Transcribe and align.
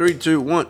Three, 0.00 0.14
two, 0.14 0.40
one. 0.40 0.66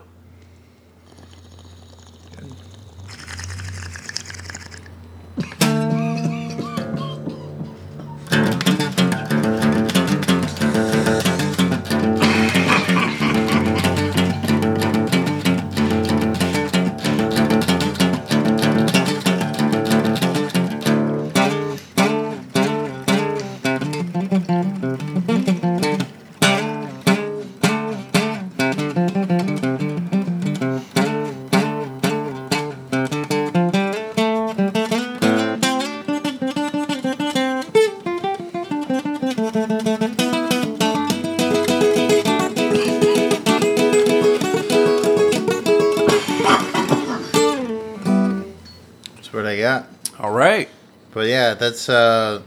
That's 51.61 51.89
uh, 51.89 52.41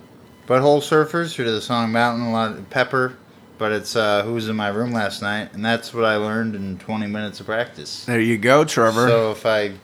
Butthole 0.48 0.80
Surfers 0.82 1.36
who 1.36 1.45
did 1.45 1.52
the 1.52 1.60
song 1.62 1.92
Mountain 1.92 2.27
a 2.27 2.32
lot 2.32 2.50
of 2.50 2.68
Pepper. 2.68 3.16
But 3.59 3.70
it's 3.70 3.95
uh, 3.95 4.24
Who 4.24 4.34
Was 4.34 4.48
in 4.48 4.56
My 4.56 4.66
Room 4.66 4.90
Last 4.90 5.23
Night, 5.23 5.54
and 5.54 5.64
that's 5.64 5.95
what 5.95 6.04
I 6.04 6.16
learned 6.16 6.56
in 6.56 6.78
20 6.78 7.06
minutes 7.06 7.38
of 7.38 7.46
practice. 7.46 8.04
There 8.06 8.20
you 8.20 8.37
go, 8.37 8.64
Trevor. 8.64 9.06
So 9.06 9.30
if 9.30 9.46
I 9.46 9.74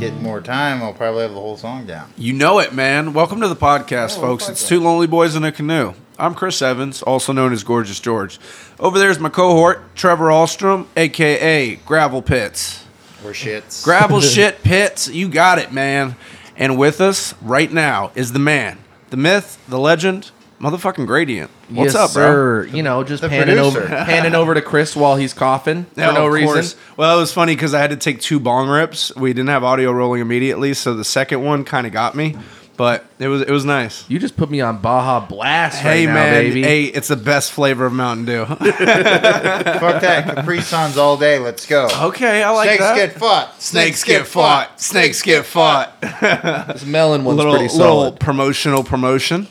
get 0.00 0.14
more 0.14 0.40
time, 0.40 0.82
I'll 0.82 0.92
probably 0.92 1.22
have 1.22 1.30
the 1.34 1.38
whole 1.40 1.56
song 1.56 1.86
down. 1.86 2.12
You 2.16 2.32
know 2.32 2.58
it, 2.58 2.74
man. 2.74 3.12
Welcome 3.12 3.40
to 3.42 3.48
the 3.48 3.54
podcast, 3.54 4.18
Oh, 4.18 4.22
folks. 4.22 4.48
It's 4.48 4.66
Two 4.66 4.80
Lonely 4.80 5.06
Boys 5.06 5.36
in 5.36 5.44
a 5.44 5.52
Canoe. 5.52 5.94
I'm 6.18 6.34
Chris 6.34 6.60
Evans, 6.60 7.00
also 7.00 7.32
known 7.32 7.52
as 7.52 7.62
Gorgeous 7.62 8.00
George. 8.00 8.40
Over 8.80 8.98
there 8.98 9.10
is 9.10 9.20
my 9.20 9.28
cohort, 9.28 9.94
Trevor 9.94 10.30
Ahlstrom, 10.30 10.88
aka 10.96 11.76
Gravel 11.76 12.22
Pits. 12.22 12.84
Or 13.24 13.30
shits. 13.30 13.84
Gravel 13.84 14.20
Shit 14.20 14.64
Pits, 14.64 15.06
you 15.06 15.28
got 15.28 15.60
it, 15.60 15.72
man. 15.72 16.16
And 16.60 16.78
with 16.78 17.00
us 17.00 17.34
right 17.42 17.72
now 17.72 18.12
is 18.14 18.32
the 18.32 18.38
man, 18.38 18.78
the 19.08 19.16
myth, 19.16 19.58
the 19.66 19.78
legend, 19.78 20.30
motherfucking 20.60 21.06
Gradient. 21.06 21.50
What's 21.70 21.94
yes, 21.94 22.10
up, 22.10 22.12
bro? 22.12 22.22
sir. 22.26 22.64
You 22.66 22.82
know, 22.82 23.02
just 23.02 23.22
The 23.22 23.30
panning 23.30 23.58
over, 23.58 23.80
producer. 23.80 24.04
panning 24.04 24.34
over 24.34 24.52
to 24.52 24.60
Chris 24.60 24.94
while 24.94 25.16
he's 25.16 25.32
coughing 25.32 25.84
for 25.86 26.00
Yeah, 26.00 26.10
no 26.10 26.26
of 26.26 26.32
reason. 26.34 26.52
course. 26.52 26.76
Well, 26.98 27.16
it 27.16 27.20
was 27.20 27.32
funny 27.32 27.54
because 27.54 27.72
I 27.72 27.80
had 27.80 27.90
to 27.90 27.96
take 27.96 28.20
two 28.20 28.38
bong 28.38 28.68
rips. 28.68 29.14
We 29.16 29.32
didn't 29.32 29.48
have 29.48 29.64
audio 29.64 29.90
rolling 29.90 30.20
immediately, 30.20 30.74
so 30.74 30.92
the 30.94 31.04
second 31.04 31.42
one 31.42 31.64
kind 31.64 31.86
of 31.86 31.94
got 31.94 32.14
me, 32.14 32.36
but 32.80 33.04
it 33.18 33.28
was 33.28 33.42
it 33.42 33.50
was 33.50 33.66
nice. 33.66 34.08
You 34.08 34.18
just 34.18 34.38
put 34.38 34.48
me 34.48 34.62
on 34.62 34.78
Baja 34.78 35.20
Blast 35.26 35.82
Hey 35.82 36.06
right 36.06 36.14
now, 36.14 36.30
baby. 36.30 36.62
hey, 36.62 36.84
it's 36.84 37.08
the 37.08 37.16
best 37.16 37.52
flavor 37.52 37.84
of 37.84 37.92
Mountain 37.92 38.24
Dew. 38.24 38.46
Fuck 38.46 38.58
that. 38.64 40.34
Capri 40.34 40.62
Suns 40.62 40.96
all 40.96 41.18
day. 41.18 41.38
Let's 41.38 41.66
go. 41.66 41.88
okay, 42.04 42.42
I 42.42 42.48
like 42.48 42.78
that. 42.78 42.78
Snakes 42.78 42.88
that. 42.88 42.96
get 42.96 43.18
fought. 43.18 43.60
Snakes 43.60 44.02
get 44.02 44.26
fought. 44.26 44.80
Snakes 44.80 45.20
get 45.20 45.44
fought. 45.44 46.00
this 46.00 46.86
melon 46.86 47.22
one's 47.22 47.36
little 47.36 47.54
pretty 47.54 47.76
little 47.76 48.12
promotional 48.12 48.82
promotion. 48.82 49.46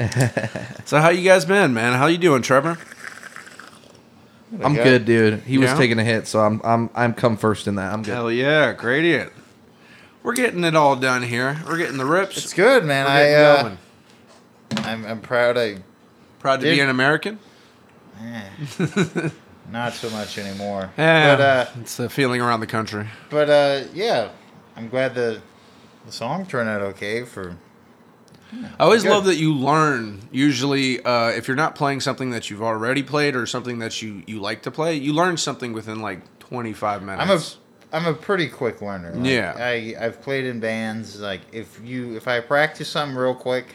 so 0.86 0.98
how 0.98 1.10
you 1.10 1.28
guys 1.28 1.44
been, 1.44 1.74
man? 1.74 1.92
How 1.92 2.06
you 2.06 2.16
doing, 2.16 2.40
Trevor? 2.40 2.78
I'm 4.62 4.76
good, 4.76 5.04
dude. 5.04 5.40
He 5.40 5.58
was 5.58 5.74
taking 5.74 5.98
a 5.98 6.04
hit, 6.04 6.26
so 6.26 6.40
I'm 6.40 6.62
I'm 6.64 6.88
I'm 6.94 7.12
come 7.12 7.36
first 7.36 7.66
in 7.66 7.74
that. 7.74 7.92
I'm 7.92 8.02
good. 8.02 8.14
Hell 8.14 8.32
yeah, 8.32 8.72
gradient. 8.72 9.30
We're 10.26 10.34
getting 10.34 10.64
it 10.64 10.74
all 10.74 10.96
done 10.96 11.22
here. 11.22 11.56
We're 11.68 11.76
getting 11.78 11.98
the 11.98 12.04
rips. 12.04 12.36
It's 12.36 12.52
good, 12.52 12.84
man. 12.84 13.06
I 13.06 13.32
uh, 13.34 13.76
I'm 14.78 15.06
I'm 15.06 15.20
proud 15.20 15.56
I 15.56 15.84
Proud 16.40 16.56
to 16.62 16.66
be 16.66 16.80
an 16.80 16.88
American. 16.88 17.38
Eh. 18.20 18.48
Not 19.70 19.92
so 19.92 20.10
much 20.10 20.36
anymore. 20.36 20.90
Yeah, 20.98 21.36
But 21.36 21.40
uh, 21.40 21.66
it's 21.80 21.96
the 21.96 22.08
feeling 22.08 22.40
around 22.40 22.58
the 22.58 22.66
country. 22.66 23.06
but 23.30 23.48
uh, 23.48 23.84
yeah, 23.94 24.30
I'm 24.74 24.88
glad 24.88 25.14
the 25.14 25.42
the 26.06 26.10
song 26.10 26.44
turned 26.44 26.68
out 26.68 26.82
okay. 26.82 27.24
For 27.24 27.56
I 28.52 28.82
always 28.82 29.04
Good. 29.04 29.10
love 29.10 29.26
that 29.26 29.36
you 29.36 29.54
learn. 29.54 30.22
Usually, 30.32 31.04
uh, 31.04 31.28
if 31.28 31.46
you're 31.46 31.56
not 31.56 31.76
playing 31.76 32.00
something 32.00 32.30
that 32.30 32.50
you've 32.50 32.62
already 32.64 33.04
played 33.04 33.36
or 33.36 33.46
something 33.46 33.78
that 33.78 34.02
you, 34.02 34.24
you 34.26 34.40
like 34.40 34.62
to 34.62 34.72
play, 34.72 34.96
you 34.96 35.12
learn 35.12 35.36
something 35.36 35.72
within 35.72 36.00
like 36.02 36.40
25 36.40 37.04
minutes. 37.04 37.58
I'm 37.92 38.06
a 38.06 38.14
pretty 38.14 38.48
quick 38.48 38.82
learner. 38.82 39.12
Like, 39.12 39.30
Yeah. 39.30 39.54
I 39.56 39.94
I've 39.98 40.20
played 40.22 40.44
in 40.44 40.60
bands. 40.60 41.20
Like 41.20 41.42
if 41.52 41.80
you 41.84 42.16
if 42.16 42.28
I 42.28 42.40
practice 42.40 42.88
something 42.88 43.16
real 43.16 43.34
quick, 43.34 43.66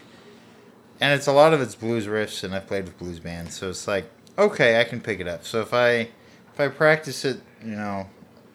and 1.00 1.14
it's 1.14 1.28
a 1.28 1.32
lot 1.32 1.54
of 1.54 1.62
it's 1.62 1.76
blues 1.76 2.08
riffs, 2.08 2.44
and 2.44 2.54
I've 2.54 2.68
played 2.68 2.86
with 2.86 2.98
blues 2.98 3.20
bands, 3.20 3.56
so 3.58 3.70
it's 3.70 3.88
like 3.88 4.06
okay, 4.38 4.80
I 4.80 4.84
can 4.84 5.02
pick 5.02 5.20
it 5.20 5.28
up. 5.28 5.46
So 5.46 5.62
if 5.62 5.74
I 5.74 6.10
if 6.54 6.60
I 6.60 6.68
practice 6.68 7.24
it, 7.26 7.42
you 7.64 7.76
know, 7.76 8.08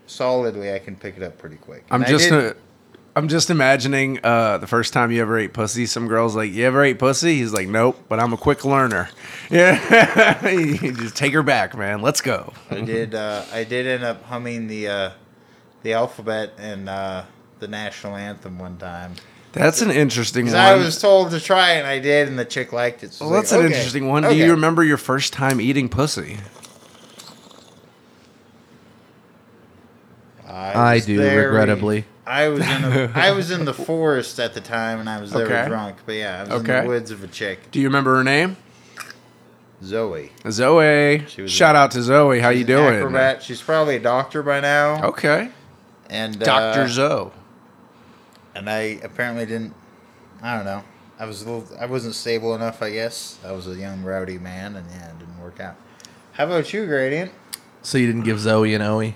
solidly, 0.06 0.72
I 0.72 0.78
can 0.78 0.96
pick 0.96 1.16
it 1.16 1.22
up 1.22 1.38
pretty 1.38 1.56
quick. 1.56 1.84
I'm 1.90 2.04
just 2.04 2.30
I'm 3.16 3.28
just 3.28 3.48
imagining 3.48 4.20
uh, 4.22 4.58
the 4.58 4.66
first 4.66 4.92
time 4.92 5.10
you 5.10 5.22
ever 5.22 5.38
ate 5.38 5.54
pussy. 5.54 5.86
Some 5.86 6.06
girls 6.06 6.36
like, 6.36 6.52
"You 6.52 6.66
ever 6.66 6.84
ate 6.84 6.98
pussy?" 6.98 7.36
He's 7.38 7.54
like, 7.54 7.66
"Nope," 7.66 7.96
but 8.10 8.20
I'm 8.20 8.34
a 8.34 8.36
quick 8.36 8.64
learner. 8.64 9.08
Yeah, 9.48 10.40
just 10.42 11.14
take 11.16 11.32
her 11.32 11.44
back, 11.44 11.76
man. 11.76 12.02
Let's 12.02 12.20
go. 12.20 12.52
I 12.68 12.80
did. 12.80 13.14
Uh, 13.14 13.44
I 13.52 13.62
did 13.62 13.86
end 13.86 14.02
up 14.02 14.24
humming 14.24 14.66
the 14.66 14.88
uh, 14.88 15.10
the 15.86 15.92
alphabet 15.92 16.52
and 16.58 16.88
uh, 16.88 17.22
the 17.60 17.68
national 17.68 18.16
anthem 18.16 18.58
one 18.58 18.76
time. 18.76 19.14
That's 19.52 19.82
an 19.82 19.92
interesting 19.92 20.46
one. 20.46 20.56
I 20.56 20.74
was 20.74 21.00
told 21.00 21.30
to 21.30 21.38
try 21.38 21.74
it, 21.74 21.78
and 21.78 21.86
I 21.86 22.00
did, 22.00 22.26
and 22.26 22.36
the 22.36 22.44
chick 22.44 22.72
liked 22.72 23.04
it. 23.04 23.12
So 23.12 23.24
well, 23.26 23.34
that's 23.34 23.52
like, 23.52 23.60
an 23.60 23.66
okay, 23.66 23.76
interesting 23.76 24.08
one. 24.08 24.22
Do 24.22 24.28
okay. 24.30 24.44
you 24.44 24.50
remember 24.50 24.82
your 24.82 24.96
first 24.96 25.32
time 25.32 25.60
eating 25.60 25.88
pussy? 25.88 26.38
I 30.46 30.94
was 30.94 31.06
do, 31.06 31.18
very- 31.18 31.46
regrettably. 31.46 32.04
I 32.26 32.48
was 32.48 32.62
in 32.68 32.84
a, 32.84 33.12
I 33.14 33.30
was 33.30 33.52
in 33.52 33.64
the 33.64 33.74
forest 33.74 34.40
at 34.40 34.54
the 34.54 34.60
time, 34.60 34.98
and 34.98 35.08
I 35.08 35.20
was 35.20 35.30
there 35.30 35.46
Okay. 35.46 35.68
drunk. 35.68 35.98
But 36.04 36.16
yeah, 36.16 36.38
I 36.38 36.40
was 36.40 36.48
in 36.64 36.70
Okay. 36.70 36.80
the 36.82 36.88
woods 36.88 37.10
of 37.12 37.22
a 37.22 37.28
chick, 37.28 37.70
Do 37.70 37.78
you 37.78 37.86
remember 37.86 38.16
her 38.16 38.24
name? 38.24 38.56
Zoe. 39.84 40.32
Zoe. 40.50 41.24
She 41.28 41.42
was 41.42 41.52
Shout 41.52 41.76
a- 41.76 41.78
out 41.78 41.90
to 41.92 42.02
Zoe. 42.02 42.40
How 42.40 42.48
you 42.48 42.58
She's 42.58 42.68
an 42.70 42.76
doing? 42.76 42.94
Acrobat. 42.96 43.42
She's 43.44 43.62
probably 43.62 43.96
a 43.96 44.00
doctor 44.00 44.42
by 44.42 44.58
now. 44.60 45.04
Okay. 45.04 45.50
And 46.10 46.38
Doctor 46.38 46.82
uh, 46.82 46.88
Zoe. 46.88 47.30
and 48.54 48.68
I 48.70 48.98
apparently 49.02 49.46
didn't. 49.46 49.74
I 50.42 50.56
don't 50.56 50.64
know. 50.64 50.84
I 51.18 51.24
was 51.26 51.42
a 51.42 51.50
little. 51.50 51.76
I 51.78 51.86
wasn't 51.86 52.14
stable 52.14 52.54
enough. 52.54 52.82
I 52.82 52.90
guess 52.92 53.38
I 53.44 53.52
was 53.52 53.66
a 53.66 53.74
young 53.74 54.02
rowdy 54.02 54.38
man, 54.38 54.76
and 54.76 54.86
yeah, 54.90 55.08
it 55.10 55.18
didn't 55.18 55.40
work 55.40 55.60
out. 55.60 55.76
How 56.32 56.44
about 56.44 56.72
you, 56.72 56.86
Gradient? 56.86 57.32
So 57.82 57.98
you 57.98 58.06
didn't 58.06 58.24
give 58.24 58.38
Zoe 58.40 58.74
an 58.74 58.82
Oe? 58.82 59.12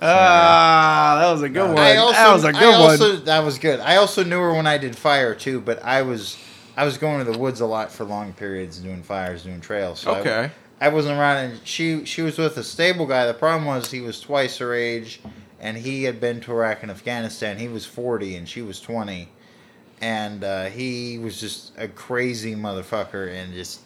Ah, 0.00 1.18
that 1.20 1.32
was 1.32 1.42
a 1.42 1.48
good 1.48 1.72
one. 1.74 1.96
Also, 1.96 2.12
that 2.12 2.32
was 2.32 2.44
a 2.44 2.52
good 2.52 2.62
I 2.62 2.80
one. 2.80 2.90
also, 2.90 3.16
That 3.16 3.44
was 3.44 3.58
good. 3.58 3.80
I 3.80 3.96
also 3.96 4.22
knew 4.24 4.38
her 4.38 4.52
when 4.54 4.66
I 4.66 4.78
did 4.78 4.96
fire 4.96 5.34
too, 5.34 5.60
but 5.60 5.82
I 5.82 6.02
was, 6.02 6.36
I 6.76 6.84
was 6.84 6.98
going 6.98 7.24
to 7.24 7.30
the 7.30 7.38
woods 7.38 7.60
a 7.60 7.66
lot 7.66 7.90
for 7.90 8.04
long 8.04 8.32
periods, 8.32 8.78
doing 8.78 9.02
fires, 9.02 9.44
doing 9.44 9.60
trails. 9.60 10.00
So 10.00 10.12
I- 10.12 10.20
Okay. 10.20 10.50
I, 10.80 10.88
wasn't 10.88 11.18
around, 11.18 11.36
and 11.38 11.60
she 11.66 12.04
she 12.04 12.20
was 12.20 12.36
with 12.36 12.56
a 12.58 12.64
stable 12.64 13.06
guy. 13.06 13.26
The 13.26 13.32
problem 13.34 13.64
was 13.64 13.90
he 13.90 14.00
was 14.00 14.20
twice 14.20 14.58
her 14.58 14.74
age, 14.74 15.20
and 15.64 15.78
he 15.78 16.04
had 16.04 16.20
been 16.20 16.40
to 16.42 16.52
Iraq 16.52 16.82
and 16.82 16.90
Afghanistan. 16.90 17.58
He 17.58 17.68
was 17.68 17.86
forty, 17.86 18.36
and 18.36 18.46
she 18.46 18.60
was 18.60 18.80
twenty, 18.80 19.30
and 20.00 20.44
uh, 20.44 20.66
he 20.66 21.18
was 21.18 21.40
just 21.40 21.72
a 21.78 21.88
crazy 21.88 22.54
motherfucker, 22.54 23.32
and 23.34 23.54
just 23.54 23.80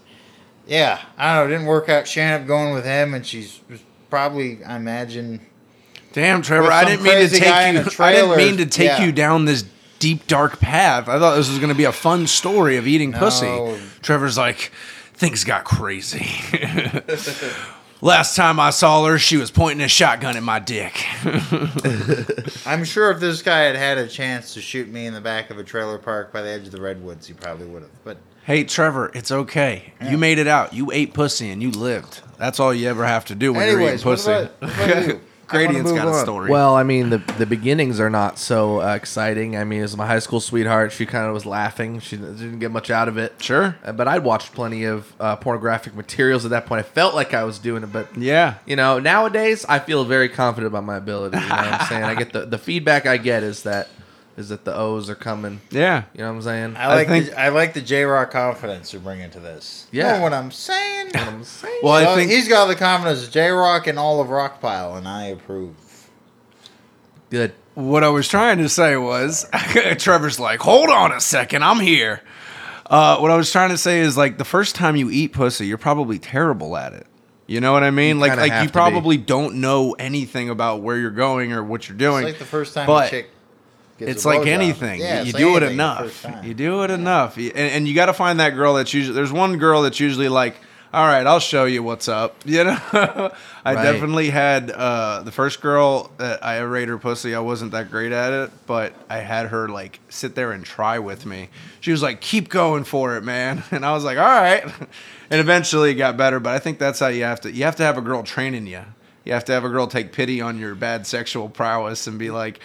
yeah, 0.66 1.00
I 1.16 1.34
don't 1.34 1.36
know. 1.36 1.54
It 1.54 1.56
didn't 1.56 1.68
work 1.68 1.88
out. 1.88 2.08
She 2.08 2.20
ended 2.20 2.42
up 2.42 2.46
going 2.48 2.74
with 2.74 2.84
him, 2.84 3.14
and 3.14 3.24
she's 3.24 3.60
probably, 4.10 4.62
I 4.64 4.76
imagine. 4.76 5.40
Damn, 6.12 6.42
Trevor, 6.42 6.70
I 6.72 6.84
didn't 6.84 7.04
mean 7.04 7.28
to 7.28 7.28
take 7.28 7.42
you. 7.42 8.04
I 8.04 8.12
didn't 8.12 8.36
mean 8.36 8.56
to 8.58 8.66
take 8.66 8.98
yeah. 8.98 9.04
you 9.04 9.12
down 9.12 9.44
this 9.44 9.64
deep 10.00 10.26
dark 10.26 10.58
path. 10.58 11.08
I 11.08 11.18
thought 11.20 11.36
this 11.36 11.48
was 11.48 11.58
going 11.58 11.70
to 11.70 11.76
be 11.76 11.84
a 11.84 11.92
fun 11.92 12.26
story 12.26 12.76
of 12.76 12.88
eating 12.88 13.12
pussy. 13.12 13.76
Trevor's 14.02 14.36
like, 14.36 14.72
things 15.14 15.44
got 15.44 15.64
crazy. 15.64 16.26
Last 18.00 18.36
time 18.36 18.60
I 18.60 18.70
saw 18.70 19.04
her, 19.06 19.18
she 19.18 19.36
was 19.36 19.50
pointing 19.50 19.84
a 19.84 19.88
shotgun 19.88 20.36
at 20.36 20.42
my 20.42 20.60
dick. 20.60 21.04
I'm 22.66 22.84
sure 22.84 23.10
if 23.10 23.18
this 23.18 23.42
guy 23.42 23.60
had 23.62 23.74
had 23.74 23.98
a 23.98 24.06
chance 24.06 24.54
to 24.54 24.60
shoot 24.60 24.88
me 24.88 25.06
in 25.06 25.14
the 25.14 25.20
back 25.20 25.50
of 25.50 25.58
a 25.58 25.64
trailer 25.64 25.98
park 25.98 26.32
by 26.32 26.42
the 26.42 26.48
edge 26.48 26.66
of 26.66 26.70
the 26.70 26.80
redwoods, 26.80 27.26
he 27.26 27.34
probably 27.34 27.66
would 27.66 27.82
have. 27.82 27.90
But 28.04 28.18
hey, 28.44 28.62
Trevor, 28.62 29.10
it's 29.14 29.32
okay. 29.32 29.92
You 30.00 30.16
made 30.16 30.38
it 30.38 30.46
out. 30.46 30.72
You 30.72 30.92
ate 30.92 31.12
pussy 31.12 31.50
and 31.50 31.60
you 31.60 31.72
lived. 31.72 32.20
That's 32.38 32.60
all 32.60 32.72
you 32.72 32.88
ever 32.88 33.04
have 33.04 33.24
to 33.26 33.34
do 33.34 33.52
when 33.52 33.62
you're 33.62 33.80
eating 33.80 33.82
anyways, 33.82 34.04
what 34.04 34.12
pussy. 34.18 34.30
about, 34.30 34.62
what 34.62 34.90
about 34.90 35.06
you? 35.06 35.20
Gradient's 35.48 35.90
move 35.90 35.96
got 35.96 36.08
a 36.08 36.10
on. 36.10 36.22
story. 36.22 36.50
Well, 36.50 36.74
I 36.74 36.82
mean, 36.82 37.10
the 37.10 37.18
the 37.38 37.46
beginnings 37.46 38.00
are 38.00 38.10
not 38.10 38.38
so 38.38 38.80
uh, 38.80 38.94
exciting. 38.94 39.56
I 39.56 39.64
mean, 39.64 39.82
as 39.82 39.96
my 39.96 40.06
high 40.06 40.18
school 40.18 40.40
sweetheart, 40.40 40.92
she 40.92 41.06
kind 41.06 41.26
of 41.26 41.34
was 41.34 41.46
laughing. 41.46 42.00
She 42.00 42.16
didn't 42.16 42.58
get 42.58 42.70
much 42.70 42.90
out 42.90 43.08
of 43.08 43.18
it. 43.18 43.34
Sure. 43.40 43.76
Uh, 43.82 43.92
but 43.92 44.06
I'd 44.06 44.24
watched 44.24 44.52
plenty 44.52 44.84
of 44.84 45.12
uh, 45.18 45.36
pornographic 45.36 45.94
materials 45.94 46.44
at 46.44 46.50
that 46.50 46.66
point. 46.66 46.80
I 46.80 46.82
felt 46.82 47.14
like 47.14 47.34
I 47.34 47.44
was 47.44 47.58
doing 47.58 47.82
it, 47.82 47.92
but 47.92 48.16
yeah. 48.16 48.54
you 48.66 48.76
know, 48.76 48.98
nowadays 48.98 49.64
I 49.68 49.78
feel 49.78 50.04
very 50.04 50.28
confident 50.28 50.68
about 50.72 50.84
my 50.84 50.96
ability. 50.96 51.38
You 51.38 51.48
know 51.48 51.56
what 51.56 51.66
I'm 51.66 51.86
saying? 51.88 52.04
I 52.04 52.14
get 52.14 52.32
the 52.32 52.46
the 52.46 52.58
feedback 52.58 53.06
I 53.06 53.16
get 53.16 53.42
is 53.42 53.62
that 53.62 53.88
is 54.38 54.48
that 54.50 54.64
the 54.64 54.74
O's 54.74 55.10
are 55.10 55.14
coming. 55.14 55.60
Yeah. 55.70 56.04
You 56.14 56.20
know 56.20 56.28
what 56.28 56.36
I'm 56.36 56.42
saying? 56.42 56.76
I 56.76 56.86
like 56.94 57.08
think- 57.08 57.26
the, 57.26 57.38
I 57.40 57.48
like 57.50 57.74
the 57.74 57.82
J 57.82 58.04
Rock 58.04 58.30
confidence 58.30 58.92
you're 58.92 59.02
bringing 59.02 59.28
to 59.32 59.40
this. 59.40 59.86
Yeah. 59.92 60.16
know 60.16 60.22
what 60.22 60.32
I'm 60.32 60.50
saying? 60.50 61.10
What 61.14 61.16
I'm 61.28 61.44
saying. 61.44 61.80
Well, 61.82 61.92
I 61.94 62.02
Well, 62.04 62.16
think 62.16 62.30
he's 62.30 62.48
got 62.48 62.66
the 62.66 62.74
confidence 62.76 63.24
of 63.26 63.30
J 63.32 63.50
Rock 63.50 63.86
and 63.86 63.98
all 63.98 64.20
of 64.20 64.28
Rockpile, 64.28 64.96
and 64.96 65.06
I 65.08 65.24
approve. 65.26 65.74
Good. 67.30 67.52
what 67.74 68.02
I 68.04 68.08
was 68.08 68.26
trying 68.28 68.58
to 68.58 68.68
say 68.68 68.96
was 68.96 69.46
Trevor's 69.98 70.40
like, 70.40 70.60
hold 70.60 70.88
on 70.88 71.12
a 71.12 71.20
second, 71.20 71.62
I'm 71.62 71.80
here. 71.80 72.22
Uh, 72.86 73.18
what 73.18 73.30
I 73.30 73.36
was 73.36 73.52
trying 73.52 73.68
to 73.70 73.76
say 73.78 74.00
is 74.00 74.16
like 74.16 74.38
the 74.38 74.44
first 74.46 74.74
time 74.74 74.96
you 74.96 75.10
eat 75.10 75.32
pussy, 75.34 75.66
you're 75.66 75.76
probably 75.78 76.18
terrible 76.18 76.76
at 76.76 76.94
it. 76.94 77.06
You 77.46 77.60
know 77.60 77.72
what 77.72 77.82
I 77.82 77.90
mean? 77.90 78.16
You 78.16 78.20
like 78.22 78.30
kinda 78.32 78.42
like 78.44 78.52
have 78.52 78.62
you 78.62 78.68
to 78.68 78.72
be. 78.72 78.76
probably 78.76 79.16
don't 79.18 79.56
know 79.56 79.92
anything 79.98 80.48
about 80.50 80.80
where 80.82 80.96
you're 80.96 81.10
going 81.10 81.52
or 81.52 81.62
what 81.62 81.88
you're 81.88 81.98
doing. 81.98 82.24
It's 82.24 82.32
like 82.32 82.38
the 82.38 82.44
first 82.46 82.72
time 82.74 82.86
but 82.86 83.08
a 83.08 83.10
chick. 83.10 83.30
It's 83.98 84.24
like 84.24 84.46
anything. 84.46 85.00
Yeah, 85.00 85.22
you 85.22 85.32
do 85.32 85.52
like 85.52 85.62
it 85.62 85.62
anything 85.64 85.76
the 85.78 85.82
enough. 85.84 85.98
first 86.04 86.22
time. 86.22 86.44
You 86.44 86.54
do 86.54 86.82
it 86.84 86.90
enough, 86.90 87.36
and, 87.36 87.52
and 87.56 87.88
you 87.88 87.94
got 87.94 88.06
to 88.06 88.12
find 88.14 88.40
that 88.40 88.50
girl 88.50 88.74
that's 88.74 88.92
usually. 88.94 89.14
There's 89.14 89.32
one 89.32 89.58
girl 89.58 89.82
that's 89.82 89.98
usually 90.00 90.28
like, 90.28 90.56
"All 90.92 91.06
right, 91.06 91.26
I'll 91.26 91.40
show 91.40 91.64
you 91.64 91.82
what's 91.82 92.08
up." 92.08 92.36
You 92.44 92.64
know, 92.64 92.78
I 93.64 93.74
Right. 93.74 93.82
definitely 93.82 94.30
had 94.30 94.70
uh, 94.70 95.22
the 95.24 95.32
first 95.32 95.60
girl 95.60 96.10
that 96.18 96.44
I 96.44 96.58
ever 96.58 96.76
ate 96.76 96.88
her 96.88 96.96
pussy. 96.98 97.34
I 97.34 97.40
wasn't 97.40 97.72
that 97.72 97.90
great 97.90 98.12
at 98.12 98.32
it, 98.32 98.50
but 98.66 98.94
I 99.10 99.18
had 99.18 99.46
her 99.48 99.68
like 99.68 100.00
sit 100.08 100.34
there 100.34 100.52
and 100.52 100.64
try 100.64 100.98
with 100.98 101.26
me. 101.26 101.48
She 101.80 101.90
was 101.90 102.02
like, 102.02 102.20
"Keep 102.20 102.48
going 102.50 102.84
for 102.84 103.16
it, 103.16 103.24
man," 103.24 103.62
and 103.70 103.84
I 103.84 103.92
was 103.92 104.04
like, 104.04 104.16
"All 104.18 104.24
right," 104.24 104.64
and 105.30 105.40
eventually 105.40 105.90
it 105.90 105.94
got 105.96 106.16
better. 106.16 106.40
But 106.40 106.54
I 106.54 106.58
think 106.60 106.78
that's 106.78 107.00
how 107.00 107.08
you 107.08 107.24
have 107.24 107.40
to. 107.42 107.50
You 107.52 107.64
have 107.64 107.76
to 107.76 107.82
have 107.82 107.98
a 107.98 108.02
girl 108.02 108.22
training 108.22 108.66
you. 108.66 108.82
You 109.24 109.32
have 109.34 109.44
to 109.46 109.52
have 109.52 109.64
a 109.64 109.68
girl 109.68 109.86
take 109.88 110.12
pity 110.12 110.40
on 110.40 110.58
your 110.58 110.74
bad 110.74 111.06
sexual 111.06 111.50
prowess 111.50 112.06
and 112.06 112.18
be 112.18 112.30
like, 112.30 112.60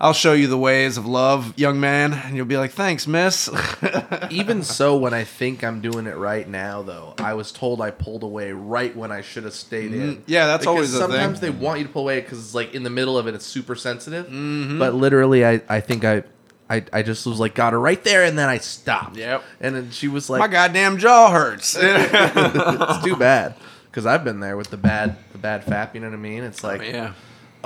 I'll 0.00 0.12
show 0.12 0.34
you 0.34 0.46
the 0.46 0.58
ways 0.58 0.98
of 0.98 1.06
love, 1.06 1.54
young 1.58 1.80
man. 1.80 2.12
And 2.12 2.36
you'll 2.36 2.44
be 2.46 2.58
like, 2.58 2.72
thanks, 2.72 3.06
miss. 3.06 3.48
Even 4.30 4.62
so, 4.62 4.96
when 4.96 5.14
I 5.14 5.24
think 5.24 5.64
I'm 5.64 5.80
doing 5.80 6.06
it 6.06 6.16
right 6.16 6.46
now, 6.46 6.82
though, 6.82 7.14
I 7.18 7.32
was 7.34 7.50
told 7.50 7.80
I 7.80 7.90
pulled 7.90 8.22
away 8.22 8.52
right 8.52 8.94
when 8.94 9.10
I 9.10 9.22
should 9.22 9.44
have 9.44 9.54
stayed 9.54 9.92
in. 9.92 10.16
Mm, 10.16 10.22
yeah, 10.26 10.46
that's 10.46 10.62
Because 10.62 10.66
always 10.66 10.94
a 10.94 10.98
sometimes 10.98 11.40
thing. 11.40 11.52
they 11.52 11.58
want 11.58 11.78
you 11.80 11.86
to 11.86 11.92
pull 11.92 12.02
away 12.02 12.20
because 12.20 12.38
it's 12.38 12.54
like 12.54 12.74
in 12.74 12.82
the 12.82 12.90
middle 12.90 13.16
of 13.16 13.26
it, 13.26 13.34
it's 13.34 13.46
super 13.46 13.74
sensitive. 13.74 14.26
Mm-hmm. 14.26 14.78
But 14.78 14.94
literally, 14.94 15.46
I, 15.46 15.62
I 15.68 15.80
think 15.80 16.04
I, 16.04 16.24
I 16.68 16.84
I 16.92 17.02
just 17.02 17.24
was 17.26 17.38
like 17.40 17.54
got 17.54 17.72
her 17.72 17.80
right 17.80 18.02
there, 18.04 18.24
and 18.24 18.36
then 18.38 18.48
I 18.48 18.58
stopped. 18.58 19.16
Yep. 19.16 19.42
And 19.60 19.76
then 19.76 19.90
she 19.92 20.08
was 20.08 20.28
like 20.28 20.40
My 20.40 20.48
goddamn 20.48 20.98
jaw 20.98 21.30
hurts. 21.30 21.76
"It's 21.80 23.04
too 23.04 23.16
bad," 23.16 23.54
because 23.86 24.04
I've 24.04 24.24
been 24.24 24.40
there 24.40 24.56
with 24.56 24.70
the 24.70 24.76
bad 24.76 25.16
the 25.32 25.38
bad 25.38 25.64
fap. 25.64 25.94
You 25.94 26.00
know 26.00 26.08
what 26.08 26.14
I 26.14 26.18
mean? 26.18 26.42
It's 26.42 26.64
like, 26.64 26.82
yeah. 26.82 27.12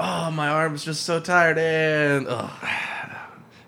Oh, 0.01 0.31
my 0.31 0.49
arm's 0.49 0.85
just 0.85 1.05
so 1.05 1.21
tired, 1.21 1.59
and 1.59 2.27
ugh. 2.29 2.51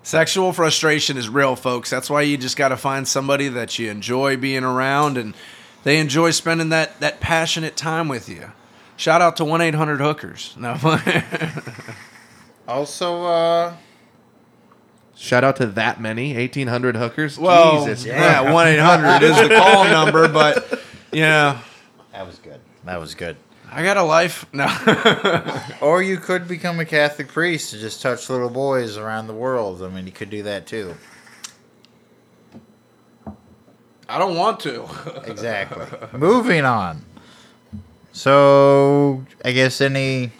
Sexual 0.03 0.51
frustration 0.51 1.15
is 1.15 1.29
real, 1.29 1.55
folks. 1.55 1.89
That's 1.89 2.09
why 2.09 2.23
you 2.23 2.37
just 2.37 2.57
got 2.57 2.69
to 2.69 2.77
find 2.77 3.07
somebody 3.07 3.47
that 3.47 3.79
you 3.79 3.89
enjoy 3.89 4.35
being 4.35 4.65
around 4.65 5.17
and 5.17 5.33
they 5.83 5.97
enjoy 5.97 6.31
spending 6.31 6.69
that, 6.69 6.99
that 6.99 7.21
passionate 7.21 7.77
time 7.77 8.09
with 8.09 8.27
you. 8.27 8.51
Shout 8.97 9.21
out 9.21 9.37
to 9.37 9.45
1 9.45 9.61
800 9.61 10.01
Hookers. 10.01 10.55
No. 10.57 10.75
Also, 12.65 13.25
uh, 13.25 13.75
shout 15.15 15.43
out 15.43 15.57
to 15.57 15.65
that 15.65 15.99
many 15.99 16.33
1800 16.33 16.95
hookers. 16.95 17.37
well, 17.37 17.85
Jesus, 17.85 18.05
yeah, 18.05 18.53
1 18.53 18.67
800 18.67 19.21
is 19.21 19.49
the 19.49 19.55
call 19.55 19.83
number, 19.83 20.29
but 20.29 20.81
yeah. 21.11 21.59
that 22.13 22.25
was 22.25 22.39
good. 22.39 22.61
That 22.85 23.01
was 23.01 23.15
good. 23.15 23.35
I 23.75 23.83
got 23.83 23.97
a 23.97 24.03
life. 24.03 24.45
No. 24.53 24.67
Or 25.81 26.01
you 26.01 26.17
could 26.17 26.47
become 26.47 26.79
a 26.79 26.85
Catholic 26.85 27.27
priest 27.27 27.73
and 27.73 27.81
just 27.81 28.01
touch 28.01 28.29
little 28.29 28.49
boys 28.49 28.97
around 28.97 29.27
the 29.27 29.33
world. 29.33 29.83
I 29.83 29.89
mean, 29.89 30.05
you 30.05 30.11
could 30.13 30.29
do 30.29 30.43
that 30.43 30.65
too. 30.65 30.95
I 34.07 34.17
don't 34.19 34.37
want 34.37 34.59
to. 34.61 34.87
Exactly. 35.25 35.85
Moving 36.17 36.65
on. 36.65 37.03
So, 38.11 39.25
I 39.43 39.51
guess 39.51 39.81
any, 39.81 40.31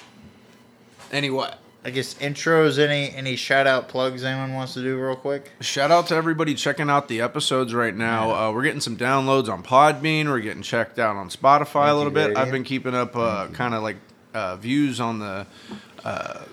Anyway. 1.12 1.52
I 1.86 1.90
guess 1.90 2.14
intros, 2.16 2.80
any 2.80 3.14
any 3.14 3.36
shout 3.36 3.68
out 3.68 3.90
plugs 3.90 4.24
anyone 4.24 4.54
wants 4.54 4.74
to 4.76 4.82
do 4.82 4.98
real 4.98 5.18
quick? 5.18 5.52
Shout 5.60 5.92
out 5.92 6.08
to 6.08 6.16
everybody 6.16 6.54
checking 6.56 6.90
out 6.90 7.10
the 7.10 7.20
episodes 7.20 7.74
right 7.74 7.94
now. 7.94 8.32
Uh, 8.32 8.52
we're 8.54 8.64
getting 8.64 8.80
some 8.80 8.96
downloads 8.96 9.50
on 9.50 9.64
Podbean. 9.64 10.28
We're 10.28 10.40
getting 10.40 10.64
checked 10.64 10.98
out 10.98 11.18
on 11.18 11.30
Spotify 11.30 11.90
a 11.90 11.94
little 11.94 12.12
bit. 12.12 12.28
Gradient. 12.28 12.38
I've 12.38 12.52
been 12.52 12.64
keeping 12.64 12.96
up 12.96 13.16
uh, 13.18 13.48
kind 13.48 13.74
of 13.74 13.84
like 13.84 13.98
uh, 14.34 14.56
views 14.56 15.02
on 15.02 15.20
the 15.20 15.46
uh, 16.06 16.44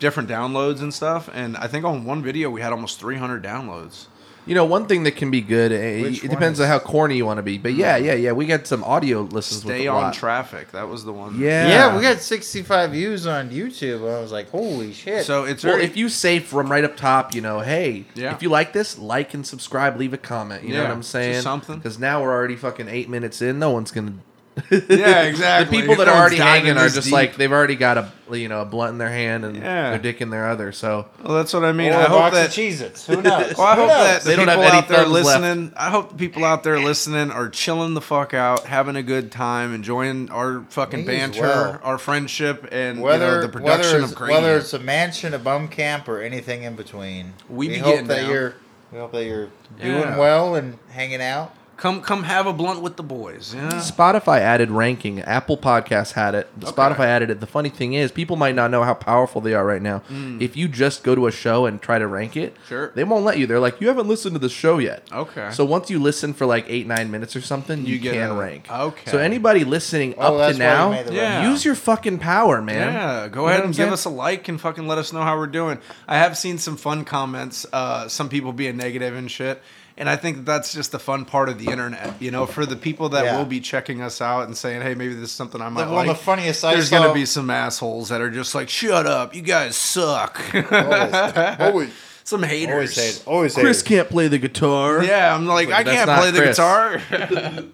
different 0.00 0.28
downloads 0.28 0.80
and 0.80 0.92
stuff. 0.92 1.30
And 1.32 1.56
I 1.56 1.68
think 1.68 1.84
on 1.84 2.04
one 2.04 2.22
video 2.22 2.50
we 2.50 2.60
had 2.60 2.72
almost 2.72 2.98
300 2.98 3.42
downloads. 3.44 4.06
You 4.46 4.54
know, 4.54 4.64
one 4.64 4.86
thing 4.86 5.02
that 5.02 5.16
can 5.16 5.30
be 5.30 5.40
good. 5.40 5.72
eh, 5.72 6.02
Which 6.02 6.24
it 6.24 6.30
depends 6.30 6.60
on 6.60 6.68
how 6.68 6.78
corny 6.78 7.16
you 7.16 7.26
want 7.26 7.38
to 7.38 7.42
be, 7.42 7.58
but 7.58 7.74
yeah, 7.74 7.96
yeah, 7.96 8.14
yeah. 8.14 8.30
We 8.32 8.46
got 8.46 8.66
some 8.66 8.84
audio 8.84 9.22
listens. 9.22 9.62
Stay 9.62 9.86
a 9.86 9.92
on 9.92 10.02
lot. 10.04 10.14
traffic. 10.14 10.70
That 10.70 10.88
was 10.88 11.04
the 11.04 11.12
one. 11.12 11.38
Yeah, 11.40 11.68
Yeah. 11.68 11.96
we 11.96 12.00
got 12.02 12.20
65 12.20 12.92
views 12.92 13.26
on 13.26 13.50
YouTube. 13.50 14.00
I 14.08 14.20
was 14.20 14.30
like, 14.30 14.48
holy 14.50 14.92
shit. 14.92 15.26
So 15.26 15.44
it's 15.44 15.64
Well, 15.64 15.74
very, 15.74 15.84
if 15.84 15.96
you 15.96 16.08
say 16.08 16.38
from 16.38 16.70
right 16.70 16.84
up 16.84 16.96
top, 16.96 17.34
you 17.34 17.40
know, 17.40 17.58
hey, 17.60 18.04
Yeah. 18.14 18.34
if 18.34 18.42
you 18.42 18.48
like 18.48 18.72
this, 18.72 18.96
like 18.98 19.34
and 19.34 19.44
subscribe, 19.46 19.98
leave 19.98 20.12
a 20.12 20.18
comment. 20.18 20.62
You 20.62 20.74
know 20.74 20.82
what 20.84 20.92
I'm 20.92 21.00
just 21.00 21.10
saying? 21.10 21.42
something. 21.42 21.76
Because 21.76 21.98
now 21.98 22.22
we're 22.22 22.32
already 22.32 22.56
fucking 22.56 22.88
eight 22.88 23.08
minutes 23.08 23.42
in. 23.42 23.58
No 23.58 23.70
one's 23.70 23.90
gonna. 23.90 24.14
Yeah, 24.70 25.22
exactly. 25.24 25.76
the 25.76 25.80
people 25.82 25.96
that 25.96 26.08
are 26.08 26.16
already 26.18 26.36
hanging 26.36 26.78
are 26.78 26.88
just 26.88 27.04
deep. 27.04 27.12
like 27.12 27.36
they've 27.36 27.52
already 27.52 27.76
got 27.76 27.98
a 27.98 28.10
you 28.32 28.48
know 28.48 28.62
a 28.62 28.64
blunt 28.64 28.92
in 28.92 28.98
their 28.98 29.10
hand 29.10 29.44
and 29.44 29.56
Yeah. 29.56 29.90
their 29.90 29.98
dick 29.98 30.20
in 30.22 30.30
their 30.30 30.48
other. 30.48 30.72
So 30.72 31.06
well, 31.22 31.34
that's 31.34 31.52
what 31.52 31.62
I 31.64 31.72
mean. 31.72 31.92
Or 31.92 31.96
I 31.96 32.02
a 32.04 32.08
hope 32.08 32.18
box 32.20 32.34
that 32.36 32.46
of 32.48 32.52
Cheez-Its. 32.54 33.06
Who 33.06 33.16
knows? 33.22 33.54
Well, 33.56 33.66
I 33.66 33.74
Who 33.74 33.80
hope 33.82 33.88
knows? 33.90 34.06
that 34.06 34.22
the 34.22 34.28
They 34.30 34.36
don't 34.36 34.46
people 34.46 34.62
have 34.62 34.72
any 34.72 34.78
out 34.82 34.88
there 34.88 34.96
thumbs 35.04 35.10
left. 35.12 35.26
listening. 35.26 35.72
I 35.76 35.90
hope 35.90 36.08
the 36.10 36.16
people 36.16 36.44
out 36.44 36.62
there 36.64 36.80
listening 36.80 37.30
are 37.30 37.48
chilling 37.50 37.92
the 37.94 38.00
fuck 38.00 38.32
out, 38.34 38.64
having 38.64 38.96
a 38.96 39.02
good 39.02 39.30
time, 39.30 39.74
enjoying 39.74 40.30
our 40.30 40.64
fucking 40.70 41.00
Me 41.00 41.06
banter, 41.06 41.42
well. 41.42 41.80
our 41.84 41.98
friendship, 41.98 42.66
and 42.72 43.02
whether 43.02 43.26
you 43.26 43.30
know, 43.32 43.40
the 43.42 43.48
production 43.50 43.92
whether 44.00 44.04
of 44.04 44.10
it's, 44.12 44.20
whether 44.20 44.56
it's 44.56 44.72
a 44.72 44.78
mansion, 44.78 45.34
a 45.34 45.38
bum 45.38 45.68
camp, 45.68 46.08
or 46.08 46.20
anything 46.22 46.62
in 46.62 46.74
between, 46.76 47.34
We 47.50 47.68
be 47.68 47.78
hope 47.78 48.06
that 48.06 48.22
down. 48.22 48.30
you're 48.30 48.54
we 48.90 48.98
hope 48.98 49.12
that 49.12 49.24
you're 49.24 49.48
doing 49.80 49.98
Yeah. 50.00 50.16
well 50.18 50.54
and 50.54 50.78
hanging 50.90 51.20
out. 51.20 51.52
Come 51.76 52.00
come 52.00 52.22
have 52.24 52.46
a 52.46 52.52
blunt 52.52 52.80
with 52.82 52.96
the 52.96 53.02
boys. 53.02 53.54
Yeah. 53.54 53.68
Spotify 53.74 54.38
added 54.40 54.70
ranking. 54.70 55.20
Apple 55.20 55.56
Podcasts 55.58 56.12
had 56.12 56.34
it. 56.34 56.48
Spotify 56.60 57.04
added 57.06 57.30
it. 57.30 57.40
The 57.40 57.46
funny 57.46 57.68
thing 57.68 57.92
is, 57.94 58.10
people 58.10 58.36
might 58.36 58.54
not 58.54 58.70
know 58.70 58.82
how 58.82 58.94
powerful 58.94 59.40
they 59.40 59.54
are 59.54 59.64
right 59.64 59.82
now. 59.82 60.02
If 60.40 60.56
you 60.56 60.68
just 60.68 61.02
go 61.04 61.14
to 61.14 61.26
a 61.26 61.32
show 61.32 61.66
and 61.66 61.80
try 61.80 61.98
to 61.98 62.06
rank 62.06 62.36
it, 62.36 62.54
Mm. 62.54 62.68
Sure. 62.68 62.92
they 62.94 63.04
won't 63.04 63.24
let 63.24 63.38
you. 63.38 63.46
They're 63.46 63.60
like, 63.60 63.80
you 63.80 63.88
haven't 63.88 64.08
listened 64.08 64.34
to 64.34 64.38
the 64.38 64.48
show 64.48 64.78
yet. 64.78 65.02
Okay. 65.12 65.50
So 65.52 65.64
once 65.64 65.90
you 65.90 65.98
listen 65.98 66.32
for 66.32 66.46
like 66.46 66.64
eight 66.68 66.86
nine 66.86 67.10
minutes 67.10 67.36
or 67.36 67.40
something, 67.40 67.84
you, 67.84 67.94
You 67.94 67.98
get 68.00 68.14
can 68.14 68.30
a- 68.30 68.34
rank. 68.34 68.70
okay. 68.70 69.10
So 69.10 69.18
anybody 69.18 69.64
listening 69.64 70.14
Oh, 70.18 70.36
up 70.38 70.52
to 70.52 70.58
now, 70.58 70.92
Yeah. 71.10 71.50
use 71.50 71.64
your 71.64 71.74
fucking 71.74 72.18
power, 72.18 72.62
man. 72.62 72.92
Yeah, 72.94 73.28
go 73.28 73.42
You 73.42 73.48
ahead 73.48 73.60
and 73.64 73.70
give 73.74 73.76
saying? 73.76 73.92
us 73.92 74.04
a 74.04 74.10
like 74.10 74.48
and 74.48 74.60
fucking 74.60 74.86
let 74.88 74.98
us 74.98 75.12
know 75.12 75.22
how 75.22 75.36
we're 75.36 75.46
doing. 75.46 75.78
I 76.08 76.18
have 76.18 76.38
seen 76.38 76.58
some 76.58 76.76
fun 76.76 77.04
comments, 77.04 77.66
uh, 77.72 78.08
some 78.08 78.28
people 78.28 78.52
being 78.52 78.76
negative 78.76 79.14
and 79.14 79.30
shit. 79.30 79.62
And 79.98 80.10
I 80.10 80.16
think 80.16 80.44
that's 80.44 80.74
just 80.74 80.92
the 80.92 80.98
fun 80.98 81.24
part 81.24 81.48
of 81.48 81.58
the 81.58 81.70
internet, 81.70 82.20
you 82.20 82.30
know, 82.30 82.44
for 82.44 82.66
the 82.66 82.76
people 82.76 83.08
that 83.10 83.24
Yeah. 83.24 83.38
will 83.38 83.46
be 83.46 83.60
checking 83.60 84.02
us 84.02 84.20
out 84.20 84.42
and 84.46 84.54
saying, 84.54 84.82
"Hey, 84.82 84.94
maybe 84.94 85.14
this 85.14 85.30
is 85.30 85.32
something 85.32 85.62
I 85.62 85.70
might 85.70 85.88
One 85.88 85.88
of 85.88 85.94
like." 85.94 86.08
the 86.08 86.14
funniest 86.22 86.62
I 86.64 86.74
There's 86.74 86.90
saw- 86.90 86.98
gonna 87.02 87.14
be 87.14 87.24
some 87.24 87.48
assholes 87.48 88.10
that 88.10 88.20
are 88.20 88.30
just 88.30 88.54
like, 88.54 88.68
"Shut 88.68 89.06
up, 89.06 89.34
you 89.34 89.40
guys 89.40 89.74
suck." 89.74 90.38
Always, 90.70 91.58
always, 91.60 91.90
some 92.24 92.42
haters. 92.42 92.72
always 92.74 92.96
hate, 92.96 93.22
always 93.26 93.54
Chris 93.54 93.64
haters. 93.64 93.82
can't 93.84 94.10
play 94.10 94.28
the 94.28 94.38
guitar. 94.38 95.02
Yeah, 95.02 95.34
I'm 95.34 95.46
like, 95.46 95.70
I 95.70 95.82
can't 95.82 96.06
not 96.08 96.18
play 96.20 96.30
the 96.30 96.40
Chris. 96.42 96.56
guitar. 96.58 97.00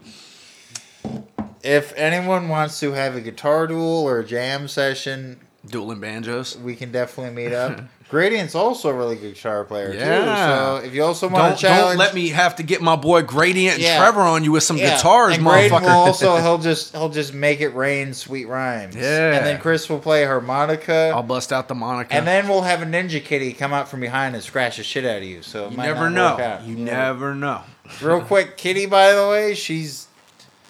If 1.64 1.92
anyone 1.96 2.48
wants 2.48 2.80
to 2.80 2.92
have 2.92 3.14
a 3.14 3.20
guitar 3.20 3.68
duel 3.68 4.02
or 4.08 4.18
a 4.18 4.24
jam 4.24 4.66
session, 4.66 5.38
Dueling 5.64 6.00
banjos. 6.00 6.56
we 6.58 6.74
can 6.74 6.90
definitely 6.90 7.32
meet 7.34 7.52
up. 7.52 7.80
Gradient's 8.08 8.54
also 8.54 8.90
a 8.90 8.92
really 8.92 9.16
good 9.16 9.34
guitar 9.34 9.64
player 9.64 9.92
too. 9.92 9.98
So 9.98 10.82
if 10.84 10.92
you 10.92 11.02
also 11.02 11.28
want 11.28 11.36
Don't, 11.44 11.52
to 11.56 11.56
challenge, 11.62 11.88
don't 11.92 11.96
let 11.98 12.14
me 12.14 12.28
have 12.28 12.56
to 12.56 12.62
get 12.62 12.82
my 12.82 12.94
boy 12.96 13.22
Gradient 13.22 13.76
and 13.76 13.82
Yeah. 13.82 13.96
Trevor 13.98 14.20
on 14.20 14.44
you 14.44 14.52
with 14.52 14.64
some 14.64 14.76
Yeah, 14.76 14.96
guitars, 14.96 15.34
and 15.36 15.44
Gradient 15.46 15.72
motherfucker. 15.72 15.86
will 15.86 15.90
also 15.92 16.36
he'll 16.36 16.58
just 16.58 16.92
he'll 16.92 17.08
just 17.08 17.32
make 17.32 17.60
it 17.62 17.68
rain 17.70 18.12
sweet 18.12 18.48
rhymes. 18.48 18.96
Yeah. 18.96 19.34
And 19.36 19.46
then 19.46 19.60
Chris 19.60 19.88
will 19.88 19.98
play 20.00 20.24
harmonica. 20.26 21.12
I'll 21.14 21.22
bust 21.22 21.52
out 21.54 21.68
the 21.68 21.74
Monica. 21.74 22.12
and 22.12 22.26
then 22.26 22.48
we'll 22.48 22.62
have 22.62 22.82
a 22.82 22.84
ninja 22.84 23.22
kitty 23.24 23.54
come 23.54 23.72
out 23.72 23.88
from 23.88 24.00
behind 24.00 24.34
and 24.34 24.44
scratch 24.44 24.76
the 24.76 24.82
shit 24.82 25.06
out 25.06 25.18
of 25.18 25.24
you. 25.24 25.40
So 25.40 25.66
it 25.66 25.70
you 25.70 25.76
never 25.78 26.10
know. 26.10 26.36
You 26.66 26.76
Yeah. 26.76 26.84
never 26.84 27.34
know. 27.34 27.62
Real 28.02 28.20
quick, 28.20 28.56
Kitty, 28.58 28.86
by 28.86 29.12
the 29.12 29.26
way, 29.28 29.54
she's 29.54 30.06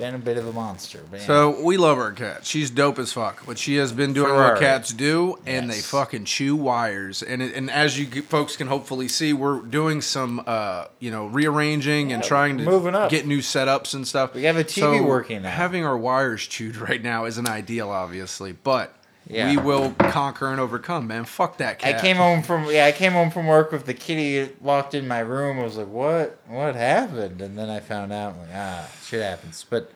been 0.03 0.15
a 0.17 0.19
bit 0.19 0.37
of 0.37 0.49
a 0.49 0.53
monster. 0.53 0.99
But. 1.11 1.21
So 1.21 1.63
we 1.63 1.77
love 1.77 1.97
our 1.99 2.11
cat. 2.11 2.45
She's 2.45 2.71
dope 2.71 2.99
as 2.99 3.13
fuck. 3.13 3.47
But 3.47 3.57
she 3.57 3.77
has 3.77 3.93
been 3.93 4.13
doing 4.13 4.35
what 4.35 4.59
cats 4.59 4.93
do, 4.93 5.39
and 5.47 5.71
they 5.71 5.77
Yes. 5.77 5.87
fucking 5.87 6.25
chew 6.25 6.57
wires. 6.57 7.23
And 7.23 7.41
it, 7.41 7.55
and 7.55 7.71
as 7.71 7.99
you 8.01 8.07
g- 8.07 8.21
folks 8.21 8.57
can 8.57 8.67
hopefully 8.67 9.07
see, 9.07 9.33
we're 9.33 9.61
doing 9.61 10.01
some 10.01 10.43
uh 10.45 10.87
you 10.99 11.11
know 11.13 11.27
rearranging 11.27 12.13
and 12.13 12.23
Yeah, 12.23 12.29
trying 12.29 12.59
to 12.59 12.65
moving 12.65 12.97
up. 12.97 13.11
get 13.11 13.27
new 13.29 13.39
setups 13.39 13.95
and 13.95 14.07
stuff. 14.09 14.35
We 14.35 14.43
have 14.43 14.57
a 14.57 14.65
TV 14.65 15.01
working 15.05 15.43
now. 15.43 15.51
Having 15.51 15.85
our 15.85 15.97
wires 15.97 16.47
chewed 16.49 16.77
right 16.89 17.03
now 17.03 17.25
isn't 17.27 17.49
ideal, 17.49 17.89
obviously, 17.91 18.51
but. 18.53 18.95
Yeah. 19.29 19.51
We 19.51 19.57
will 19.57 19.93
conquer 19.93 20.51
and 20.51 20.61
overcome, 20.61 21.07
man. 21.07 21.25
Fuck 21.25 21.59
that 21.59 21.79
cat. 21.79 21.97
I 21.97 22.01
came 22.01 22.17
home 22.17 22.43
from 22.43 22.67
yeah, 22.67 22.87
I 22.87 22.93
came 22.93 23.13
home 23.13 23.31
from 23.31 23.47
work 23.47 23.73
with 23.73 23.87
the 23.87 23.95
kitty 23.95 24.53
locked 24.61 24.95
in 24.95 25.07
my 25.07 25.21
room. 25.21 25.59
I 25.59 25.63
was 25.63 25.77
like, 25.77 25.89
"What? 25.89 26.39
What 26.49 26.75
happened?" 26.75 27.41
And 27.41 27.57
then 27.57 27.71
I 27.71 27.81
found 27.81 28.13
out, 28.13 28.37
like, 28.37 28.49
ah, 28.53 28.89
shit 29.05 29.23
happens. 29.23 29.65
But, 29.69 29.91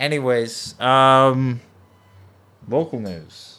anyways, 0.00 0.80
um, 0.80 1.60
local 2.68 2.98
news. 2.98 3.58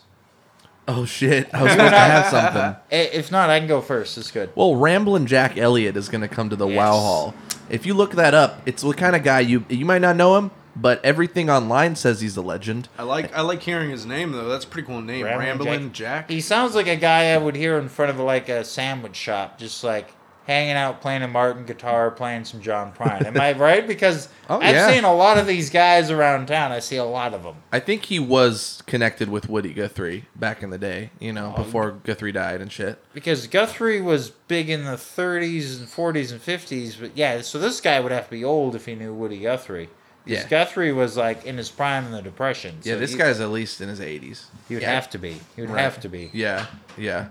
Oh 0.88 1.06
shit! 1.06 1.54
I 1.54 1.64
was 1.64 1.74
supposed 1.74 1.92
to 1.92 2.00
have 2.00 2.26
something. 2.32 2.76
If 2.90 3.32
not, 3.32 3.50
I 3.50 3.60
can 3.60 3.68
go 3.68 3.82
first. 3.82 4.18
It's 4.18 4.32
good. 4.32 4.50
Well, 4.56 4.76
Ramblin' 4.76 5.28
Jack 5.28 5.58
Elliott 5.58 5.98
is 5.98 6.08
going 6.10 6.22
to 6.22 6.30
come 6.30 6.50
to 6.50 6.56
the 6.56 6.68
Wow 6.68 6.94
Hall. 6.94 7.36
If 7.70 7.86
you 7.86 7.94
look 7.94 8.14
that 8.14 8.34
up, 8.34 8.62
it's 8.66 8.82
the 8.82 8.94
kind 8.94 9.16
of 9.16 9.24
guy 9.24 9.42
you 9.42 9.66
you 9.70 9.86
might 9.86 10.02
not 10.02 10.16
know 10.16 10.38
him, 10.38 10.52
but 10.82 11.04
everything 11.04 11.50
online 11.50 11.96
says 11.96 12.22
he's 12.22 12.38
a 12.38 12.42
legend. 12.42 12.90
I 12.98 13.04
like 13.04 13.36
I 13.36 13.42
like 13.42 13.62
hearing 13.62 13.90
his 13.90 14.06
name 14.06 14.32
though. 14.32 14.48
That's 14.48 14.66
a 14.66 14.68
pretty 14.68 14.88
cool 14.88 15.02
name. 15.02 15.26
Ramblin' 15.26 15.68
Ramblin' 15.68 15.94
Jack. 15.94 16.30
He 16.30 16.42
sounds 16.42 16.76
like 16.76 16.88
a 16.88 16.96
guy 16.96 17.32
I 17.34 17.38
would 17.38 17.56
hear 17.56 17.78
in 17.78 17.90
front 17.90 18.12
of 18.12 18.20
like 18.20 18.50
a 18.50 18.64
sandwich 18.64 19.16
shop, 19.16 19.58
just 19.58 19.84
like 19.84 20.14
hanging 20.46 20.76
out, 20.78 21.02
playing 21.02 21.24
a 21.24 21.28
Martin 21.28 21.66
guitar, 21.66 22.10
playing 22.10 22.46
some 22.46 22.62
John 22.62 22.94
Prine. 22.94 23.26
Am 23.26 23.38
I 23.38 23.52
right? 23.60 23.86
Because 23.86 24.30
Oh, 24.50 24.62
I've 24.62 24.76
yeah. 24.76 24.90
seen 24.90 25.04
a 25.04 25.14
lot 25.14 25.38
of 25.38 25.46
these 25.46 25.70
guys 25.70 26.10
around 26.10 26.46
town. 26.48 26.72
I 26.72 26.80
see 26.80 26.96
a 26.96 27.04
lot 27.04 27.34
of 27.34 27.44
them. 27.44 27.56
I 27.70 27.82
think 27.82 28.06
he 28.06 28.18
was 28.18 28.82
connected 28.88 29.28
with 29.28 29.50
Woody 29.50 29.74
Guthrie 29.74 30.24
back 30.38 30.64
in 30.64 30.70
the 30.70 30.78
day, 30.78 31.10
you 31.20 31.34
know, 31.34 31.54
Oh. 31.58 31.64
before 31.64 31.92
Guthrie 31.92 32.32
died 32.32 32.62
and 32.62 32.72
shit. 32.72 32.98
because 33.14 33.46
Guthrie 33.48 34.00
was 34.00 34.30
big 34.30 34.70
in 34.70 34.86
the 34.86 34.96
30s 34.96 35.80
and 35.80 35.88
40s 35.90 36.32
and 36.32 36.42
50s. 36.42 36.98
But 36.98 37.12
yeah, 37.18 37.42
so 37.42 37.60
this 37.60 37.82
guy 37.82 38.00
would 38.00 38.14
have 38.14 38.26
to 38.26 38.32
be 38.32 38.46
old 38.46 38.74
if 38.74 38.86
he 38.86 38.96
knew 38.96 39.14
Woody 39.14 39.40
Guthrie. 39.40 39.90
Because 40.28 40.44
Yeah. 40.44 40.50
Guthrie 40.50 40.92
was 40.92 41.16
like 41.18 41.46
in 41.46 41.58
his 41.58 41.70
prime 41.70 42.06
in 42.06 42.12
the 42.12 42.22
Depression. 42.22 42.78
Yeah, 42.84 42.94
so 42.96 43.00
this 43.00 43.12
he, 43.14 43.18
guy's 43.18 43.40
at 43.40 43.50
least 43.50 43.82
in 43.82 43.90
his 43.90 44.00
80s. 44.00 44.46
He 44.68 44.74
would 44.76 44.84
Yeah. 44.84 44.92
have 44.94 45.10
to 45.12 45.18
be. 45.18 45.38
He 45.56 45.62
would 45.62 45.70
Right. 45.72 45.82
have 45.82 46.00
to 46.02 46.10
be. 46.10 46.30
Yeah, 46.34 46.66
yeah. 46.98 47.28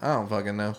I 0.00 0.08
don't 0.14 0.28
fucking 0.28 0.56
know. 0.56 0.74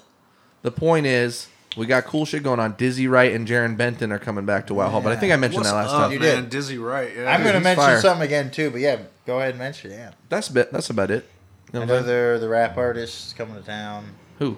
The 0.64 0.72
point 0.72 1.06
is, 1.06 1.48
we 1.78 1.86
got 1.86 2.06
cool 2.06 2.26
shit 2.26 2.44
going 2.44 2.60
on. 2.60 2.76
Dizzy 2.78 3.08
Wright 3.08 3.34
and 3.34 3.48
Jarren 3.48 3.76
Benton 3.78 4.12
are 4.12 4.20
coming 4.20 4.46
back 4.46 4.68
to 4.68 4.74
Wow 4.74 4.90
Hall, 4.90 5.02
but 5.02 5.12
I 5.12 5.16
think 5.16 5.34
I 5.34 5.36
mentioned 5.38 5.62
What's 5.62 5.72
that 5.72 5.76
last 5.76 5.90
up, 5.92 6.02
time. 6.04 6.12
You 6.12 6.20
man? 6.20 6.36
did. 6.44 6.50
Dizzy 6.50 6.78
Wright. 6.78 7.12
Yeah. 7.16 7.32
I'm 7.32 7.42
going 7.42 7.56
to 7.56 7.60
mention 7.62 7.84
fire. 7.84 8.02
something 8.02 8.26
again 8.26 8.52
too, 8.52 8.70
but 8.70 8.82
yeah, 8.82 8.98
go 9.26 9.38
ahead 9.40 9.52
and 9.52 9.60
mention 9.60 9.92
it. 9.92 9.96
Yeah. 9.96 10.12
That's 10.30 10.50
bit. 10.50 10.72
That's 10.72 10.90
about 10.90 11.12
it. 11.12 11.28
You 11.74 11.80
know 11.80 11.86
know 11.86 11.98
I'm 12.00 12.06
they're 12.06 12.38
the 12.40 12.50
rap 12.50 12.78
artists 12.78 13.34
coming 13.34 13.56
to 13.56 13.62
town. 13.64 14.06
Who? 14.40 14.58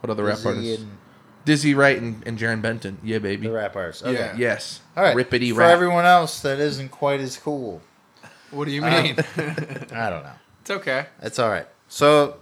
What 0.00 0.10
other 0.10 0.24
rap 0.24 0.38
artists? 0.44 0.82
and 0.82 0.98
Dizzy 1.44 1.74
Wright 1.74 2.00
and, 2.00 2.22
and 2.26 2.38
Jarren 2.38 2.62
Benton. 2.62 2.98
Yeah, 3.02 3.18
baby. 3.18 3.46
The 3.46 3.52
rap 3.52 3.74
artists. 3.76 4.02
Okay. 4.02 4.12
Yeah. 4.14 4.36
Yes. 4.36 4.80
All 4.96 5.02
right. 5.02 5.16
Rippity 5.16 5.50
For 5.52 5.60
rap. 5.60 5.70
everyone 5.70 6.04
else 6.04 6.40
that 6.42 6.58
isn't 6.60 6.90
quite 6.90 7.20
as 7.20 7.36
cool, 7.36 7.80
What 8.50 8.66
do 8.66 8.70
you 8.70 8.84
Uh, 8.84 9.02
mean? 9.02 9.16
I 9.92 10.10
don't 10.10 10.22
know. 10.22 10.32
it's 10.60 10.70
okay. 10.70 11.06
It's 11.22 11.38
all 11.38 11.50
right. 11.50 11.66
So, 11.88 12.36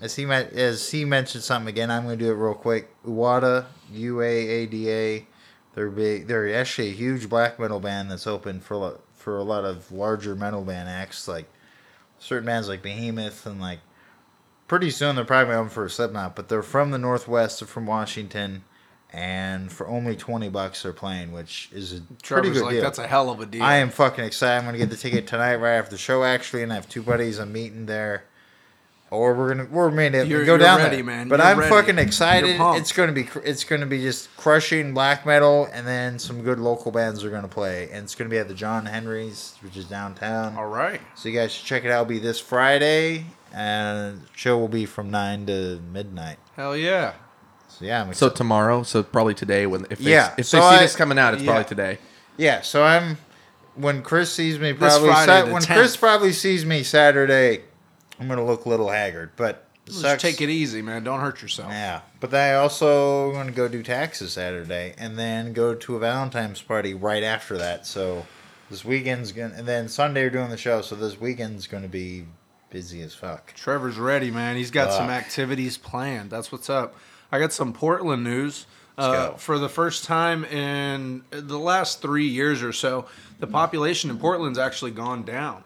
as 0.00 0.14
he 0.16 0.26
men- 0.26 0.50
as 0.54 0.90
he 0.90 1.04
mentioned 1.04 1.44
something 1.44 1.68
again, 1.68 1.90
I'm 1.90 2.04
going 2.04 2.18
to 2.18 2.24
do 2.24 2.30
it 2.30 2.34
real 2.34 2.54
quick. 2.54 2.88
Uada, 3.04 3.66
U 3.92 4.20
A 4.20 4.26
A 4.26 4.66
D 4.66 4.90
A, 4.90 5.26
they're 5.74 5.88
big. 5.90 6.26
They're 6.26 6.54
actually 6.54 6.88
a 6.88 6.92
huge 6.94 7.28
black 7.28 7.58
metal 7.58 7.80
band 7.80 8.10
that's 8.10 8.26
open 8.26 8.60
for 8.60 8.74
a 8.74 8.78
lot, 8.78 9.00
for 9.14 9.38
a 9.38 9.42
lot 9.42 9.64
of 9.64 9.90
larger 9.90 10.34
metal 10.34 10.62
band 10.62 10.88
acts, 10.88 11.26
like 11.26 11.46
certain 12.18 12.44
bands 12.46 12.68
like 12.68 12.82
Behemoth 12.82 13.46
and 13.46 13.60
like. 13.60 13.78
Pretty 14.68 14.90
soon 14.90 15.14
they're 15.16 15.24
probably 15.24 15.54
open 15.54 15.70
for 15.70 15.84
a 15.84 15.90
Slipknot, 15.90 16.34
but 16.34 16.48
they're 16.48 16.62
from 16.62 16.90
the 16.90 16.98
Northwest. 16.98 17.60
They're 17.60 17.68
from 17.68 17.86
Washington, 17.86 18.64
and 19.12 19.70
for 19.72 19.86
only 19.86 20.16
twenty 20.16 20.48
bucks 20.48 20.82
they're 20.82 20.92
playing, 20.92 21.30
which 21.32 21.68
is 21.72 21.92
a 21.92 22.00
pretty 22.24 22.50
good 22.50 22.62
like, 22.62 22.72
deal. 22.72 22.82
that's 22.82 22.98
a 22.98 23.06
hell 23.06 23.30
of 23.30 23.40
a 23.40 23.46
deal. 23.46 23.62
I 23.62 23.76
am 23.76 23.90
fucking 23.90 24.24
excited. 24.24 24.58
I'm 24.58 24.64
gonna 24.64 24.78
get 24.78 24.90
the 24.90 24.96
ticket 24.96 25.26
tonight, 25.28 25.56
right 25.56 25.76
after 25.76 25.92
the 25.92 25.98
show, 25.98 26.24
actually, 26.24 26.62
and 26.64 26.72
I 26.72 26.74
have 26.74 26.88
two 26.88 27.02
buddies 27.02 27.38
I'm 27.38 27.52
meeting 27.52 27.86
there. 27.86 28.24
Or 29.08 29.34
we're 29.34 29.54
gonna 29.54 29.68
we're 29.70 29.92
meeting 29.92 30.26
You're- 30.26 30.44
go 30.44 30.52
you're 30.54 30.58
down 30.58 30.78
ready, 30.78 30.96
there. 30.96 31.04
man. 31.04 31.28
But 31.28 31.38
You're 31.38 31.46
I'm 31.46 31.58
ready. 31.60 31.70
fucking 31.70 31.98
excited. 31.98 32.56
It's 32.60 32.90
gonna 32.90 33.12
be 33.12 33.28
it's 33.44 33.62
gonna 33.62 33.86
be 33.86 34.02
just 34.02 34.36
crushing 34.36 34.94
black 34.94 35.24
metal, 35.24 35.68
and 35.72 35.86
then 35.86 36.18
some 36.18 36.42
good 36.42 36.58
local 36.58 36.90
bands 36.90 37.22
are 37.22 37.30
gonna 37.30 37.46
play, 37.46 37.88
and 37.92 38.02
it's 38.02 38.16
gonna 38.16 38.30
be 38.30 38.38
at 38.38 38.48
the 38.48 38.54
John 38.54 38.84
Henry's, 38.86 39.54
which 39.62 39.76
is 39.76 39.84
downtown. 39.84 40.56
All 40.56 40.66
right. 40.66 41.00
So 41.14 41.28
you 41.28 41.38
guys 41.38 41.52
should 41.52 41.64
check 41.66 41.84
it 41.84 41.92
out. 41.92 42.00
It'll 42.02 42.06
be 42.06 42.18
this 42.18 42.40
Friday, 42.40 43.26
and 43.52 44.20
the 44.22 44.26
show 44.34 44.58
will 44.58 44.68
be 44.68 44.86
from 44.86 45.10
nine 45.10 45.46
to 45.46 45.80
midnight. 45.92 46.38
Hell 46.56 46.76
yeah. 46.76 47.12
So 47.68 47.84
yeah, 47.84 48.00
I'm 48.00 48.06
So 48.08 48.26
excited. 48.26 48.36
tomorrow, 48.36 48.82
so 48.82 49.02
probably 49.02 49.34
today 49.34 49.66
when 49.66 49.86
if 49.90 49.98
they, 49.98 50.10
Yeah, 50.12 50.34
if 50.38 50.46
so 50.46 50.56
they 50.58 50.62
see 50.62 50.76
I- 50.76 50.78
this 50.82 50.96
coming 50.96 51.18
out, 51.18 51.34
it's 51.34 51.42
yeah. 51.42 51.50
probably 51.50 51.68
today. 51.68 51.98
Yeah, 52.36 52.60
so 52.62 52.82
I'm 52.84 53.18
when 53.74 54.02
Chris 54.02 54.32
sees 54.32 54.58
me 54.58 54.72
This 54.72 54.78
probably 54.94 55.08
Friday, 55.10 55.26
Sat- 55.32 55.46
the 55.46 55.52
when 55.52 55.62
10th. 55.62 55.74
Chris 55.76 55.96
probably 55.96 56.32
sees 56.32 56.64
me 56.64 56.82
Saturday, 56.82 57.62
I'm 58.18 58.28
gonna 58.28 58.44
look 58.44 58.64
a 58.64 58.68
little 58.68 58.88
haggard, 58.90 59.32
but 59.36 59.66
it 59.86 59.90
Just 59.90 60.00
sucks. 60.00 60.22
take 60.22 60.40
it 60.40 60.48
easy, 60.48 60.80
man. 60.82 61.04
Don't 61.04 61.20
hurt 61.20 61.42
yourself. 61.42 61.70
Yeah, 61.70 62.00
but 62.20 62.30
then 62.30 62.54
I 62.54 62.58
also 62.58 63.30
going 63.32 63.46
to 63.46 63.52
go 63.52 63.68
do 63.68 63.82
taxes 63.82 64.32
Saturday, 64.32 64.94
and 64.98 65.16
then 65.18 65.52
go 65.52 65.74
to 65.74 65.96
a 65.96 65.98
Valentine's 66.00 66.60
party 66.62 66.92
right 66.94 67.22
after 67.22 67.56
that. 67.58 67.86
So 67.86 68.26
this 68.70 68.84
weekend's 68.84 69.30
gonna, 69.32 69.54
and 69.54 69.68
then 69.68 69.88
Sunday 69.88 70.22
we're 70.24 70.30
doing 70.30 70.48
the 70.50 70.56
show. 70.56 70.80
So 70.82 70.96
this 70.96 71.20
weekend's 71.20 71.66
gonna 71.68 71.86
be 71.88 72.24
busy 72.76 73.00
as 73.00 73.14
fuck. 73.14 73.54
Trevor's 73.54 73.96
ready, 73.96 74.30
man. 74.30 74.54
He's 74.54 74.70
got 74.70 74.92
some 74.92 75.08
activities 75.08 75.78
planned. 75.78 76.28
That's 76.28 76.52
what's 76.52 76.68
up. 76.68 76.94
I 77.32 77.38
got 77.38 77.50
some 77.50 77.72
Portland 77.72 78.22
news. 78.22 78.66
Uh, 78.98 79.30
for 79.30 79.58
the 79.58 79.68
first 79.70 80.04
time 80.04 80.44
in 80.44 81.22
the 81.30 81.58
last 81.58 82.02
three 82.02 82.26
years 82.26 82.62
or 82.62 82.74
so, 82.74 83.06
the 83.38 83.46
population 83.46 84.10
in 84.10 84.18
Portland's 84.18 84.58
actually 84.58 84.90
gone 84.90 85.22
down. 85.22 85.64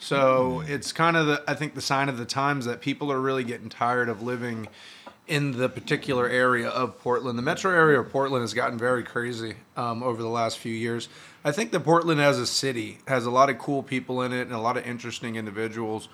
So 0.00 0.64
it's 0.66 0.90
kind 0.90 1.16
of 1.16 1.26
the 1.28 1.44
I 1.46 1.54
think 1.54 1.76
the 1.76 1.80
sign 1.80 2.08
of 2.08 2.18
the 2.18 2.24
times 2.24 2.64
that 2.64 2.80
people 2.80 3.12
are 3.12 3.20
really 3.20 3.44
getting 3.44 3.68
tired 3.68 4.08
of 4.08 4.20
living 4.20 4.66
in 5.30 5.52
the 5.52 5.68
particular 5.68 6.28
area 6.28 6.68
of 6.68 6.98
Portland. 6.98 7.38
The 7.38 7.42
metro 7.42 7.70
area 7.72 8.00
of 8.00 8.10
Portland 8.10 8.42
has 8.42 8.54
gotten 8.54 8.76
very 8.76 9.04
crazy 9.04 9.54
um, 9.76 10.02
over 10.02 10.20
the 10.20 10.28
last 10.28 10.58
few 10.58 10.74
years. 10.74 11.08
I 11.44 11.52
think 11.52 11.70
that 11.70 11.80
Portland 11.80 12.20
as 12.20 12.38
a 12.38 12.46
city 12.46 12.98
has 13.06 13.24
a 13.24 13.30
lot 13.30 13.48
of 13.48 13.56
cool 13.56 13.84
people 13.84 14.22
in 14.22 14.32
it 14.32 14.42
and 14.42 14.52
a 14.52 14.58
lot 14.58 14.76
of 14.76 14.84
interesting 14.84 15.36
individuals, 15.36 16.08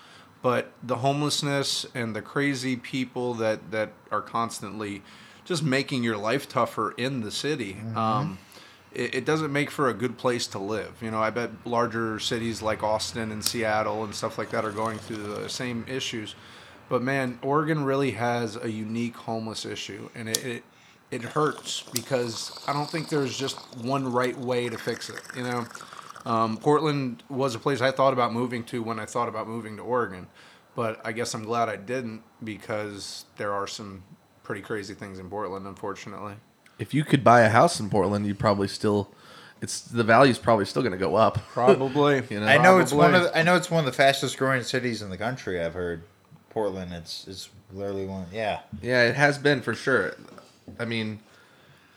but 0.47 0.71
the 0.81 0.99
homelessness 0.99 1.87
and 1.93 2.15
the 2.15 2.23
crazy 2.23 2.77
people 2.77 3.35
that 3.35 3.73
that 3.73 3.91
are 4.13 4.23
constantly 4.23 5.03
just 5.45 5.61
making 5.61 6.05
your 6.05 6.17
life 6.17 6.49
tougher 6.49 6.93
in 6.97 7.21
the 7.23 7.33
city. 7.33 7.79
Um, 7.97 8.39
it, 8.95 9.17
it 9.17 9.25
doesn't 9.25 9.53
make 9.53 9.73
for 9.73 9.89
a 9.89 9.93
good 9.93 10.17
place 10.17 10.47
to 10.47 10.61
live. 10.61 11.03
You 11.03 11.11
know, 11.11 11.21
I 11.21 11.31
bet 11.31 11.51
larger 11.65 12.21
cities 12.21 12.63
like 12.63 12.85
Austin 12.85 13.33
and 13.33 13.45
Seattle 13.45 14.05
and 14.05 14.15
stuff 14.15 14.39
like 14.39 14.51
that 14.51 14.65
are 14.65 14.71
going 14.71 14.99
through 14.99 15.17
the 15.17 15.49
same 15.49 15.85
issues. 15.89 16.37
But 16.89 17.03
man, 17.03 17.41
Oregon 17.43 17.83
really 17.83 18.13
has 18.13 18.55
a 18.55 18.71
unique 18.71 19.17
homeless 19.17 19.67
issue, 19.67 20.11
and 20.15 20.29
it, 20.29 20.47
it 20.47 20.63
it 21.11 21.23
hurts 21.23 21.83
because 21.93 22.63
I 22.69 22.73
don't 22.73 22.89
think 22.89 23.09
there's 23.09 23.37
just 23.37 23.59
one 23.79 24.13
right 24.13 24.39
way 24.39 24.69
to 24.69 24.79
fix 24.79 25.11
it. 25.11 25.23
You 25.37 25.43
know, 25.43 25.67
um, 26.27 26.57
Portland 26.59 27.23
was 27.29 27.55
a 27.55 27.59
place 27.59 27.81
I 27.81 27.93
thought 27.93 28.13
about 28.13 28.33
moving 28.33 28.65
to 28.65 28.83
when 28.83 28.99
I 28.99 29.07
thought 29.07 29.29
about 29.29 29.47
moving 29.47 29.77
to 29.77 29.83
Oregon, 29.83 30.27
but 30.75 31.01
I 31.05 31.13
guess 31.13 31.33
I'm 31.35 31.45
glad 31.45 31.69
I 31.69 31.77
didn't 31.77 32.23
because 32.43 33.25
there 33.37 33.53
are 33.53 33.69
some 33.69 34.03
pretty 34.43 34.61
crazy 34.61 34.95
things 34.95 35.21
in 35.21 35.31
Portland, 35.31 35.67
unfortunately. 35.69 36.35
If 36.81 36.93
you 36.93 37.05
could 37.05 37.23
buy 37.23 37.43
a 37.43 37.49
house 37.49 37.79
in 37.79 37.89
Portland, 37.89 38.27
you'd 38.27 38.41
probably 38.41 38.67
still, 38.67 39.15
it's 39.63 39.81
the 39.81 40.03
value's 40.03 40.39
probably 40.39 40.65
still 40.65 40.83
going 40.83 40.93
to 40.93 40.99
go 40.99 41.15
up. 41.15 41.39
Probably. 41.53 42.25
You 42.31 42.41
know, 42.41 42.47
I 42.47 42.59
know 42.59 42.81
it's 42.81 42.93
one 42.93 43.15
of 43.15 43.23
the, 43.23 43.39
I 43.39 43.43
know 43.43 43.55
it's 43.55 43.71
one 43.71 43.81
of 43.81 43.87
the 43.87 43.97
fastest 43.97 44.37
growing 44.37 44.65
cities 44.65 45.03
in 45.03 45.11
the 45.11 45.17
country. 45.17 45.63
I've 45.63 45.75
heard 45.75 46.03
Portland. 46.51 46.93
It's 46.93 47.29
it's 47.29 47.51
literally 47.73 48.05
one. 48.05 48.27
Yeah, 48.33 48.61
Yeah, 48.83 49.05
it 49.05 49.15
has 49.15 49.39
been 49.39 49.63
for 49.63 49.75
sure. 49.75 50.17
I 50.81 50.85
mean, 50.85 51.21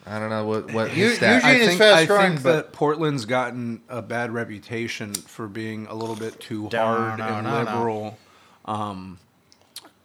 I 0.09 0.17
don't 0.19 0.29
know 0.29 0.45
what 0.45 0.73
what 0.73 0.87
You- 0.95 1.05
his 1.05 1.17
stat- 1.17 1.35
usually- 1.35 1.51
I 1.51 1.55
it's 1.57 1.67
think, 1.67 1.79
fast 1.79 1.95
I 1.97 2.05
growing, 2.05 2.31
think 2.31 2.43
but- 2.43 2.53
that 2.55 2.73
Portland's 2.73 3.25
gotten 3.25 3.81
a 3.89 4.01
bad 4.01 4.31
reputation 4.33 5.13
for 5.13 5.47
being 5.47 5.85
a 5.87 5.93
little 5.93 6.15
bit 6.15 6.39
too 6.39 6.69
No, 6.73 6.79
hard 6.85 7.19
no, 7.19 7.25
and 7.25 7.45
no, 7.47 7.63
no. 7.63 7.71
liberal. 7.71 8.17
Um, 8.65 9.19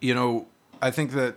you 0.00 0.14
know, 0.14 0.46
I 0.82 0.90
think 0.90 1.12
that 1.12 1.36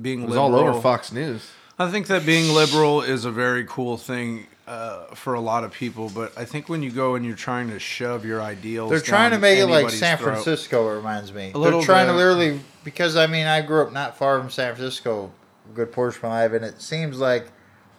being 0.00 0.22
it 0.22 0.26
was 0.28 0.36
liberal, 0.36 0.60
all 0.60 0.68
over 0.70 0.80
Fox 0.80 1.10
News. 1.12 1.50
I 1.78 1.90
think 1.90 2.06
that 2.08 2.24
being 2.26 2.52
liberal 2.54 3.02
is 3.02 3.24
a 3.24 3.30
very 3.30 3.64
cool 3.64 3.96
thing 3.96 4.46
uh, 4.66 5.06
for 5.14 5.32
a 5.34 5.40
lot 5.40 5.64
of 5.64 5.72
people, 5.72 6.10
but 6.14 6.30
I 6.36 6.44
think 6.44 6.68
when 6.68 6.82
you 6.82 6.90
go 6.90 7.14
and 7.14 7.24
you're 7.24 7.34
trying 7.36 7.70
to 7.70 7.78
shove 7.78 8.24
your 8.26 8.42
ideals, 8.42 8.90
they're 8.90 9.00
trying 9.00 9.30
to 9.30 9.36
down 9.36 9.40
make 9.40 9.58
it 9.58 9.64
like 9.64 9.74
anybody's 9.76 9.98
San 9.98 10.18
throat- 10.18 10.32
Francisco. 10.34 10.90
It 10.92 10.96
reminds 10.96 11.32
me. 11.32 11.52
A 11.54 11.58
little 11.58 11.78
they're 11.80 11.86
trying 11.86 12.06
to 12.06 12.12
bit. 12.12 12.18
literally 12.18 12.60
because 12.84 13.16
I 13.16 13.26
mean 13.26 13.46
I 13.46 13.62
grew 13.62 13.82
up 13.82 13.92
not 13.92 14.16
far 14.18 14.38
from 14.38 14.50
San 14.50 14.74
Francisco, 14.74 15.30
a 15.70 15.74
good 15.74 15.90
portion 15.90 16.18
of 16.26 16.30
my 16.30 16.42
life, 16.42 16.52
and 16.52 16.64
it 16.66 16.82
seems 16.82 17.18
like 17.18 17.46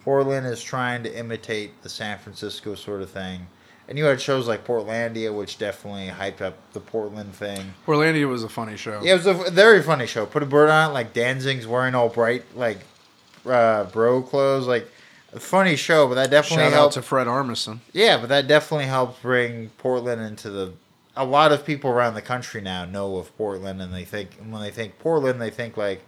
Portland 0.04 0.46
is 0.46 0.62
trying 0.62 1.02
to 1.04 1.18
imitate 1.18 1.82
the 1.82 1.88
San 1.88 2.18
Francisco 2.18 2.74
sort 2.74 3.02
of 3.02 3.10
thing. 3.10 3.46
and 3.88 3.98
you 3.98 4.04
had 4.04 4.20
shows 4.20 4.46
like 4.46 4.64
Portlandia, 4.66 5.36
which 5.36 5.58
definitely 5.58 6.06
hyped 6.08 6.40
up 6.40 6.54
the 6.72 6.80
Portland 6.80 7.34
thing. 7.34 7.74
Portlandia 7.86 8.28
was 8.28 8.44
a 8.44 8.48
funny 8.48 8.76
show. 8.76 9.00
Yeah, 9.02 9.14
it 9.14 9.24
was 9.24 9.26
a 9.26 9.34
very 9.50 9.82
funny 9.82 10.06
show. 10.06 10.26
Put 10.26 10.42
a 10.44 10.46
bird 10.46 10.70
on 10.70 10.90
it, 10.90 10.94
like 10.94 11.12
Danzig's 11.12 11.66
wearing 11.66 11.94
all 11.96 12.08
bright, 12.08 12.44
like 12.56 12.78
uh, 13.46 13.84
bro 13.84 14.22
clothes, 14.22 14.66
like 14.68 14.88
a 15.32 15.40
funny 15.40 15.76
show. 15.76 16.06
But 16.08 16.14
that 16.14 16.30
definitely 16.30 16.64
Shout 16.66 16.72
out 16.72 16.76
helped. 16.76 16.94
to 16.94 17.02
Fred 17.02 17.26
Armisen. 17.26 17.80
yeah, 17.92 18.16
but 18.16 18.28
that 18.28 18.46
definitely 18.46 18.86
helped 18.86 19.20
bring 19.22 19.70
Portland 19.78 20.22
into 20.22 20.50
the. 20.50 20.72
A 21.16 21.24
lot 21.24 21.50
of 21.52 21.66
people 21.66 21.90
around 21.90 22.14
the 22.14 22.22
country 22.22 22.60
now 22.60 22.84
know 22.84 23.16
of 23.16 23.36
Portland, 23.36 23.82
and 23.82 23.92
they 23.92 24.04
think 24.04 24.36
when 24.48 24.62
they 24.62 24.70
think 24.70 24.98
Portland, 25.00 25.40
they 25.40 25.50
think 25.50 25.76
like 25.76 26.02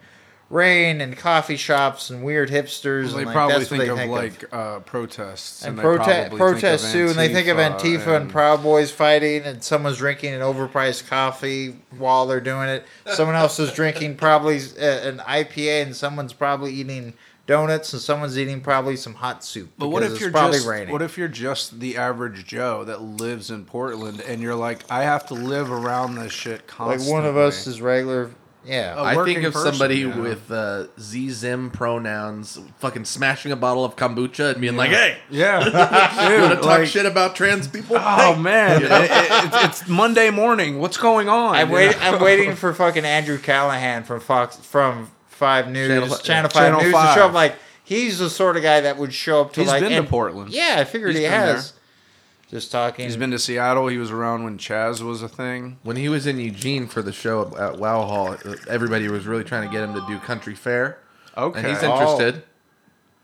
rain 0.52 1.00
and 1.00 1.16
coffee 1.16 1.56
shops 1.56 2.11
and 2.11 2.23
weird 2.23 2.50
hipsters. 2.50 3.12
They 3.12 3.18
and, 3.18 3.26
like, 3.26 3.35
probably 3.35 3.64
think 3.64 3.82
they 3.82 3.88
of 3.88 3.97
think 3.97 4.12
like 4.12 4.52
uh, 4.52 4.80
protests 4.80 5.64
and 5.64 5.78
they 5.78 5.82
prote- 5.82 6.30
of 6.30 6.38
protests 6.38 6.92
too, 6.92 7.09
and 7.09 7.16
they 7.16 7.32
think 7.32 7.49
of 7.49 7.56
Antifa 7.56 7.80
Antifa 7.80 8.16
and, 8.21 8.30
Proud 8.30 8.62
Boys 8.62 8.92
fighting, 8.92 9.42
and 9.42 9.64
someone's 9.64 9.99
drinking 9.99 10.35
an 10.35 10.40
overpriced 10.40 11.09
coffee 11.09 11.76
while 11.97 12.26
they're 12.26 12.40
doing 12.40 12.68
it. 12.68 12.85
Someone 13.06 13.35
else 13.35 13.59
is 13.59 13.73
drinking 13.73 14.16
probably 14.16 14.56
an 14.56 15.18
IPA, 15.18 15.82
and 15.85 15.97
someone's 15.97 16.35
probably 16.35 16.73
eating 16.73 17.14
donuts, 17.47 17.92
and 17.92 18.00
someone's 18.00 18.38
eating 18.38 18.61
probably 18.61 18.97
some 18.97 19.14
hot 19.14 19.42
soup. 19.42 19.71
But 19.78 19.88
what 19.88 20.02
if 20.02 20.21
you're 20.21 20.30
probably 20.30 20.59
just 20.59 20.68
raining. 20.68 20.92
what 20.92 21.02
if 21.02 21.16
you're 21.18 21.28
just 21.28 21.80
the 21.80 21.97
average 21.97 22.44
Joe 22.47 22.85
that 22.85 23.02
lives 23.02 23.50
in 23.50 23.64
Portland 23.64 24.21
and 24.21 24.40
you're 24.40 24.54
like, 24.54 24.88
I 24.90 25.02
have 25.02 25.26
to 25.28 25.35
live 25.35 25.73
around 25.73 26.14
this 26.14 26.32
shit 26.32 26.66
constantly. 26.66 27.12
like 27.12 27.25
one 27.25 27.28
of 27.28 27.37
us 27.37 27.66
is 27.66 27.80
regular? 27.80 28.30
Yeah, 28.64 28.95
A 28.97 29.02
I 29.21 29.25
think 29.25 29.42
of 29.42 29.52
person, 29.54 29.73
somebody 29.73 29.97
yeah. 30.00 30.16
with 30.16 30.50
uh, 30.52 30.87
Z-Zim 31.00 31.71
pronouns 31.71 32.59
fucking 32.78 33.04
smashing 33.07 33.50
a 33.52 33.57
bottle 33.57 33.85
of 33.85 33.97
kombucha 33.97 34.52
and 34.52 34.61
being 34.61 34.76
like, 34.76 34.90
hey, 34.90 35.19
Yeah, 35.31 35.59
you 36.31 36.40
want 36.42 36.50
to 36.54 36.57
talk 36.57 36.64
like, 36.78 36.87
shit 36.87 37.04
about 37.07 37.35
trans 37.35 37.66
people? 37.66 37.97
Oh 37.99 38.35
Hey. 38.35 38.40
man, 38.42 38.81
You 38.83 38.88
know? 38.88 39.02
It- 39.02 39.11
it- 39.11 39.45
it's, 39.45 39.64
it's 39.83 39.88
Monday 39.88 40.31
morning. 40.31 40.78
What's 40.78 40.97
going 40.97 41.28
on? 41.28 41.54
I'm 41.57 41.69
You 41.69 41.75
waiting. 41.75 41.97
I'm 42.00 42.21
waiting 42.23 42.54
for 42.54 42.73
fucking 42.73 43.04
Andrew 43.04 43.38
Callaghan 43.38 44.04
from 44.04 44.21
Fox 44.21 44.57
from 44.57 45.11
Five 45.28 45.69
News, 45.69 45.88
Channel 45.88 46.19
Channel, 46.19 46.50
fi- 46.50 46.54
Five 46.61 46.62
Channel 46.69 46.83
News, 46.83 46.92
5. 46.92 47.14
to 47.14 47.21
show 47.21 47.26
up. 47.26 47.33
Like 47.33 47.57
he's 47.83 48.21
the 48.21 48.31
sort 48.31 48.57
of 48.57 48.62
guy 48.62 48.83
that 48.83 48.97
would 48.97 49.12
show 49.12 49.40
up 49.40 49.52
to 49.54 49.61
He's 49.61 49.69
like. 49.69 49.83
been 49.83 50.00
to 50.02 50.09
Portland. 50.09 50.52
Yeah, 50.52 50.76
I 50.78 50.85
figured 50.85 51.11
He's 51.12 51.19
he 51.21 51.25
been 51.25 51.33
has. 51.33 51.73
Just 52.52 52.71
talking. 52.71 53.06
He's 53.06 53.16
been 53.16 53.30
to 53.30 53.38
Seattle. 53.38 53.88
He 53.88 53.97
was 53.97 54.11
around 54.11 54.44
when 54.44 54.59
Chaz 54.59 55.00
was 55.00 55.23
a 55.23 55.28
thing. 55.28 55.78
When 55.82 55.97
he 55.97 56.11
was 56.11 56.26
in 56.26 56.38
Eugene 56.38 56.87
for 56.87 57.00
the 57.00 57.11
show 57.12 57.56
at 57.56 57.78
Wow 57.78 58.02
Hall, 58.04 58.37
everybody 58.68 59.09
was 59.09 59.26
really 59.26 59.42
trying 59.42 59.66
to 59.66 59.73
get 59.75 59.82
him 59.82 59.94
to 59.94 60.04
do 60.06 60.18
country 60.18 60.54
fair. 60.54 60.99
Okay, 61.37 61.59
And 61.59 61.66
he's 61.68 61.82
Oh. 61.82 61.90
interested. 61.92 62.42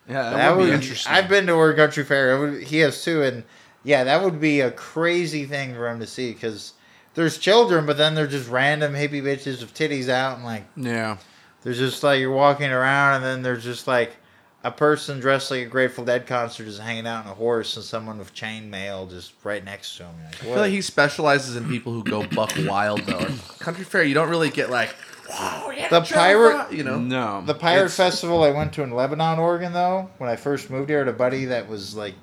yeah, 0.08 0.22
that, 0.22 0.36
That 0.36 0.50
would 0.56 0.60
would 0.62 0.68
be 0.70 0.74
interesting. 0.74 1.12
I've 1.12 1.28
been 1.28 1.46
to 1.46 1.54
World 1.56 1.76
Country 1.76 2.04
Fair. 2.04 2.32
It 2.36 2.38
would, 2.40 2.62
he 2.62 2.78
has 2.78 3.04
too, 3.04 3.22
and 3.22 3.44
yeah, 3.84 4.02
that 4.04 4.22
would 4.24 4.40
be 4.40 4.62
a 4.62 4.70
crazy 4.70 5.44
thing 5.44 5.74
for 5.74 5.86
him 5.90 6.00
to 6.00 6.06
see 6.06 6.32
because 6.32 6.72
there's 7.12 7.36
children, 7.36 7.84
but 7.84 7.98
then 7.98 8.14
they're 8.14 8.26
just 8.26 8.48
random 8.48 8.94
hippie 8.94 9.22
bitches 9.22 9.60
with 9.60 9.74
titties 9.74 10.08
out, 10.08 10.36
and 10.36 10.44
like 10.46 10.64
yeah, 10.74 11.18
there's 11.64 11.76
just 11.76 12.02
like 12.02 12.18
you're 12.20 12.32
walking 12.32 12.70
around, 12.70 13.16
and 13.16 13.24
then 13.24 13.42
there's 13.42 13.62
just 13.62 13.86
like 13.86 14.16
a 14.64 14.70
person 14.72 15.20
dressed 15.20 15.50
like 15.50 15.62
a 15.62 15.66
Grateful 15.68 16.04
Dead 16.04 16.26
concert 16.26 16.64
just 16.64 16.80
hanging 16.80 17.06
out 17.06 17.24
on 17.26 17.30
a 17.30 17.34
horse, 17.34 17.76
and 17.76 17.84
someone 17.84 18.18
with 18.18 18.34
chainmail 18.34 19.08
just 19.10 19.32
right 19.44 19.64
next 19.64 19.96
to 19.98 20.04
him. 20.04 20.14
You're 20.18 20.24
like, 20.30 20.40
I 20.40 20.44
feel 20.44 20.56
like 20.62 20.70
he 20.72 20.80
specializes 20.82 21.56
in 21.56 21.68
people 21.68 21.92
who 21.92 22.02
go 22.02 22.26
buck 22.26 22.52
wild, 22.66 23.00
though. 23.02 23.18
At 23.20 23.58
country 23.60 23.84
fair, 23.84 24.02
you 24.02 24.14
don't 24.14 24.28
really 24.30 24.50
get 24.50 24.68
like, 24.70 24.90
whoa, 25.30 25.70
yeah, 25.70 25.88
The 25.88 26.00
pirate- 26.00 26.72
you 26.72 26.82
know? 26.82 26.98
no, 26.98 27.42
The 27.46 27.54
pirate 27.54 27.90
festival 27.90 28.42
I 28.42 28.50
went 28.50 28.72
to 28.74 28.82
in 28.82 28.90
Lebanon, 28.90 29.38
Oregon, 29.38 29.72
though, 29.72 30.10
when 30.18 30.28
I 30.28 30.34
first 30.36 30.70
moved 30.70 30.88
here, 30.90 30.98
I 30.98 31.00
had 31.02 31.08
a 31.08 31.12
buddy 31.12 31.44
that 31.46 31.68
was 31.68 31.94
like, 31.94 32.14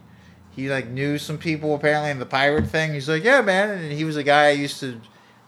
he 0.52 0.70
like 0.70 0.88
knew 0.88 1.18
some 1.18 1.38
people 1.38 1.74
apparently 1.76 2.12
in 2.12 2.20
the 2.20 2.26
pirate 2.26 2.68
thing. 2.68 2.94
He's 2.94 3.10
like, 3.10 3.24
yeah, 3.24 3.42
man, 3.42 3.70
and 3.72 3.92
he 3.92 4.04
was 4.06 4.16
a 4.18 4.24
guy 4.24 4.48
I 4.48 4.52
used 4.52 4.80
to 4.82 5.00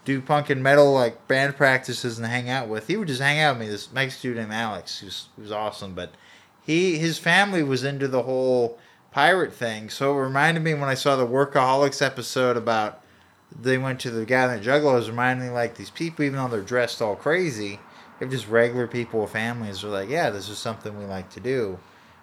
do 0.04 0.20
punk 0.22 0.48
and 0.50 0.62
metal 0.62 0.92
like 0.92 1.28
band 1.28 1.56
practices 1.56 2.18
and 2.18 2.26
hang 2.26 2.48
out 2.50 2.68
with. 2.68 2.86
He 2.86 2.96
would 2.96 3.08
just 3.08 3.20
hang 3.20 3.40
out 3.40 3.58
with 3.58 3.66
me. 3.66 3.70
This 3.72 3.90
Mexican 3.92 4.30
dude 4.30 4.38
named 4.38 4.52
Alex, 4.52 4.98
who's 5.00 5.28
who 5.36 5.42
was 5.42 5.52
awesome, 5.52 5.94
but 5.94 6.12
he 6.68 6.98
his 6.98 7.18
family 7.18 7.62
was 7.62 7.82
into 7.82 8.06
the 8.06 8.22
whole 8.22 8.78
pirate 9.10 9.54
thing. 9.54 9.88
So 9.88 10.16
it 10.16 10.20
reminded 10.20 10.62
me 10.62 10.74
when 10.74 10.90
I 10.90 10.94
saw 10.94 11.16
the 11.16 11.26
Workaholics 11.26 12.04
episode 12.04 12.58
about 12.58 13.02
they 13.58 13.78
went 13.78 14.00
to 14.00 14.10
the 14.10 14.26
Gathering 14.26 14.62
Juggalos, 14.62 15.08
reminded 15.08 15.46
me 15.46 15.50
like 15.50 15.76
these 15.76 15.88
people, 15.88 16.26
even 16.26 16.36
though 16.36 16.48
they're 16.48 16.60
dressed 16.60 17.00
all 17.00 17.16
crazy, 17.16 17.80
they're 18.18 18.28
just 18.28 18.48
regular 18.48 18.86
people 18.86 19.22
with 19.22 19.30
families. 19.30 19.82
Are 19.82 19.88
like, 19.88 20.10
yeah, 20.10 20.28
this 20.28 20.50
is 20.50 20.58
something 20.58 20.96
we 20.98 21.06
like 21.06 21.30
to 21.30 21.40
do, 21.40 21.78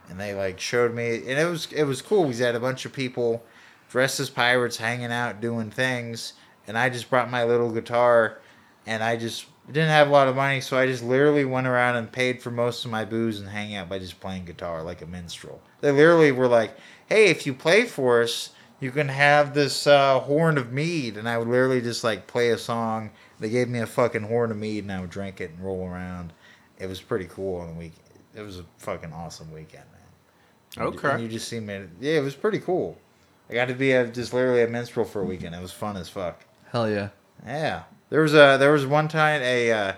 and 0.10 0.19
they 0.19 0.36
like 0.36 0.60
showed 0.60 0.93
me, 0.93 1.15
and 1.15 1.39
it 1.39 1.49
was 1.49 1.67
it 1.73 1.86
was 1.86 2.03
cool. 2.03 2.25
We 2.25 2.36
had 2.36 2.53
a 2.53 2.60
bunch 2.60 2.86
of 2.86 2.93
people 2.93 3.43
dressed 3.89 4.19
as 4.19 4.29
pirates, 4.29 4.77
hanging 4.77 5.12
out, 5.12 5.41
doing 5.41 5.71
things, 5.71 6.34
and 6.67 6.77
I 6.77 6.89
just 6.89 7.10
brought 7.10 7.31
my 7.31 7.43
little 7.43 7.71
guitar, 7.71 8.38
and 8.86 9.03
I 9.03 9.17
just 9.17 9.47
didn't 9.67 9.89
have 9.89 10.08
a 10.08 10.12
lot 10.12 10.28
of 10.28 10.36
money, 10.36 10.62
so 10.62 10.78
I 10.78 10.86
just 10.86 11.04
literally 11.04 11.45
went 11.45 11.67
around 11.67 11.95
and 11.95 12.12
paid 12.12 12.41
for 12.41 12.51
most 12.51 12.86
of 12.86 12.91
my 12.91 13.06
booze 13.06 13.39
and 13.39 13.49
hang 13.49 13.75
out 13.75 13.89
by 13.89 13.99
just 13.99 14.19
playing 14.19 14.45
guitar 14.45 14.84
like 14.84 15.01
a 15.01 15.08
minstrel. 15.08 15.62
They 15.82 15.91
literally 15.91 16.32
were 16.32 16.47
like, 16.47 16.78
"Hey, 17.08 17.28
if 17.28 17.45
you 17.45 17.54
play 17.54 17.86
for 17.86 18.21
us." 18.21 18.51
You 18.82 18.91
can 18.91 19.08
have 19.08 19.54
this 19.54 19.88
uh, 19.88 20.19
horn 20.19 20.58
of 20.58 20.73
mead, 20.73 21.15
and 21.15 21.30
I 21.30 21.38
would 21.38 21.47
literally 21.47 21.82
just 21.82 22.04
like 22.04 22.28
play 22.28 22.49
a 22.49 22.58
song. 22.58 23.10
They 23.39 23.49
gave 23.49 23.69
me 23.69 23.80
a 23.80 23.88
fucking 23.88 24.23
horn 24.23 24.51
of 24.51 24.58
mead, 24.58 24.84
and 24.84 24.91
I 24.91 24.99
would 24.99 25.10
drink 25.10 25.39
it 25.39 25.51
and 25.51 25.63
roll 25.63 25.88
around. 25.88 26.34
It 26.78 26.88
was 26.88 27.01
pretty 27.01 27.25
cool 27.25 27.62
on 27.62 27.69
the 27.69 27.73
week. 27.73 27.93
It 28.36 28.41
was 28.41 28.60
a 28.60 28.65
fucking 28.80 29.13
awesome 29.13 29.51
weekend, 29.51 29.86
man. 30.78 30.88
Okay. 30.88 31.10
And 31.10 31.23
you 31.23 31.30
just 31.30 31.47
see 31.47 31.60
me. 31.62 31.86
Yeah, 32.01 32.17
it 32.19 32.23
was 32.23 32.36
pretty 32.36 32.60
cool. 32.60 32.97
I 33.49 33.54
got 33.54 33.69
to 33.69 33.73
be 33.73 33.93
a, 33.93 34.08
just 34.08 34.34
literally 34.34 34.63
a 34.63 34.67
minstrel 34.67 35.06
for 35.06 35.21
a 35.21 35.25
weekend. 35.25 35.56
It 35.56 35.62
was 35.62 35.71
fun 35.71 35.95
as 35.95 36.10
fuck. 36.10 36.43
Hell 36.71 36.89
yeah. 36.89 37.10
Yeah. 37.45 37.84
There 38.09 38.21
was 38.21 38.33
a 38.33 38.57
there 38.59 38.71
was 38.71 38.85
one 38.85 39.07
time 39.07 39.41
a 39.41 39.71
uh, 39.71 39.93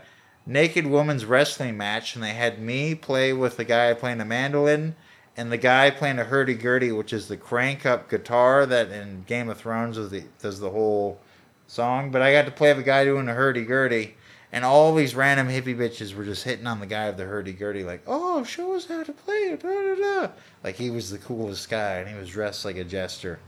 naked 0.46 0.88
woman's 0.88 1.26
wrestling 1.26 1.78
match, 1.78 2.16
and 2.16 2.24
they 2.24 2.34
had 2.34 2.60
me 2.60 2.96
play 2.96 3.34
with 3.34 3.58
the 3.58 3.66
guy 3.66 3.94
playing 3.94 4.18
the 4.18 4.26
mandolin, 4.26 4.96
and 5.36 5.52
the 5.52 5.58
guy 5.58 5.92
playing 5.92 6.20
a 6.20 6.24
hurdy 6.24 6.56
gurdy, 6.56 6.92
which 6.92 7.12
is 7.12 7.28
the 7.28 7.38
crank 7.38 7.86
up 7.86 8.10
guitar 8.10 8.66
that 8.66 8.92
in 8.92 9.24
Game 9.28 9.50
of 9.50 9.58
Thrones 9.58 9.98
does 9.98 10.10
the 10.10 10.24
does 10.40 10.60
the 10.60 10.70
whole 10.70 11.20
song. 11.68 12.12
But 12.12 12.22
I 12.22 12.32
got 12.32 12.46
to 12.46 12.52
play 12.52 12.70
with 12.70 12.80
a 12.80 12.84
guy 12.84 13.04
doing 13.04 13.28
a 13.28 13.34
hurdy 13.34 13.66
gurdy. 13.66 14.16
And 14.50 14.64
all 14.64 14.96
these 14.96 15.14
random 15.14 15.50
hippie 15.50 15.76
bitches 15.78 16.16
were 16.16 16.24
just 16.24 16.46
hitting 16.46 16.68
on 16.68 16.80
the 16.80 16.86
guy 16.86 17.04
of 17.08 17.18
the 17.18 17.26
hurdy 17.26 17.52
gurdy, 17.52 17.84
like, 17.84 18.02
"Oh, 18.08 18.46
show 18.46 18.76
us 18.76 18.86
how 18.88 19.04
to 19.04 19.12
play 19.12 19.36
it." 19.36 19.62
Da, 19.62 19.70
da, 19.70 19.96
da. 19.96 20.32
Like 20.64 20.76
he 20.76 20.90
was 20.90 21.12
the 21.12 21.18
coolest 21.18 21.70
guy, 21.70 21.96
and 21.96 22.08
he 22.08 22.16
was 22.16 22.30
dressed 22.30 22.64
like 22.64 22.78
a 22.78 22.86
jester. 22.86 23.40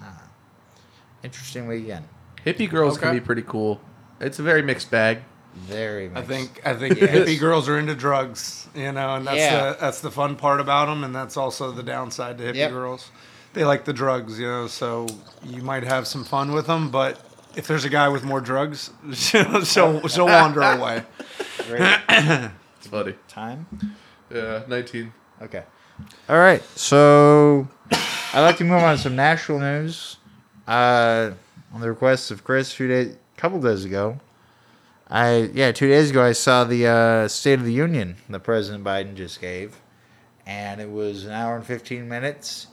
Ah. 0.00 0.24
Interesting 1.22 1.68
weekend. 1.68 2.04
Hippie 2.44 2.68
girls 2.70 2.98
can 2.98 3.14
be 3.14 3.20
pretty 3.20 3.42
cool. 3.42 3.80
It's 4.20 4.38
a 4.38 4.42
very 4.42 4.62
mixed 4.62 4.90
bag. 4.90 5.18
Very. 5.54 6.08
Mixed. 6.08 6.24
I 6.24 6.26
think 6.26 6.60
I 6.66 6.74
think 6.74 7.00
Yes. 7.00 7.10
hippie 7.10 7.38
girls 7.46 7.68
are 7.68 7.78
into 7.78 7.94
drugs, 7.94 8.68
you 8.74 8.92
know, 8.92 9.14
and 9.16 9.26
that's 9.26 9.38
Yeah. 9.38 9.70
the 9.72 9.76
that's 9.80 10.00
the 10.00 10.10
fun 10.10 10.36
part 10.36 10.60
about 10.60 10.86
them, 10.86 11.04
and 11.04 11.14
that's 11.14 11.36
also 11.36 11.70
the 11.70 11.82
downside 11.82 12.38
to 12.38 12.44
hippie 12.44 12.56
Yep. 12.56 12.70
girls. 12.70 13.10
They 13.52 13.64
like 13.64 13.84
the 13.84 13.92
drugs, 13.92 14.38
you 14.40 14.46
know, 14.48 14.66
so 14.66 15.06
you 15.44 15.62
might 15.62 15.84
have 15.84 16.06
some 16.08 16.24
fun 16.24 16.52
with 16.52 16.66
them, 16.66 16.90
but 16.90 17.20
if 17.54 17.68
there's 17.68 17.84
a 17.84 17.88
guy 17.88 18.08
with 18.08 18.24
more 18.24 18.40
drugs, 18.40 18.90
she'll 19.12 19.64
she'll, 19.64 20.08
she'll 20.08 20.26
wander 20.26 20.60
away. 20.62 21.04
Great 21.68 22.00
It's 22.08 22.88
funny. 22.88 23.14
time. 23.28 23.66
Yeah, 24.34 24.62
19. 24.66 25.12
Okay. 25.42 25.62
All 26.28 26.38
right. 26.38 26.62
So 26.76 27.68
I'd 28.34 28.40
like 28.42 28.56
to 28.58 28.64
move 28.64 28.82
on 28.82 28.96
to 28.96 29.00
some 29.02 29.14
national 29.14 29.60
news. 29.60 30.16
Uh, 30.66 31.30
on 31.74 31.80
the 31.80 31.88
request 31.88 32.30
of 32.30 32.44
Chris, 32.44 32.72
a 32.72 32.76
few 32.76 32.88
days, 32.88 33.16
couple 33.36 33.60
days 33.60 33.84
ago, 33.84 34.20
I 35.10 35.50
yeah, 35.52 35.72
two 35.72 35.88
days 35.88 36.10
ago, 36.10 36.24
I 36.24 36.32
saw 36.32 36.64
the 36.64 36.86
uh, 36.86 37.28
State 37.28 37.58
of 37.58 37.64
the 37.64 37.72
Union 37.72 38.16
that 38.30 38.40
President 38.40 38.84
Biden 38.84 39.16
just 39.16 39.40
gave, 39.40 39.80
and 40.46 40.80
it 40.80 40.90
was 40.90 41.24
an 41.24 41.32
hour 41.32 41.56
and 41.56 41.66
fifteen 41.66 42.08
minutes, 42.08 42.68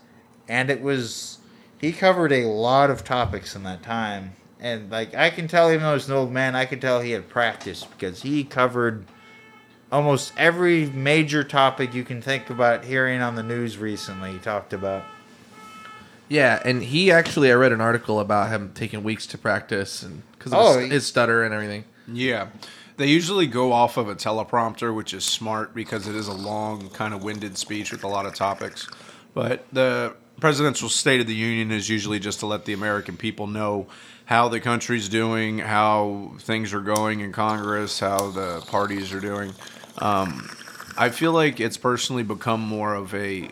and 0.48 0.70
it 0.70 0.82
was 0.82 1.40
he 1.80 1.92
covered 1.92 2.32
a 2.32 2.46
lot 2.46 2.90
of 2.90 3.04
topics 3.04 3.56
in 3.56 3.64
that 3.64 3.82
time, 3.82 4.34
and 4.60 4.90
like 4.92 5.16
I 5.16 5.32
can 5.32 5.48
tell, 5.48 5.72
even 5.72 5.82
though 5.82 5.96
he's 5.96 6.08
an 6.08 6.16
old 6.16 6.32
man, 6.32 6.56
I 6.56 6.66
can 6.66 6.80
tell 6.80 7.02
he 7.02 7.12
had 7.12 7.28
practice 7.28 7.84
because 7.84 8.22
he 8.22 8.44
covered 8.44 9.06
almost 9.92 10.32
every 10.38 10.86
major 10.86 11.44
topic 11.44 11.94
you 11.94 12.04
can 12.04 12.22
think 12.22 12.50
about 12.50 12.86
hearing 12.86 13.22
on 13.22 13.36
the 13.36 13.44
news 13.44 13.78
recently. 13.78 14.34
He 14.34 14.40
talked 14.40 14.74
about. 14.74 15.04
Yeah, 16.32 16.62
and 16.64 16.82
he 16.82 17.12
actually, 17.12 17.52
I 17.52 17.56
read 17.56 17.74
an 17.74 17.82
article 17.82 18.22
about 18.22 18.50
him 18.52 18.72
taking 18.74 19.04
weeks 19.04 19.28
to 19.28 19.38
practice 19.38 20.02
and 20.02 20.24
because 20.32 20.54
of 20.54 20.60
Oh, 20.60 20.80
his, 20.80 20.90
his 20.90 21.06
stutter 21.06 21.44
and 21.44 21.54
everything. 21.54 21.84
Yeah. 22.08 22.48
They 22.96 23.08
usually 23.08 23.48
go 23.48 23.74
off 23.74 23.98
of 23.98 24.08
a 24.08 24.16
teleprompter, 24.16 24.96
which 24.96 25.14
is 25.14 25.26
smart 25.26 25.76
because 25.76 26.08
it 26.08 26.16
is 26.16 26.30
a 26.30 26.34
long, 26.34 26.90
kind 26.92 27.14
of 27.14 27.22
winded 27.22 27.58
speech 27.58 27.92
with 27.92 28.06
a 28.06 28.08
lot 28.08 28.26
of 28.26 28.34
topics. 28.34 28.88
But 29.34 29.66
the 29.74 30.16
presidential 30.40 30.88
State 30.88 31.20
of 31.20 31.28
the 31.28 31.36
Union 31.36 31.70
is 31.70 31.90
usually 31.90 32.18
just 32.18 32.40
to 32.40 32.46
let 32.46 32.64
the 32.64 32.72
American 32.72 33.18
people 33.18 33.46
know 33.46 33.88
how 34.24 34.48
the 34.48 34.62
country's 34.62 35.10
doing, 35.10 35.60
how 35.60 36.32
things 36.40 36.74
are 36.74 36.80
going 36.80 37.20
in 37.20 37.34
Congress, 37.34 38.00
how 38.00 38.32
the 38.32 38.62
parties 38.68 39.12
are 39.12 39.20
doing. 39.20 39.54
Um, 39.98 40.50
I 40.98 41.10
feel 41.10 41.34
like 41.34 41.60
it's 41.60 41.76
personally 41.76 42.24
become 42.24 42.62
more 42.62 42.96
of 42.96 43.14
a 43.14 43.50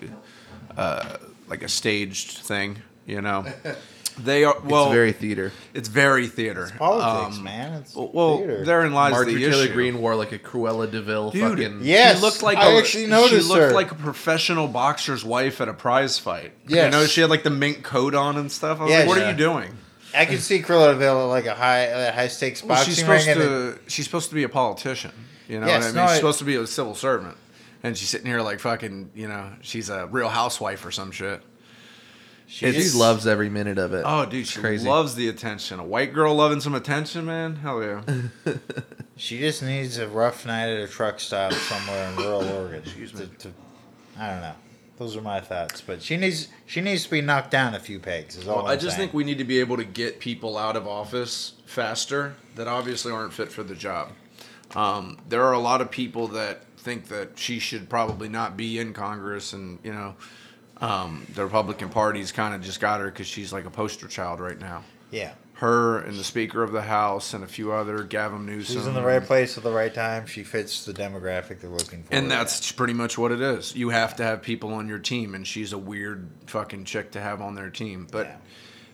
uh, 0.78 1.18
like 1.50 1.64
a 1.64 1.70
staged 1.70 2.38
thing, 2.40 2.78
you 3.06 3.22
know. 3.22 3.46
They 4.22 4.44
are 4.44 4.60
well. 4.66 4.86
it's 4.88 4.94
very 4.94 5.14
theater. 5.14 5.54
It's 5.74 5.88
very 5.88 6.28
theater. 6.28 6.70
Politics, 6.78 7.38
Um, 7.38 7.44
man. 7.46 7.74
It's 7.76 7.96
Well, 7.96 8.40
theater. 8.40 8.66
therein 8.66 8.92
lies 8.94 9.12
Marjorie 9.14 9.36
the 9.36 9.50
Taylor 9.50 9.64
issue. 9.64 9.74
Green 9.74 10.02
wore 10.02 10.16
like 10.18 10.34
a 10.34 10.40
Cruella 10.40 10.92
de 10.92 11.02
Vil 11.02 11.32
Dude, 11.32 11.42
fucking. 11.52 11.80
Yes, 11.84 12.18
she 12.18 12.22
looked 12.22 12.44
like 12.44 12.58
I 12.58 12.74
a, 12.74 12.78
actually 12.80 13.06
noticed 13.06 13.44
She 13.44 13.48
looked 13.48 13.62
her. 13.62 13.72
like 13.72 13.92
a 13.92 13.96
professional 13.96 14.68
boxer's 14.68 15.24
wife 15.24 15.62
at 15.62 15.70
a 15.70 15.74
prize 15.74 16.20
fight. 16.20 16.52
Yes. 16.68 16.86
you 16.86 16.92
know 16.92 17.06
she 17.06 17.22
had 17.22 17.30
like 17.30 17.44
the 17.44 17.50
mink 17.50 17.84
coat 17.84 18.14
on 18.14 18.36
and 18.36 18.52
stuff. 18.52 18.82
I 18.82 18.84
was 18.84 18.92
Yeah, 18.92 19.00
like, 19.00 19.08
"What 19.08 19.18
yeah. 19.20 19.28
are 19.28 19.32
you 19.32 19.38
doing?" 19.38 19.78
I 20.14 20.26
could 20.26 20.42
see 20.42 20.62
Cruella 20.62 20.92
de 20.92 20.96
Vil 20.98 21.18
at 21.22 21.24
like 21.28 21.46
a 21.46 21.56
high 21.56 21.84
a 21.84 22.12
high 22.12 22.28
stakes 22.28 22.62
Well, 22.62 22.76
boxing 22.76 22.92
she's 22.96 23.00
supposed 23.00 23.26
ring. 23.26 23.38
and 23.38 23.76
to. 23.76 23.80
She's 23.90 24.04
supposed 24.04 24.28
to 24.28 24.36
be 24.36 24.44
a 24.44 24.50
politician. 24.50 25.12
You 25.48 25.62
know 25.62 25.68
Yes, 25.68 25.84
what 25.84 25.84
I 25.84 25.88
mean? 25.88 25.96
no, 25.96 26.02
she's 26.08 26.12
I- 26.12 26.16
supposed 26.18 26.40
to 26.40 26.46
be 26.46 26.56
a 26.56 26.68
civil 26.68 26.94
servant, 26.94 27.38
and 27.84 27.98
she's 27.98 28.10
sitting 28.10 28.28
here 28.28 28.42
like 28.42 28.60
fucking. 28.60 29.12
You 29.16 29.28
know, 29.28 29.52
she's 29.62 29.90
a 29.90 30.08
real 30.08 30.30
housewife 30.30 30.86
or 30.86 30.92
some 30.92 31.12
shit. 31.12 31.42
she 32.48 32.72
just- 32.72 32.96
loves 32.96 33.28
every 33.28 33.50
minute 33.50 33.78
of 33.78 33.94
it. 33.94 34.04
Oh, 34.06 34.26
dude, 34.26 34.48
she 34.48 34.60
crazy. 34.60 34.88
loves 34.88 35.16
the 35.16 35.28
attention. 35.30 35.80
A 35.80 35.84
white 35.86 36.14
girl 36.14 36.34
loving 36.36 36.62
some 36.62 36.76
attention, 36.76 37.26
man. 37.26 37.58
Hell 37.58 37.84
yeah. 37.84 38.02
She 39.16 39.40
just 39.40 39.62
needs 39.62 39.98
a 39.98 40.08
rough 40.08 40.46
night 40.46 40.70
at 40.70 40.80
a 40.80 40.88
truck 40.88 41.20
stop 41.20 41.52
somewhere 41.52 42.10
in 42.10 42.16
rural 42.16 42.48
Oregon. 42.48 42.80
Excuse 42.86 43.14
me. 43.14 43.26
To, 43.26 43.28
to, 43.50 43.50
I 44.18 44.30
don't 44.32 44.40
know. 44.42 44.56
Those 44.98 45.18
are 45.18 45.22
my 45.22 45.42
thoughts, 45.42 45.82
but 45.82 46.02
she 46.02 46.16
needs 46.16 46.48
she 46.66 46.80
needs 46.80 47.04
to 47.04 47.10
be 47.12 47.20
knocked 47.20 47.52
down 47.52 47.76
a 47.76 47.82
few 47.82 48.00
pegs. 48.00 48.38
Is 48.38 48.48
all 48.48 48.58
Well, 48.58 48.66
I'm 48.68 48.72
I 48.72 48.76
just 48.78 48.96
saying. 48.96 49.10
think 49.10 49.14
we 49.14 49.26
need 49.26 49.38
to 49.40 49.44
be 49.44 49.60
able 49.60 49.76
to 49.76 49.84
get 49.84 50.22
people 50.22 50.58
out 50.58 50.78
of 50.78 50.88
office 50.88 51.54
faster 51.66 52.36
that 52.56 52.70
obviously 52.70 53.12
aren't 53.12 53.34
fit 53.34 53.52
for 53.52 53.62
the 53.64 53.76
job. 53.76 54.12
Um, 54.74 55.18
there 55.28 55.44
are 55.44 55.54
a 55.54 55.60
lot 55.60 55.82
of 55.82 55.92
people 55.92 56.28
that 56.30 56.64
think 56.90 57.08
that 57.10 57.38
she 57.38 57.60
should 57.60 57.88
probably 57.90 58.30
not 58.30 58.58
be 58.58 58.80
in 58.80 58.94
Congress, 58.94 59.54
and 59.54 59.78
you 59.84 59.94
know, 59.94 60.16
um, 60.82 61.26
the 61.36 61.44
Republican 61.44 61.90
Party's 61.90 62.32
kind 62.32 62.56
of 62.56 62.62
just 62.62 62.80
got 62.80 63.00
her 63.00 63.06
because 63.08 63.28
she's 63.28 63.54
like 63.54 63.66
a 63.66 63.70
poster 63.70 64.08
child 64.08 64.40
right 64.40 64.60
now. 64.60 64.84
yeah, 65.12 65.34
Her 65.54 66.00
and 66.00 66.18
the 66.18 66.24
Speaker 66.24 66.64
of 66.64 66.72
the 66.72 66.82
House 66.82 67.34
and 67.34 67.44
a 67.44 67.48
few 67.48 67.72
other 67.72 68.02
Gavin 68.04 68.46
Newsom. 68.46 68.76
she's 68.78 68.88
in 68.88 68.94
the 68.96 69.04
right 69.04 69.24
place 69.24 69.58
at 69.58 69.64
the 69.64 69.72
right 69.72 69.94
time. 69.94 70.26
She 70.26 70.44
fits 70.44 70.86
the 70.86 70.94
demographic 70.94 71.60
they're 71.62 71.70
looking 71.70 72.04
for. 72.04 72.14
And 72.14 72.32
that's 72.32 72.72
pretty 72.72 72.94
much 72.94 73.18
what 73.18 73.32
it 73.32 73.42
is. 73.42 73.76
You 73.76 73.90
have 73.90 74.16
to 74.16 74.24
have 74.24 74.42
people 74.42 74.74
on 74.74 74.88
your 74.88 75.00
team, 75.00 75.36
and 75.36 75.46
she's 75.46 75.74
a 75.74 75.78
weird 75.78 76.28
fucking 76.48 76.86
chick 76.86 77.12
to 77.12 77.22
have 77.22 77.40
on 77.42 77.54
their 77.56 77.70
team. 77.70 78.08
But 78.12 78.28
Yeah. 78.28 78.36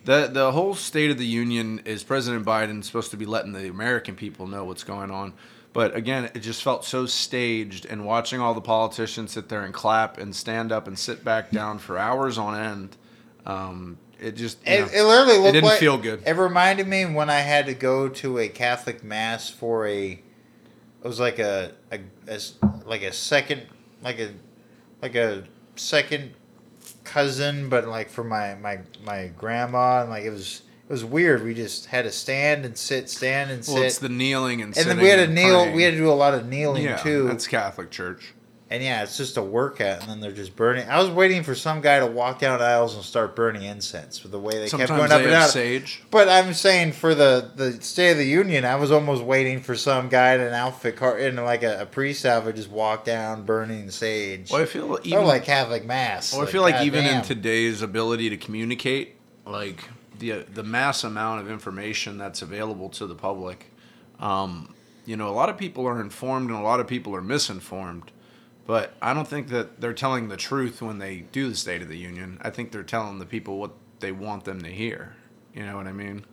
the 0.03 0.27
the 0.34 0.51
whole 0.51 0.73
State 0.75 1.12
of 1.12 1.17
the 1.17 1.25
Union 1.27 1.81
is 1.86 2.03
President 2.03 2.45
Biden 2.45 2.84
supposed 2.84 3.12
to 3.12 3.17
be 3.17 3.25
letting 3.25 3.53
the 3.53 3.69
American 3.69 4.15
people 4.15 4.47
know 4.47 4.65
what's 4.65 4.84
going 4.84 5.12
on. 5.12 5.34
But 5.75 5.93
again, 5.93 6.31
it 6.33 6.39
just 6.39 6.63
felt 6.63 6.85
so 6.85 7.05
staged, 7.05 7.85
and 7.85 8.05
watching 8.05 8.39
all 8.39 8.53
the 8.53 8.61
politicians 8.61 9.33
sit 9.33 9.49
there 9.49 9.65
and 9.65 9.73
clap 9.73 10.17
and 10.17 10.33
stand 10.33 10.71
up 10.71 10.88
and 10.88 10.97
sit 10.97 11.25
back 11.25 11.51
down 11.51 11.79
for 11.79 11.97
hours 11.97 12.38
on 12.38 12.57
end, 12.57 12.97
um, 13.45 13.97
it 14.17 14.38
just 14.38 14.57
it, 14.65 14.79
know, 14.79 14.85
it 14.85 15.03
literally 15.03 15.38
looked 15.38 15.51
didn't 15.51 15.65
like, 15.65 15.79
feel 15.81 15.97
good. 15.97 16.23
It 16.25 16.38
reminded 16.38 16.88
me 16.88 17.03
when 17.03 17.29
I 17.29 17.39
had 17.39 17.65
to 17.65 17.73
go 17.73 18.07
to 18.07 18.39
a 18.39 18.47
Catholic 18.47 19.03
mass 19.03 19.49
for 19.49 19.85
a. 19.85 20.11
It 20.11 20.21
was 21.03 21.19
like 21.19 21.39
a 21.39 21.73
like 22.85 23.01
a 23.01 23.11
second 23.11 23.63
like 24.01 24.19
a 24.19 24.31
like 25.01 25.15
a 25.15 25.43
second 25.75 26.35
cousin, 27.03 27.67
but 27.67 27.85
like 27.85 28.09
for 28.09 28.23
my 28.23 28.55
my 28.55 28.79
my 29.03 29.27
grandma 29.38 30.03
and 30.03 30.09
like 30.09 30.23
it 30.23 30.29
was 30.29 30.61
it 30.88 30.91
was 30.91 31.04
weird. 31.04 31.43
We 31.43 31.56
just 31.56 31.88
had 31.88 32.06
to 32.06 32.12
stand 32.12 32.63
and 32.63 32.78
sit, 32.78 33.10
stand 33.10 33.50
and 33.50 33.65
sit. 33.65 33.74
well, 33.74 33.84
it's 33.84 33.98
the 33.98 34.10
kneeling 34.10 34.62
and 34.62 34.78
and 34.78 34.86
then 34.86 35.00
we 35.00 35.10
had 35.10 35.26
to 35.26 35.34
kneel. 35.34 35.63
praying. 35.63 35.76
We 35.76 35.82
had 35.84 35.91
to 35.91 35.98
do 35.98 36.10
a 36.10 36.13
lot 36.13 36.36
of 36.36 36.48
kneeling 36.48 36.84
yeah, 36.84 36.98
too. 36.98 37.28
That's 37.28 37.48
Catholic 37.48 37.89
Church. 37.89 38.36
And 38.67 38.84
yeah, 38.84 39.04
it's 39.04 39.15
just 39.15 39.38
a 39.38 39.43
workout, 39.43 40.02
and 40.02 40.10
then 40.10 40.21
they're 40.21 40.32
just 40.32 40.56
burning. 40.56 40.89
I 40.89 41.00
was 41.00 41.10
waiting 41.12 41.43
for 41.43 41.54
some 41.54 41.82
guy 41.82 42.00
to 42.00 42.08
walk 42.08 42.39
down 42.39 42.63
aisles 42.63 42.95
and 42.95 43.04
start 43.04 43.36
burning 43.36 43.62
incense 43.62 44.24
with 44.24 44.32
the 44.32 44.39
way 44.39 44.58
they 44.58 44.67
Sometimes 44.67 44.89
kept 44.89 44.98
going 44.98 45.10
they 45.10 45.15
up 45.15 45.21
and 45.21 45.30
down. 45.30 45.50
sage. 45.50 46.04
But 46.10 46.30
I'm 46.30 46.54
saying 46.54 46.93
for 46.93 47.13
the 47.13 47.52
the 47.56 47.74
State 47.74 48.12
of 48.12 48.17
the 48.17 48.26
Union, 48.26 48.65
I 48.65 48.76
was 48.76 48.91
almost 48.91 49.24
waiting 49.24 49.62
for 49.62 49.76
some 49.76 50.10
guy 50.10 50.34
in 50.34 50.41
an 50.41 50.54
outfit 50.54 50.95
car 50.95 51.17
in 51.17 51.36
like 51.36 51.62
a, 51.62 51.82
a 51.82 51.86
priest 51.86 52.26
outfit 52.26 52.56
just 52.56 52.71
walk 52.71 53.06
down 53.06 53.43
burning 53.43 53.91
sage. 53.91 54.52
Well, 54.52 54.63
I 54.63 54.65
feel 54.65 55.00
or 55.13 55.24
like 55.24 55.45
Catholic 55.45 55.86
mass. 55.86 56.34
Well, 56.34 56.41
I 56.41 56.52
feel 56.52 56.63
like 56.63 56.84
even 56.84 57.06
in 57.06 57.21
today's 57.21 57.84
ability 57.84 58.32
to 58.32 58.38
communicate, 58.38 59.15
like 59.45 59.88
the 60.19 60.45
the 60.54 60.63
mass 60.63 61.04
amount 61.04 61.41
of 61.41 61.49
information 61.51 62.17
that's 62.17 62.41
available 62.41 62.89
to 62.89 63.08
the 63.08 63.15
public, 63.15 63.71
um, 64.19 64.73
you 65.06 65.15
know, 65.17 65.30
a 65.30 65.32
lot 65.36 65.49
of 65.49 65.58
people 65.58 65.86
are 65.88 66.01
informed 66.01 66.49
and 66.49 66.60
a 66.60 66.63
lot 66.63 66.80
of 66.80 66.88
people 66.88 67.15
are 67.15 67.21
misinformed. 67.21 68.12
But 68.67 68.93
I 69.01 69.13
don't 69.13 69.28
think 69.28 69.49
that 69.49 69.80
they're 69.80 69.93
telling 69.93 70.30
the 70.30 70.38
truth 70.38 70.82
when 70.82 70.97
they 70.97 71.25
do 71.32 71.49
the 71.49 71.56
State 71.56 71.82
of 71.84 71.88
the 71.88 71.97
Union. 71.97 72.39
I 72.41 72.49
think 72.49 72.71
they're 72.71 72.82
telling 72.84 73.19
the 73.19 73.25
people 73.25 73.60
what 73.60 73.71
they 73.99 74.12
want 74.12 74.45
them 74.45 74.62
to 74.63 74.69
hear. 74.69 75.15
You 75.54 75.65
know 75.65 75.75
what 75.78 75.88
I 75.88 75.91
mean? 75.91 76.25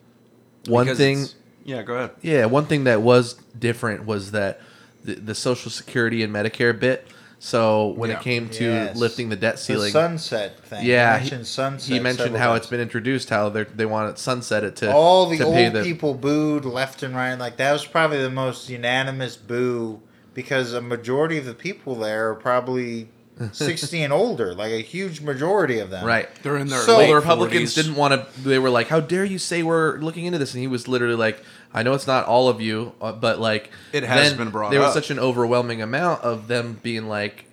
One 0.66 0.87
Because 0.87 0.99
thing, 0.99 1.27
Yeah, 1.64 1.83
go 1.83 1.95
ahead. 1.95 2.11
yeah, 2.23 2.47
one 2.47 2.64
thing 2.66 2.85
that 2.85 3.03
was 3.03 3.35
different 3.59 4.07
was 4.07 4.31
that 4.31 4.61
the, 5.05 5.14
the 5.16 5.35
Social 5.35 5.71
Security 5.71 6.23
and 6.23 6.33
Medicare 6.35 6.79
bit. 6.79 7.07
So 7.44 7.88
when 7.96 8.09
Yeah. 8.11 8.18
it 8.18 8.22
came 8.22 8.48
to 8.50 8.64
Yes. 8.64 8.96
lifting 8.96 9.28
the 9.28 9.35
debt 9.35 9.57
the 9.57 9.62
ceiling, 9.62 9.90
sunset 9.92 10.64
thing. 10.64 10.87
Yeah, 10.87 11.18
he 11.18 11.24
he- 11.24 11.31
mentioned 11.31 11.46
sunset. 11.48 11.92
he 11.92 11.98
mentioned 11.98 12.37
how 12.37 12.50
times. 12.50 12.59
it's 12.59 12.66
been 12.68 12.81
introduced, 12.81 13.31
how 13.31 13.48
they 13.48 13.64
they 13.64 13.85
want 13.85 14.14
to 14.16 14.22
sunset 14.22 14.62
it 14.62 14.76
to 14.76 14.92
all 14.92 15.26
the 15.26 15.38
to 15.38 15.44
old 15.46 15.55
pay 15.55 15.68
the 15.68 15.83
people 15.83 16.14
booed 16.14 16.64
left 16.64 17.02
and 17.02 17.16
right. 17.16 17.35
Like 17.35 17.57
that 17.57 17.72
was 17.72 17.85
probably 17.85 18.22
the 18.22 18.31
most 18.31 18.68
unanimous 18.70 19.37
boo 19.37 20.00
because 20.35 20.72
a 20.72 20.81
majority 20.81 21.37
of 21.37 21.44
the 21.44 21.52
people 21.55 21.96
there 21.96 22.31
are 22.31 22.35
probably 22.37 23.09
sixty 23.50 24.02
and 24.05 24.12
older. 24.12 24.55
Like 24.55 24.70
a 24.70 24.81
huge 24.83 25.20
majority 25.20 25.81
of 25.81 25.90
them. 25.90 26.05
right. 26.07 26.28
They're 26.44 26.57
in 26.59 26.68
their 26.68 26.78
So- 26.83 26.98
late 26.98 27.09
Well, 27.09 27.09
the 27.09 27.14
Republicans 27.16 27.72
40s. 27.72 27.74
didn't 27.74 27.96
want 27.96 28.14
to. 28.14 28.40
They 28.48 28.61
were 28.61 28.70
like, 28.70 28.87
"How 28.87 29.00
dare 29.00 29.24
you 29.24 29.38
say 29.40 29.64
we're 29.64 29.98
looking 29.98 30.26
into 30.26 30.38
this?" 30.38 30.52
And 30.55 30.61
he 30.61 30.68
was 30.68 30.87
literally 30.87 31.16
like, 31.16 31.42
"I 31.74 31.82
know 31.82 31.94
it's 31.94 32.06
not 32.06 32.26
all 32.26 32.48
of 32.48 32.61
you, 32.61 32.92
uh, 33.00 33.12
but 33.12 33.40
like 33.40 33.70
It 33.92 34.02
has 34.04 34.35
been 34.35 34.50
brought 34.50 34.70
There 34.70 34.80
was 34.80 34.88
up. 34.88 34.94
such 34.94 35.11
an 35.11 35.18
overwhelming 35.18 35.80
amount 35.82 36.22
of 36.22 36.48
them 36.48 36.78
being 36.82 37.08
like, 37.08 37.46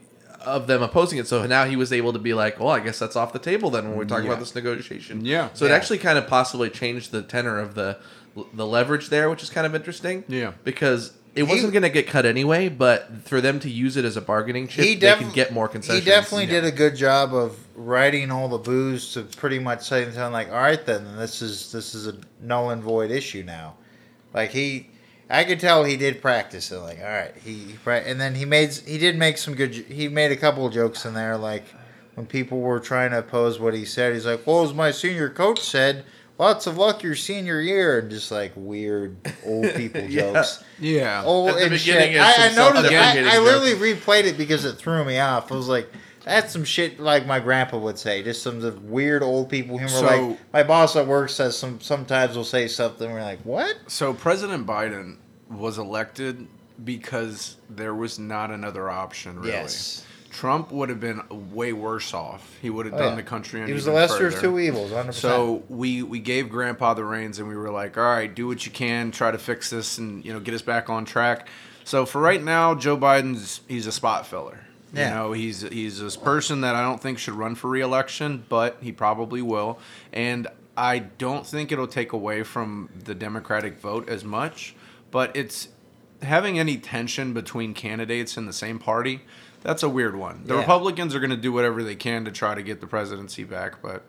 of 0.45 0.67
them 0.67 0.81
opposing 0.81 1.19
it. 1.19 1.27
So 1.27 1.45
now 1.45 1.65
he 1.65 1.75
was 1.75 1.91
able 1.91 2.13
to 2.13 2.19
be 2.19 2.33
like, 2.33 2.59
"Well, 2.59 2.69
I 2.69 2.79
guess 2.79 2.97
that's 2.97 3.15
off 3.15 3.33
the 3.33 3.39
table 3.39 3.69
then 3.69 3.89
when 3.89 3.97
we're 3.97 4.05
talking 4.05 4.25
Yeah. 4.25 4.31
about 4.31 4.39
this 4.39 4.55
negotiation." 4.55 5.25
Yeah. 5.25 5.49
So 5.53 5.65
it 5.65 5.71
actually 5.71 5.97
kind 5.97 6.17
of 6.17 6.27
possibly 6.27 6.69
changed 6.69 7.11
the 7.11 7.21
tenor 7.21 7.59
of 7.59 7.75
the 7.75 7.97
the 8.53 8.65
leverage 8.65 9.09
there, 9.09 9.29
which 9.29 9.43
is 9.43 9.49
kind 9.49 9.65
of 9.67 9.75
interesting. 9.75 10.23
Yeah. 10.27 10.51
Because. 10.63 11.13
It 11.35 11.45
He- 11.45 11.51
wasn't 11.53 11.73
going 11.73 11.83
to 11.83 11.89
get 11.89 12.07
cut 12.07 12.25
anyway, 12.25 12.69
but 12.69 13.07
for 13.25 13.39
them 13.39 13.59
to 13.59 13.69
use 13.69 13.95
it 13.95 14.03
as 14.03 14.17
a 14.17 14.21
bargaining 14.21 14.67
chip, 14.67 14.83
He 14.83 14.95
they 14.95 14.99
defi- 15.01 15.25
can 15.25 15.31
get 15.31 15.53
more 15.53 15.67
concessions. 15.67 16.03
He 16.03 16.09
definitely 16.09 16.45
Yeah. 16.45 16.61
did 16.61 16.65
a 16.65 16.71
good 16.71 16.95
job 16.95 17.35
of 17.35 17.55
writing 17.75 18.31
all 18.31 18.47
the 18.49 18.57
boos 18.57 19.13
to 19.13 19.21
pretty 19.21 19.59
much 19.59 19.87
saying 19.87 20.11
something 20.13 20.33
like, 20.33 20.49
"All 20.51 20.57
right, 20.57 20.83
then 20.83 21.05
this 21.17 21.41
is 21.43 21.71
this 21.71 21.93
is 21.93 22.07
a 22.07 22.15
null 22.41 22.71
and 22.71 22.81
void 22.81 23.11
issue 23.11 23.43
now." 23.45 23.75
Like 24.33 24.51
he, 24.51 24.87
I 25.29 25.43
could 25.43 25.59
tell 25.59 25.83
he 25.83 25.97
did 25.97 26.21
practice 26.21 26.71
it. 26.71 26.77
Like, 26.79 26.99
all 26.99 27.05
right, 27.05 27.33
he, 27.43 27.53
he 27.53 27.77
and 27.87 28.19
then 28.19 28.35
he 28.35 28.45
made 28.45 28.73
he 28.73 28.97
did 28.97 29.17
make 29.17 29.37
some 29.37 29.55
good. 29.55 29.73
He 29.73 30.07
made 30.07 30.31
a 30.31 30.37
couple 30.37 30.65
of 30.65 30.73
jokes 30.73 31.05
in 31.05 31.13
there, 31.13 31.37
like 31.37 31.63
when 32.15 32.25
people 32.25 32.59
were 32.59 32.79
trying 32.79 33.11
to 33.11 33.19
oppose 33.19 33.59
what 33.59 33.73
he 33.73 33.85
said. 33.85 34.13
He's 34.13 34.25
like, 34.25 34.45
"Well, 34.45 34.63
as 34.63 34.73
my 34.73 34.91
senior 34.91 35.29
coach 35.29 35.59
said." 35.61 36.05
Lots 36.37 36.67
of 36.67 36.77
luck 36.77 37.03
your 37.03 37.15
senior 37.15 37.59
year, 37.59 37.99
and 37.99 38.09
just 38.09 38.31
like 38.31 38.53
weird 38.55 39.17
old 39.45 39.73
people 39.75 39.99
Yeah. 40.03 40.31
jokes. 40.31 40.63
Yeah. 40.79 41.21
Oh, 41.25 41.49
At 41.49 41.55
the 41.55 41.61
and 41.63 41.71
beginning, 41.71 42.13
shit. 42.13 42.21
I, 42.21 42.31
I 42.31 42.53
noticed. 42.55 42.55
self-deprecating 42.55 43.25
I, 43.29 43.35
I 43.35 43.39
literally 43.39 43.73
replayed 43.73 44.23
it 44.23 44.37
because 44.37 44.63
it 44.63 44.77
threw 44.77 45.03
me 45.03 45.19
off. 45.19 45.51
I 45.51 45.55
was 45.55 45.67
like, 45.67 45.91
"That's 46.29 46.53
some 46.53 46.63
shit 46.63 46.99
like 46.99 47.25
my 47.25 47.39
grandpa 47.39 47.77
would 47.77 47.97
say." 47.99 48.23
Just 48.23 48.41
some 48.43 48.55
of 48.57 48.61
the 48.61 48.71
weird 48.71 49.21
old 49.23 49.49
people 49.49 49.77
humor. 49.77 49.91
So- 49.93 50.05
like 50.05 50.37
my 50.53 50.63
boss 50.63 50.95
at 50.95 51.05
work 51.07 51.29
says 51.29 51.57
some. 51.57 51.81
Sometimes 51.81 52.35
will 52.37 52.43
say 52.43 52.67
something. 52.67 53.11
We're 53.11 53.21
like, 53.21 53.41
"What?" 53.43 53.75
So 53.87 54.13
President 54.13 54.65
Biden 54.65 55.17
was 55.49 55.77
elected 55.77 56.47
because 56.83 57.57
there 57.69 57.93
was 57.93 58.19
not 58.19 58.51
another 58.51 58.89
option. 58.89 59.37
Really, 59.39 59.51
Yes. 59.51 60.05
Trump 60.31 60.71
would 60.71 60.89
have 60.89 60.99
been 60.99 61.21
way 61.51 61.73
worse 61.73 62.13
off. 62.13 62.47
He 62.61 62.69
would 62.69 62.85
have 62.85 62.93
Oh, 62.95 62.99
done 62.99 63.09
yeah. 63.09 63.15
the 63.15 63.23
country. 63.23 63.65
He 63.65 63.73
was 63.73 63.85
the 63.85 63.91
lesser 63.91 64.27
of 64.27 64.39
two 64.39 64.59
evils. 64.59 64.91
100%. 64.91 65.13
So 65.15 65.63
we 65.69 66.03
we 66.03 66.19
gave 66.19 66.49
Grandpa 66.49 66.93
the 66.93 67.03
reins, 67.03 67.39
and 67.39 67.47
we 67.49 67.55
were 67.55 67.71
like, 67.71 67.97
"All 67.97 68.03
right, 68.03 68.33
do 68.33 68.47
what 68.47 68.63
you 68.65 68.71
can, 68.71 69.09
try 69.11 69.31
to 69.31 69.39
fix 69.39 69.69
this, 69.71 69.97
and 69.97 70.23
you 70.23 70.31
know, 70.31 70.39
get 70.39 70.53
us 70.53 70.61
back 70.61 70.87
on 70.89 71.03
track." 71.03 71.47
So 71.83 72.05
for 72.05 72.21
right 72.21 72.41
now, 72.43 72.75
Joe 72.75 72.95
Biden's 72.95 73.61
he's 73.67 73.87
a 73.87 73.91
spot 73.91 74.27
filler. 74.27 74.59
Yeah. 74.93 75.09
You 75.09 75.15
know, 75.15 75.31
he's 75.33 75.61
he's 75.61 75.99
this 75.99 76.15
person 76.17 76.61
that 76.61 76.75
I 76.75 76.81
don't 76.81 77.01
think 77.01 77.19
should 77.19 77.35
run 77.35 77.55
for 77.55 77.69
reelection, 77.69 78.43
but 78.49 78.77
he 78.81 78.91
probably 78.91 79.41
will, 79.41 79.79
and 80.13 80.47
I 80.75 80.99
don't 80.99 81.45
think 81.45 81.71
it'll 81.71 81.87
take 81.87 82.13
away 82.13 82.43
from 82.43 82.89
the 83.03 83.13
Democratic 83.13 83.79
vote 83.79 84.09
as 84.09 84.23
much. 84.23 84.75
But 85.11 85.35
it's 85.35 85.69
having 86.23 86.57
any 86.59 86.77
tension 86.77 87.33
between 87.33 87.73
candidates 87.73 88.37
in 88.37 88.45
the 88.45 88.53
same 88.53 88.79
party. 88.79 89.21
That's 89.61 89.83
a 89.83 89.89
weird 89.89 90.15
one. 90.15 90.43
The 90.45 90.53
Yeah. 90.55 90.61
Republicans 90.61 91.13
are 91.15 91.19
going 91.19 91.29
to 91.31 91.37
do 91.37 91.51
whatever 91.51 91.83
they 91.83 91.95
can 91.95 92.23
to 92.25 92.31
try 92.31 92.55
to 92.55 92.61
get 92.61 92.79
the 92.81 92.87
presidency 92.87 93.43
back, 93.43 93.81
but 93.81 94.03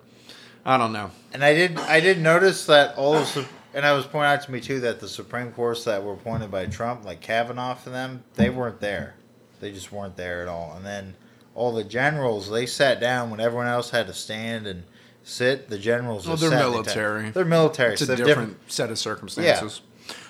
I 0.65 0.77
don't 0.77 0.93
know. 0.93 1.11
And 1.33 1.45
I 1.45 1.55
did 1.55 1.79
I 1.79 2.01
did 2.01 2.21
notice 2.21 2.67
that 2.67 2.97
all 2.97 3.15
of 3.17 3.27
Sup- 3.27 3.47
and 3.75 3.85
I 3.87 3.93
was 3.93 4.05
pointed 4.07 4.29
out 4.29 4.43
to 4.43 4.53
me 4.53 4.61
too 4.61 4.81
that 4.81 5.01
the 5.01 5.09
Supreme 5.09 5.53
Courts 5.53 5.85
that 5.85 6.03
were 6.05 6.13
appointed 6.15 6.51
by 6.51 6.67
Trump, 6.67 7.05
like 7.05 7.21
Kavanaugh 7.21 7.77
and 7.85 7.95
them, 7.95 8.25
they 8.35 8.51
weren't 8.51 8.81
there. 8.81 9.15
They 9.61 9.73
just 9.73 9.93
weren't 9.93 10.17
there 10.17 10.43
at 10.43 10.49
all. 10.49 10.75
And 10.77 10.85
then 10.85 11.15
all 11.55 11.73
the 11.73 11.85
generals, 11.85 12.51
they 12.51 12.67
sat 12.67 13.01
down 13.01 13.31
when 13.31 13.41
everyone 13.41 13.67
else 13.67 13.91
had 13.91 14.07
to 14.07 14.15
stand 14.15 14.67
and 14.67 14.85
sit. 15.23 15.69
The 15.69 15.79
generals. 15.79 16.27
Well, 16.27 16.37
just 16.37 16.51
they're 16.51 16.59
military. 16.59 17.31
They're 17.31 17.45
military. 17.45 17.93
It's 17.93 18.03
a 18.03 18.07
so 18.07 18.15
they're 18.15 18.27
different, 18.27 18.73
set 18.73 18.91
of 18.91 18.99
circumstances. 18.99 19.83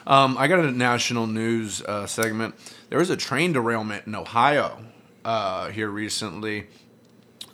Um, 0.06 0.36
I 0.38 0.48
got 0.48 0.60
a 0.60 0.70
national 0.70 1.26
news 1.26 1.82
uh, 1.82 2.06
segment. 2.06 2.54
There 2.88 2.98
was 2.98 3.10
a 3.10 3.16
train 3.16 3.52
derailment 3.52 4.06
in 4.06 4.14
Ohio 4.14 4.84
uh, 5.24 5.68
here 5.68 5.88
recently. 5.88 6.66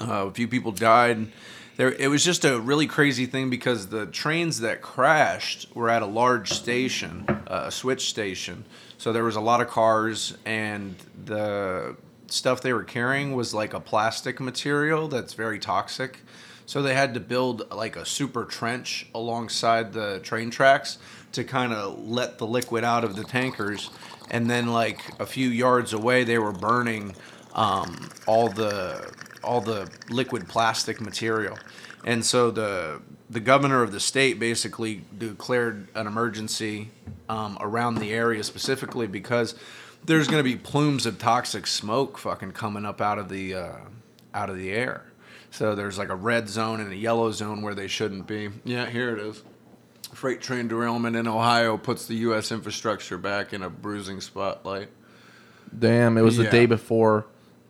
Uh, 0.00 0.26
a 0.26 0.30
few 0.30 0.48
people 0.48 0.72
died. 0.72 1.30
There, 1.76 1.92
it 1.92 2.08
was 2.08 2.24
just 2.24 2.44
a 2.44 2.58
really 2.58 2.86
crazy 2.86 3.26
thing 3.26 3.50
because 3.50 3.88
the 3.88 4.06
trains 4.06 4.60
that 4.60 4.80
crashed 4.80 5.74
were 5.74 5.90
at 5.90 6.02
a 6.02 6.06
large 6.06 6.52
station, 6.52 7.26
uh, 7.28 7.64
a 7.66 7.70
switch 7.70 8.08
station. 8.08 8.64
So 8.98 9.12
there 9.12 9.24
was 9.24 9.37
a 9.37 9.40
lot 9.40 9.61
of 9.61 9.68
cars, 9.68 10.37
and 10.44 10.96
the 11.24 11.96
stuff 12.28 12.61
they 12.62 12.72
were 12.72 12.85
carrying 12.85 13.35
was 13.35 13.54
like 13.54 13.74
a 13.74 13.80
plastic 13.80 14.40
material 14.40 15.09
that's 15.09 15.35
very 15.35 15.59
toxic. 15.59 16.20
So 16.66 16.82
they 16.82 16.94
had 16.94 17.14
to 17.14 17.20
build 17.20 17.70
like 17.70 17.96
a 17.96 18.04
super 18.04 18.44
trench 18.44 19.06
alongside 19.14 19.92
the 19.92 20.18
train 20.20 20.50
tracks 20.50 20.98
to 21.32 21.44
kind 21.44 21.72
of 21.72 22.09
let 22.09 22.38
the 22.38 22.46
liquid 22.46 22.82
out 22.82 23.04
of 23.04 23.14
the 23.14 23.22
tankers. 23.22 23.90
And 24.30 24.50
then 24.50 24.66
like 24.66 25.00
a 25.20 25.26
few 25.26 25.48
yards 25.48 25.92
away, 25.92 26.24
they 26.24 26.38
were 26.38 26.52
burning 26.52 27.14
um, 27.54 28.11
all 28.26 28.48
the 28.48 29.12
all 29.44 29.61
the 29.61 29.88
liquid 30.11 30.48
plastic 30.48 31.00
material. 31.00 31.56
And 32.04 32.24
so 32.24 32.50
the 32.50 33.00
the 33.30 33.40
governor 33.40 33.82
of 33.82 33.92
the 33.92 34.00
state 34.00 34.40
basically 34.40 35.02
declared 35.16 35.88
an 35.94 36.06
emergency 36.06 36.90
um, 37.28 37.56
around 37.60 37.96
the 37.96 38.12
area 38.12 38.42
specifically 38.44 39.06
because 39.06 39.54
there's 40.04 40.28
going 40.28 40.38
to 40.38 40.44
be 40.44 40.56
plumes 40.56 41.06
of 41.06 41.18
toxic 41.18 41.66
smoke 41.66 42.18
fucking 42.18 42.52
coming 42.52 42.84
up 42.84 43.00
out 43.00 43.18
of 43.18 43.28
the 43.28 43.54
uh, 43.54 43.76
out 44.34 44.50
of 44.50 44.56
the 44.56 44.70
air. 44.72 45.04
So 45.50 45.74
there's 45.74 45.96
like 45.98 46.10
a 46.10 46.14
red 46.14 46.48
zone 46.48 46.80
and 46.80 46.92
a 46.92 46.96
yellow 46.96 47.30
zone 47.32 47.62
where 47.62 47.74
they 47.74 47.86
shouldn't 47.88 48.26
be. 48.26 48.50
Yeah, 48.64 48.86
here 48.86 49.16
it 49.16 49.20
is. 49.20 49.42
Freight 50.12 50.40
train 50.40 50.68
derailment 50.68 51.16
in 51.16 51.26
Ohio 51.26 51.76
puts 51.76 52.06
the 52.06 52.14
U.S. 52.16 52.52
infrastructure 52.52 53.18
back 53.18 53.52
in 53.52 53.62
a 53.62 53.70
bruising 53.70 54.20
spotlight. 54.20 54.88
Damn, 55.76 56.16
it 56.16 56.22
was 56.22 56.38
Yeah. 56.38 56.44
the 56.44 56.50
day 56.50 56.66
before 56.66 57.26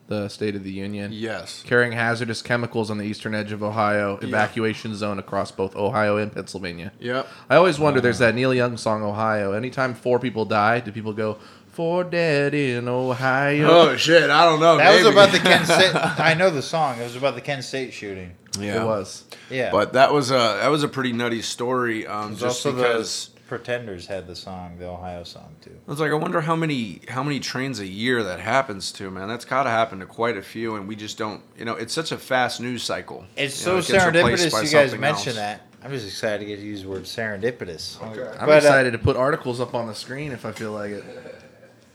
the 0.09 0.29
State 0.29 0.55
of 0.55 0.63
the 0.65 0.71
Union. 0.73 1.13
Yes. 1.13 1.63
Carrying 1.67 1.93
hazardous 1.93 2.43
chemicals 2.43 2.91
on 2.91 2.99
the 2.99 3.05
eastern 3.05 3.35
edge 3.35 3.53
of 3.53 3.63
Ohio, 3.63 4.19
evacuation 4.23 4.95
zone 4.95 5.19
across 5.19 5.51
both 5.51 5.75
Ohio 5.75 6.17
and 6.17 6.33
Pennsylvania. 6.33 6.93
Yep. 7.01 7.27
I 7.51 7.57
always 7.57 7.79
wonder. 7.79 8.01
There's 8.01 8.19
that 8.19 8.35
Neil 8.35 8.55
Young 8.55 8.77
song, 8.77 9.03
Ohio. 9.03 9.53
Anytime 9.53 9.95
four 9.95 10.19
people 10.19 10.45
die, 10.45 10.81
do 10.81 10.93
people 10.93 11.13
go 11.13 11.39
Four 11.73 12.05
Dead 12.05 12.55
in 12.55 12.89
Ohio"? 12.89 13.69
Oh 13.69 13.97
shit! 13.97 14.31
I 14.31 14.45
don't 14.47 14.61
know. 14.61 14.79
That 14.79 14.97
was 14.97 15.07
about 15.13 15.31
the 15.31 15.39
Kent 15.39 15.67
State. 15.67 15.95
I 15.95 16.33
know 16.33 16.49
the 16.49 16.63
song. 16.63 16.99
It 16.99 17.03
was 17.03 17.17
about 17.17 17.35
the 17.35 17.43
Kent 17.43 17.65
State 17.65 17.93
shooting. 17.93 18.35
yeah. 18.59 18.83
It 18.83 18.87
was. 18.87 19.25
Yeah, 19.51 19.71
But 19.71 19.93
that 19.93 20.13
was 20.13 20.31
a 20.31 20.35
that 20.61 20.69
was 20.69 20.83
a 20.83 20.89
pretty 20.89 21.13
nutty 21.13 21.43
story. 21.43 22.07
Um, 22.07 22.31
just 22.33 22.45
also 22.45 22.73
because 22.73 23.29
the 23.29 23.36
Pretenders 23.47 24.07
had 24.07 24.27
the 24.27 24.35
song, 24.35 24.77
the 24.79 24.87
Ohio 24.89 25.23
song 25.25 25.55
too. 25.61 25.79
I 25.87 25.91
was 25.91 26.01
like, 26.01 26.11
I 26.11 26.15
wonder 26.15 26.41
how 26.41 26.57
many 26.57 27.01
how 27.09 27.23
many 27.23 27.39
trains 27.41 27.79
a 27.79 27.87
year 27.87 28.23
that 28.25 28.41
happens 28.41 28.91
to, 28.93 29.11
man. 29.11 29.29
That's 29.29 29.45
got 29.45 29.63
to 29.65 29.71
happen 29.71 30.01
to 30.01 30.07
quite 30.07 30.37
a 30.37 30.43
few, 30.43 30.75
and 30.77 30.89
we 30.89 30.97
just 30.97 31.17
don't. 31.17 31.43
You 31.57 31.65
know, 31.65 31.75
it's 31.75 31.93
such 31.95 32.11
a 32.13 32.19
fast 32.19 32.61
news 32.61 32.83
cycle. 32.83 33.25
It's 33.37 33.65
You 33.65 33.73
know, 33.75 33.81
so 33.81 33.95
it 33.95 33.99
gets 33.99 34.07
replaced 34.17 34.43
serendipitous 34.47 34.53
by 34.53 34.59
you 34.63 34.65
guys 34.71 34.91
something 34.91 35.01
mention 35.01 35.29
else. 35.31 35.37
that. 35.37 35.61
I'm 35.85 35.91
just 35.93 36.07
excited 36.07 36.41
to 36.41 36.45
get 36.47 36.57
to 36.57 36.67
use 36.67 36.83
the 36.83 36.89
word 36.89 37.05
serendipitous. 37.05 38.03
Okay. 38.03 38.37
I'm 38.39 38.47
But, 38.47 38.55
uh, 38.55 38.67
excited 38.67 38.91
to 38.93 38.99
put 38.99 39.17
articles 39.17 39.61
up 39.61 39.75
on 39.75 39.87
the 39.87 39.95
screen 39.95 40.33
if 40.33 40.45
I 40.45 40.51
feel 40.51 40.73
like 40.73 40.91
it. 40.91 41.05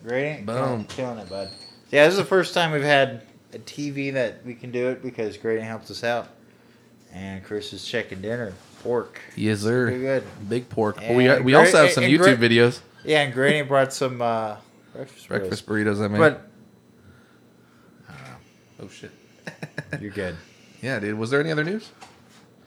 Great. 0.05 0.45
Boom. 0.45 0.55
Killing, 0.55 0.85
killing 0.85 1.17
it, 1.19 1.29
bud. 1.29 1.49
Yeah, 1.91 2.05
this 2.05 2.13
is 2.13 2.17
the 2.17 2.23
first 2.25 2.53
time 2.53 2.71
we've 2.71 2.81
had 2.83 3.23
a 3.53 3.59
TV 3.59 4.13
that 4.13 4.45
we 4.45 4.55
can 4.55 4.71
do 4.71 4.87
it 4.89 5.03
because 5.03 5.35
Gradient 5.35 5.67
helped 5.67 5.91
us 5.91 6.03
out. 6.05 6.29
And 7.11 7.43
Chris 7.43 7.73
is 7.73 7.83
checking 7.85 8.21
dinner. 8.21 8.53
Pork. 8.83 9.19
Yes, 9.35 9.61
sir. 9.61 9.87
Pretty 9.87 10.01
good. 10.01 10.23
Big 10.49 10.69
pork. 10.69 10.97
But 10.97 11.15
we 11.15 11.39
we 11.41 11.53
also 11.55 11.83
have 11.83 11.91
some 11.91 12.03
YouTube 12.03 12.37
great- 12.37 12.51
videos. 12.51 12.79
Yeah, 13.03 13.21
and 13.21 13.33
Granny 13.33 13.63
brought 13.63 13.93
some 13.93 14.21
uh, 14.21 14.57
breakfast, 14.93 15.27
Breakfast 15.27 15.65
burritos. 15.65 15.95
burritos. 15.97 16.05
I 16.05 16.07
mean. 16.07 16.19
But 16.19 16.47
oh 18.81 18.87
shit. 18.89 19.11
you're 19.99 20.11
good. 20.11 20.35
Yeah, 20.81 20.99
dude. 20.99 21.17
Was 21.17 21.29
there 21.29 21.39
any 21.39 21.51
other 21.51 21.63
news? 21.63 21.91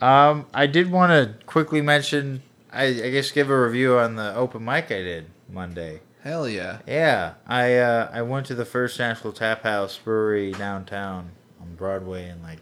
Um, 0.01 0.47
I 0.53 0.67
did 0.67 0.91
want 0.91 1.11
to 1.13 1.45
quickly 1.47 1.81
mention, 1.81 2.43
I, 2.73 2.85
I 2.85 3.11
guess, 3.11 3.31
give 3.31 3.49
a 3.51 3.61
review 3.61 3.97
on 3.99 4.17
the 4.17 4.35
open 4.35 4.65
mic 4.65 4.87
I 4.87 5.03
did 5.03 5.27
Monday. 5.49 6.01
Hell 6.23 6.49
yeah. 6.49 6.79
Yeah, 6.87 7.35
I 7.47 7.77
uh, 7.77 8.11
I 8.13 8.23
went 8.23 8.47
to 8.47 8.55
the 8.55 8.65
First 8.65 8.99
National 8.99 9.33
Tap 9.33 9.63
House 9.63 9.99
Brewery 9.99 10.53
downtown 10.53 11.31
on 11.61 11.75
Broadway 11.75 12.29
and 12.29 12.43
like 12.43 12.61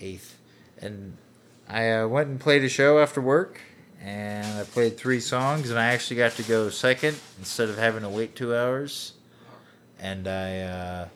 Eighth, 0.00 0.38
and 0.80 1.16
I 1.68 1.90
uh, 1.90 2.08
went 2.08 2.28
and 2.28 2.40
played 2.40 2.64
a 2.64 2.68
show 2.68 2.98
after 2.98 3.20
work, 3.20 3.60
and 4.02 4.58
I 4.58 4.64
played 4.64 4.96
three 4.96 5.20
songs, 5.20 5.70
and 5.70 5.78
I 5.78 5.86
actually 5.86 6.16
got 6.16 6.32
to 6.32 6.42
go 6.42 6.70
second 6.70 7.18
instead 7.38 7.68
of 7.68 7.76
having 7.78 8.02
to 8.02 8.08
wait 8.08 8.34
two 8.36 8.54
hours, 8.54 9.12
and 10.00 10.26
I. 10.26 10.60
Uh, 10.60 11.08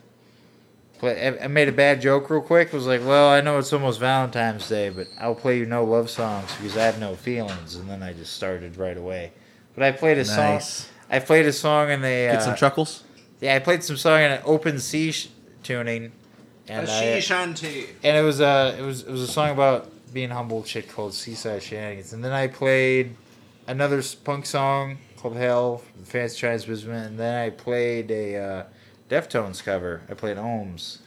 play, 0.98 1.28
I- 1.28 1.44
I 1.44 1.46
made 1.48 1.68
a 1.68 1.72
bad 1.72 2.00
joke 2.00 2.28
real 2.30 2.40
quick. 2.42 2.72
Was 2.72 2.86
like, 2.86 3.00
well, 3.04 3.28
I 3.28 3.40
know 3.40 3.58
it's 3.58 3.72
almost 3.72 3.98
Valentine's 4.00 4.68
Day, 4.68 4.88
but 4.90 5.06
I'll 5.18 5.34
play 5.34 5.58
you 5.58 5.66
no 5.66 5.84
love 5.84 6.10
songs 6.10 6.54
because 6.56 6.76
I 6.76 6.84
have 6.84 6.98
no 7.00 7.14
feelings. 7.16 7.74
And 7.76 7.88
then 7.88 8.02
I 8.02 8.12
just 8.12 8.34
started 8.34 8.76
right 8.76 8.96
away. 8.96 9.32
But 9.74 9.84
I 9.84 9.92
played 9.92 10.18
a 10.18 10.24
song. 10.24 10.36
Nice. 10.54 10.88
I 11.10 11.18
played 11.18 11.46
a 11.46 11.52
song 11.52 11.90
and 11.90 12.04
they 12.04 12.28
uh, 12.28 12.34
Get 12.34 12.42
some 12.42 12.56
chuckles. 12.56 13.02
yeah, 13.40 13.54
I 13.54 13.58
played 13.58 13.82
some 13.82 13.96
song 13.96 14.20
in 14.20 14.30
an 14.32 14.42
open 14.44 14.78
C 14.78 15.12
sh- 15.12 15.28
tuning, 15.62 16.12
and 16.68 16.88
I, 16.88 17.20
shanty. 17.20 17.86
and 18.02 18.16
it 18.16 18.22
was 18.22 18.40
uh 18.40 18.76
it 18.78 18.82
was 18.82 19.02
it 19.02 19.10
was 19.10 19.20
a 19.22 19.26
song 19.26 19.50
about 19.50 19.91
being 20.12 20.30
humble 20.30 20.64
shit 20.64 20.88
called 20.90 21.14
Seaside 21.14 21.62
Shenanigans, 21.62 22.12
and 22.12 22.24
then 22.24 22.32
I 22.32 22.46
played 22.46 23.16
another 23.66 24.02
punk 24.24 24.46
song 24.46 24.98
called 25.16 25.36
Hell, 25.36 25.78
from 25.78 26.04
Fancy 26.04 26.38
Chinese 26.38 26.64
Businessman, 26.64 27.04
and 27.06 27.18
then 27.18 27.34
I 27.46 27.50
played 27.50 28.10
a 28.10 28.36
uh, 28.36 28.64
Deftones 29.08 29.62
cover. 29.62 30.02
I 30.10 30.14
played 30.14 30.36
Ohms. 30.36 30.98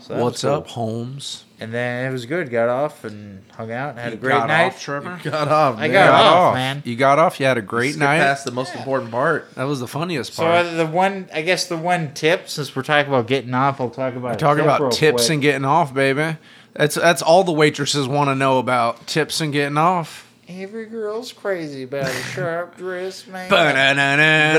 So 0.00 0.18
What's 0.24 0.40
cool. 0.40 0.52
up, 0.52 0.66
Holmes? 0.68 1.44
And 1.60 1.74
then 1.74 2.08
it 2.08 2.10
was 2.12 2.24
good. 2.24 2.48
Got 2.50 2.70
off 2.70 3.04
and 3.04 3.44
hung 3.52 3.70
out 3.70 3.90
and 3.90 3.98
had 3.98 4.12
You 4.12 4.18
a 4.18 4.20
great 4.22 4.30
got 4.30 4.48
night. 4.48 4.68
off, 4.68 4.80
Trevor. 4.80 5.20
Got 5.22 5.48
off. 5.48 5.76
I 5.76 5.88
got 5.88 6.06
Got 6.06 6.14
off, 6.24 6.34
off, 6.36 6.54
man. 6.54 6.82
You 6.86 6.96
got 6.96 7.18
off. 7.18 7.38
You 7.38 7.44
had 7.44 7.58
a 7.58 7.62
great 7.62 7.90
Skip 7.90 8.00
night. 8.00 8.18
Past 8.18 8.46
the 8.46 8.50
most 8.50 8.74
important 8.74 9.10
part. 9.10 9.54
That 9.56 9.64
was 9.64 9.78
the 9.78 9.86
funniest 9.86 10.32
So 10.32 10.42
part. 10.44 10.64
uh, 10.64 10.74
the 10.76 10.86
one, 10.86 11.28
I 11.34 11.42
guess 11.42 11.66
the 11.66 11.76
one 11.76 12.14
tip, 12.14 12.48
since 12.48 12.74
we're 12.74 12.82
talking 12.82 13.12
about 13.12 13.26
getting 13.26 13.52
off, 13.52 13.78
I'll 13.78 13.90
talk 13.90 14.14
about 14.14 14.36
a 14.36 14.38
Talk 14.38 14.56
tip 14.56 14.64
about 14.64 14.80
real 14.80 14.90
tips 14.90 15.24
quick. 15.26 15.30
and 15.34 15.42
getting 15.42 15.66
off, 15.66 15.92
baby. 15.92 16.38
That's 16.74 16.94
that's 16.94 17.22
all 17.22 17.44
the 17.44 17.52
waitresses 17.52 18.06
want 18.06 18.28
to 18.28 18.34
know 18.34 18.58
about 18.58 19.06
tips 19.06 19.40
and 19.40 19.52
getting 19.52 19.78
off. 19.78 20.26
Every 20.48 20.86
girl's 20.86 21.32
crazy 21.32 21.84
about 21.84 22.08
a 22.08 22.12
sharp 22.12 22.76
dress, 22.76 23.26
man. 23.26 23.48
But 23.50 23.76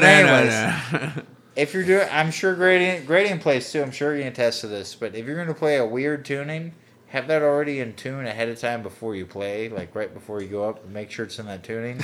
anyways. 0.04 1.24
if 1.56 1.74
you're 1.74 1.84
doing, 1.84 2.08
I'm 2.12 2.32
sure 2.32 2.56
gradient 2.56 3.06
gradient 3.06 3.42
plays 3.42 3.72
too. 3.72 3.82
I'm 3.82 3.92
sure 3.92 4.16
you 4.16 4.24
can 4.24 4.32
attest 4.32 4.62
to 4.62 4.68
this. 4.68 4.96
But 4.96 5.16
if 5.16 5.26
you're 5.26 5.36
going 5.36 5.48
to 5.48 5.54
play 5.54 5.78
a 5.78 5.86
weird 5.86 6.26
tuning, 6.26 6.74
have 7.08 7.28
that 7.28 7.42
already 7.42 7.82
in 7.82 7.94
tune 7.94 8.26
ahead 8.26 8.48
of 8.48 8.58
time 8.58 8.84
before 8.84 9.18
you 9.18 9.26
play, 9.26 9.68
like 9.68 9.94
right 9.94 10.14
before 10.14 10.42
you 10.42 10.48
go 10.48 10.70
up. 10.70 10.88
Make 10.88 11.12
sure 11.12 11.26
it's 11.26 11.40
in 11.40 11.46
that 11.48 11.62
tuning. 11.62 12.00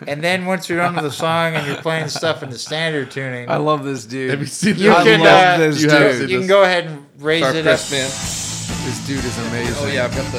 and 0.06 0.24
then 0.24 0.46
once 0.46 0.70
you're 0.70 0.78
done 0.78 0.94
with 0.94 1.04
the 1.04 1.10
song 1.10 1.54
and 1.54 1.66
you're 1.66 1.76
playing 1.76 2.08
stuff 2.08 2.42
in 2.42 2.48
the 2.48 2.58
standard 2.58 3.10
tuning, 3.10 3.50
I 3.50 3.56
love 3.56 3.84
this 3.84 4.06
dude. 4.06 4.30
Have 4.30 4.40
you 4.40 4.46
seen 4.46 4.76
You? 4.76 4.92
I 4.92 5.04
can, 5.04 5.20
love 5.20 5.28
uh, 5.28 5.58
this 5.58 5.82
you 5.82 5.90
dude. 5.90 6.30
you 6.30 6.38
can 6.38 6.48
go 6.48 6.62
ahead 6.62 6.86
and 6.86 7.04
raise 7.18 7.42
Sharp 7.42 7.54
it 7.54 7.66
up. 7.66 7.74
Crest 7.80 7.92
man. 7.92 8.45
This 8.86 9.04
dude 9.04 9.24
is 9.24 9.36
amazing. 9.48 9.74
Oh 9.78 9.88
yeah, 9.88 10.04
I've 10.04 10.14
got 10.14 10.30
the. 10.30 10.38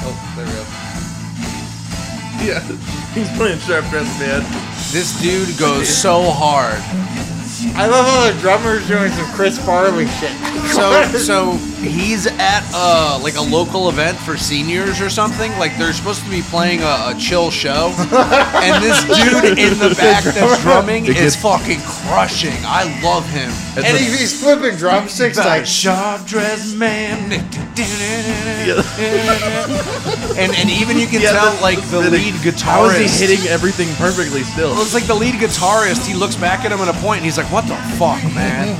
Oh, 0.00 0.16
there 0.34 0.46
we 0.46 0.52
go. 0.56 0.64
Yeah, 2.42 2.60
he's 3.12 3.28
playing 3.36 3.58
Sharp 3.58 3.84
Dressed 3.90 4.18
man. 4.18 4.40
This 4.92 5.20
dude 5.20 5.58
goes 5.58 5.86
so 5.86 6.22
hard. 6.22 6.80
I 7.74 7.86
love 7.86 8.06
how 8.06 8.30
the 8.32 8.38
drummer's 8.40 8.86
doing 8.88 9.10
some 9.12 9.26
Chris 9.34 9.58
Farley 9.64 10.06
shit. 10.06 10.30
So 10.72 11.02
so 11.18 11.52
he's 11.82 12.26
at 12.26 12.62
uh 12.74 13.18
like 13.22 13.36
a 13.36 13.40
local 13.42 13.88
event 13.88 14.16
for 14.18 14.36
seniors 14.36 15.00
or 15.00 15.10
something. 15.10 15.50
Like 15.58 15.76
they're 15.78 15.92
supposed 15.92 16.22
to 16.24 16.30
be 16.30 16.42
playing 16.42 16.80
a, 16.82 17.12
a 17.12 17.14
chill 17.18 17.50
show, 17.50 17.92
and 17.98 18.82
this 18.84 19.04
dude 19.18 19.58
in 19.58 19.78
the 19.78 19.94
back 19.98 20.24
that's 20.24 20.62
drumming 20.62 21.04
It 21.06 21.10
is 21.16 21.34
gets- 21.34 21.36
fucking 21.42 21.80
crushing. 21.82 22.56
I 22.64 22.84
love 23.02 23.28
him. 23.28 23.50
It's 23.76 23.86
and 23.86 23.96
a- 23.96 23.98
he- 23.98 24.16
he's 24.16 24.40
flipping 24.42 24.76
drumsticks 24.76 25.36
Like 25.38 25.46
like 25.46 25.66
sharp 25.66 26.24
dressed 26.26 26.76
man, 26.76 27.32
and 30.36 30.52
and 30.52 30.70
even 30.70 30.98
you 30.98 31.06
can 31.06 31.20
Yeah, 31.20 31.32
tell 31.32 31.50
that's 31.50 31.62
like 31.62 31.78
the 31.90 32.02
fitting. 32.02 32.12
lead 32.12 32.34
guitarist. 32.34 32.60
How 32.62 32.84
is 32.88 32.98
he 33.20 33.26
hitting 33.26 33.46
everything 33.48 33.88
perfectly 33.96 34.42
still? 34.42 34.70
Well, 34.72 34.82
it's 34.82 34.94
like 34.94 35.04
the 35.06 35.14
lead 35.14 35.34
guitarist. 35.34 36.06
He 36.06 36.14
looks 36.14 36.36
back 36.36 36.64
at 36.64 36.72
him 36.72 36.80
at 36.80 36.88
a 36.88 36.98
point, 37.00 37.18
and 37.18 37.24
he's 37.24 37.38
like, 37.38 37.50
"What 37.56 37.66
the 37.68 37.76
fuck, 37.96 38.22
man?" 38.34 38.76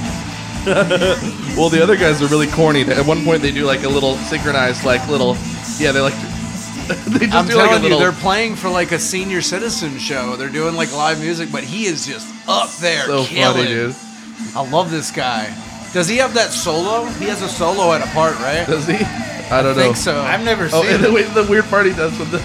Well, 1.57 1.71
the 1.71 1.81
other 1.83 1.97
guys 1.97 2.21
are 2.21 2.27
really 2.27 2.49
corny. 2.49 2.83
At 2.83 3.07
one 3.07 3.25
point, 3.25 3.41
they 3.41 3.51
do 3.53 3.65
like 3.65 3.83
a 3.85 3.89
little 3.89 4.17
synchronized, 4.17 4.85
like 4.85 5.07
little, 5.09 5.37
yeah, 5.79 5.93
they 5.93 6.01
like, 6.01 6.13
they 7.07 7.25
just 7.27 7.35
I'm 7.35 7.47
do 7.47 7.53
telling 7.55 7.71
like 7.71 7.79
a 7.79 7.83
little. 7.83 7.91
you, 7.93 7.99
they're 7.99 8.13
playing 8.21 8.57
for 8.57 8.69
like 8.69 8.93
a 8.93 8.99
senior 8.99 9.41
citizen 9.41 9.97
show. 9.99 10.37
They're 10.37 10.51
doing 10.51 10.75
like 10.75 10.93
live 10.93 11.19
music, 11.21 11.51
but 11.51 11.65
he 11.65 11.87
is 11.87 12.05
just 12.07 12.27
up 12.49 12.71
there 12.79 13.07
so 13.07 13.25
killing. 13.25 13.57
funny, 13.65 13.69
dude. 13.69 13.97
I 14.55 14.69
love 14.69 14.91
this 14.91 15.11
guy. 15.11 15.47
Does 15.95 16.09
he 16.09 16.19
have 16.19 16.35
that 16.35 16.51
solo? 16.51 17.07
He 17.07 17.25
has 17.27 17.41
a 17.41 17.49
solo 17.49 17.93
at 17.95 18.03
a 18.03 18.11
part, 18.13 18.35
right? 18.41 18.67
Does 18.67 18.87
he? 18.87 18.97
I 18.97 19.63
don't 19.63 19.77
know. 19.77 19.83
think 19.83 19.97
so. 19.97 20.21
I've 20.21 20.45
never 20.45 20.69
Oh, 20.73 20.83
seen 20.83 20.97
and 20.97 21.05
the, 21.05 21.43
the 21.43 21.47
weird 21.49 21.65
part 21.67 21.87
he 21.87 21.93
does 21.93 22.19
with 22.19 22.33
the. 22.33 22.43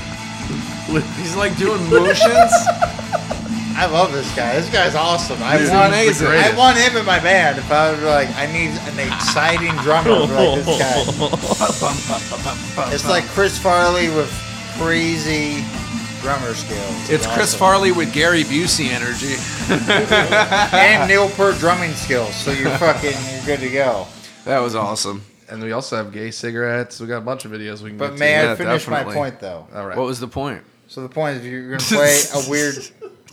With, 0.94 1.18
He's 1.18 1.36
like 1.36 1.58
doing 1.58 1.82
motions. 1.90 2.52
I 3.78 3.86
love 3.88 4.12
this 4.12 4.30
guy. 4.36 4.56
This 4.56 4.70
guy's 4.70 4.94
awesome. 4.96 5.42
I 5.42 5.58
He's 5.58 5.70
want, 5.72 5.88
amazing. 5.94 6.28
I 6.28 6.54
want 6.58 6.78
him 6.78 6.98
in 6.98 7.06
my 7.06 7.20
band. 7.20 7.58
If 7.58 7.72
I 7.72 7.92
was 7.92 8.02
like, 8.04 8.30
I 8.36 8.46
need 8.52 8.72
an 8.92 9.00
exciting 9.14 9.74
drummer 9.78 10.12
like 10.12 10.64
this 10.64 10.80
guy. 10.80 11.04
It's 12.94 13.08
like 13.08 13.24
Chris 13.26 13.58
Farley 13.58 14.10
with 14.10 14.30
crazy 14.78 15.64
drummer 16.22 16.54
skills. 16.54 17.10
It's 17.10 17.26
Chris 17.26 17.54
awesome. 17.54 17.60
Farley 17.60 17.92
with 17.92 18.14
Gary 18.14 18.44
Busey 18.44 18.90
energy. 18.90 19.36
and 20.76 21.08
Neil 21.10 21.30
Peart 21.30 21.56
drumming 21.58 21.94
skills. 21.94 22.36
So 22.36 22.52
you're 22.52 22.70
fucking, 22.78 23.14
you're 23.34 23.46
good 23.46 23.60
to 23.62 23.70
go. 23.70 24.08
That 24.46 24.60
was 24.60 24.76
awesome. 24.76 25.24
and 25.50 25.62
we 25.64 25.72
also 25.72 25.96
have 25.98 26.12
gay 26.12 26.30
cigarettes. 26.32 27.00
We 27.00 27.08
got 27.08 27.18
a 27.18 27.22
bunch 27.22 27.46
of 27.46 27.52
videos 27.52 27.82
we 27.82 27.90
can 27.92 27.98
But 27.98 28.12
get 28.12 28.20
may 28.20 28.44
Yeah, 28.44 28.52
I 28.52 28.56
finish 28.56 28.86
definitely. 28.86 29.14
my 29.14 29.20
point 29.20 29.40
though? 29.40 29.68
All 29.74 29.88
right. 29.88 29.98
What 29.98 30.06
was 30.06 30.20
the 30.20 30.28
point? 30.28 30.62
So 30.88 31.02
the 31.02 31.10
point 31.10 31.38
is, 31.38 31.46
you're 31.46 31.78
gonna 31.78 31.84
play 31.84 32.20
a 32.36 32.50
weird. 32.50 32.76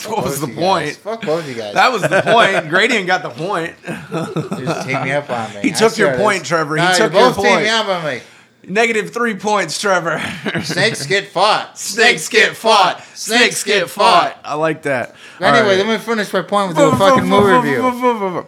What 0.06 0.24
was 0.24 0.40
the 0.40 0.46
point? 0.46 0.86
guys. 0.86 0.96
Fuck 0.98 1.22
both 1.22 1.48
you 1.48 1.54
guys. 1.54 1.74
That 1.74 1.90
was 1.92 2.02
the 2.02 2.22
point. 2.22 2.68
Gradient 2.70 3.06
got 3.06 3.22
the 3.22 3.30
point. 3.30 3.74
Just 3.84 4.86
team 4.88 5.02
me 5.02 5.12
up 5.12 5.28
on 5.28 5.52
me. 5.54 5.60
He 5.62 5.70
I 5.70 5.72
took 5.74 5.98
your 5.98 6.16
point, 6.16 6.40
this- 6.40 6.48
Trevor. 6.48 6.76
He 6.76 6.82
Nah, 6.82 6.92
took 6.92 7.12
you're 7.12 7.20
your 7.22 7.30
both 7.30 7.36
point. 7.44 7.66
up 7.66 7.86
on 7.88 8.04
me. 8.04 8.20
Negative 8.66 9.10
three 9.10 9.34
points, 9.34 9.80
Trevor. 9.80 10.20
Snakes 10.62 11.06
get 11.06 11.28
fought. 11.32 11.78
Snakes 11.78 12.28
get 12.28 12.54
fought. 12.56 13.02
Snakes 13.14 13.64
get 13.64 13.88
fought. 13.88 14.38
I 14.44 14.54
like 14.54 14.82
that. 14.82 15.14
Anyway, 15.40 15.76
let 15.78 15.86
me 15.86 15.98
finish 15.98 16.32
my 16.32 16.42
point 16.42 16.68
with 16.68 16.78
a 16.78 16.94
fucking 16.96 17.24
movie 17.28 17.68
review. 17.70 18.46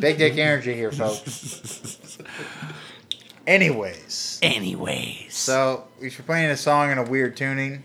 Big 0.00 0.18
dick 0.18 0.38
energy 0.38 0.74
here, 0.74 0.90
folks. 0.90 2.18
Anyways, 3.46 4.38
Anyways. 4.40 5.34
so 5.34 5.84
if 6.00 6.16
you're 6.16 6.24
playing 6.24 6.50
a 6.50 6.56
song 6.56 6.90
in 6.92 6.98
a 6.98 7.02
weird 7.02 7.36
tuning, 7.36 7.82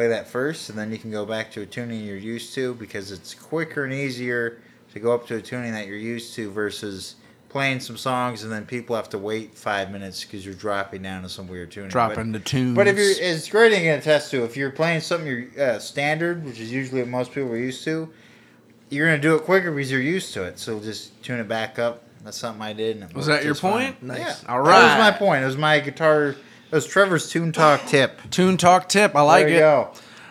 play 0.00 0.08
that 0.08 0.26
first, 0.26 0.70
and 0.70 0.78
then 0.78 0.90
you 0.90 0.96
can 0.96 1.10
go 1.10 1.26
back 1.26 1.52
to 1.52 1.60
a 1.60 1.66
tuning 1.66 2.02
you're 2.02 2.16
used 2.16 2.54
to 2.54 2.72
because 2.74 3.12
it's 3.12 3.34
quicker 3.34 3.84
and 3.84 3.92
easier 3.92 4.62
to 4.94 4.98
go 4.98 5.12
up 5.12 5.26
to 5.26 5.36
a 5.36 5.42
tuning 5.42 5.72
that 5.72 5.86
you're 5.86 5.98
used 5.98 6.34
to 6.34 6.50
versus 6.50 7.16
playing 7.50 7.80
some 7.80 7.98
songs 7.98 8.42
and 8.42 8.50
then 8.50 8.64
people 8.64 8.96
have 8.96 9.10
to 9.10 9.18
wait 9.18 9.54
five 9.58 9.90
minutes 9.90 10.24
because 10.24 10.46
you're 10.46 10.54
dropping 10.54 11.02
down 11.02 11.20
to 11.22 11.28
some 11.28 11.46
weird 11.46 11.70
tuning. 11.70 11.88
But- 11.88 11.92
dropping 11.92 12.32
the 12.32 12.40
tunes. 12.40 12.74
But 12.74 12.86
if 12.86 12.96
you're, 12.96 13.10
it's 13.10 13.50
great 13.50 13.76
to 13.76 13.88
attest 13.88 14.30
to. 14.30 14.42
If 14.42 14.56
you're 14.56 14.70
playing 14.70 15.00
something 15.00 15.26
you're 15.26 15.62
uh, 15.62 15.78
standard, 15.78 16.46
which 16.46 16.58
is 16.58 16.72
usually 16.72 17.02
what 17.02 17.10
most 17.10 17.32
people 17.32 17.50
are 17.50 17.58
used 17.58 17.84
to, 17.84 18.08
you're 18.88 19.06
gonna 19.06 19.20
do 19.20 19.34
it 19.34 19.42
quicker 19.42 19.70
because 19.70 19.90
you're 19.92 20.00
used 20.00 20.32
to 20.32 20.44
it. 20.44 20.58
So 20.58 20.80
just 20.80 21.22
tune 21.22 21.40
it 21.40 21.48
back 21.48 21.78
up. 21.78 22.04
That's 22.24 22.38
something 22.38 22.62
I 22.62 22.72
did. 22.72 23.12
Was 23.14 23.26
that 23.26 23.44
your 23.44 23.54
fine. 23.54 23.72
point? 23.72 24.02
Nice. 24.02 24.18
Yeah, 24.18 24.34
All 24.48 24.64
That 24.64 24.98
was 24.98 25.12
my 25.12 25.18
point. 25.18 25.42
It 25.42 25.46
was 25.46 25.58
my 25.58 25.78
guitar. 25.80 26.36
It 26.70 26.76
was 26.76 26.86
Trevor's 26.86 27.28
tune 27.28 27.50
talk 27.50 27.84
tip. 27.86 28.20
Tune 28.30 28.56
talk 28.56 28.88
tip. 28.88 29.16
I 29.16 29.22
like 29.22 29.46
there 29.46 29.48
you 29.48 29.56
it. 29.56 29.58
go. 29.58 29.90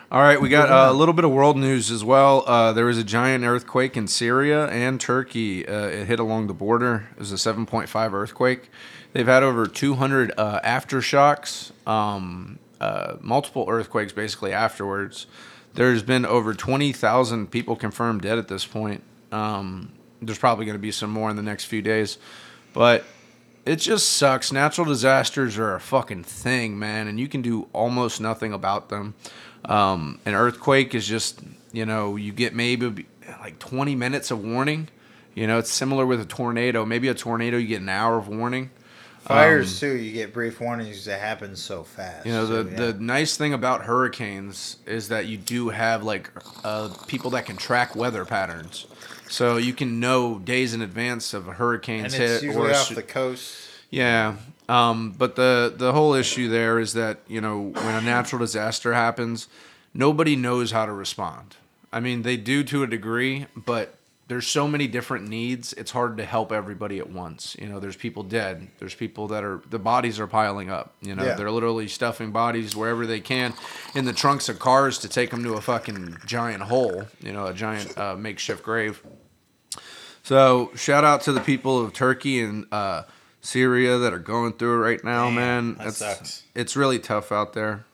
All 0.10 0.22
right, 0.22 0.40
we 0.40 0.48
got 0.48 0.72
uh, 0.72 0.90
a 0.90 0.96
little 0.96 1.14
bit 1.14 1.26
of 1.26 1.32
world 1.32 1.58
news 1.58 1.92
as 1.92 2.02
well. 2.02 2.46
Uh, 2.48 2.72
there 2.72 2.86
was 2.86 2.98
a 2.98 3.04
giant 3.04 3.44
earthquake 3.44 3.98
in 3.98 4.08
Syria 4.08 4.68
and 4.68 5.02
Turkey. 5.02 5.68
Uh, 5.68 5.88
it 5.88 6.06
hit 6.06 6.18
along 6.18 6.48
the 6.48 6.54
border. 6.54 7.10
It 7.12 7.20
was 7.20 7.34
a 7.34 7.36
7.5 7.36 8.14
earthquake. 8.14 8.70
They've 9.12 9.28
had 9.28 9.44
over 9.44 9.68
200 9.68 10.32
uh, 10.38 10.62
aftershocks, 10.62 11.72
um, 11.86 12.58
uh, 12.80 13.18
multiple 13.20 13.66
earthquakes 13.68 14.14
basically 14.14 14.54
afterwards. 14.54 15.28
There's 15.74 16.04
been 16.04 16.26
over 16.26 16.54
20,000 16.54 17.52
people 17.52 17.76
confirmed 17.76 18.22
dead 18.22 18.38
at 18.38 18.48
this 18.48 18.66
point. 18.66 19.04
Um, 19.34 19.92
there's 20.22 20.40
probably 20.40 20.64
going 20.64 20.78
to 20.78 20.82
be 20.82 20.94
some 20.94 21.10
more 21.10 21.30
in 21.30 21.36
the 21.36 21.44
next 21.44 21.66
few 21.66 21.82
days. 21.82 22.18
But 22.74 23.04
it 23.66 23.78
just 23.78 24.10
sucks. 24.10 24.52
Natural 24.52 24.86
disasters 24.86 25.58
are 25.58 25.76
a 25.76 25.80
fucking 25.80 26.24
thing, 26.24 26.78
man, 26.80 27.08
and 27.08 27.20
you 27.20 27.28
can 27.28 27.42
do 27.42 27.68
almost 27.74 28.20
nothing 28.22 28.54
about 28.54 28.90
them. 28.90 29.14
Um, 29.66 30.20
an 30.26 30.34
earthquake 30.34 30.96
is 30.96 31.08
just, 31.08 31.42
you 31.72 31.86
know, 31.86 32.16
you 32.16 32.32
get 32.32 32.56
maybe 32.56 33.06
like 33.42 33.60
20 33.60 33.96
minutes 33.96 34.32
of 34.32 34.44
warning. 34.44 34.88
You 35.36 35.48
know, 35.48 35.60
it's 35.60 35.72
similar 35.72 36.06
with 36.06 36.20
a 36.22 36.26
tornado. 36.26 36.86
Maybe 36.86 37.08
a 37.08 37.14
tornado, 37.14 37.58
you 37.58 37.68
get 37.68 37.82
an 37.82 37.90
hour 37.90 38.18
of 38.18 38.28
warning. 38.28 38.72
Fires 39.22 39.80
too. 39.80 39.96
You 39.96 40.12
get 40.12 40.34
brief 40.34 40.60
warnings 40.60 41.06
that 41.06 41.20
happen 41.20 41.56
so 41.56 41.84
fast. 41.84 42.26
Um, 42.26 42.32
You 42.32 42.34
know, 42.34 42.46
the, 42.48 42.64
So, 42.64 42.70
yeah. 42.70 42.92
the 42.92 42.94
nice 43.00 43.38
thing 43.38 43.54
about 43.54 43.84
hurricanes 43.84 44.78
is 44.86 45.10
that 45.10 45.28
you 45.28 45.38
do 45.38 45.70
have 45.70 46.04
like 46.04 46.32
uh, 46.64 46.90
people 47.08 47.30
that 47.32 47.46
can 47.46 47.58
track 47.58 47.96
weather 47.96 48.26
patterns. 48.26 48.88
So 49.30 49.58
you 49.58 49.74
can 49.74 50.00
know 50.00 50.40
days 50.40 50.74
in 50.74 50.82
advance 50.82 51.34
of 51.34 51.48
a 51.48 51.54
hurricane's 51.54 52.14
and 52.14 52.24
it's 52.24 52.42
hit 52.42 52.48
usually 52.48 52.68
or 52.70 52.72
off 52.72 52.90
s- 52.92 52.96
the 52.96 53.04
coast. 53.04 53.68
Yeah. 53.90 54.36
Um, 54.68 55.12
but 55.18 55.36
the 55.36 55.74
the 55.76 55.94
whole 55.94 56.14
issue 56.14 56.48
there 56.50 56.80
is 56.80 56.94
that 56.94 57.20
you 57.28 57.42
know 57.42 57.60
when 57.60 57.96
a 57.96 58.02
natural 58.02 58.40
disaster 58.40 58.94
happens, 58.94 59.48
nobody 59.94 60.36
knows 60.36 60.72
how 60.72 60.86
to 60.86 60.94
respond. 60.94 61.56
I 61.92 62.00
mean, 62.00 62.22
they 62.22 62.38
do 62.38 62.64
to 62.66 62.84
a 62.84 62.88
degree, 62.88 63.48
but 63.56 63.96
there's 64.28 64.46
so 64.46 64.68
many 64.68 64.86
different 64.86 65.28
needs. 65.28 65.74
It's 65.74 65.90
hard 65.90 66.18
to 66.18 66.24
help 66.26 66.52
everybody 66.52 67.00
at 67.00 67.10
once. 67.10 67.56
You 67.60 67.68
know, 67.68 67.80
there's 67.80 67.96
people 67.96 68.22
dead. 68.22 68.68
There's 68.78 68.94
people 68.94 69.28
that 69.30 69.44
are 69.44 69.60
the 69.72 69.80
bodies 69.80 70.20
are 70.20 70.28
piling 70.28 70.70
up. 70.70 70.94
You 71.02 71.16
know, 71.16 71.24
Yeah. 71.26 71.34
they're 71.34 71.50
literally 71.50 71.88
stuffing 71.88 72.30
bodies 72.32 72.76
wherever 72.76 73.08
they 73.08 73.22
can 73.22 73.56
in 73.96 74.06
the 74.06 74.14
trunks 74.14 74.48
of 74.50 74.60
cars 74.60 75.00
to 75.00 75.10
take 75.10 75.32
them 75.32 75.44
to 75.46 75.54
a 75.56 75.62
fucking 75.62 76.18
giant 76.28 76.62
hole. 76.62 77.06
You 77.24 77.34
know, 77.34 77.48
a 77.48 77.56
giant 77.56 77.98
uh, 77.98 78.16
makeshift 78.16 78.62
grave. 78.62 79.02
So 80.30 80.70
shout 80.76 81.04
out 81.04 81.22
to 81.22 81.32
the 81.32 81.40
people 81.40 81.84
of 81.84 81.92
Turkey 81.92 82.40
and 82.40 82.68
uh, 82.72 83.02
Syria 83.42 83.98
that 83.98 84.14
are 84.14 84.20
going 84.20 84.54
through 84.54 84.76
it 84.76 84.86
right 84.86 85.04
now, 85.04 85.26
Damn, 85.26 85.36
man. 85.36 85.74
that 85.80 85.88
It's, 85.88 85.98
sucks. 85.98 86.44
It's 86.54 86.76
really 86.76 87.00
tough 87.00 87.32
out 87.32 87.54
there. 87.54 87.86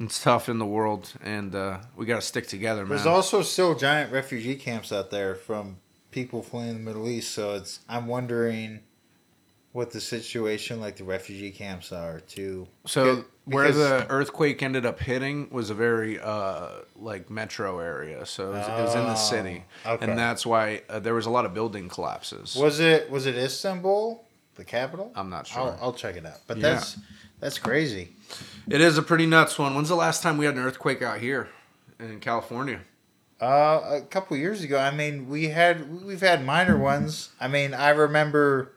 It's 0.00 0.20
tough 0.20 0.48
in 0.48 0.58
the 0.58 0.66
world, 0.66 1.12
and 1.22 1.54
uh, 1.54 1.78
we 1.94 2.06
got 2.06 2.16
to 2.16 2.26
stick 2.26 2.48
together, 2.48 2.80
man. 2.80 2.96
There's 2.96 3.06
also 3.06 3.42
still 3.42 3.76
giant 3.76 4.10
refugee 4.10 4.56
camps 4.56 4.90
out 4.90 5.12
there 5.12 5.36
from 5.36 5.76
people 6.10 6.42
fleeing 6.42 6.72
the 6.72 6.80
Middle 6.80 7.08
East. 7.08 7.30
So 7.30 7.54
it's 7.54 7.78
I'm 7.88 8.08
wondering 8.08 8.80
what 9.72 9.90
the 9.92 10.00
situation 10.00 10.80
like 10.80 10.96
the 10.96 11.04
refugee 11.04 11.50
camps 11.50 11.92
are 11.92 12.20
too. 12.20 12.66
so 12.86 13.04
Because- 13.04 13.24
where 13.46 13.72
the 13.72 14.06
earthquake 14.10 14.62
ended 14.62 14.86
up 14.86 15.00
hitting 15.00 15.48
was 15.50 15.70
a 15.70 15.74
very 15.74 16.20
uh, 16.20 16.68
like 16.94 17.30
metro 17.30 17.80
area, 17.80 18.24
so 18.26 18.48
it 18.52 18.58
was, 18.58 18.68
it 18.68 18.82
was 18.82 18.94
in 18.94 19.02
the 19.04 19.14
city, 19.16 19.64
Oh, 19.84 19.94
okay. 19.94 20.04
and 20.08 20.16
that's 20.18 20.46
why 20.46 20.82
uh, 20.88 21.00
there 21.00 21.14
was 21.14 21.26
a 21.26 21.30
lot 21.30 21.44
of 21.46 21.52
building 21.54 21.88
collapses. 21.88 22.54
was 22.54 22.78
it 22.80 23.10
was 23.10 23.26
it 23.26 23.34
Istanbul, 23.36 24.24
the 24.54 24.64
capital? 24.64 25.10
I'm 25.16 25.30
not 25.30 25.46
sure. 25.48 25.62
I'll, 25.62 25.78
I'll 25.82 25.92
check 25.92 26.16
it 26.16 26.24
out. 26.26 26.38
But 26.46 26.58
Yeah. 26.58 26.74
that's 26.74 26.98
that's 27.40 27.58
crazy. 27.58 28.10
It 28.68 28.80
is 28.80 28.98
a 28.98 29.02
pretty 29.02 29.26
nuts 29.26 29.58
one. 29.58 29.74
When's 29.74 29.88
the 29.88 29.96
last 29.96 30.22
time 30.22 30.36
we 30.36 30.44
had 30.46 30.54
an 30.54 30.60
earthquake 30.60 31.02
out 31.02 31.18
here 31.18 31.48
in 31.98 32.20
California? 32.20 32.80
Uh, 33.40 33.80
a 33.94 34.00
couple 34.02 34.36
years 34.36 34.62
ago, 34.62 34.78
I 34.78 34.90
mean, 34.92 35.28
we 35.28 35.48
had 35.48 36.04
we've 36.04 36.20
had 36.20 36.44
minor 36.44 36.76
ones. 36.78 37.30
I 37.40 37.48
mean, 37.48 37.74
I 37.74 37.88
remember. 37.90 38.72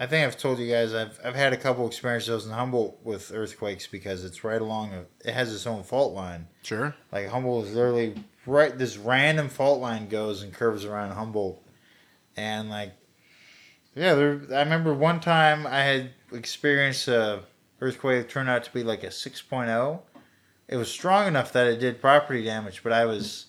I 0.00 0.06
think 0.06 0.26
I've 0.26 0.38
told 0.38 0.58
you 0.58 0.70
guys 0.70 0.94
I've 0.94 1.20
I've 1.22 1.34
had 1.34 1.52
a 1.52 1.58
couple 1.58 1.86
experiences 1.86 2.46
in 2.46 2.52
Humboldt 2.52 2.98
with 3.04 3.30
earthquakes 3.34 3.86
because 3.86 4.24
it's 4.24 4.42
right 4.42 4.60
along 4.60 4.94
a. 4.94 5.04
It 5.28 5.34
has 5.34 5.54
its 5.54 5.66
own 5.66 5.82
fault 5.82 6.14
line. 6.14 6.48
Sure. 6.62 6.94
Like 7.12 7.28
Humboldt 7.28 7.66
is 7.66 7.74
literally 7.74 8.14
right. 8.46 8.76
This 8.76 8.96
random 8.96 9.50
fault 9.50 9.78
line 9.78 10.08
goes 10.08 10.42
and 10.42 10.54
curves 10.54 10.86
around 10.86 11.12
Humboldt, 11.12 11.62
and 12.34 12.70
like, 12.70 12.94
yeah, 13.94 14.14
there. 14.14 14.40
I 14.52 14.62
remember 14.62 14.94
one 14.94 15.20
time 15.20 15.66
I 15.66 15.80
had 15.80 16.12
experienced 16.32 17.06
a 17.06 17.42
earthquake 17.82 18.22
that 18.22 18.30
turned 18.30 18.48
out 18.48 18.64
to 18.64 18.72
be 18.72 18.82
like 18.82 19.02
a 19.02 19.08
6.0. 19.08 20.00
It 20.68 20.76
was 20.76 20.90
strong 20.90 21.26
enough 21.26 21.52
that 21.52 21.66
it 21.66 21.80
did 21.80 22.00
property 22.00 22.44
damage, 22.44 22.82
but 22.82 22.92
I 22.92 23.04
was, 23.04 23.46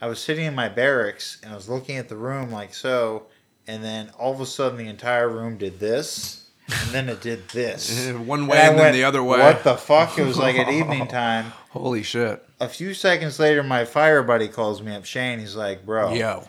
I 0.00 0.06
was 0.06 0.18
sitting 0.18 0.44
in 0.44 0.54
my 0.54 0.68
barracks 0.68 1.38
and 1.42 1.52
I 1.52 1.54
was 1.54 1.68
looking 1.68 1.96
at 1.96 2.08
the 2.08 2.16
room 2.16 2.50
like 2.50 2.74
so, 2.74 3.26
and 3.66 3.82
then 3.84 4.10
all 4.18 4.32
of 4.32 4.40
a 4.40 4.46
sudden 4.46 4.78
the 4.78 4.86
entire 4.88 5.28
room 5.28 5.56
did 5.58 5.78
this, 5.80 6.48
and 6.68 6.90
then 6.90 7.08
it 7.08 7.20
did 7.20 7.48
this. 7.48 8.08
One 8.12 8.46
way 8.46 8.58
I 8.58 8.68
and 8.68 8.76
then 8.78 8.84
went, 8.84 8.94
the 8.94 9.04
other 9.04 9.22
way. 9.22 9.38
What 9.38 9.64
the 9.64 9.76
fuck? 9.76 10.18
It 10.18 10.24
was 10.24 10.38
like 10.38 10.56
at 10.56 10.68
evening 10.68 11.06
time 11.08 11.52
Holy 11.70 12.02
shit. 12.02 12.42
a 12.60 12.68
few 12.68 12.94
seconds 12.94 13.38
later, 13.38 13.62
my 13.62 13.84
fire 13.84 14.22
buddy 14.22 14.48
calls 14.48 14.82
me 14.82 14.94
up. 14.94 15.04
Shane, 15.04 15.38
he's 15.38 15.56
like, 15.56 15.84
"Bro, 15.84 16.14
Yo. 16.14 16.46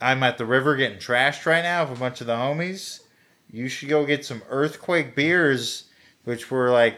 I'm 0.00 0.22
at 0.22 0.38
the 0.38 0.44
river 0.46 0.76
getting 0.76 0.98
trashed 0.98 1.46
right 1.46 1.62
now 1.62 1.84
with 1.88 1.96
a 1.98 2.00
bunch 2.00 2.20
of 2.20 2.26
the 2.26 2.34
homies. 2.34 3.00
You 3.50 3.68
should 3.68 3.88
go 3.88 4.04
get 4.04 4.24
some 4.24 4.42
earthquake 4.50 5.14
beers, 5.14 5.84
which 6.24 6.50
were 6.50 6.70
like 6.70 6.96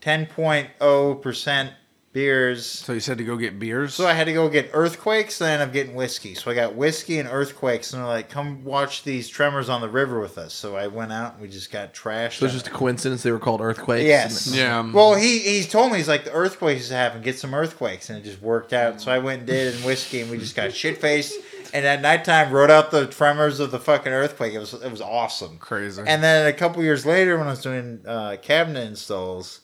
10.0 0.00 1.22
percent 1.22 1.72
beers. 2.12 2.66
So 2.66 2.92
you 2.92 3.00
said 3.00 3.18
to 3.18 3.24
go 3.24 3.36
get 3.36 3.58
beers? 3.58 3.94
So 3.94 4.06
I 4.06 4.12
had 4.12 4.24
to 4.24 4.32
go 4.32 4.48
get 4.48 4.70
earthquakes, 4.72 5.38
then 5.38 5.48
I 5.48 5.52
ended 5.54 5.68
up 5.68 5.72
getting 5.72 5.94
whiskey. 5.94 6.34
So 6.34 6.50
I 6.50 6.54
got 6.54 6.74
whiskey 6.74 7.18
and 7.18 7.28
earthquakes, 7.28 7.92
and 7.92 8.00
they're 8.02 8.08
like, 8.08 8.28
"Come 8.28 8.64
watch 8.64 9.02
these 9.02 9.28
tremors 9.28 9.68
on 9.68 9.80
the 9.80 9.88
river 9.88 10.20
with 10.20 10.38
us." 10.38 10.52
So 10.52 10.76
I 10.76 10.86
went 10.88 11.12
out 11.12 11.34
and 11.34 11.42
we 11.42 11.48
just 11.48 11.70
got 11.72 11.94
trashed. 11.94 12.38
So 12.38 12.44
it's 12.46 12.54
just 12.54 12.66
a 12.68 12.70
coincidence 12.70 13.22
they 13.22 13.32
were 13.32 13.38
called 13.38 13.60
earthquakes. 13.60 14.04
Yes. 14.04 14.54
Yeah. 14.54 14.78
um, 14.78 14.92
Well, 14.92 15.14
he 15.14 15.38
he 15.38 15.64
told 15.64 15.90
me 15.92 15.98
he's 15.98 16.08
like 16.08 16.24
the 16.24 16.32
earthquakes 16.32 16.82
is 16.82 16.90
happening. 16.90 17.22
Get 17.22 17.38
some 17.38 17.54
earthquakes, 17.54 18.10
and 18.10 18.18
it 18.18 18.24
just 18.24 18.42
worked 18.42 18.72
out. 18.72 19.00
So 19.00 19.10
I 19.10 19.18
went 19.18 19.38
and 19.40 19.46
did 19.46 19.74
it 19.74 19.78
in 19.80 19.86
whiskey, 19.86 20.20
and 20.20 20.30
we 20.30 20.38
just 20.38 20.54
got 20.56 20.72
shit 20.72 20.98
faced. 21.00 21.34
and 21.74 21.86
at 21.86 22.02
nighttime 22.02 22.52
wrote 22.52 22.70
out 22.70 22.90
the 22.90 23.06
tremors 23.06 23.58
of 23.58 23.70
the 23.70 23.78
fucking 23.80 24.12
earthquake. 24.12 24.52
It 24.52 24.58
was 24.58 24.74
it 24.74 24.90
was 24.90 25.00
awesome. 25.00 25.56
Crazy. 25.58 26.02
And 26.06 26.22
then 26.22 26.46
a 26.46 26.52
couple 26.52 26.82
years 26.82 27.06
later, 27.06 27.38
when 27.38 27.46
I 27.46 27.50
was 27.50 27.62
doing 27.62 28.00
uh, 28.06 28.36
cabinet 28.42 28.86
installs, 28.86 29.60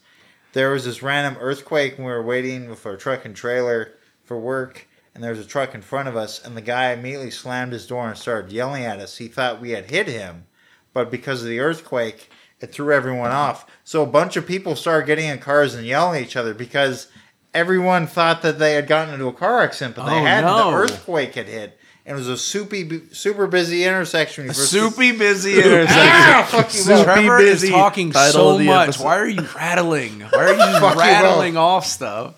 there 0.59 0.71
was 0.71 0.85
this 0.85 1.05
random 1.05 1.41
earthquake, 1.41 1.97
and 1.97 2.05
we 2.05 2.11
were 2.11 2.21
waiting 2.21 2.69
with 2.69 2.85
our 2.85 2.97
truck 2.97 3.25
and 3.25 3.37
trailer 3.37 3.93
for 4.25 4.37
work. 4.37 4.89
And 5.15 5.23
there 5.23 5.31
was 5.31 5.39
a 5.39 5.45
truck 5.49 5.73
in 5.73 5.83
front 5.83 6.09
of 6.09 6.17
us, 6.17 6.45
and 6.45 6.57
the 6.57 6.61
guy 6.61 6.91
immediately 6.91 7.31
slammed 7.31 7.73
his 7.73 7.87
door 7.87 8.09
and 8.09 8.19
started 8.19 8.51
yelling 8.51 8.85
at 8.85 8.99
us. 8.99 9.19
He 9.19 9.29
thought 9.29 9.61
we 9.61 9.71
had 9.71 9.89
hit 9.91 10.09
him, 10.09 10.47
but 10.93 11.13
because 11.13 11.43
of 11.43 11.49
the 11.49 11.61
earthquake, 11.61 12.29
it 12.61 12.73
threw 12.73 12.93
everyone 12.93 13.31
off. 13.31 13.67
So 13.85 14.03
a 14.03 14.07
bunch 14.07 14.37
of 14.37 14.49
people 14.49 14.75
started 14.75 15.07
getting 15.07 15.27
in 15.29 15.39
cars 15.39 15.75
and 15.77 15.87
yelling 15.87 16.17
at 16.21 16.27
each 16.27 16.37
other 16.37 16.55
because 16.55 17.07
everyone 17.55 18.09
thought 18.09 18.43
that 18.43 18.59
they 18.59 18.75
had 18.75 18.89
gotten 18.89 19.15
into 19.15 19.29
a 19.29 19.33
car 19.33 19.63
accident, 19.63 19.95
but 19.95 20.07
they 20.07 20.17
Oh, 20.19 20.25
hadn't. 20.25 20.51
no. 20.51 20.71
The 20.73 20.77
earthquake 20.77 21.35
had 21.37 21.47
hit. 21.47 21.78
And 22.09 22.17
it 22.17 22.19
was 22.19 22.29
a 22.29 22.39
soupy, 22.39 23.03
super 23.13 23.47
busy 23.47 23.85
intersection. 23.85 24.45
when 24.45 24.49
you 24.49 24.55
first- 24.55 24.71
Soupy 24.71 25.13
busy 25.19 25.61
Ah, 25.61 25.65
intersection. 25.65 26.63
fuck 26.63 26.75
you, 26.75 26.85
Will. 26.95 27.05
Trevor 27.05 27.39
is 27.41 27.69
talking 27.69 28.13
so 28.15 28.59
much. 28.59 28.89
episode. 28.89 29.05
Why 29.05 29.19
are 29.19 29.27
you 29.29 29.47
rattling? 29.55 30.21
Why 30.33 30.39
are 30.45 30.53
you 30.53 30.81
Fuck 30.81 30.95
you, 30.95 31.01
rattling 31.01 31.57
off 31.59 31.85
stuff? 31.85 32.35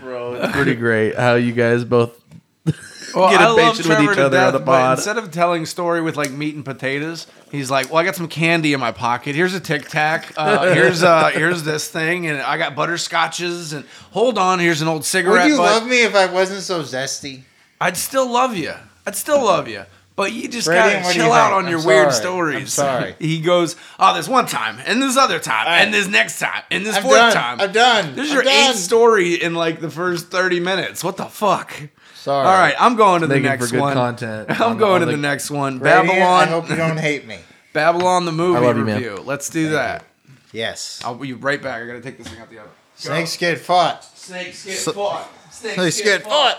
Bro, 0.00 0.34
it's 0.34 0.52
pretty 0.52 0.74
great 0.74 1.14
how 1.16 1.34
you 1.36 1.52
guys 1.52 1.84
both 1.84 2.20
Well, 3.14 3.30
Get 3.30 3.40
impatient 3.40 3.86
with 3.88 4.00
each 4.10 4.16
to 4.16 4.26
other 4.26 4.38
on 4.40 4.52
the 4.52 4.58
but 4.58 4.66
pod. 4.80 4.98
instead 4.98 5.16
of 5.18 5.30
telling 5.30 5.64
story 5.66 6.02
with 6.02 6.16
like 6.16 6.32
meat 6.32 6.56
and 6.56 6.64
potatoes, 6.64 7.28
he's 7.52 7.70
like, 7.70 7.88
"Well, 7.90 7.98
I 7.98 8.04
got 8.04 8.16
some 8.16 8.26
candy 8.26 8.72
in 8.72 8.80
my 8.80 8.90
pocket. 8.90 9.36
Here's 9.36 9.54
a 9.54 9.60
Tic 9.60 9.88
Tac. 9.88 10.32
Uh, 10.36 10.74
here's 10.74 11.04
uh, 11.04 11.30
here's 11.32 11.62
this 11.62 11.86
thing, 11.88 12.26
and 12.26 12.42
I 12.42 12.58
got 12.58 12.74
butterscotches. 12.74 13.72
And 13.72 13.84
hold 14.10 14.36
on, 14.36 14.58
here's 14.58 14.82
an 14.82 14.88
old 14.88 15.04
cigarette. 15.04 15.44
Would 15.44 15.50
you 15.52 15.56
butt. 15.58 15.82
love 15.82 15.88
me 15.88 16.02
if 16.02 16.16
I 16.16 16.26
wasn't 16.26 16.62
so 16.62 16.82
zesty? 16.82 17.42
I'd 17.80 17.96
still 17.96 18.28
love 18.28 18.56
you. 18.56 18.72
I'd 19.06 19.16
still 19.16 19.44
love 19.44 19.68
you. 19.68 19.84
But 20.16 20.32
you 20.32 20.46
just 20.48 20.68
Brady, 20.68 20.80
gotta 20.80 20.96
what 21.04 21.12
do 21.12 21.18
you 21.18 21.24
chill 21.24 21.32
out 21.32 21.46
think? 21.48 21.56
on 21.58 21.64
I'm 21.64 21.70
your 21.72 21.84
weird 21.84 22.12
stories. 22.12 22.60
I'm 22.60 22.66
sorry. 22.68 23.16
he 23.18 23.40
goes, 23.40 23.74
"Oh, 23.98 24.14
this 24.14 24.28
one 24.28 24.46
time, 24.46 24.78
and 24.86 25.02
this 25.02 25.16
other 25.16 25.40
time, 25.40 25.66
I- 25.66 25.80
and 25.80 25.92
this 25.92 26.06
next 26.06 26.38
time, 26.38 26.62
and 26.70 26.86
this 26.86 26.94
I'm 26.96 27.02
fourth 27.02 27.16
done. 27.16 27.32
time. 27.32 27.60
I'm 27.60 27.72
done. 27.72 28.14
This 28.14 28.26
is 28.26 28.30
I'm 28.30 28.34
your 28.36 28.44
done. 28.44 28.70
eighth 28.70 28.78
story 28.78 29.34
in 29.42 29.54
like 29.54 29.80
the 29.80 29.90
first 29.90 30.28
thirty 30.30 30.60
minutes. 30.60 31.02
What 31.02 31.16
the 31.16 31.24
fuck? 31.24 31.72
Sorry. 32.14 32.46
All 32.46 32.52
right, 32.54 32.76
I'm 32.78 32.94
going 32.94 33.22
to 33.22 33.26
the 33.26 33.34
Making 33.34 33.48
next 33.50 33.66
for 33.66 33.72
good 33.72 33.80
one. 33.80 33.94
content 33.94 34.50
I'm 34.60 34.62
on- 34.62 34.78
going 34.78 34.92
on 34.94 35.00
to 35.00 35.06
the, 35.06 35.12
the- 35.12 35.18
next 35.18 35.50
one. 35.50 35.78
Brady, 35.80 36.06
Babylon. 36.06 36.42
I 36.42 36.46
hope 36.46 36.70
you 36.70 36.76
don't 36.76 36.96
hate 36.96 37.26
me. 37.26 37.38
Babylon 37.72 38.24
the 38.24 38.30
movie 38.32 38.64
love 38.64 38.76
you, 38.78 38.84
man. 38.84 39.02
review. 39.02 39.16
Let's 39.24 39.50
do 39.50 39.70
that. 39.70 40.04
Yes. 40.52 41.02
I'll 41.04 41.16
be 41.16 41.32
right 41.32 41.60
back. 41.60 41.82
I 41.82 41.86
gotta 41.88 42.00
take 42.00 42.18
this 42.18 42.28
thing 42.28 42.38
out 42.38 42.48
the 42.50 42.60
oven. 42.60 42.70
Snakes 42.94 43.36
get 43.36 43.58
fought. 43.58 44.04
Snakes 44.16 44.64
get 44.64 44.76
So- 44.78 44.92
fought. 44.92 45.28
Snakes, 45.50 45.74
Snakes 45.74 46.00
get 46.02 46.22
fought. 46.22 46.56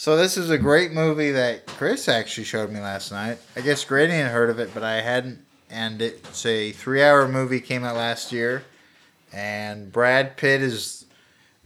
So 0.00 0.16
this 0.16 0.38
is 0.38 0.48
a 0.48 0.56
great 0.56 0.92
movie 0.92 1.30
that 1.32 1.66
Chris 1.66 2.08
actually 2.08 2.44
showed 2.44 2.72
me 2.72 2.80
last 2.80 3.12
night. 3.12 3.36
I 3.54 3.60
guess 3.60 3.84
Grady 3.84 4.14
had 4.14 4.30
heard 4.30 4.48
of 4.48 4.58
it, 4.58 4.72
but 4.72 4.82
I 4.82 5.02
hadn't. 5.02 5.44
And 5.68 6.00
it's 6.00 6.46
a 6.46 6.72
three-hour 6.72 7.28
movie 7.28 7.60
came 7.60 7.84
out 7.84 7.96
last 7.96 8.32
year, 8.32 8.64
and 9.30 9.92
Brad 9.92 10.38
Pitt 10.38 10.62
is 10.62 11.04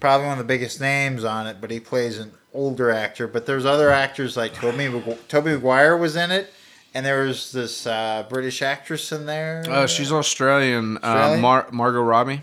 probably 0.00 0.26
one 0.26 0.32
of 0.32 0.38
the 0.38 0.52
biggest 0.52 0.80
names 0.80 1.22
on 1.22 1.46
it, 1.46 1.60
but 1.60 1.70
he 1.70 1.78
plays 1.78 2.18
an 2.18 2.32
older 2.52 2.90
actor. 2.90 3.28
But 3.28 3.46
there's 3.46 3.64
other 3.64 3.90
actors 3.90 4.36
like 4.36 4.52
Tobey 4.54 4.90
Tobey 5.28 5.52
Maguire 5.52 5.96
was 5.96 6.16
in 6.16 6.32
it, 6.32 6.52
and 6.92 7.06
there 7.06 7.22
was 7.22 7.52
this 7.52 7.86
uh, 7.86 8.26
British 8.28 8.62
actress 8.62 9.12
in 9.12 9.26
there. 9.26 9.62
Uh, 9.68 9.86
she's 9.86 10.10
Australian. 10.10 10.98
Uh, 11.04 11.38
Mar- 11.40 11.68
Margot 11.70 12.02
Robbie. 12.02 12.42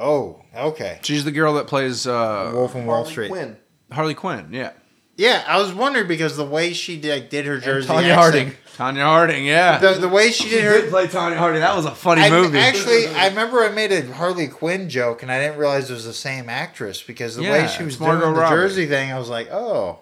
oh 0.00 0.42
okay. 0.52 0.98
She's 1.02 1.24
the 1.24 1.30
girl 1.30 1.54
that 1.54 1.68
plays 1.68 2.08
uh, 2.08 2.50
Wolf 2.52 2.74
of 2.74 2.84
Wall 2.84 3.04
Street. 3.04 3.30
Quinn. 3.30 3.56
Harley 3.92 4.14
Quinn. 4.14 4.48
Yeah. 4.50 4.72
Yeah, 5.18 5.42
I 5.48 5.58
was 5.58 5.74
wondering 5.74 6.06
because 6.06 6.36
the 6.36 6.44
way 6.46 6.72
she 6.72 6.96
did, 6.96 7.28
did 7.28 7.44
her 7.44 7.58
Jersey 7.58 7.88
Tonya 7.88 8.10
accent, 8.10 8.14
Harding. 8.14 8.52
Tonya 8.76 9.02
Harding. 9.02 9.44
Yeah. 9.46 9.78
the, 9.78 9.94
the 9.94 10.08
way 10.08 10.30
she 10.30 10.48
did 10.48 10.62
her. 10.62 10.88
play 10.88 11.08
Tonya 11.08 11.36
Harding. 11.36 11.60
That 11.60 11.74
was 11.74 11.86
a 11.86 11.90
funny 11.90 12.22
I, 12.22 12.30
movie. 12.30 12.56
Actually, 12.56 13.06
I 13.16 13.26
remember 13.26 13.64
I 13.64 13.70
made 13.70 13.90
a 13.90 14.12
Harley 14.12 14.46
Quinn 14.46 14.88
joke, 14.88 15.24
and 15.24 15.32
I 15.32 15.40
didn't 15.40 15.58
realize 15.58 15.90
it 15.90 15.94
was 15.94 16.04
the 16.04 16.12
same 16.12 16.48
actress 16.48 17.02
because 17.02 17.34
the 17.34 17.42
way 17.42 17.66
she 17.66 17.82
was 17.82 17.94
it's 17.94 18.00
Margot 18.00 18.20
doing 18.26 18.34
the 18.34 18.40
Robbie. 18.42 18.54
Jersey 18.54 18.86
thing, 18.86 19.10
I 19.12 19.18
was 19.18 19.28
like, 19.28 19.50
oh, 19.50 19.98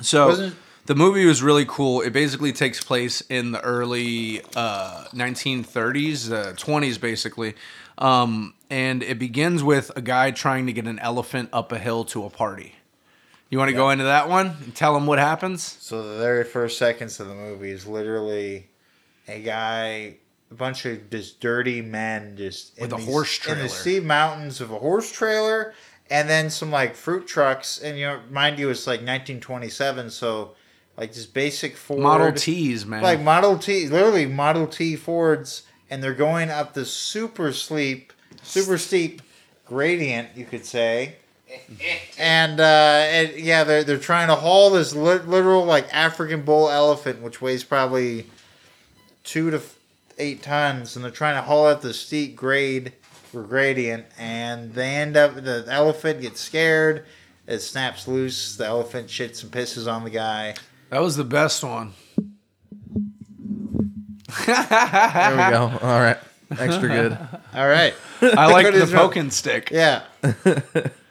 So 0.00 0.28
Wasn't- 0.28 0.54
the 0.86 0.94
movie 0.94 1.26
was 1.26 1.42
really 1.42 1.64
cool. 1.66 2.00
It 2.00 2.12
basically 2.12 2.52
takes 2.52 2.84
place 2.84 3.20
in 3.22 3.50
the 3.50 3.60
early 3.62 4.42
uh, 4.54 5.06
1930s, 5.12 6.30
uh, 6.32 6.52
20s, 6.54 7.00
basically. 7.00 7.54
Um, 7.98 8.54
and 8.70 9.02
it 9.02 9.18
begins 9.18 9.64
with 9.64 9.90
a 9.96 10.00
guy 10.00 10.30
trying 10.30 10.66
to 10.66 10.72
get 10.72 10.86
an 10.86 11.00
elephant 11.00 11.48
up 11.52 11.72
a 11.72 11.78
hill 11.78 12.04
to 12.06 12.24
a 12.24 12.30
party. 12.30 12.76
You 13.52 13.58
want 13.58 13.68
to 13.68 13.74
go 13.74 13.90
into 13.90 14.04
that 14.04 14.30
one 14.30 14.56
and 14.64 14.74
tell 14.74 14.94
them 14.94 15.04
what 15.06 15.18
happens? 15.18 15.62
So 15.62 16.02
the 16.14 16.18
very 16.18 16.42
first 16.42 16.78
seconds 16.78 17.20
of 17.20 17.28
the 17.28 17.34
movie 17.34 17.70
is 17.70 17.86
literally 17.86 18.70
a 19.28 19.42
guy, 19.42 20.16
a 20.50 20.54
bunch 20.54 20.86
of 20.86 21.10
just 21.10 21.38
dirty 21.38 21.82
men, 21.82 22.34
just 22.34 22.80
With 22.80 22.88
in 22.90 22.94
a 22.94 22.96
these- 22.96 23.06
horse 23.06 23.36
in 23.36 23.42
trailer. 23.42 23.62
the 23.64 23.68
steep 23.68 24.04
mountains 24.04 24.62
of 24.62 24.70
a 24.70 24.78
horse 24.78 25.12
trailer, 25.12 25.74
and 26.08 26.30
then 26.30 26.48
some 26.48 26.70
like 26.70 26.94
fruit 26.94 27.26
trucks. 27.26 27.76
And 27.78 27.98
you 27.98 28.06
know, 28.06 28.20
mind 28.30 28.58
you, 28.58 28.70
it's 28.70 28.86
like 28.86 29.00
1927, 29.00 30.08
so 30.08 30.52
like 30.96 31.12
just 31.12 31.34
basic 31.34 31.76
Ford 31.76 32.00
Model 32.00 32.32
T's, 32.32 32.86
man. 32.86 33.02
like 33.02 33.20
Model 33.20 33.58
T, 33.58 33.86
literally 33.86 34.24
Model 34.24 34.66
T 34.66 34.96
Fords, 34.96 35.64
and 35.90 36.02
they're 36.02 36.14
going 36.14 36.48
up 36.48 36.72
the 36.72 36.86
super 36.86 37.52
steep, 37.52 38.14
super 38.42 38.78
steep 38.78 39.20
gradient, 39.66 40.30
you 40.36 40.46
could 40.46 40.64
say. 40.64 41.16
And, 42.18 42.60
uh, 42.60 42.64
and 42.64 43.30
yeah, 43.36 43.64
they're 43.64 43.84
they're 43.84 43.98
trying 43.98 44.28
to 44.28 44.34
haul 44.36 44.70
this 44.70 44.94
li- 44.94 45.18
literal 45.18 45.64
like 45.64 45.92
African 45.94 46.42
bull 46.42 46.70
elephant, 46.70 47.20
which 47.22 47.40
weighs 47.42 47.64
probably 47.64 48.26
two 49.24 49.50
to 49.50 49.56
f- 49.58 49.76
eight 50.18 50.42
tons, 50.42 50.94
and 50.96 51.04
they're 51.04 51.10
trying 51.12 51.36
to 51.36 51.42
haul 51.42 51.66
up 51.66 51.80
the 51.82 51.92
steep 51.94 52.36
grade 52.36 52.92
or 53.34 53.42
gradient, 53.42 54.06
and 54.18 54.74
they 54.74 54.96
end 54.96 55.16
up 55.16 55.34
the 55.34 55.64
elephant 55.68 56.20
gets 56.20 56.40
scared, 56.40 57.04
it 57.46 57.60
snaps 57.60 58.06
loose, 58.06 58.56
the 58.56 58.66
elephant 58.66 59.08
shits 59.08 59.42
and 59.42 59.50
pisses 59.50 59.90
on 59.90 60.04
the 60.04 60.10
guy. 60.10 60.54
that 60.90 61.00
was 61.00 61.16
the 61.16 61.24
best 61.24 61.64
one. 61.64 61.92
There 64.46 64.56
we 64.56 64.56
go. 64.56 65.78
All 65.82 66.00
right. 66.00 66.18
Extra 66.50 66.88
good. 66.88 67.18
All 67.54 67.68
right. 67.68 67.94
I 68.22 68.46
like 68.52 68.64
What 68.64 68.74
the 68.74 68.82
is 68.82 68.92
poking 68.92 69.30
stick. 69.30 69.70
Yeah. 69.70 70.02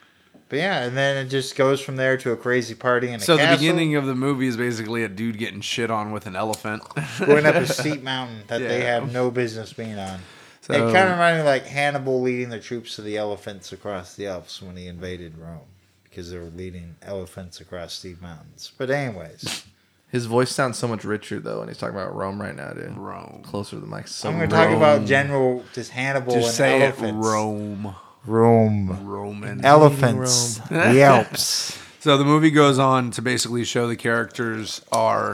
but 0.51 0.59
yeah, 0.59 0.83
and 0.83 0.97
then 0.97 1.15
it 1.15 1.29
just 1.29 1.55
goes 1.55 1.79
from 1.79 1.95
there 1.95 2.17
to 2.17 2.33
a 2.33 2.35
crazy 2.35 2.75
party 2.75 3.07
and 3.07 3.21
a 3.21 3.25
So 3.25 3.37
the 3.37 3.43
castle, 3.43 3.57
beginning 3.57 3.95
of 3.95 4.05
the 4.05 4.13
movie 4.15 4.47
is 4.47 4.57
basically 4.57 5.01
a 5.01 5.07
dude 5.07 5.37
getting 5.37 5.61
shit 5.61 5.89
on 5.89 6.11
with 6.11 6.25
an 6.25 6.35
elephant. 6.35 6.83
going 7.25 7.45
up 7.45 7.55
a 7.55 7.65
steep 7.73 8.03
mountain 8.03 8.43
that 8.47 8.57
they 8.57 8.81
have 8.81 9.13
no 9.13 9.31
business 9.31 9.71
being 9.71 9.97
on. 9.97 10.19
So- 10.59 10.73
it 10.73 10.91
kind 10.91 11.07
of 11.07 11.11
reminded 11.11 11.43
me 11.43 11.45
like 11.47 11.67
Hannibal 11.67 12.19
leading 12.19 12.49
the 12.49 12.59
troops 12.59 12.97
to 12.97 13.01
the 13.01 13.15
elephants 13.15 13.71
across 13.71 14.15
the 14.15 14.27
Alps 14.27 14.61
when 14.61 14.75
he 14.75 14.87
invaded 14.87 15.37
Rome 15.37 15.61
because 16.03 16.29
they 16.31 16.37
were 16.37 16.51
leading 16.53 16.97
elephants 17.01 17.61
across 17.61 17.93
steep 17.93 18.21
mountains. 18.21 18.73
But 18.77 18.89
anyways, 18.91 19.63
His 20.11 20.25
voice 20.25 20.51
sounds 20.51 20.77
so 20.77 20.89
much 20.89 21.05
richer 21.05 21.39
though 21.39 21.59
when 21.59 21.69
he's 21.69 21.77
talking 21.77 21.95
about 21.95 22.13
Rome 22.13 22.41
right 22.41 22.53
now, 22.53 22.73
dude. 22.73 22.97
Rome. 22.97 23.41
Closer 23.45 23.77
to 23.77 23.79
the 23.79 23.87
mic. 23.87 24.09
So 24.09 24.27
I'm 24.27 24.35
going 24.37 24.49
to 24.49 24.53
talk 24.53 24.69
about 24.69 25.05
General 25.05 25.63
just 25.71 25.91
Hannibal 25.91 26.33
Just 26.33 26.47
and 26.47 26.55
say 26.55 26.81
elephants. 26.83 27.25
it, 27.25 27.29
Rome. 27.29 27.95
Rome. 28.25 29.05
Roman. 29.07 29.63
Elephants. 29.65 30.57
the 30.69 31.01
Alps. 31.01 31.77
So 32.01 32.17
the 32.17 32.25
movie 32.25 32.49
goes 32.49 32.79
on 32.79 33.11
to 33.11 33.21
basically 33.21 33.63
show 33.63 33.87
the 33.87 33.95
characters 33.95 34.81
are 34.91 35.33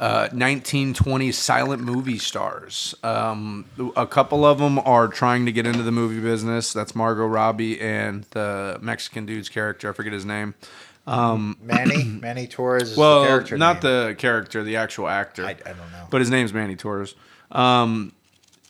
uh, 0.00 0.30
1920 0.32 1.30
silent 1.32 1.82
movie 1.82 2.16
stars. 2.16 2.94
Um, 3.02 3.66
a 3.94 4.06
couple 4.06 4.46
of 4.46 4.56
them 4.56 4.78
are 4.78 5.08
trying 5.08 5.44
to 5.44 5.52
get 5.52 5.66
into 5.66 5.82
the 5.82 5.92
movie 5.92 6.18
business. 6.20 6.72
That's 6.72 6.94
Margot 6.94 7.26
Robbie 7.26 7.78
and 7.78 8.24
the 8.30 8.78
Mexican 8.80 9.26
dude's 9.26 9.50
character. 9.50 9.90
I 9.90 9.92
forget 9.92 10.14
his 10.14 10.24
name. 10.24 10.54
Manny. 11.06 12.04
Manny 12.22 12.46
Torres 12.46 12.84
is 12.84 12.94
the 12.94 13.00
Well, 13.02 13.40
not 13.58 13.82
name. 13.82 13.92
the 13.92 14.14
character, 14.16 14.62
the 14.64 14.76
actual 14.76 15.08
actor. 15.08 15.44
I, 15.44 15.50
I 15.50 15.54
don't 15.74 15.92
know. 15.92 16.06
but 16.08 16.20
his 16.22 16.30
name's 16.30 16.54
Manny 16.54 16.76
Torres. 16.76 17.14
Um, 17.52 18.12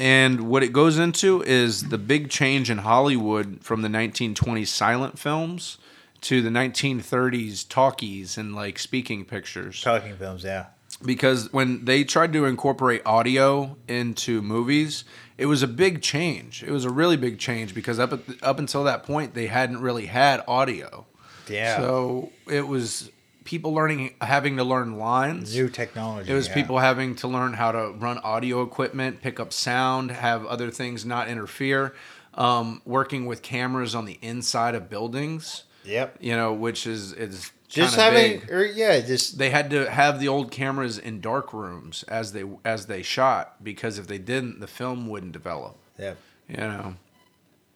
and 0.00 0.48
what 0.48 0.62
it 0.62 0.72
goes 0.72 0.98
into 0.98 1.42
is 1.42 1.88
the 1.88 1.98
big 1.98 2.30
change 2.30 2.70
in 2.70 2.78
Hollywood 2.78 3.58
from 3.62 3.82
the 3.82 3.88
1920s 3.88 4.68
silent 4.68 5.18
films 5.18 5.78
to 6.22 6.42
the 6.42 6.50
1930s 6.50 7.68
talkies 7.68 8.38
and 8.38 8.54
like 8.54 8.78
speaking 8.78 9.24
pictures. 9.24 9.80
Talking 9.82 10.16
films, 10.16 10.44
yeah. 10.44 10.66
Because 11.04 11.52
when 11.52 11.84
they 11.84 12.02
tried 12.02 12.32
to 12.32 12.44
incorporate 12.44 13.02
audio 13.04 13.76
into 13.86 14.42
movies, 14.42 15.04
it 15.36 15.46
was 15.46 15.62
a 15.62 15.68
big 15.68 16.02
change. 16.02 16.62
It 16.62 16.70
was 16.70 16.84
a 16.84 16.90
really 16.90 17.16
big 17.16 17.38
change 17.38 17.74
because 17.74 17.98
up 17.98 18.12
at 18.12 18.20
up 18.42 18.58
until 18.58 18.84
that 18.84 19.04
point 19.04 19.34
they 19.34 19.46
hadn't 19.46 19.80
really 19.80 20.06
had 20.06 20.42
audio. 20.48 21.06
Yeah. 21.48 21.76
So 21.76 22.32
it 22.50 22.66
was 22.66 23.10
people 23.48 23.72
learning 23.72 24.12
having 24.20 24.58
to 24.58 24.62
learn 24.62 24.98
lines. 24.98 25.54
New 25.54 25.70
technology. 25.70 26.30
It 26.30 26.34
was 26.34 26.48
yeah. 26.48 26.54
people 26.54 26.78
having 26.80 27.16
to 27.16 27.28
learn 27.28 27.54
how 27.54 27.72
to 27.72 27.92
run 27.92 28.18
audio 28.18 28.60
equipment, 28.60 29.22
pick 29.22 29.40
up 29.40 29.54
sound, 29.54 30.10
have 30.10 30.44
other 30.44 30.70
things 30.70 31.06
not 31.06 31.28
interfere, 31.28 31.94
um, 32.34 32.82
working 32.84 33.24
with 33.24 33.40
cameras 33.40 33.94
on 33.94 34.04
the 34.04 34.18
inside 34.20 34.74
of 34.74 34.90
buildings. 34.90 35.64
Yep. 35.84 36.18
You 36.20 36.36
know, 36.36 36.52
which 36.52 36.86
is 36.86 37.14
is 37.14 37.50
just 37.68 37.96
having, 37.96 38.40
big. 38.40 38.50
or 38.52 38.66
yeah, 38.66 39.00
just 39.00 39.38
they 39.38 39.48
had 39.48 39.70
to 39.70 39.90
have 39.90 40.20
the 40.20 40.28
old 40.28 40.50
cameras 40.50 40.98
in 40.98 41.22
dark 41.22 41.54
rooms 41.54 42.02
as 42.02 42.32
they 42.32 42.44
as 42.66 42.84
they 42.84 43.02
shot 43.02 43.64
because 43.64 43.98
if 43.98 44.06
they 44.06 44.18
didn't, 44.18 44.60
the 44.60 44.66
film 44.66 45.08
wouldn't 45.08 45.32
develop. 45.32 45.78
yeah. 45.98 46.14
You 46.50 46.56
know, 46.56 46.96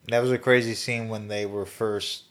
That 0.08 0.20
was 0.20 0.32
a 0.32 0.38
crazy 0.38 0.74
scene 0.74 1.08
when 1.08 1.28
they 1.28 1.46
were 1.46 1.66
first 1.66 2.24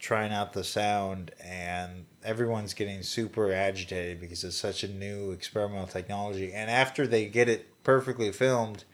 trying 0.00 0.32
out 0.32 0.52
the 0.54 0.64
sound, 0.64 1.30
and 1.44 2.06
everyone's 2.24 2.74
getting 2.74 3.02
super 3.02 3.52
agitated 3.52 4.20
because 4.20 4.42
it's 4.44 4.56
such 4.56 4.82
a 4.82 4.88
new 4.88 5.30
experimental 5.30 5.86
technology. 5.86 6.52
And 6.52 6.70
after 6.70 7.06
they 7.06 7.26
get 7.26 7.48
it 7.48 7.68
perfectly 7.84 8.32
filmed, 8.32 8.84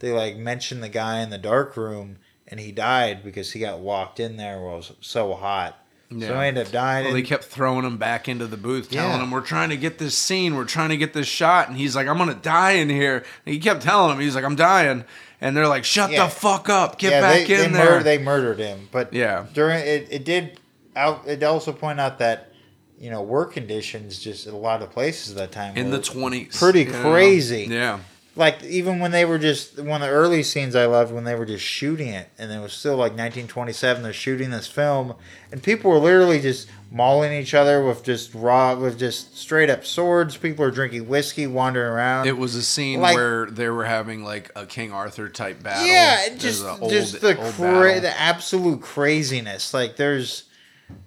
they 0.00 0.12
like 0.12 0.36
mention 0.36 0.80
the 0.80 0.88
guy 0.88 1.20
in 1.20 1.30
the 1.30 1.38
dark 1.38 1.76
room, 1.76 2.18
and 2.48 2.60
he 2.60 2.72
died 2.72 3.24
because 3.24 3.52
he 3.52 3.60
got 3.60 3.78
walked 3.80 4.20
in 4.20 4.36
there 4.36 4.60
while 4.60 4.74
it 4.74 4.76
was 4.78 4.92
so 5.00 5.34
hot. 5.34 5.78
So 6.10 6.16
Yeah. 6.18 6.40
he 6.42 6.46
ended 6.48 6.66
up 6.66 6.72
dying. 6.72 7.04
well, 7.06 7.14
they 7.14 7.22
kept 7.22 7.44
throwing 7.44 7.84
him 7.84 7.96
back 7.96 8.28
into 8.28 8.46
the 8.46 8.56
booth, 8.56 8.90
telling 8.90 9.16
Yeah. 9.18 9.22
him, 9.24 9.30
"We're 9.32 9.40
trying 9.40 9.70
to 9.70 9.76
get 9.76 9.98
this 9.98 10.16
scene, 10.16 10.54
we're 10.54 10.64
trying 10.64 10.90
to 10.90 10.96
get 10.96 11.14
this 11.14 11.26
shot," 11.26 11.68
and 11.68 11.76
he's 11.76 11.96
like, 11.96 12.06
"I'm 12.06 12.16
gonna 12.18 12.34
die 12.34 12.72
in 12.72 12.88
here." 12.88 13.24
And 13.44 13.52
he 13.52 13.58
kept 13.58 13.82
telling 13.82 14.12
him, 14.12 14.20
"He's 14.20 14.36
like, 14.36 14.44
I'm 14.44 14.54
dying," 14.54 15.04
and 15.40 15.56
they're 15.56 15.68
like, 15.68 15.84
"Shut 15.84 16.10
Yeah. 16.10 16.24
the 16.24 16.30
fuck 16.30 16.68
up, 16.68 16.98
get 16.98 17.12
yeah, 17.12 17.20
back 17.20 17.46
they, 17.46 17.64
in 17.64 17.72
they 17.72 17.78
there." 17.78 18.02
They 18.02 18.18
murdered 18.18 18.58
him, 18.58 18.88
but 18.92 19.12
Yeah. 19.12 19.46
during 19.52 19.80
it, 19.80 20.08
it 20.10 20.24
did. 20.24 20.58
Out, 20.94 21.24
it 21.26 21.42
also 21.42 21.72
point 21.72 22.00
out 22.00 22.18
that 22.20 22.52
you 22.98 23.10
know 23.10 23.20
work 23.20 23.52
conditions 23.52 24.18
just 24.18 24.46
a 24.46 24.56
lot 24.56 24.80
of 24.80 24.90
places 24.90 25.32
at 25.32 25.36
that 25.38 25.52
time 25.52 25.76
in 25.76 25.90
the 25.90 26.00
twenties, 26.00 26.56
pretty 26.56 26.86
crazy. 26.86 27.66
Yeah, 27.70 27.98
like 28.34 28.64
even 28.64 28.98
when 28.98 29.10
they 29.10 29.26
were 29.26 29.38
just 29.38 29.78
one 29.78 30.00
of 30.00 30.08
the 30.08 30.14
early 30.14 30.42
scenes 30.42 30.74
I 30.74 30.86
loved 30.86 31.12
when 31.12 31.24
they 31.24 31.34
were 31.34 31.44
just 31.44 31.64
shooting 31.64 32.08
it 32.08 32.30
and 32.38 32.50
it 32.50 32.60
was 32.60 32.72
still 32.72 32.92
like 32.96 33.12
1927 33.12 34.02
they're 34.02 34.12
shooting 34.14 34.48
this 34.50 34.66
film 34.66 35.14
and 35.52 35.62
people 35.62 35.90
were 35.90 35.98
literally 35.98 36.40
just 36.40 36.66
mauling 36.90 37.32
each 37.32 37.52
other 37.54 37.84
with 37.84 38.02
just 38.04 38.32
raw 38.34 38.74
with 38.74 38.98
just 38.98 39.36
straight 39.36 39.68
up 39.70 39.84
swords. 39.84 40.36
People 40.36 40.64
are 40.64 40.70
drinking 40.70 41.08
whiskey 41.08 41.46
wandering 41.46 41.90
around. 41.92 42.26
It 42.28 42.38
was 42.38 42.54
a 42.54 42.62
scene 42.62 43.00
Like- 43.00 43.16
where 43.16 43.46
they 43.46 43.68
were 43.68 43.84
having 43.84 44.24
like 44.24 44.50
a 44.56 44.66
King 44.66 44.92
Arthur 44.92 45.28
type 45.28 45.62
battle. 45.62 45.86
yeah 45.86 46.28
just 46.36 46.64
old- 46.64 46.90
just 46.90 47.20
the 47.20 47.34
cra- 47.34 48.00
the 48.00 48.18
absolute 48.20 48.80
craziness. 48.82 49.74
Like 49.74 49.96
there's 49.96 50.44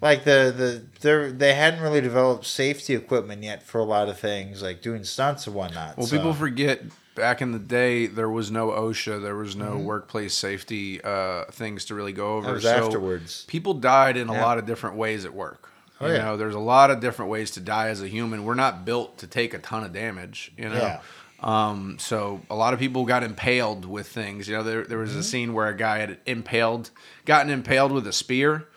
like 0.02 0.26
the 0.26 0.54
the 0.56 0.84
they 1.02 1.32
they 1.32 1.54
hadn't 1.54 1.82
really 1.82 2.02
developed 2.02 2.46
safety 2.46 2.94
equipment 2.94 3.44
yet 3.44 3.64
for 3.64 3.80
a 3.80 3.84
lot 3.86 4.10
of 4.10 4.20
things 4.20 4.62
like 4.62 4.82
doing 4.82 5.04
stunts 5.06 5.48
and 5.48 5.56
whatnot 5.56 5.98
Well, 5.98 6.06
so- 6.08 6.18
people 6.18 6.34
forget 6.34 6.82
back 7.20 7.42
in 7.42 7.52
the 7.52 7.60
day 7.60 8.08
there 8.08 8.30
was 8.30 8.50
no 8.50 8.70
OSHA, 8.70 9.22
there 9.22 9.36
was 9.36 9.56
Mm-hmm. 9.56 9.70
no 9.70 9.78
workplace 9.78 10.34
safety 10.34 11.00
uh, 11.04 11.46
things 11.52 11.86
to 11.86 11.96
really 11.96 12.14
go 12.14 12.38
over. 12.38 12.60
so 12.60 12.70
afterwards 12.70 13.44
people 13.48 13.74
died 13.76 14.18
in 14.18 14.28
a 14.30 14.34
lot 14.34 14.58
of 14.58 14.66
different 14.66 14.96
ways 14.96 15.26
at 15.26 15.34
work. 15.34 15.70
Oh, 16.02 16.08
you 16.08 16.14
yeah. 16.14 16.24
know, 16.24 16.38
there's 16.38 16.56
a 16.56 16.60
lot 16.60 16.92
of 16.92 17.02
different 17.02 17.30
ways 17.30 17.52
to 17.52 17.60
die 17.60 17.90
as 17.90 18.02
a 18.02 18.08
human. 18.08 18.46
We're 18.46 18.56
not 18.56 18.86
built 18.86 19.18
to 19.20 19.28
take 19.28 19.54
a 19.54 19.60
ton 19.60 19.84
of 19.84 19.92
damage. 19.94 20.52
You 20.58 20.70
know. 20.70 20.76
Yeah. 20.76 21.02
Um, 21.42 21.98
so 22.00 22.42
a 22.50 22.56
lot 22.56 22.74
of 22.74 22.80
people 22.80 23.06
got 23.06 23.24
impaled 23.24 23.86
with 23.86 24.08
things. 24.08 24.48
You 24.48 24.58
know, 24.58 24.64
there, 24.64 24.84
there 24.86 24.98
was 24.98 25.12
Mm-hmm. 25.12 25.20
a 25.20 25.24
scene 25.24 25.54
where 25.54 25.68
a 25.68 25.76
guy 25.76 26.00
had 26.00 26.18
impaled, 26.26 26.90
gotten 27.26 27.52
impaled 27.52 27.92
with 27.92 28.06
a 28.08 28.14
spear. 28.14 28.68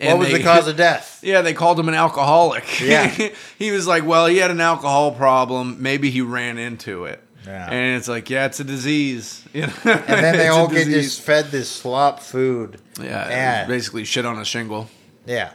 what 0.00 0.18
was 0.18 0.28
they- 0.28 0.38
the 0.38 0.42
cause 0.44 0.66
of 0.72 0.76
death 0.76 1.20
yeah, 1.22 1.40
they 1.42 1.52
called 1.54 1.78
him 1.80 1.88
an 1.88 1.94
alcoholic. 1.94 2.80
Yeah. 2.80 3.08
he 3.58 3.70
was 3.70 3.86
like, 3.86 4.04
well, 4.06 4.26
he 4.26 4.36
had 4.38 4.50
an 4.50 4.60
alcohol 4.60 5.12
problem. 5.12 5.82
Maybe 5.82 6.10
he 6.10 6.20
ran 6.20 6.58
into 6.58 7.04
it. 7.06 7.22
Yeah. 7.46 7.70
And 7.70 7.96
it's 7.96 8.08
like, 8.08 8.28
yeah, 8.28 8.46
it's 8.46 8.58
a 8.60 8.64
disease. 8.64 9.44
You 9.52 9.62
know? 9.66 9.72
and 9.84 10.24
then 10.24 10.36
they 10.36 10.48
all 10.48 10.68
get 10.68 10.86
just 10.88 11.20
fed 11.22 11.46
this 11.46 11.68
slop 11.70 12.20
food. 12.20 12.80
yeah, 13.00 13.28
Yeah. 13.28 13.66
basically 13.66 14.04
shit 14.04 14.26
on 14.26 14.38
a 14.38 14.44
shingle. 14.44 14.88
Yeah. 15.26 15.52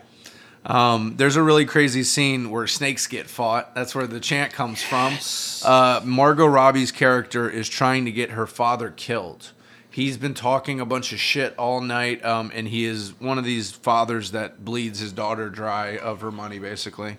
Um, 0.66 1.16
there's 1.18 1.36
a 1.38 1.42
really 1.44 1.66
crazy 1.66 2.04
scene 2.04 2.52
where 2.52 2.68
snakes 2.68 3.08
get 3.08 3.28
fought. 3.28 3.74
That's 3.74 3.96
where 3.96 4.06
the 4.06 4.20
chant 4.20 4.54
comes 4.54 4.82
from. 4.84 5.18
Uh, 5.68 6.02
Margot 6.06 6.46
Robbie's 6.46 6.92
character 6.92 7.50
is 7.50 7.68
trying 7.68 8.06
to 8.06 8.12
get 8.12 8.32
her 8.32 8.46
father 8.46 8.92
killed. 8.92 9.52
He's 9.92 10.18
been 10.18 10.34
talking 10.34 10.80
a 10.80 10.86
bunch 10.86 11.12
of 11.12 11.20
shit 11.20 11.54
all 11.58 11.82
night, 11.82 12.24
um, 12.24 12.52
and 12.54 12.68
he 12.68 12.86
is 12.86 13.14
one 13.20 13.38
of 13.38 13.44
these 13.44 13.72
fathers 13.72 14.32
that 14.32 14.64
bleeds 14.64 15.00
his 15.00 15.12
daughter 15.12 15.50
dry 15.50 15.98
of 15.98 16.22
her 16.22 16.32
money, 16.32 16.60
basically. 16.60 17.18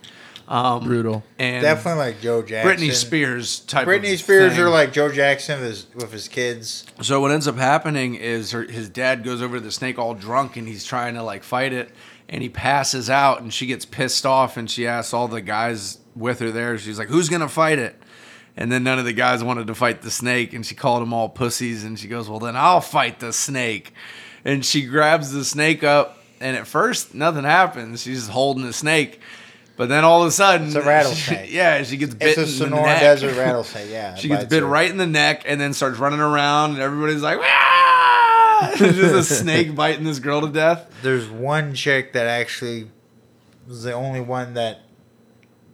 Um, 0.49 0.85
Brutal. 0.85 1.23
And 1.39 1.63
Definitely 1.63 1.99
like 2.01 2.21
Joe 2.21 2.43
Jackson. 2.43 2.77
Britney 2.89 2.93
Spears 2.93 3.61
type. 3.61 3.87
Britney 3.87 4.15
of 4.15 4.21
Spears 4.21 4.55
thing. 4.55 4.63
are 4.63 4.71
like 4.71 4.93
Joe 4.93 5.11
Jackson 5.13 5.61
with 5.61 5.69
his, 5.69 5.87
with 5.95 6.13
his 6.13 6.29
kids. 6.29 6.85
So 7.01 7.21
what 7.21 7.31
ends 7.31 7.47
up 7.47 7.57
happening 7.57 8.17
is 8.17 8.51
her, 8.51 8.63
his 8.65 8.89
dad 8.89 9.23
goes 9.23 9.41
over 9.41 9.59
to 9.59 9.61
the 9.63 9.71
snake 9.71 9.99
all 9.99 10.15
drunk 10.15 10.57
and 10.57 10.67
he's 10.67 10.85
trying 10.85 11.15
to 11.15 11.23
like 11.23 11.45
fight 11.45 11.73
it 11.73 11.91
and 12.29 12.43
he 12.43 12.49
passes 12.49 13.11
out 13.11 13.41
and 13.41 13.53
she 13.53 13.67
gets 13.67 13.85
pissed 13.85 14.27
off 14.27 14.57
and 14.57 14.71
she 14.71 14.87
asks 14.87 15.13
all 15.13 15.29
the 15.29 15.41
guys 15.41 15.99
with 16.15 16.41
her 16.41 16.51
there 16.51 16.77
she's 16.79 16.99
like 16.99 17.09
who's 17.09 17.29
gonna 17.29 17.49
fight 17.49 17.79
it 17.79 18.02
and 18.57 18.71
then 18.71 18.83
none 18.85 18.99
of 18.99 19.05
the 19.05 19.13
guys 19.13 19.43
wanted 19.43 19.67
to 19.67 19.75
fight 19.75 20.03
the 20.03 20.11
snake 20.11 20.53
and 20.53 20.65
she 20.67 20.75
called 20.75 21.03
them 21.03 21.13
all 21.13 21.29
pussies 21.29 21.85
and 21.85 21.99
she 21.99 22.09
goes 22.09 22.29
well 22.29 22.39
then 22.39 22.57
I'll 22.57 22.81
fight 22.81 23.21
the 23.21 23.33
snake 23.33 23.93
and 24.45 24.65
she 24.65 24.83
grabs 24.83 25.33
the 25.33 25.45
snake 25.45 25.83
up 25.85 26.19
and 26.41 26.57
at 26.57 26.67
first 26.67 27.15
nothing 27.15 27.45
happens 27.45 28.03
she's 28.03 28.19
just 28.21 28.31
holding 28.31 28.65
the 28.65 28.73
snake 28.73 29.21
but 29.77 29.89
then 29.89 30.05
all 30.05 30.21
of 30.23 30.29
a 30.29 30.31
sudden 30.31 30.67
It's 30.67 30.77
a 30.77 30.83
rattlesnake. 30.83 31.47
she- 31.49 31.57
yeah 31.57 31.83
she 31.83 31.97
gets 31.97 32.15
bit. 32.15 32.29
It's 32.29 32.39
a 32.39 32.41
in 32.43 32.47
the 32.47 32.53
Sonora 32.53 32.83
neck. 32.87 33.01
Desert 33.01 33.37
rattlesnake. 33.37 33.89
Yeah, 33.91 34.15
She 34.17 34.29
gets 34.29 34.45
bit 34.45 34.61
her. 34.61 34.67
right 34.69 34.91
in 34.91 34.99
the 34.99 35.07
neck 35.07 35.45
and 35.47 35.59
then 35.61 35.73
starts 35.73 35.99
running 35.99 36.21
around, 36.21 36.73
and 36.73 36.81
everybody's 36.81 37.23
like, 37.23 37.39
"Ah!" 37.41 38.75
There's 38.79 38.97
just 38.97 39.15
a 39.33 39.35
snake 39.43 39.75
biting 39.75 40.05
this 40.05 40.19
girl 40.19 40.43
to 40.43 40.49
death. 40.49 40.93
There's 41.03 41.27
one 41.29 41.75
chick 41.75 42.13
that 42.13 42.27
actually 42.27 42.91
was 43.67 43.83
the 43.83 43.93
only 43.95 44.21
one 44.21 44.55
that 44.55 44.81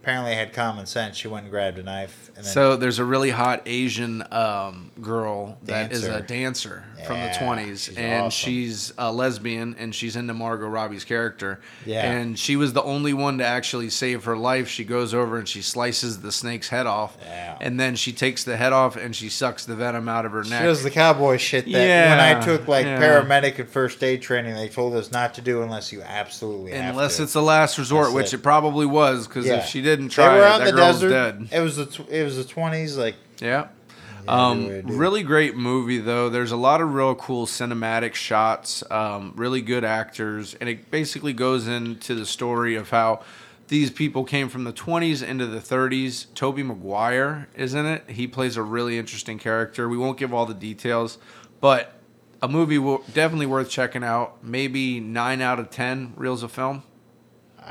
apparently 0.01 0.33
had 0.33 0.53
common 0.53 0.85
sense. 0.85 1.17
She 1.17 1.27
went 1.27 1.43
and 1.43 1.51
grabbed 1.51 1.77
a 1.77 1.83
knife. 1.83 2.29
And 2.35 2.45
then, 2.45 2.51
So 2.53 2.75
there's 2.75 2.99
a 2.99 3.05
really 3.05 3.31
hot 3.31 3.63
Asian 3.65 4.23
um, 4.31 4.91
girl 5.01 5.57
that 5.63 5.91
is 5.91 6.05
a 6.05 6.21
Dancer. 6.21 6.85
From 7.05 7.19
the 7.19 7.25
Yeah, 7.25 7.37
20s, 7.39 7.85
she's 7.85 7.97
and 7.97 8.23
awesome. 8.25 8.29
she's 8.31 8.93
a 8.97 9.11
lesbian, 9.11 9.75
and 9.79 9.93
she's 9.95 10.15
into 10.15 10.33
Margot 10.33 10.67
Robbie's 10.67 11.03
character. 11.03 11.59
Yeah. 11.85 12.09
And 12.11 12.37
she 12.37 12.55
was 12.55 12.73
the 12.73 12.83
only 12.83 13.13
one 13.13 13.37
to 13.39 13.45
actually 13.45 13.89
save 13.89 14.25
her 14.25 14.35
life. 14.37 14.67
She 14.67 14.83
goes 14.83 15.13
over 15.13 15.37
and 15.37 15.47
she 15.47 15.61
slices 15.61 16.19
the 16.21 16.31
snake's 16.31 16.69
head 16.69 16.87
off, 16.87 17.17
Yeah. 17.21 17.57
and 17.61 17.79
then 17.79 17.95
she 17.95 18.11
takes 18.11 18.43
the 18.43 18.57
head 18.57 18.73
off 18.73 18.95
and 18.95 19.15
she 19.15 19.29
sucks 19.29 19.65
the 19.65 19.75
venom 19.75 20.07
out 20.09 20.25
of 20.25 20.31
her 20.33 20.43
neck. 20.43 20.59
she 20.61 20.65
does 20.65 20.83
the 20.83 20.89
cowboy 20.91 21.37
shit 21.37 21.65
that 21.65 21.71
when 21.71 21.87
Yeah, 21.87 22.37
I 22.41 22.45
took 22.45 22.67
like 22.67 22.85
yeah. 22.85 22.99
paramedic 22.99 23.59
and 23.59 23.69
first 23.69 24.03
aid 24.03 24.21
training, 24.21 24.53
they 24.55 24.69
told 24.69 24.93
us 24.95 25.11
not 25.11 25.33
to 25.35 25.41
do 25.41 25.61
unless 25.61 25.91
you 25.91 26.01
absolutely 26.01 26.71
have 26.71 26.91
Unless 26.95 27.17
to. 27.17 27.23
it's 27.23 27.33
the 27.33 27.41
last 27.41 27.77
resort, 27.77 28.05
That's 28.07 28.15
which 28.15 28.33
it. 28.33 28.39
it 28.39 28.43
probably 28.43 28.85
was, 28.85 29.27
because 29.27 29.45
Yeah. 29.45 29.55
if 29.59 29.65
she 29.65 29.81
didn't 29.81 30.09
They 30.09 30.13
try 30.15 30.35
were 30.35 30.41
it, 30.41 30.47
out 30.47 30.57
that 30.59 30.65
the 30.65 30.71
girl's 30.73 31.01
desert. 31.01 31.09
dead. 31.09 31.47
It 31.51 31.61
was 31.61 31.75
the 31.77 31.85
tw- 31.85 32.09
it 32.09 32.23
was 32.23 32.37
the 32.37 32.43
twenties. 32.43 32.97
Like 32.97 33.15
Yeah. 33.39 33.67
Yeah, 34.25 34.31
Um, 34.47 34.65
do 34.65 34.69
it, 34.71 34.87
do 34.87 34.93
it. 34.93 34.97
really 34.97 35.23
great 35.23 35.55
movie 35.55 35.97
though. 35.99 36.29
There's 36.29 36.51
a 36.51 36.57
lot 36.57 36.81
of 36.81 36.93
real 36.93 37.15
cool 37.15 37.45
cinematic 37.45 38.13
shots, 38.15 38.83
um, 38.91 39.33
really 39.35 39.61
good 39.61 39.83
actors, 39.83 40.55
and 40.55 40.67
it 40.69 40.89
basically 40.91 41.33
goes 41.33 41.67
into 41.67 42.15
the 42.15 42.25
story 42.25 42.75
of 42.75 42.89
how 42.89 43.21
these 43.67 43.91
people 43.91 44.23
came 44.23 44.49
from 44.49 44.63
the 44.63 44.73
20s 44.73 45.21
into 45.21 45.45
the 45.45 45.59
30s. 45.59 46.25
Tobey 46.33 46.63
Maguire 46.63 47.47
is 47.55 47.75
in 47.75 47.85
it. 47.85 48.03
He 48.09 48.25
plays 48.27 48.57
a 48.57 48.63
really 48.63 48.97
interesting 48.97 49.37
character. 49.37 49.87
We 49.87 49.97
won't 49.97 50.17
give 50.17 50.33
all 50.33 50.47
the 50.47 50.55
details, 50.55 51.19
but 51.61 51.93
a 52.41 52.47
movie 52.47 52.77
definitely 53.13 53.45
worth 53.45 53.69
checking 53.69 54.03
out. 54.03 54.43
Maybe 54.43 54.99
nine 54.99 55.41
out 55.41 55.59
of 55.59 55.69
ten 55.69 56.13
reels 56.15 56.41
of 56.41 56.51
film. 56.51 56.83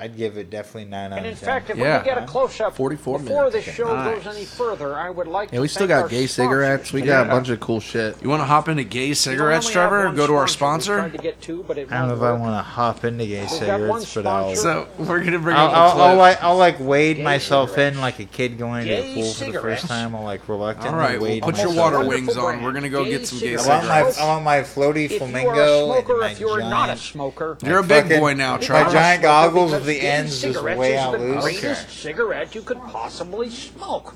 I'd 0.01 0.17
give 0.17 0.37
it 0.39 0.49
definitely 0.49 0.85
nine 0.85 1.13
out 1.13 1.19
And 1.19 1.27
in 1.27 1.33
of 1.33 1.41
ten. 1.41 1.47
fact, 1.47 1.71
if 1.71 1.77
Yeah. 1.77 1.99
we 1.99 2.05
can 2.05 2.15
get 2.15 2.23
a 2.23 2.27
close 2.27 2.61
up 2.61 2.77
44 2.77 3.19
before 3.19 3.45
minutes. 3.51 3.67
the 3.67 3.73
show 3.73 3.93
Nice. 3.93 4.23
goes 4.25 4.37
any 4.37 4.45
further, 4.45 4.95
I 4.97 5.11
would 5.11 5.27
like 5.27 5.49
Yeah, 5.51 5.57
to 5.57 5.63
we 5.63 5.69
still 5.69 5.81
thank 5.89 5.89
got 5.91 6.03
our 6.05 6.09
gay 6.09 6.27
cigarettes. 6.29 6.93
We 6.93 7.01
sponsors. 7.01 7.15
got 7.17 7.27
a 7.27 7.31
bunch 7.31 7.49
of 7.49 7.59
cool 7.61 7.81
shit. 7.81 8.17
You 8.23 8.29
want 8.29 8.41
to 8.43 8.47
hop 8.47 8.69
into 8.69 8.85
gay 8.85 9.13
cigarettes, 9.15 9.69
Trevor? 9.69 10.07
one 10.07 10.15
Go 10.17 10.27
to 10.29 10.35
our 10.37 10.47
sponsor. 10.47 11.09
to 11.11 11.19
get 11.19 11.41
to, 11.43 11.65
but 11.67 11.79
it 11.79 11.89
I 11.91 11.99
don't 11.99 12.09
know 12.09 12.15
won't 12.15 12.23
if 12.23 12.23
I 12.29 12.33
want 12.45 12.59
to 12.59 12.63
hop 12.71 13.05
into 13.05 13.27
gay 13.27 13.41
got 13.43 13.51
one 13.51 13.59
cigarettes, 13.59 14.15
but 14.15 14.27
I'll. 14.27 14.55
sponsor. 14.55 14.87
So 14.99 15.05
we're 15.05 15.25
gonna 15.25 15.39
bring 15.41 15.57
I'll, 15.57 15.67
up 15.67 15.73
a 15.73 15.77
I'll. 15.77 16.01
I'll 16.11 16.17
like 16.17 16.43
I'll 16.45 16.57
like 16.57 16.77
wade 16.79 17.17
Gay 17.17 17.23
myself 17.25 17.71
cigarettes. 17.71 17.97
in 17.97 18.01
like 18.01 18.19
a 18.21 18.25
kid 18.25 18.57
going 18.57 18.83
into 18.87 18.95
Gay 19.03 19.11
a 19.11 19.15
pool 19.15 19.23
for 19.33 19.41
the 19.41 19.47
cigarettes. 19.53 19.81
first 19.81 19.89
time. 19.89 20.15
I'll 20.15 20.23
like 20.23 20.49
reluctantly 20.49 20.91
All 20.93 20.97
right, 20.97 21.21
well, 21.21 21.31
wade 21.31 21.43
put 21.43 21.57
your 21.59 21.69
myself 21.71 21.93
water 21.93 22.03
in. 22.03 22.09
Wings 22.09 22.37
on. 22.37 22.63
We're 22.63 22.73
gonna 22.73 22.89
go 22.89 23.03
Gay 23.05 23.11
get 23.11 23.27
some 23.27 23.41
gay 23.41 23.55
I 23.55 23.57
cigarettes. 23.57 23.69
want 23.69 23.87
my 23.89 23.95
cigarettes. 23.99 24.21
I 24.21 24.27
want 24.29 24.45
my 24.45 24.59
floaty 24.61 25.05
If 25.07 25.13
you 25.13 25.19
are 25.21 25.25
a 25.27 25.85
smoker, 25.85 26.13
and 26.13 26.21
my 26.21 26.31
if 26.31 26.39
you're 26.41 26.61
not 26.61 26.91
a 26.91 26.97
smoker, 26.97 27.59
You're 27.65 27.79
a 27.79 27.83
big 27.83 28.05
fucking- 28.05 28.21
boy 28.21 28.35
now, 28.35 28.53
my 28.53 28.59
Trevor. 28.59 28.93
giant 28.93 29.23
goggles 29.23 29.73
with 29.73 29.81
because 29.81 29.88
the 29.89 30.01
gay 30.01 30.07
ends 30.07 30.43
just 30.43 30.55
cigarettes 30.55 30.79
way 30.79 30.95
is 30.95 31.01
out 31.01 31.13
the 31.13 31.19
loose. 31.19 31.43
greatest 31.43 31.91
cigarette 31.91 32.55
you 32.55 32.63
could 32.63 32.79
possibly 32.83 33.51
smoke. 33.51 34.15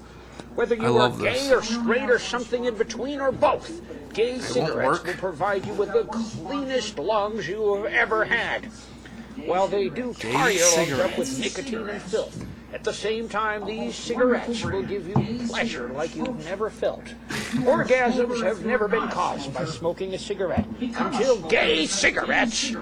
Whether 0.54 0.76
I 0.78 0.84
you 0.84 0.98
are 0.98 1.10
gay 1.10 1.48
this. 1.48 1.50
or 1.50 1.62
straight 1.62 2.10
or 2.10 2.18
something 2.18 2.66
in 2.66 2.76
between 2.76 3.20
or 3.20 3.32
both, 3.32 3.80
gay 4.12 4.38
cigarettes 4.38 5.02
will 5.04 5.14
provide 5.14 5.64
you 5.64 5.72
with 5.72 5.92
the 5.92 6.04
cleanest 6.04 6.98
lungs 6.98 7.48
you 7.48 7.74
have 7.74 7.86
ever 7.86 8.24
had. 8.24 8.66
While 9.46 9.66
they 9.66 9.88
do 9.88 10.12
tar 10.12 10.50
Gay 10.50 10.58
your 10.58 10.76
lungs 10.76 11.00
up 11.00 11.18
with 11.18 11.38
nicotine 11.38 11.88
and 11.88 12.02
filth, 12.02 12.44
At 12.72 12.84
the 12.84 12.92
same 12.92 13.28
time, 13.28 13.66
these 13.66 13.94
cigarettes 13.94 14.64
will 14.64 14.82
give 14.82 15.06
you 15.06 15.46
pleasure 15.46 15.88
like 15.88 16.16
you've 16.16 16.44
never 16.44 16.70
felt. 16.70 17.04
Orgasms 17.64 18.42
have 18.42 18.64
never 18.64 18.88
been 18.88 19.08
caused 19.08 19.52
by 19.52 19.66
smoking 19.66 20.14
a 20.14 20.18
cigarette 20.18 20.66
until 20.80 21.38
gay 21.48 21.86
cigarettes 21.86 22.72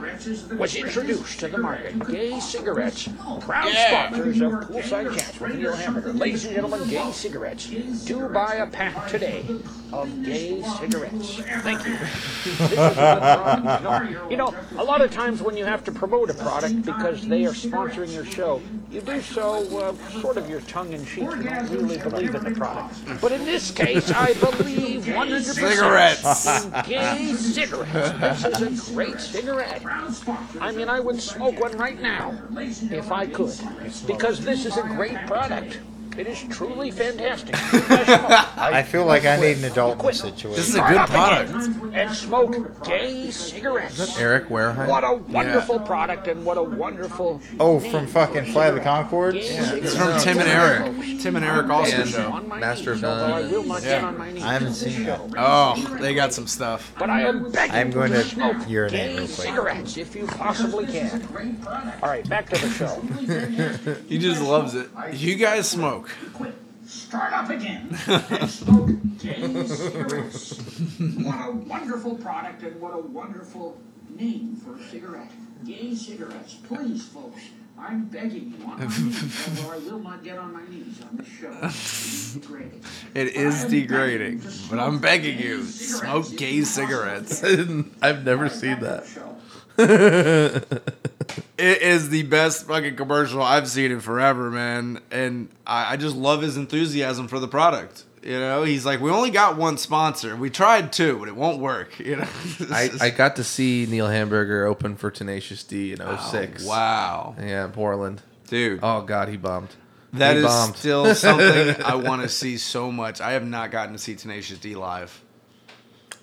was 0.57 0.77
introduced 0.77 1.41
to 1.41 1.49
the 1.49 1.59
market. 1.59 2.07
Gay 2.07 2.39
cigarettes, 2.39 3.09
proud 3.41 3.73
sponsors 3.73 4.41
of 4.41 4.53
Poolside 4.53 5.13
Chats 5.17 5.41
with 5.41 5.57
Neil 5.57 5.75
Hamburger. 5.75 6.13
Ladies 6.13 6.45
and 6.45 6.55
gentlemen, 6.55 6.89
gay 6.89 7.11
cigarettes. 7.11 7.67
Do 8.05 8.29
buy 8.29 8.55
a 8.55 8.67
pack 8.69 9.09
today 9.09 9.45
of 9.93 10.25
gay 10.25 10.63
cigarettes. 10.79 11.37
Thank 11.63 11.87
you. 11.87 11.97
This 11.97 12.47
is 12.47 12.61
a 12.73 12.79
good 12.79 12.95
product. 12.95 14.31
You 14.31 14.37
know, 14.37 14.55
a 14.77 14.85
lot 14.85 15.01
of 15.01 15.11
times 15.11 15.43
when 15.43 15.57
you 15.57 15.65
have 15.65 15.85
to 15.85 15.93
promote 15.93 16.31
a 16.31 16.35
product 16.35 16.83
because 16.83 17.27
they 17.27 17.45
are 17.47 17.51
sponsoring 17.53 18.13
your 18.13 18.25
show, 18.25 18.61
you 18.91 19.01
do 19.01 19.21
so 19.21 19.79
uh, 19.79 19.95
sort 20.21 20.37
of 20.37 20.49
your 20.49 20.61
tongue 20.63 20.93
in 20.93 21.05
cheek. 21.05 21.25
You 21.25 21.43
don't 21.43 21.71
really 21.71 21.99
believe 21.99 22.35
in 22.35 22.45
the 22.45 22.51
product. 22.53 22.95
But 23.21 23.33
in 23.33 23.45
this 23.45 23.71
case, 23.71 24.11
I 24.11 24.35
believe 24.35 25.05
100% 25.05 25.43
Cigarettes. 25.43 26.65
in 26.65 26.71
gay 26.89 27.33
cigarettes. 27.35 28.43
This 28.43 28.61
is 28.61 28.91
a 28.91 28.93
great 28.95 29.21
cigarette. 29.21 29.83
I 30.61 30.73
mean, 30.73 30.89
I 30.89 31.01
would 31.01 31.21
smoke 31.21 31.61
one 31.61 31.77
right 31.77 32.01
now 32.01 32.37
if 32.57 33.13
I 33.13 33.27
could, 33.27 33.59
because 34.07 34.41
this 34.45 34.67
is 34.67 34.77
a 34.77 34.83
great 34.83 35.17
product. 35.27 35.79
It 36.19 36.27
is 36.27 36.43
truly 36.51 36.91
fantastic. 36.91 37.55
I 38.59 38.83
feel 38.83 39.07
like 39.07 39.25
I 39.25 39.37
need 39.41 39.59
an 39.59 39.65
adult 39.65 40.01
in 40.01 40.07
this 40.07 40.21
situation. 40.21 40.51
This 40.51 40.69
is 40.69 40.75
a 40.75 40.81
good 40.81 41.07
product. 41.09 41.53
And 41.95 42.15
smoke 42.15 42.85
gay 42.85 43.31
cigarettes. 43.31 44.19
Eric 44.19 44.49
Wareheim. 44.49 44.89
What 44.89 45.05
a 45.05 45.15
wonderful 45.15 45.79
product 45.81 46.27
and 46.29 46.45
what 46.45 46.59
a 46.59 46.63
wonderful. 46.63 47.41
Oh, 47.59 47.81
from 47.81 48.07
fucking 48.07 48.47
Fly 48.53 48.71
the 48.71 48.81
Conchords? 48.81 49.37
It's 49.37 49.97
from 49.97 50.19
Tim 50.21 50.39
and 50.41 50.49
Eric. 50.49 51.21
Tim 51.21 51.37
and 51.37 51.45
Eric 51.45 51.71
also 51.71 51.97
And- 52.03 52.09
show. 52.11 52.41
Master 52.41 52.93
of 52.93 52.97
knees, 52.99 53.05
although 53.05 53.25
I 53.35 53.43
None. 53.43 53.53
will 53.53 53.65
not 53.65 53.83
get 53.83 54.05
on 54.05 54.19
my 54.19 54.33
knees 54.33 54.43
I 54.43 54.53
haven't 54.53 54.75
seen 54.75 55.05
show. 55.05 55.25
it. 55.27 55.35
Oh, 55.39 55.97
they 56.01 56.15
got 56.15 56.33
some 56.35 56.47
stuff. 56.47 56.93
But 56.99 57.09
I 57.09 57.23
am 57.23 57.51
begging 57.51 57.75
I'm 57.77 57.91
going 57.91 58.13
you 58.13 58.19
to 58.19 58.25
smoke 58.25 58.69
urinate 58.69 58.93
gay 59.01 59.09
real 59.17 59.17
quick. 59.27 59.31
cigarettes 59.31 59.97
if 59.97 60.15
you 60.15 60.27
possibly 60.27 60.87
can. 60.87 61.27
All 62.03 62.09
right, 62.09 62.29
back 62.29 62.51
to 62.51 62.61
the 62.61 62.71
show. 62.71 63.01
He 64.09 64.19
just 64.19 64.43
loves 64.43 64.75
it. 64.75 64.89
You 65.13 65.37
guys 65.37 65.69
smoke. 65.69 66.10
Start 66.87 67.33
up 67.33 67.51
again 67.51 67.97
and 68.09 68.51
smoke 68.51 68.91
gay 69.19 69.65
cigarettes. 69.67 70.59
What 70.99 71.49
a 71.49 71.53
wonderful 71.53 72.17
product 72.17 72.65
and 72.65 72.81
what 72.81 72.95
a 72.95 72.99
wonderful 72.99 73.81
name 74.09 74.57
for 74.57 74.75
a 74.75 74.83
cigarette. 74.89 75.31
Gay 75.65 75.95
cigarettes, 75.95 76.55
please, 76.55 77.07
folks. 77.07 77.41
I'm 77.79 78.07
begging 78.07 78.55
you 78.59 78.67
on 78.67 78.79
my 78.79 78.87
knees, 78.87 79.49
although 79.49 79.71
I 79.73 79.79
will 79.79 79.99
not 80.01 80.23
get 80.25 80.37
on 80.39 80.53
my 80.53 80.67
knees 80.69 81.01
on 81.03 81.17
this 81.17 81.29
show. 81.29 81.57
It's 81.63 82.35
degrading. 82.35 82.85
It 83.15 83.29
is 83.29 83.65
degrading, 83.65 84.43
but 84.69 84.79
I'm 84.79 84.99
begging 84.99 85.39
you, 85.39 85.63
smoke 85.65 86.37
gay 86.37 86.63
cigarettes. 86.63 87.43
I've 88.03 88.25
never 88.25 88.49
seen 88.49 88.81
that. 88.81 89.07
Show. 89.07 89.30
It 91.59 91.83
is 91.83 92.09
the 92.09 92.23
best 92.25 92.67
fucking 92.67 92.97
commercial 92.97 93.43
I've 93.43 93.69
seen 93.69 93.91
in 93.93 94.01
forever, 94.01 94.51
man. 94.51 95.01
And 95.11 95.49
I, 95.67 95.93
I 95.93 95.97
just 95.97 96.17
love 96.17 96.43
his 96.43 96.57
enthusiasm 96.57 97.29
for 97.29 97.39
the 97.39 97.49
product. 97.49 98.05
You 98.23 98.39
know, 98.39 98.65
he's 98.65 98.85
like, 98.85 99.01
we 99.01 99.11
only 99.11 99.31
got 99.31 99.57
one 99.57 99.77
sponsor. 99.79 100.37
We 100.37 100.51
tried 100.51 100.93
two, 100.93 101.19
but 101.19 101.29
it 101.29 101.37
won't 101.37 101.59
work. 101.59 101.99
You 101.99 102.17
know, 102.17 102.29
I, 102.71 102.91
I 103.01 103.11
got 103.11 103.37
to 103.37 103.45
see 103.45 103.87
Neil 103.89 104.09
Hamburger 104.09 104.67
open 104.67 104.97
for 104.97 105.11
Tenacious 105.11 105.63
D 105.65 105.93
in 105.93 105.99
06. 105.99 106.65
wow, 106.65 107.35
Yeah, 107.39 107.65
in 107.67 107.71
Portland. 107.73 108.21
dude, 108.49 108.81
Oh 108.83 109.03
God, 109.03 109.29
he 109.29 109.37
bombed. 109.37 109.69
that 110.15 110.33
he 110.37 110.41
is 110.41 110.47
bombed. 110.47 110.77
still 110.77 111.15
something 111.15 111.83
I 111.85 111.95
want 111.95 112.23
to 112.23 112.29
see 112.29 112.57
so 112.59 112.91
much. 112.93 113.21
I 113.21 113.33
have 113.33 113.47
not 113.47 113.71
gotten 113.71 113.93
to 113.93 113.99
see 113.99 114.17
Tenacious 114.17 114.59
D 114.59 114.75
live. 114.75 115.23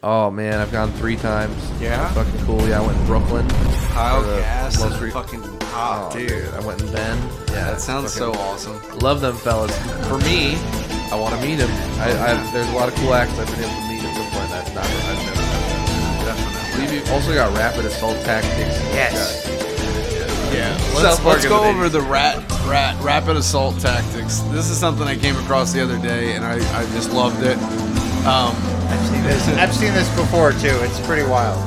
Oh 0.03 0.29
man, 0.29 0.59
I've 0.59 0.71
gone 0.71 0.91
three 0.93 1.15
times. 1.15 1.55
Yeah? 1.81 2.11
fucking 2.13 2.45
cool. 2.45 2.61
Yeah, 2.67 2.81
I 2.81 2.85
went 2.85 2.99
in 2.99 3.05
Brooklyn. 3.07 3.47
Kyle 3.91 4.23
Gass 4.23 4.79
most 4.79 5.01
re- 5.01 5.09
fucking 5.09 5.41
Oh, 5.43 5.65
hot, 5.71 6.13
dude, 6.13 6.29
dude. 6.29 6.53
I 6.53 6.65
went 6.65 6.81
in 6.81 6.91
Bend. 6.91 7.21
Yeah, 7.49 7.71
That 7.71 7.81
sounds 7.81 8.13
so 8.13 8.31
awesome. 8.33 8.79
Love 8.99 9.21
them 9.21 9.35
fellas. 9.35 9.75
For 10.07 10.17
me, 10.19 10.55
I 11.11 11.15
want 11.19 11.35
to 11.35 11.41
meet 11.41 11.59
him. 11.59 11.69
I, 11.99 12.11
I, 12.11 12.51
there's 12.51 12.69
a 12.69 12.73
lot 12.75 12.89
of 12.89 12.95
cool 12.95 13.13
acts 13.13 13.37
I've 13.39 13.47
been 13.47 13.59
able 13.63 13.69
to 13.81 13.87
meet 13.89 14.03
at 14.03 14.15
some 14.15 14.31
point. 14.31 14.51
I've 14.51 14.75
not. 14.75 14.85
I've 14.85 15.25
never 15.25 15.41
met. 15.41 16.25
Definitely. 16.25 16.97
We've 16.99 17.11
also 17.11 17.33
got 17.33 17.55
rapid 17.57 17.85
assault 17.85 18.17
tactics. 18.23 18.77
Yes. 18.93 19.45
Yeah, 20.53 20.73
let's, 20.95 21.23
let's 21.23 21.45
go 21.45 21.61
the 21.63 21.67
over 21.69 21.89
the 21.89 22.01
rat, 22.01 22.37
rat, 22.65 22.95
rapid 23.03 23.35
assault 23.35 23.79
tactics. 23.79 24.39
This 24.51 24.69
is 24.69 24.77
something 24.77 25.05
I 25.05 25.17
came 25.17 25.35
across 25.37 25.73
the 25.73 25.81
other 25.81 25.99
day, 25.99 26.35
and 26.35 26.45
I, 26.45 26.53
I 26.79 26.83
just 26.93 27.11
loved 27.11 27.43
it. 27.43 27.57
Um, 28.25 28.55
I've 29.27 29.41
seen 29.41 29.55
this. 29.55 29.57
I've 29.57 29.73
seen 29.75 29.93
this 29.93 30.09
before 30.15 30.51
too. 30.53 30.77
It's 30.83 30.99
pretty 31.05 31.23
wild. 31.27 31.57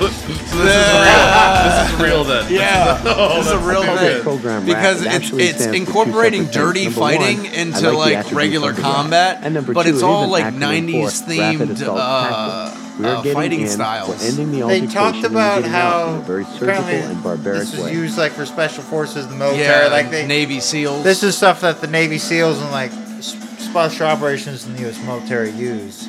This 0.00 0.26
is 0.26 0.52
real 0.60 1.20
this 1.64 1.92
is 1.92 2.00
real 2.00 2.24
then. 2.24 2.52
yeah, 2.52 3.00
this 3.02 3.46
is 3.46 3.52
a 3.52 3.58
real 3.58 3.82
thing 3.82 4.22
program 4.22 4.64
because 4.66 5.02
it 5.02 5.12
it's 5.12 5.30
it's 5.32 5.64
stands 5.64 5.64
for 5.66 5.72
two 5.72 5.76
incorporating 5.76 6.44
separate 6.46 6.74
things. 6.74 6.74
dirty 6.74 6.90
fighting 6.90 7.38
one, 7.38 7.46
into 7.54 7.90
like 7.92 8.24
like, 8.24 8.32
regular 8.32 8.70
of 8.70 8.76
the 8.76 8.82
RAT. 8.82 8.92
combat, 8.94 9.38
And 9.42 9.54
number 9.54 9.72
but 9.72 9.84
two, 9.84 9.90
it's 9.90 10.02
all 10.02 10.28
like 10.28 10.54
'90s 10.54 11.22
themed 11.26 11.82
uh, 11.82 12.68
tactics. 12.70 12.79
We 13.00 13.06
are 13.06 13.16
uh, 13.16 13.22
getting 13.22 13.34
fighting 13.34 13.60
in, 13.62 13.68
styles. 13.68 14.08
We're 14.22 14.28
ending 14.28 14.52
the 14.60 14.66
They 14.66 14.86
talked 14.86 15.24
about 15.24 15.64
how 15.64 16.10
in 16.10 16.16
a 16.16 16.20
very 16.20 16.44
surgical 16.44 16.68
apparently 16.68 16.94
and 17.14 17.22
barbaric 17.22 17.60
this 17.60 17.72
was 17.76 17.84
way. 17.86 17.92
used 17.94 18.18
like 18.18 18.32
for 18.32 18.44
special 18.46 18.82
forces, 18.82 19.26
the 19.28 19.34
military. 19.34 19.64
yeah, 19.64 19.88
like 19.90 20.10
they, 20.10 20.26
Navy 20.26 20.58
SEAls. 20.58 21.02
this 21.02 21.22
is 21.22 21.36
stuff 21.36 21.60
that 21.62 21.80
the 21.80 21.86
Navy 21.86 22.16
SEAls 22.16 22.60
and 22.60 22.70
like 22.72 22.90
special 23.22 24.06
operations 24.06 24.66
in 24.66 24.74
the 24.74 24.82
U.S. 24.82 25.02
military 25.04 25.50
use. 25.50 26.08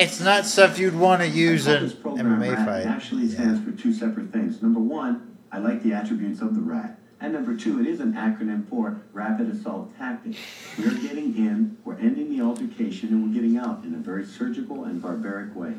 It's 0.00 0.20
not 0.20 0.46
stuff 0.46 0.78
you'd 0.78 0.94
want 0.94 1.22
to 1.22 1.28
use 1.28 1.66
in 1.66 1.82
This 1.82 1.92
program 1.92 2.38
MMA 2.40 2.54
RAT 2.56 2.66
fight. 2.66 2.86
actually 2.86 3.24
Yeah. 3.24 3.34
stands 3.34 3.64
for 3.64 3.72
two 3.72 3.92
separate 3.92 4.32
things. 4.32 4.62
Number 4.62 4.78
one, 4.80 5.36
I 5.50 5.58
like 5.58 5.82
the 5.82 5.92
attributes 5.92 6.40
of 6.40 6.54
the 6.54 6.60
RAT. 6.60 6.98
And 7.20 7.32
number 7.32 7.56
two, 7.56 7.80
it 7.80 7.86
is 7.86 7.98
an 8.00 8.12
acronym 8.12 8.68
for 8.68 9.00
Rapid 9.12 9.50
Assault 9.50 9.96
Tactics. 9.98 10.38
We're 10.78 10.94
getting 10.94 11.36
in, 11.36 11.76
we're 11.84 11.96
ending 11.98 12.36
the 12.36 12.44
altercation, 12.44 13.08
and 13.08 13.26
we're 13.26 13.34
getting 13.34 13.56
out 13.58 13.82
in 13.84 13.92
a 13.94 13.98
very 13.98 14.24
surgical 14.24 14.84
and 14.84 15.02
barbaric 15.02 15.54
way. 15.56 15.72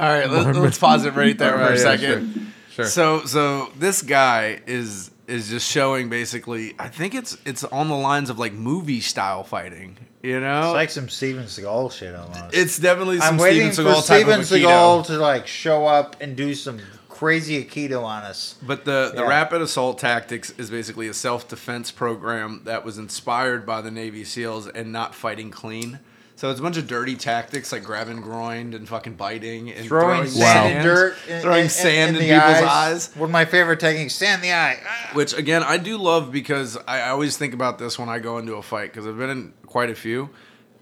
all 0.00 0.08
right, 0.08 0.28
let's, 0.28 0.58
let's 0.58 0.78
pause 0.78 1.04
it 1.04 1.14
right 1.14 1.38
there 1.38 1.52
for 1.52 1.72
a 1.72 1.78
second. 1.78 2.52
Sure. 2.70 2.84
So 2.84 3.24
so 3.24 3.72
this 3.78 4.02
guy 4.02 4.60
is 4.66 5.10
is 5.26 5.48
just 5.48 5.70
showing 5.70 6.08
basically 6.08 6.74
I 6.78 6.88
think 6.88 7.14
it's 7.14 7.36
it's 7.44 7.64
on 7.64 7.88
the 7.88 7.96
lines 7.96 8.30
of 8.30 8.38
like 8.38 8.52
movie 8.52 9.00
style 9.00 9.42
fighting, 9.44 9.96
you 10.22 10.40
know? 10.40 10.68
It's 10.68 10.74
like 10.74 10.90
some 10.90 11.08
Steven 11.08 11.44
Seagal 11.44 11.92
shit 11.92 12.14
almost. 12.14 12.54
it's 12.54 12.78
definitely 12.78 13.18
some 13.18 13.34
I'm 13.34 13.40
waiting 13.40 13.72
Steven 13.72 13.92
for 13.92 14.00
Seagal 14.00 14.06
type 14.06 14.22
Steven 14.22 14.40
of 14.40 14.46
Seagal 14.46 15.06
to 15.06 15.18
like 15.18 15.46
show 15.48 15.84
up 15.86 16.16
and 16.20 16.36
do 16.36 16.54
some 16.54 16.80
crazy 17.20 17.62
Aikido 17.62 18.02
on 18.02 18.22
us. 18.22 18.54
But 18.66 18.86
the, 18.86 19.12
the 19.14 19.20
Yeah. 19.22 19.28
rapid 19.28 19.60
assault 19.60 19.98
tactics 19.98 20.54
is 20.56 20.70
basically 20.70 21.06
a 21.06 21.12
self 21.12 21.46
defense 21.48 21.90
program 21.90 22.62
that 22.64 22.82
was 22.82 22.96
inspired 22.96 23.66
by 23.66 23.82
the 23.82 23.90
Navy 23.90 24.24
SEAls 24.24 24.70
and 24.74 24.90
not 24.90 25.14
fighting 25.14 25.50
clean. 25.50 25.98
So 26.36 26.50
it's 26.50 26.58
a 26.60 26.62
bunch 26.62 26.78
of 26.78 26.86
dirty 26.86 27.16
tactics 27.16 27.70
like 27.72 27.84
grabbing 27.84 28.22
groin 28.22 28.72
and 28.72 28.88
fucking 28.88 29.16
biting 29.16 29.70
and 29.70 29.86
Throwing, 29.86 30.26
sand 30.26 30.72
and 30.76 30.82
dirt, 30.82 31.14
in, 31.28 31.42
throwing 31.42 31.64
in- 31.64 31.68
sand 31.68 32.16
in, 32.16 32.22
the 32.22 32.28
people's 32.34 32.62
eyes. 32.70 33.14
One 33.14 33.28
of 33.28 33.32
my 33.32 33.44
favorite 33.44 33.78
techniques: 33.80 34.14
sand 34.14 34.42
in 34.42 34.48
the 34.48 34.54
eye. 34.54 34.78
Ah. 34.82 35.10
Which 35.12 35.34
again, 35.36 35.62
I 35.62 35.76
do 35.76 35.98
love 35.98 36.32
because 36.32 36.78
I 36.88 37.00
I 37.02 37.10
always 37.10 37.36
think 37.36 37.52
about 37.52 37.78
this 37.78 37.98
when 37.98 38.08
I 38.08 38.18
go 38.20 38.38
into 38.38 38.54
a 38.54 38.62
fight 38.62 38.90
because 38.90 39.06
I've 39.06 39.18
been 39.18 39.28
in 39.28 39.52
quite 39.66 39.90
a 39.90 39.94
few. 39.94 40.30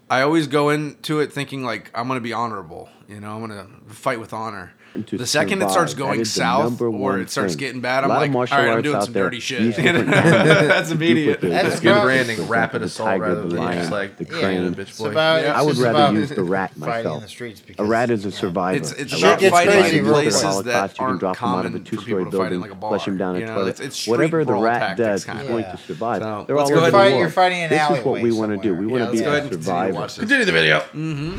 I 0.08 0.22
always 0.22 0.46
go 0.46 0.70
into 0.70 1.18
it 1.18 1.32
thinking 1.32 1.64
like 1.64 1.90
I'm 1.92 2.06
gonna 2.06 2.20
be 2.20 2.32
honorable. 2.32 2.88
You 3.08 3.18
know, 3.18 3.34
I'm 3.34 3.40
gonna 3.40 3.66
fight 3.88 4.20
with 4.20 4.32
honor. 4.32 4.72
To 5.04 5.18
The 5.18 5.26
second 5.26 5.62
it 5.62 5.70
starts 5.70 5.94
going 5.94 6.24
south 6.24 6.80
or 6.80 7.18
it 7.20 7.30
starts 7.30 7.54
thing. 7.54 7.58
getting 7.60 7.80
bad, 7.80 8.04
I'm 8.04 8.10
like, 8.10 8.34
all 8.34 8.58
right, 8.58 8.68
I'm 8.76 8.82
doing 8.82 9.00
some 9.02 9.12
there 9.12 9.24
dirty 9.24 9.40
shit. 9.40 9.60
use 9.62 9.78
You 9.78 9.84
know? 9.84 9.92
different 9.92 10.12
tactics 10.14 10.68
That's 10.68 10.90
immediate. 10.90 11.40
duplicate 11.40 11.62
That's 11.62 11.76
the 11.80 11.82
Good 11.88 12.02
branding, 12.02 12.46
rapid 12.48 12.48
example, 12.48 12.78
the 12.80 12.84
assault 12.86 13.08
tiger, 13.08 13.22
rather 13.24 13.42
the 13.42 13.48
than 13.48 13.58
lion, 13.58 13.78
just 13.78 13.92
like 13.92 14.16
the 14.16 14.24
yeah, 14.24 14.40
crane. 14.40 14.74
bitch 14.74 14.98
boy. 14.98 15.10
about, 15.10 15.42
Yeah. 15.42 15.58
I 15.58 15.62
would 15.62 15.76
rather 15.78 16.12
use 16.18 16.28
the 16.30 16.42
rat 16.42 16.76
myself. 16.76 17.22
the 17.22 17.28
streets 17.28 17.62
A 17.78 17.84
rat 17.84 18.10
is 18.10 18.24
a 18.24 18.28
yeah. 18.30 18.34
survivor. 18.36 18.76
It's 18.78 18.92
it's 18.92 19.12
A 19.12 19.16
Shit 19.16 19.24
about 19.24 19.40
gets 19.40 19.52
fighting 19.54 19.72
crazy 19.80 19.98
in 19.98 20.04
places 20.06 20.62
that 20.64 20.90
you 20.90 20.96
can 20.96 21.04
aren't 21.06 21.20
drop 21.20 21.38
them 21.38 21.48
out 21.48 21.56
of 21.58 21.62
common 21.64 21.74
a 21.74 21.78
for 21.78 21.84
two-story 21.90 22.24
people 22.24 22.30
to 22.32 22.36
fight 22.38 22.44
in 22.46 22.48
building, 22.50 22.60
like 22.60 22.70
a 22.70 22.74
bar. 22.74 22.90
flush 22.90 23.04
them 23.04 23.16
down 23.18 23.36
a 23.36 23.46
toilet. 23.46 23.68
it's, 23.68 23.80
it's 23.80 24.06
Whatever 24.06 24.44
the 24.44 24.54
rat 24.54 24.96
does, 24.96 25.24
kind 25.24 25.38
he's 25.40 25.48
going 25.48 25.64
to 25.64 25.76
survive. 25.78 26.20
They're 26.46 26.58
all 26.58 26.68
go 26.68 26.84
over 26.84 26.96
ahead 26.96 27.18
You're 27.18 27.30
fighting 27.30 27.58
in 27.58 27.64
an 27.64 27.70
This 27.70 27.98
is 27.98 28.04
what 28.04 28.20
we 28.20 28.32
want 28.32 28.50
to 28.52 28.58
do. 28.58 28.74
We 28.74 28.86
want 28.86 29.04
to 29.04 29.12
be 29.12 29.22
a 29.22 29.32
and 29.32 29.50
continue 29.50 29.58
to 29.58 29.64
survivor. 29.64 30.08
Continue 30.20 30.44
the 30.44 30.52
video. 30.52 30.80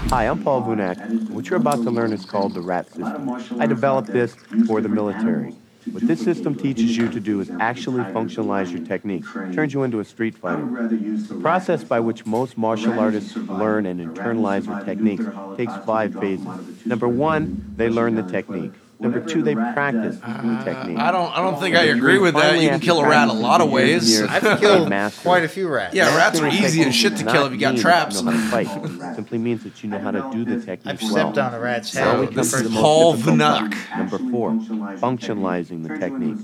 Hi, 0.09 0.25
I'm 0.27 0.43
Paul 0.43 0.63
Vunak. 0.63 1.29
What 1.29 1.49
you're 1.49 1.59
about 1.59 1.75
to 1.83 1.91
learn 1.91 2.13
is 2.13 2.25
called 2.25 2.53
the 2.53 2.61
RAT 2.61 2.87
system. 2.87 3.25
I 3.57 3.65
developed 3.65 4.11
this 4.11 4.35
for 4.67 4.81
the 4.81 4.89
military. 4.89 5.55
What 5.91 6.05
this 6.05 6.23
system 6.23 6.55
teaches 6.55 6.95
you 6.95 7.09
to 7.09 7.19
do 7.19 7.39
is 7.39 7.49
actually 7.59 8.03
functionalize 8.13 8.71
your 8.71 8.85
technique, 8.85 9.23
turns 9.53 9.73
you 9.73 9.83
into 9.83 9.99
a 9.99 10.05
street 10.05 10.37
fighter. 10.37 10.65
the 10.87 11.39
process 11.41 11.83
by 11.83 11.99
which 11.99 12.25
most 12.25 12.57
martial 12.57 12.99
artists 12.99 13.35
learn 13.35 13.85
and 13.85 13.99
internalize 13.99 14.65
their 14.65 14.83
techniques 14.83 15.25
takes 15.57 15.73
five 15.85 16.13
phases. 16.13 16.45
Number 16.85 17.07
one, 17.07 17.73
they 17.75 17.89
learn 17.89 18.15
the 18.15 18.23
technique. 18.23 18.73
Number 19.01 19.21
two, 19.21 19.41
they 19.41 19.55
practice 19.55 20.17
the 20.17 20.27
uh, 20.27 20.63
technique. 20.65 20.97
I 20.97 21.11
don't. 21.11 21.31
I 21.31 21.41
don't 21.41 21.57
think 21.57 21.75
I 21.77 21.83
agree 21.83 22.19
with 22.19 22.33
that. 22.35 22.59
You 22.61 22.67
can 22.67 22.81
kill 22.81 22.99
a 22.99 23.07
rat 23.07 23.29
a 23.29 23.33
lot 23.33 23.61
of 23.61 23.69
for 23.69 23.79
years 23.79 24.19
and 24.19 24.29
ways. 24.29 24.43
I've 24.43 24.43
they 24.43 24.57
killed 24.67 24.89
master 24.89 25.21
quite 25.21 25.43
a 25.45 25.47
few 25.47 25.69
rats. 25.69 25.95
Yeah, 25.95 26.15
rats 26.17 26.41
are 26.41 26.47
easy 26.47 26.81
as 26.83 26.93
shit 26.93 27.15
to 27.17 27.23
kill 27.23 27.45
if 27.45 27.53
you 27.53 27.57
got 27.57 27.75
mean 27.75 27.81
traps. 27.81 28.19
You 28.19 28.25
know 28.25 28.31
how 28.31 28.59
to 28.59 28.65
fight. 28.65 28.89
It 29.09 29.15
simply 29.15 29.37
means 29.37 29.63
that 29.63 29.81
you 29.83 29.89
know 29.89 29.99
how 29.99 30.11
to 30.11 30.29
do 30.31 30.43
the 30.45 30.57
technique 30.63 30.85
I've 30.85 31.01
well. 31.01 31.11
stepped 31.11 31.37
on 31.37 31.53
a 31.53 31.59
rat's 31.59 31.93
head. 31.93 32.25
come 32.27 32.33
This 32.35 32.53
is 32.53 32.69
Paul 32.73 33.13
difficult 33.13 33.39
part. 33.39 33.71
Vnuck. 33.71 33.97
Number 33.97 34.17
four, 34.31 34.51
functionalizing 34.97 35.87
the 35.87 35.97
technique. 35.97 36.37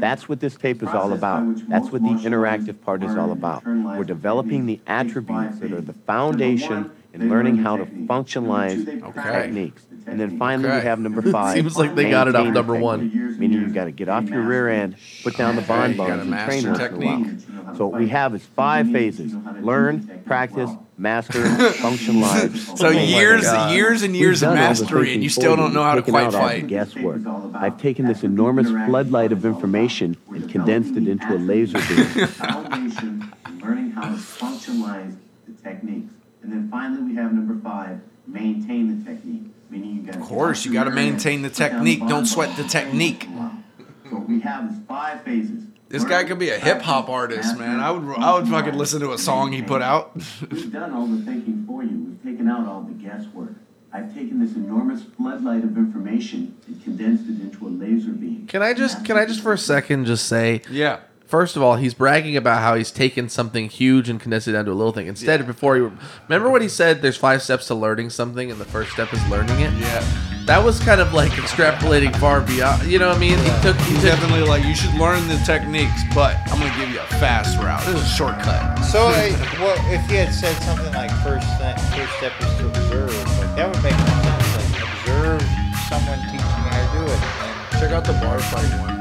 That's 0.00 0.28
what 0.28 0.40
this 0.40 0.56
tape 0.56 0.82
is 0.82 0.88
all 0.88 1.12
about. 1.12 1.44
That's 1.68 1.90
what 1.90 2.02
the 2.02 2.08
interactive 2.10 2.80
part 2.80 3.02
is 3.02 3.14
all 3.16 3.32
about. 3.32 3.64
We're 3.66 4.04
developing 4.04 4.66
the 4.66 4.80
attributes 4.86 5.58
that 5.60 5.72
are 5.72 5.80
the 5.80 5.92
foundation 5.92 6.90
in 7.12 7.28
learning 7.28 7.58
how 7.58 7.76
to 7.76 7.84
functionalize 7.84 9.02
Okay. 9.02 9.22
techniques. 9.42 9.82
And 10.10 10.18
then 10.20 10.38
finally, 10.38 10.68
we 10.68 10.80
have 10.80 10.98
number 10.98 11.22
five. 11.32 11.54
Seems 11.54 11.76
like 11.76 11.94
they 11.94 12.10
got 12.10 12.28
it 12.28 12.34
off 12.34 12.46
number 12.48 12.74
one. 12.74 13.10
technique, 13.10 13.38
Meaning 13.38 13.60
you've 13.60 13.74
got 13.74 13.84
to 13.84 13.90
get 13.92 14.08
off 14.08 14.28
your 14.28 14.42
rear 14.42 14.68
end, 14.68 14.96
put 15.22 15.36
down 15.36 15.56
the 15.56 15.62
bond 15.62 15.96
you 15.96 16.02
and 16.02 16.30
master 16.30 16.60
train 16.60 16.72
once 16.72 16.80
in 16.80 16.94
a 16.94 17.06
while. 17.06 17.24
technique. 17.24 17.76
So 17.76 17.86
what 17.86 18.00
we 18.00 18.08
have 18.08 18.34
is 18.34 18.44
five 18.44 18.90
phases: 18.90 19.34
learn, 19.60 20.22
practice, 20.26 20.70
master, 20.96 21.42
functionalize. 21.44 22.76
So 22.76 22.88
oh 22.88 22.90
years, 22.90 23.42
God. 23.42 23.72
years 23.74 24.02
and 24.02 24.16
years 24.16 24.42
of 24.42 24.48
done 24.48 24.58
all 24.58 24.74
the 24.74 24.80
mastery, 24.82 25.14
and 25.14 25.22
you 25.22 25.28
still 25.28 25.56
don't 25.56 25.72
know 25.72 25.82
how 25.82 25.94
to 25.94 26.00
taken 26.00 26.12
quite 26.12 26.26
out 26.26 26.34
all 26.34 26.48
the 26.48 26.48
fight. 26.60 26.66
Guesswork. 26.66 27.20
I've 27.54 27.80
taken 27.80 28.06
this 28.06 28.24
enormous 28.24 28.68
floodlight 28.68 29.32
of 29.32 29.44
information 29.44 30.16
and 30.28 30.50
condensed 30.50 30.96
it 30.96 31.06
into 31.06 31.34
a 31.34 31.38
laser 31.38 31.78
beam. 31.88 32.26
Foundation 32.26 33.32
in 33.46 33.60
learning 33.60 33.90
how 33.92 34.08
to 34.08 34.16
functionalize 34.16 35.16
the 35.46 35.62
techniques. 35.62 36.12
And 36.42 36.52
then 36.52 36.68
finally, 36.70 37.02
we 37.02 37.14
have 37.16 37.32
number 37.32 37.56
five, 37.62 38.00
maintain 38.26 39.04
the 39.04 39.10
technique. 39.10 39.52
Meaning 39.70 39.96
you 39.96 40.02
gotta. 40.02 40.18
Of 40.20 40.24
course, 40.24 40.64
you 40.64 40.72
gotta 40.72 40.90
maintain 40.90 41.42
the 41.42 41.50
technique. 41.50 42.00
Don't 42.08 42.26
sweat 42.26 42.56
the 42.56 42.64
technique. 42.64 43.24
So 43.24 44.16
what 44.16 44.28
we 44.28 44.40
have 44.40 44.70
is 44.70 44.78
five 44.88 45.22
phases. 45.22 45.64
This 45.88 46.04
guy 46.04 46.24
could 46.24 46.38
be 46.38 46.50
a 46.50 46.58
hip 46.58 46.82
hop 46.82 47.08
artist, 47.08 47.58
man. 47.58 47.80
I 47.80 47.90
would. 47.90 48.18
I 48.18 48.34
would 48.34 48.48
fucking 48.48 48.74
listen 48.74 49.00
to 49.00 49.12
a 49.12 49.18
song 49.18 49.52
he 49.52 49.62
put 49.62 49.82
out. 49.82 50.14
We've 50.50 50.72
done 50.72 50.92
all 50.92 51.06
the 51.06 51.22
thinking 51.24 51.64
for 51.66 51.82
you. 51.82 51.96
We've 51.98 52.22
taken 52.22 52.48
out 52.48 52.66
all 52.66 52.82
the 52.82 52.92
guesswork. 52.92 53.52
I've 53.90 54.14
taken 54.14 54.38
this 54.38 54.54
enormous 54.54 55.02
floodlight 55.16 55.64
of 55.64 55.78
information 55.78 56.56
and 56.66 56.82
condensed 56.84 57.24
it 57.24 57.40
into 57.40 57.66
a 57.66 57.70
laser 57.70 58.10
beam. 58.10 58.46
Can 58.46 58.62
I 58.62 58.74
just 58.74 59.02
can 59.04 59.16
I 59.16 59.24
just 59.24 59.40
for 59.40 59.54
a 59.54 59.58
second 59.58 60.04
just 60.04 60.26
say 60.26 60.60
Yeah. 60.70 61.00
First 61.28 61.56
of 61.56 61.62
all, 61.62 61.76
he's 61.76 61.92
bragging 61.92 62.38
about 62.38 62.62
how 62.62 62.74
he's 62.74 62.90
taken 62.90 63.28
something 63.28 63.68
huge 63.68 64.08
and 64.08 64.18
condensed 64.18 64.48
it 64.48 64.52
down 64.52 64.64
to 64.64 64.72
a 64.72 64.72
little 64.72 64.92
thing. 64.94 65.08
Instead, 65.08 65.46
before 65.46 65.76
he 65.76 65.82
remember 66.26 66.48
what 66.48 66.62
he 66.62 66.68
said, 66.68 67.02
there's 67.02 67.18
five 67.18 67.42
steps 67.42 67.66
to 67.66 67.74
learning 67.74 68.08
something, 68.08 68.50
and 68.50 68.58
the 68.58 68.64
first 68.64 68.92
step 68.92 69.12
is 69.12 69.20
learning 69.28 69.60
it. 69.60 69.70
Yeah. 69.74 70.02
That 70.46 70.64
was 70.64 70.80
kind 70.80 71.02
of 71.02 71.12
like 71.12 71.30
extrapolating 71.32 72.16
far 72.16 72.40
beyond. 72.40 72.84
You 72.84 72.98
know 72.98 73.08
what 73.08 73.18
I 73.18 73.20
mean? 73.20 73.36
He 73.40 73.50
took 73.60 73.76
he 73.76 73.92
He's 73.92 74.00
took 74.00 74.16
definitely 74.16 74.48
like, 74.48 74.64
you 74.64 74.74
should 74.74 74.94
learn 74.94 75.28
the 75.28 75.36
techniques, 75.44 76.00
but 76.14 76.34
I'm 76.48 76.60
gonna 76.60 76.74
give 76.80 76.88
you 76.88 77.00
a 77.00 77.06
fast 77.20 77.58
route. 77.58 77.84
This 77.84 77.96
is 77.96 78.02
a 78.04 78.14
shortcut. 78.16 78.78
So, 78.84 79.08
I, 79.12 79.36
well, 79.60 79.76
if 79.92 80.08
he 80.08 80.16
had 80.16 80.32
said 80.32 80.56
something 80.62 80.94
like 80.94 81.10
first 81.20 81.44
step, 81.60 81.78
first 81.92 82.12
step 82.16 82.32
is 82.40 82.56
to 82.56 82.68
observe, 82.68 83.12
like 83.12 83.52
that 83.54 83.68
would 83.68 83.84
make 83.84 83.92
more 84.00 84.24
sense. 84.24 84.72
Like 84.72 84.80
observe 84.96 85.44
someone 85.92 86.20
teaching 86.32 86.40
you 86.40 86.72
how 86.72 86.80
to 86.80 86.98
do 86.98 87.04
it. 87.04 87.20
And 87.20 87.80
Check 87.80 87.92
out 87.92 88.04
the 88.08 88.16
bar 88.24 88.40
fight 88.40 88.80
one. 88.80 88.97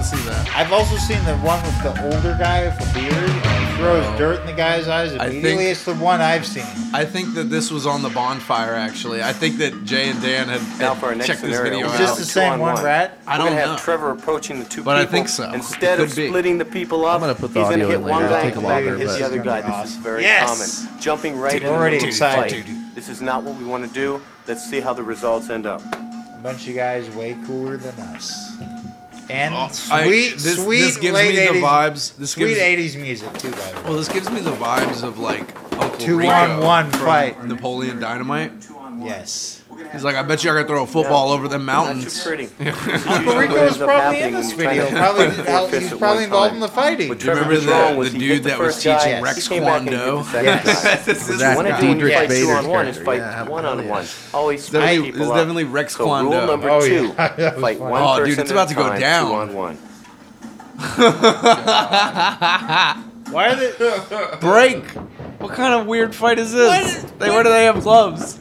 I 0.00 0.02
want 0.02 0.12
to 0.12 0.16
see 0.16 0.28
that. 0.30 0.56
I've 0.56 0.72
also 0.72 0.96
seen 0.96 1.22
the 1.26 1.36
one 1.38 1.62
with 1.62 1.82
the 1.82 2.04
older 2.04 2.34
guy 2.38 2.64
with 2.64 2.78
the 2.78 3.00
beard 3.00 3.12
and 3.12 3.68
he 3.68 3.76
throws 3.76 4.04
No. 4.06 4.16
dirt 4.18 4.40
in 4.40 4.46
the 4.46 4.52
guy's 4.54 4.88
eyes. 4.88 5.12
I 5.12 5.26
Immediately, 5.26 5.56
think- 5.56 5.70
it's 5.72 5.84
the 5.84 5.94
one 5.94 6.22
I've 6.22 6.46
seen. 6.46 6.64
I 6.94 7.04
think 7.04 7.34
that 7.34 7.50
this 7.50 7.70
was 7.70 7.86
on 7.86 8.00
the 8.02 8.08
bonfire. 8.08 8.74
Actually, 8.74 9.22
I 9.22 9.34
think 9.34 9.58
that 9.58 9.84
Jay 9.84 10.08
and 10.08 10.20
Dan 10.22 10.48
had, 10.48 10.62
Now 10.78 10.94
had 10.94 11.00
for 11.00 11.06
our 11.06 11.14
next 11.14 11.26
checked 11.26 11.42
this 11.42 11.56
scenario. 11.56 11.80
video 11.80 11.86
Is 11.88 11.92
out. 11.92 11.98
this 11.98 12.08
Wow. 12.10 12.14
the 12.16 12.24
same 12.24 12.52
on 12.54 12.60
one 12.60 12.74
one. 12.76 12.84
rat? 12.84 13.18
I 13.26 13.32
We're 13.34 13.38
don't 13.44 13.46
gonna 13.52 13.60
know. 13.66 13.70
have 13.72 13.84
Trevor 13.84 14.10
approaching 14.10 14.58
the 14.58 14.64
two 14.64 14.82
But 14.82 14.96
I 14.96 15.00
people. 15.00 15.12
think 15.12 15.28
so. 15.28 15.52
Instead 15.52 16.00
It 16.00 16.02
of 16.04 16.08
could 16.08 16.16
be. 16.16 16.28
splitting 16.28 16.56
the 16.58 16.64
people 16.64 17.04
up, 17.04 17.16
I'm 17.16 17.20
gonna 17.20 17.34
put 17.34 17.52
the 17.52 17.60
he's 17.60 17.68
gonna 17.68 17.84
hit 17.86 18.00
one 18.00 18.22
later. 18.22 18.28
guy 18.30 18.40
and 18.40 18.62
longer, 18.62 18.96
hit 18.96 19.06
the 19.08 19.24
other 19.26 19.38
guy. 19.38 19.60
Awesome. 19.60 19.80
This 19.82 19.90
is 19.90 19.96
very 19.98 20.22
yes. 20.22 20.48
common. 20.86 21.00
Jumping 21.00 21.38
right 21.38 21.52
dude, 21.52 21.62
into 21.64 21.74
already 21.74 21.98
the 21.98 22.06
excited. 22.06 22.64
Fight. 22.64 22.94
This 22.94 23.08
is 23.10 23.20
not 23.20 23.42
what 23.42 23.56
we 23.58 23.64
want 23.66 23.86
to 23.86 23.92
do. 23.92 24.20
Let's 24.48 24.64
see 24.68 24.80
how 24.80 24.94
the 24.94 25.02
results 25.02 25.50
end 25.50 25.66
up. 25.66 25.82
A 25.92 26.42
bunch 26.42 26.66
of 26.68 26.74
guys 26.74 27.08
way 27.10 27.36
cooler 27.46 27.76
than 27.76 27.92
us. 28.14 28.52
And 29.30 29.54
Oh, 29.54 29.68
sweet, 29.70 29.92
I- 29.94 30.04
this- 30.36 30.56
sweet 30.56 30.80
this 30.80 30.96
gives 30.96 31.14
late 31.14 31.28
me 31.30 31.36
the 31.36 31.48
80s, 31.50 31.62
vibes- 31.62 32.12
this 32.18 32.30
sweet 32.30 32.46
gives- 32.48 32.60
80s 32.60 32.96
music 32.96 33.32
too, 33.38 33.50
by 33.50 33.56
the 33.56 33.62
way. 33.76 33.82
Well, 33.84 33.92
this 33.94 34.08
gives 34.08 34.28
me 34.30 34.40
the 34.40 34.52
vibes 34.52 35.02
of 35.02 35.18
like 35.18 35.54
Uncle 35.72 35.98
Two 35.98 36.18
Rico 36.18 36.30
on 36.32 36.60
one 36.60 36.90
fight. 36.90 37.44
Napoleon 37.46 38.00
Dynamite. 38.00 38.52
Yes. 39.02 39.59
He's 39.92 40.04
like, 40.04 40.14
I 40.14 40.22
bet 40.22 40.44
you 40.44 40.50
I 40.52 40.54
could 40.58 40.68
throw 40.68 40.84
a 40.84 40.86
football 40.86 41.30
over 41.30 41.48
them 41.48 41.64
Not 41.66 41.84
too 41.84 41.94
mountains. 41.94 42.22
pretty. 42.24 42.48
Uncle 42.60 43.36
Rico 43.36 43.64
was 43.64 43.76
probably 43.76 44.20
in 44.20 44.34
this 44.34 44.52
video. 44.52 44.88
Probably, 44.90 45.30
he 45.30 45.36
was 45.90 45.98
probably 45.98 46.24
involved 46.24 46.54
in 46.54 46.60
the 46.60 46.68
fighting. 46.68 47.08
What 47.08 47.18
Do 47.18 47.26
you 47.26 47.32
remember 47.32 47.54
did 47.54 47.64
the- 47.64 47.72
wrong 47.72 47.96
was 47.96 48.12
the 48.12 48.18
he 48.18 48.26
dude 48.28 48.30
hit 48.34 48.42
the 48.44 48.48
that 48.50 48.58
was 48.60 48.74
first 48.76 48.84
guy, 48.84 48.98
teaching 48.98 49.16
he 49.16 49.22
Rex 49.22 49.48
came 49.48 49.64
back 49.64 49.80
and 49.80 49.88
hit 49.90 49.98
Kwon 49.98 50.18
the 50.18 50.24
second 50.30 50.44
Yes. 50.46 50.84
guy. 50.84 50.96
This 51.04 51.22
is 51.22 51.28
Was 51.28 51.28
You 51.28 51.36
that 51.38 51.56
want 51.56 51.68
to 51.68 51.74
do 51.74 51.80
Diedrich 51.80 52.00
when 52.00 52.08
you 52.10 52.14
fight 52.14 52.28
Bader's 52.28 52.46
two 52.46 52.52
on 52.52 52.68
one 52.68 52.86
is 52.86 52.96
character? 52.98 53.04
fight 53.04 53.16
Yeah, 53.18 53.42
one 53.48 53.64
on 53.66 53.78
yeah. 53.84 53.90
one. 53.90 54.06
Always 54.32 54.64
split 54.64 54.80
definitely- 54.82 55.06
people 55.10 55.22
it's 55.22 55.30
up. 55.30 55.36
definitely 55.36 55.64
Rex 55.64 55.96
so 55.96 56.04
rule 56.04 56.12
Kwon 56.14 56.30
Do. 56.40 56.46
number 56.46 56.70
Oh, 56.70 56.80
two: 56.80 57.06
yeah. 57.06 57.12
That 57.36 57.54
was 57.56 57.62
fight 57.62 57.78
fun. 57.78 57.90
one 57.90 58.02
Oh, 58.02 58.16
dude, 58.18 58.24
person 58.26 58.40
it's 58.42 58.50
about 58.52 58.68
at 58.70 58.74
to 58.74 58.80
a 58.80 58.82
go 58.84 58.88
time, 58.90 59.00
down. 59.00 59.26
Two 59.26 59.34
on 59.34 59.54
one. 59.54 59.78
Why 63.32 63.48
are 63.50 63.56
they? 63.56 64.36
Break. 64.40 64.84
What 65.40 65.52
kind 65.54 65.74
of 65.74 65.86
weird 65.86 66.14
fight 66.14 66.38
is 66.38 66.52
this? 66.52 67.02
They 67.18 67.30
where 67.30 67.42
do 67.42 67.48
they 67.48 67.64
have 67.64 67.82
gloves? 67.82 68.38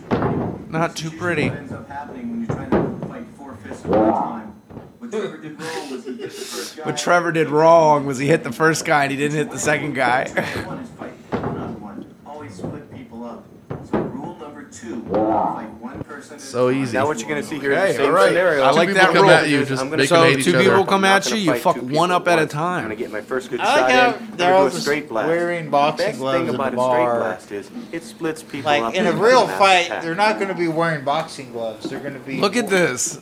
Not 0.69 0.95
too 0.95 1.09
pretty. 1.09 1.49
What 1.49 1.57
ends 1.57 1.73
up 1.73 1.89
happening 1.89 2.29
when 2.29 2.45
you're 2.45 2.55
trying 2.55 2.69
to 2.69 3.07
fight 3.07 3.25
four 3.35 3.55
fists 3.55 3.83
at 3.85 3.89
one 3.89 4.13
time? 4.13 4.55
What 4.99 5.11
Trevor 5.11 5.37
did 5.37 5.59
wrong 5.59 5.91
was 5.91 6.05
he 6.05 6.11
hit 6.13 6.21
the 6.21 6.29
first 6.29 6.77
guy. 6.77 6.83
What 6.83 6.97
Trevor 6.97 7.31
did 7.31 7.49
wrong 7.49 8.05
was 8.05 8.17
he 8.19 8.27
hit 8.27 8.43
the 8.43 8.51
first 8.51 8.85
guy 8.85 9.03
and 9.03 9.11
he 9.11 9.17
didn't 9.17 9.37
hit 9.37 9.49
the 9.49 9.57
second 9.57 9.93
guy. 9.93 10.29
One 10.65 10.79
is 10.79 10.89
fight 10.91 11.13
one 11.31 11.57
on 11.57 11.81
one. 11.81 12.15
Always 12.25 12.53
split 12.53 12.93
people 12.93 13.23
up. 13.23 13.45
So 13.89 13.99
rule 13.99 14.35
number 14.35 14.65
two: 14.89 15.01
fight 15.11 15.67
one 15.79 16.03
person. 16.03 16.35
at 16.35 16.41
So 16.41 16.69
easy. 16.69 16.97
Now 16.97 17.07
what 17.07 17.19
you're 17.19 17.29
going 17.29 17.41
to 17.41 17.47
see 17.47 17.59
here 17.59 17.73
Okay, 17.73 17.89
is 17.91 17.97
the 17.97 18.03
same 18.03 18.09
all 18.09 18.15
right. 18.15 18.27
scenario. 18.29 18.63
I 18.63 18.71
like 18.71 18.87
Two 18.89 18.93
that 18.95 19.01
people 19.07 19.13
come 19.15 19.23
rule. 19.23 19.31
at 19.31 19.49
you, 19.49 19.65
just 19.65 19.81
I'm 19.81 19.87
gonna 19.89 19.97
make 19.97 20.09
So 20.09 20.15
them 20.15 20.23
say 20.23 20.29
hate 20.31 20.39
each 20.39 20.45
two 20.45 20.55
other. 20.55 20.63
people 20.63 20.85
come 20.85 20.93
I'm 20.95 21.01
not 21.01 21.17
at 21.17 21.23
gonna 21.25 21.35
you, 21.37 21.41
you 21.45 21.51
fight 21.53 21.61
fuck 21.61 21.75
two 21.75 21.81
one 21.85 22.11
up 22.11 22.27
at 22.27 22.39
a 22.39 22.41
once. 22.41 22.53
I'm 22.55 22.83
gonna 22.83 22.95
get 22.95 23.11
my 23.11 23.21
first 23.21 23.49
good 23.49 23.59
I 23.61 23.63
like 23.65 23.75
shot 23.79 23.91
how 23.91 24.07
in. 24.09 24.13
I'm 24.15 24.37
they're 24.37 24.49
gonna 24.51 24.55
all 24.55 24.63
do 24.63 24.67
a 24.67 24.71
just 24.71 24.81
straight 24.83 25.09
blast. 25.09 25.27
wearing 25.27 25.69
boxing 25.69 26.05
Best 26.07 26.17
gloves 26.19 26.37
thing 26.39 26.49
at 26.49 26.55
about 26.55 26.71
the 26.71 26.77
a 26.79 26.83
straight 26.83 26.97
bar. 27.05 27.19
blast 27.19 27.51
is 27.51 27.71
it 27.91 28.03
splits 28.03 28.43
people 28.43 28.71
Like 28.71 28.83
up 28.83 28.93
in 28.95 29.05
a 29.05 29.09
into 29.11 29.23
real 29.23 29.47
mass 29.47 29.59
fight, 29.59 29.85
attack. 29.85 30.03
they're 30.03 30.15
not 30.15 30.35
going 30.37 30.47
to 30.49 30.55
be 30.55 30.67
wearing 30.67 31.03
boxing 31.05 31.51
gloves. 31.51 31.89
They're 31.89 31.99
going 31.99 32.13
to 32.13 32.19
be. 32.19 32.37
Look 32.39 32.55
at 32.55 32.67
this. 32.69 33.19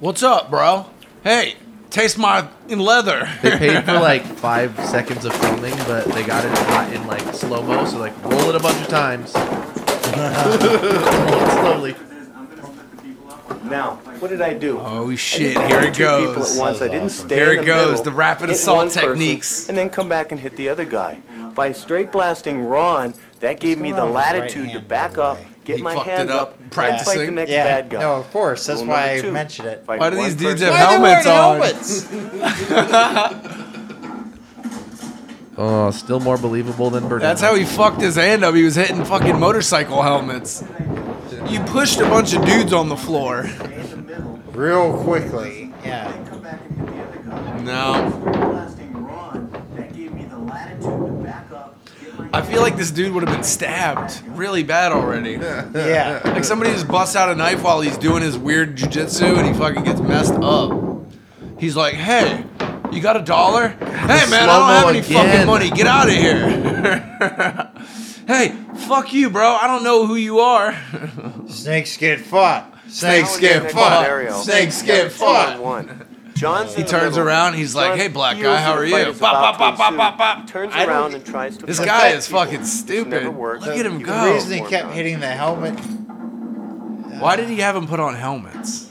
What's 0.00 0.22
up, 0.22 0.50
bro? 0.50 0.86
Hey, 1.22 1.54
taste 1.90 2.18
my 2.18 2.48
leather. 2.68 3.28
They 3.42 3.56
paid 3.56 3.84
for 3.84 3.92
like 4.00 4.24
five 4.24 4.78
seconds 4.86 5.24
of 5.24 5.34
filming, 5.36 5.74
but 5.86 6.04
they 6.12 6.24
got 6.24 6.44
it 6.44 6.50
hot 6.68 6.92
in 6.92 7.06
like 7.06 7.22
slow 7.34 7.62
mo, 7.62 7.84
so 7.86 7.98
like 7.98 8.12
roll 8.24 8.50
it 8.50 8.54
a 8.56 8.60
bunch 8.60 8.80
of 8.82 8.88
times. 8.88 9.32
Roll 10.16 11.42
it 11.42 11.50
slowly. 11.52 11.94
I'm 12.34 12.46
gonna 12.46 12.62
split 12.66 12.90
the 12.96 13.02
people 13.02 13.30
up. 13.30 13.64
Now, 13.64 13.96
what 14.20 14.28
did 14.30 14.40
I 14.42 14.54
do? 14.54 14.78
Oh 14.80 15.14
shit! 15.16 15.56
Here 15.56 15.80
fight 15.80 15.84
it 15.88 15.94
two 15.94 16.04
people 16.06 16.34
goes. 16.34 16.56
at 16.56 16.60
once. 16.60 16.80
I 16.82 16.88
didn't 16.88 17.04
awesome. 17.06 17.26
stay 17.28 17.36
Here 17.36 17.52
in 17.52 17.58
it 17.58 17.60
the 17.62 17.66
goes, 17.66 17.88
middle, 17.90 18.04
the 18.04 18.10
rapid 18.12 18.48
hit 18.48 18.56
assault 18.56 18.76
one 18.78 18.86
person, 18.88 19.08
techniques. 19.10 19.68
and 19.68 19.76
then 19.78 19.90
come 19.90 20.08
back 20.08 20.32
and 20.32 20.40
hit 20.40 20.56
the 20.56 20.68
other 20.68 20.84
guy. 20.84 21.20
By 21.54 21.70
straight 21.72 22.10
blasting 22.10 22.64
Ron, 22.64 23.14
that 23.40 23.60
gave 23.60 23.78
me 23.78 23.92
the 23.92 24.02
on 24.02 24.12
right 24.12 24.34
latitude 24.34 24.72
to 24.72 24.80
back 24.80 25.18
up, 25.18 25.38
get 25.64 25.76
He 25.76 25.82
my 25.82 25.94
hand 25.94 26.30
up 26.30 26.42
up, 26.52 26.58
and 26.60 26.72
fight 26.74 26.88
the 26.98 27.04
practicing. 27.04 27.34
next 27.36 27.50
yeah, 27.52 27.62
bad 27.64 27.90
guy. 27.90 28.00
no, 28.00 28.14
of 28.16 28.28
course. 28.32 28.66
That's 28.66 28.80
Rule 28.80 28.88
why 28.90 29.12
I 29.14 29.20
two, 29.20 29.30
mentioned 29.30 29.68
it. 29.68 29.84
fight 29.86 30.00
Why 30.00 30.10
do 30.10 30.16
these 30.16 30.34
dudes 30.34 30.60
person 30.60 30.72
have 30.72 30.72
Why 30.72 30.80
are 30.96 31.22
they 31.22 31.30
helmets 31.30 32.06
on? 32.10 32.12
helmets? 32.34 33.50
Oh, 35.56 35.90
still 35.90 36.20
more 36.20 36.36
believable 36.36 36.90
than 36.90 37.04
Bernard. 37.04 37.22
That's 37.22 37.40
how 37.40 37.54
he 37.54 37.64
fucked 37.64 38.00
his 38.00 38.16
hand 38.16 38.44
up. 38.44 38.54
He 38.54 38.64
was 38.64 38.74
hitting 38.74 39.04
fucking 39.04 39.38
motorcycle 39.38 40.02
helmets. 40.02 40.64
You 41.48 41.60
pushed 41.60 42.00
a 42.00 42.04
bunch 42.08 42.34
of 42.34 42.44
dudes 42.44 42.72
on 42.72 42.88
the 42.88 42.96
floor. 42.96 43.46
Stay 43.46 43.80
in 43.80 43.90
the 43.90 43.96
middle. 43.96 44.40
Real 44.52 44.96
quickly. 45.04 45.72
Yeah. 45.84 46.10
Then 46.10 46.26
come 46.26 46.40
back 46.42 46.60
and 46.64 46.78
hit 46.78 46.86
the 46.86 47.02
other 47.02 47.18
guy. 47.18 47.58
No. 47.60 48.20
Blasting 48.24 48.92
Ron, 49.04 49.64
that 49.76 49.94
gave 49.94 50.12
me 50.12 50.24
the 50.24 50.38
latitude 50.38 50.82
to 50.82 51.12
back 51.22 51.50
up. 51.52 51.78
Get 52.00 52.18
my 52.18 52.30
I 52.32 52.42
feel 52.42 52.62
like 52.62 52.76
this 52.76 52.90
dude 52.90 53.12
would 53.12 53.22
have 53.26 53.34
been 53.34 53.44
stabbed 53.44 54.22
really 54.28 54.62
bad 54.62 54.92
already. 54.92 55.32
Yeah. 55.32 56.20
Like 56.24 56.44
somebody 56.44 56.72
just 56.72 56.88
busts 56.88 57.14
out 57.14 57.28
a 57.28 57.34
knife 57.34 57.62
while 57.62 57.80
he's 57.80 57.98
doing 57.98 58.22
his 58.22 58.38
weird 58.38 58.76
jujitsu 58.76 59.36
and 59.38 59.46
he 59.46 59.52
fucking 59.52 59.84
gets 59.84 60.00
messed 60.00 60.34
up. 60.34 60.72
He's 61.58 61.76
like, 61.76 61.94
hey, 61.94 62.44
you 62.94 63.00
got 63.02 63.16
a 63.16 63.22
dollar? 63.22 63.68
Hey 63.68 64.28
man, 64.30 64.48
I 64.48 64.58
don't 64.58 64.68
have 64.68 64.88
any 64.88 64.98
again. 65.00 65.26
fucking 65.30 65.46
money. 65.46 65.70
Get 65.70 65.86
out 65.86 66.08
of 66.08 66.14
here. 66.14 67.72
hey, 68.26 68.56
fuck 68.88 69.12
you, 69.12 69.30
bro. 69.30 69.54
I 69.54 69.66
don't 69.66 69.82
know 69.84 70.06
who 70.06 70.14
you 70.16 70.38
are. 70.40 70.76
Snakes 71.48 71.96
get 71.96 72.20
fought. 72.20 72.70
Snakes 72.88 73.34
Now 73.34 73.40
get 73.40 73.64
in 73.64 73.70
fought. 73.70 74.44
Snakes 74.44 74.82
get 74.82 75.04
two 75.04 75.10
fought. 75.10 75.60
one. 75.60 76.06
John's 76.34 76.74
He 76.74 76.82
turns 76.82 77.12
middle. 77.16 77.28
around, 77.28 77.54
he's 77.54 77.74
like, 77.76 77.94
"Hey, 77.98 78.08
black 78.08 78.38
guy, 78.40 78.56
how 78.60 78.72
are 78.72 78.84
you?" 78.84 78.94
is 78.96 79.18
Bop, 79.20 79.32
about 79.34 79.58
bop, 79.58 79.76
bop, 79.76 79.96
bop, 79.96 79.96
bop, 79.96 80.18
bop. 80.18 80.46
Turns 80.48 80.74
around 80.74 81.14
and 81.14 81.24
tries 81.24 81.56
to. 81.58 81.66
This 81.66 81.78
guy 81.78 82.08
is 82.08 82.26
people. 82.26 82.40
fucking 82.44 82.64
stupid. 82.64 83.24
Look 83.36 83.62
at 83.66 83.86
him 83.86 83.98
He 83.98 84.04
go. 84.04 84.24
The 84.26 84.32
reason 84.34 84.52
he 84.52 84.68
kept 84.68 84.92
hitting 84.92 85.20
the 85.20 85.28
helmet. 85.28 85.78
Why 87.20 87.36
did 87.36 87.48
he 87.48 87.58
have 87.60 87.76
him 87.76 87.86
put 87.86 88.00
on 88.00 88.14
helmets? 88.16 88.90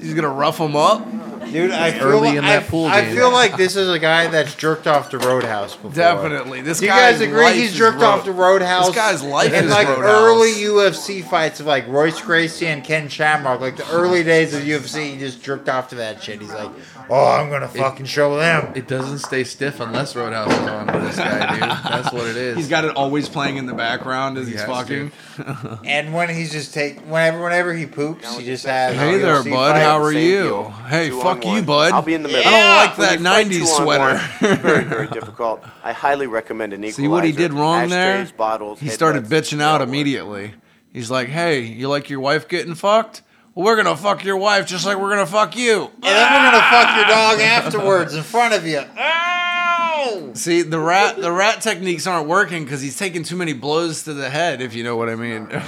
He's 0.00 0.14
gonna 0.14 0.28
rough 0.28 0.58
him 0.58 0.74
up. 0.74 1.06
Dude, 1.50 1.70
I 1.70 1.92
feel, 1.92 2.02
Early 2.08 2.36
in 2.36 2.44
I, 2.44 2.60
pool 2.60 2.86
I 2.86 3.02
game. 3.02 3.14
feel 3.16 3.32
like 3.32 3.56
this 3.56 3.76
is 3.76 3.88
a 3.88 3.98
guy 3.98 4.26
that's 4.28 4.54
jerked 4.54 4.86
off 4.86 5.10
to 5.10 5.18
Roadhouse 5.18 5.74
before. 5.74 5.90
Definitely. 5.92 6.62
This 6.62 6.78
Do 6.78 6.86
you 6.86 6.90
guy's 6.92 7.18
guys 7.18 7.20
agree 7.20 7.42
life 7.44 7.54
he's 7.54 7.70
is 7.72 7.76
jerked 7.76 7.96
road- 7.98 8.04
off 8.04 8.24
the 8.24 8.32
Roadhouse? 8.32 8.86
This 8.86 8.94
guy's 8.96 9.22
life 9.22 9.52
in 9.52 9.64
is 9.64 9.70
like 9.70 9.88
Roadhouse. 9.88 10.04
early 10.06 10.52
UFC 10.52 11.22
fights 11.22 11.60
of 11.60 11.66
like 11.66 11.86
Royce 11.88 12.20
Gracie 12.20 12.66
and 12.66 12.82
Ken 12.84 13.08
Shamrock, 13.08 13.60
like 13.60 13.76
the 13.76 13.88
early 13.90 14.22
days 14.24 14.54
of 14.54 14.62
UFC, 14.62 15.12
he 15.12 15.18
just 15.18 15.42
jerked 15.42 15.68
off 15.68 15.88
to 15.88 15.96
that 15.96 16.22
shit. 16.22 16.40
He's 16.40 16.52
like, 16.52 16.70
"Oh, 17.10 17.26
I'm 17.26 17.50
gonna 17.50 17.68
fucking 17.68 18.06
show 18.06 18.36
them." 18.36 18.72
It 18.74 18.88
doesn't 18.88 19.18
stay 19.18 19.44
stiff 19.44 19.80
unless 19.80 20.14
Roadhouse 20.16 20.52
is 20.52 20.58
on 20.68 20.86
with 20.86 21.02
this 21.02 21.16
guy, 21.16 21.52
dude. 21.52 21.62
That's 21.62 22.12
what 22.12 22.26
it 22.26 22.36
is. 22.36 22.56
He's 22.56 22.68
got 22.68 22.84
it 22.84 22.94
always 22.96 23.28
playing 23.28 23.56
in 23.56 23.66
the 23.66 23.74
background 23.74 24.38
as 24.38 24.46
He 24.46 24.52
he's 24.52 24.64
fucking. 24.64 25.12
And 25.84 26.12
when 26.12 26.28
he's 26.28 26.52
just 26.52 26.74
take 26.74 27.00
whenever 27.00 27.42
whenever 27.42 27.72
he 27.74 27.86
poops, 27.86 28.36
he 28.36 28.44
just 28.44 28.66
has. 28.66 28.94
Hey 28.96 29.18
there, 29.18 29.42
UFC 29.42 29.50
bud. 29.50 29.76
How 29.76 30.00
are 30.00 30.12
Same 30.12 30.22
you? 30.30 30.64
Hey, 30.88 31.08
Two 31.08 31.20
fuck 31.20 31.44
on 31.44 31.56
you, 31.56 31.62
bud. 31.62 31.92
I'll 31.92 32.02
be 32.02 32.14
in 32.14 32.22
the 32.22 32.28
middle. 32.28 32.44
I 32.46 32.50
don't 32.50 32.76
like 32.86 32.98
When 32.98 33.22
that 33.22 33.46
90s 33.46 33.58
two 33.58 33.64
on 33.64 33.82
sweater. 33.82 34.14
one, 34.40 34.56
very, 34.58 34.84
very 34.84 35.06
difficult. 35.08 35.64
I 35.82 35.92
highly 35.92 36.26
recommend 36.26 36.72
an 36.72 36.80
equalizer. 36.84 37.02
See 37.02 37.08
what 37.08 37.24
he 37.24 37.32
did 37.32 37.52
wrong 37.52 37.88
there? 37.88 38.26
Bottles, 38.36 38.80
He 38.80 38.88
started 38.88 39.24
bitching 39.24 39.60
out 39.60 39.80
immediately. 39.82 40.54
He's 40.92 41.10
like, 41.10 41.28
"Hey, 41.28 41.60
you 41.60 41.88
like 41.88 42.10
your 42.10 42.20
wife 42.20 42.48
getting 42.48 42.74
fucked? 42.74 43.22
Well, 43.54 43.66
we're 43.66 43.76
gonna 43.76 43.96
fuck 43.96 44.24
your 44.24 44.36
wife 44.36 44.66
just 44.66 44.86
like 44.86 44.98
we're 44.98 45.10
gonna 45.10 45.26
fuck 45.26 45.56
you." 45.56 45.90
And 45.94 46.02
then 46.02 46.32
we're 46.32 46.50
gonna 46.50 46.70
fuck 46.70 46.96
your 46.96 47.04
dog 47.06 47.40
afterwards 47.40 48.14
in 48.14 48.22
front 48.22 48.54
of 48.54 48.66
you. 48.66 48.82
Ow! 48.96 50.30
See, 50.34 50.62
the 50.62 50.78
rat 50.78 51.20
the 51.20 51.30
rat 51.32 51.60
techniques 51.60 52.06
aren't 52.06 52.28
working 52.28 52.64
because 52.64 52.80
he's 52.80 52.98
taking 52.98 53.22
too 53.24 53.36
many 53.36 53.52
blows 53.52 54.04
to 54.04 54.14
the 54.14 54.30
head. 54.30 54.60
If 54.60 54.74
you 54.74 54.84
know 54.84 54.96
what 54.96 55.08
I 55.08 55.16
mean. 55.16 55.48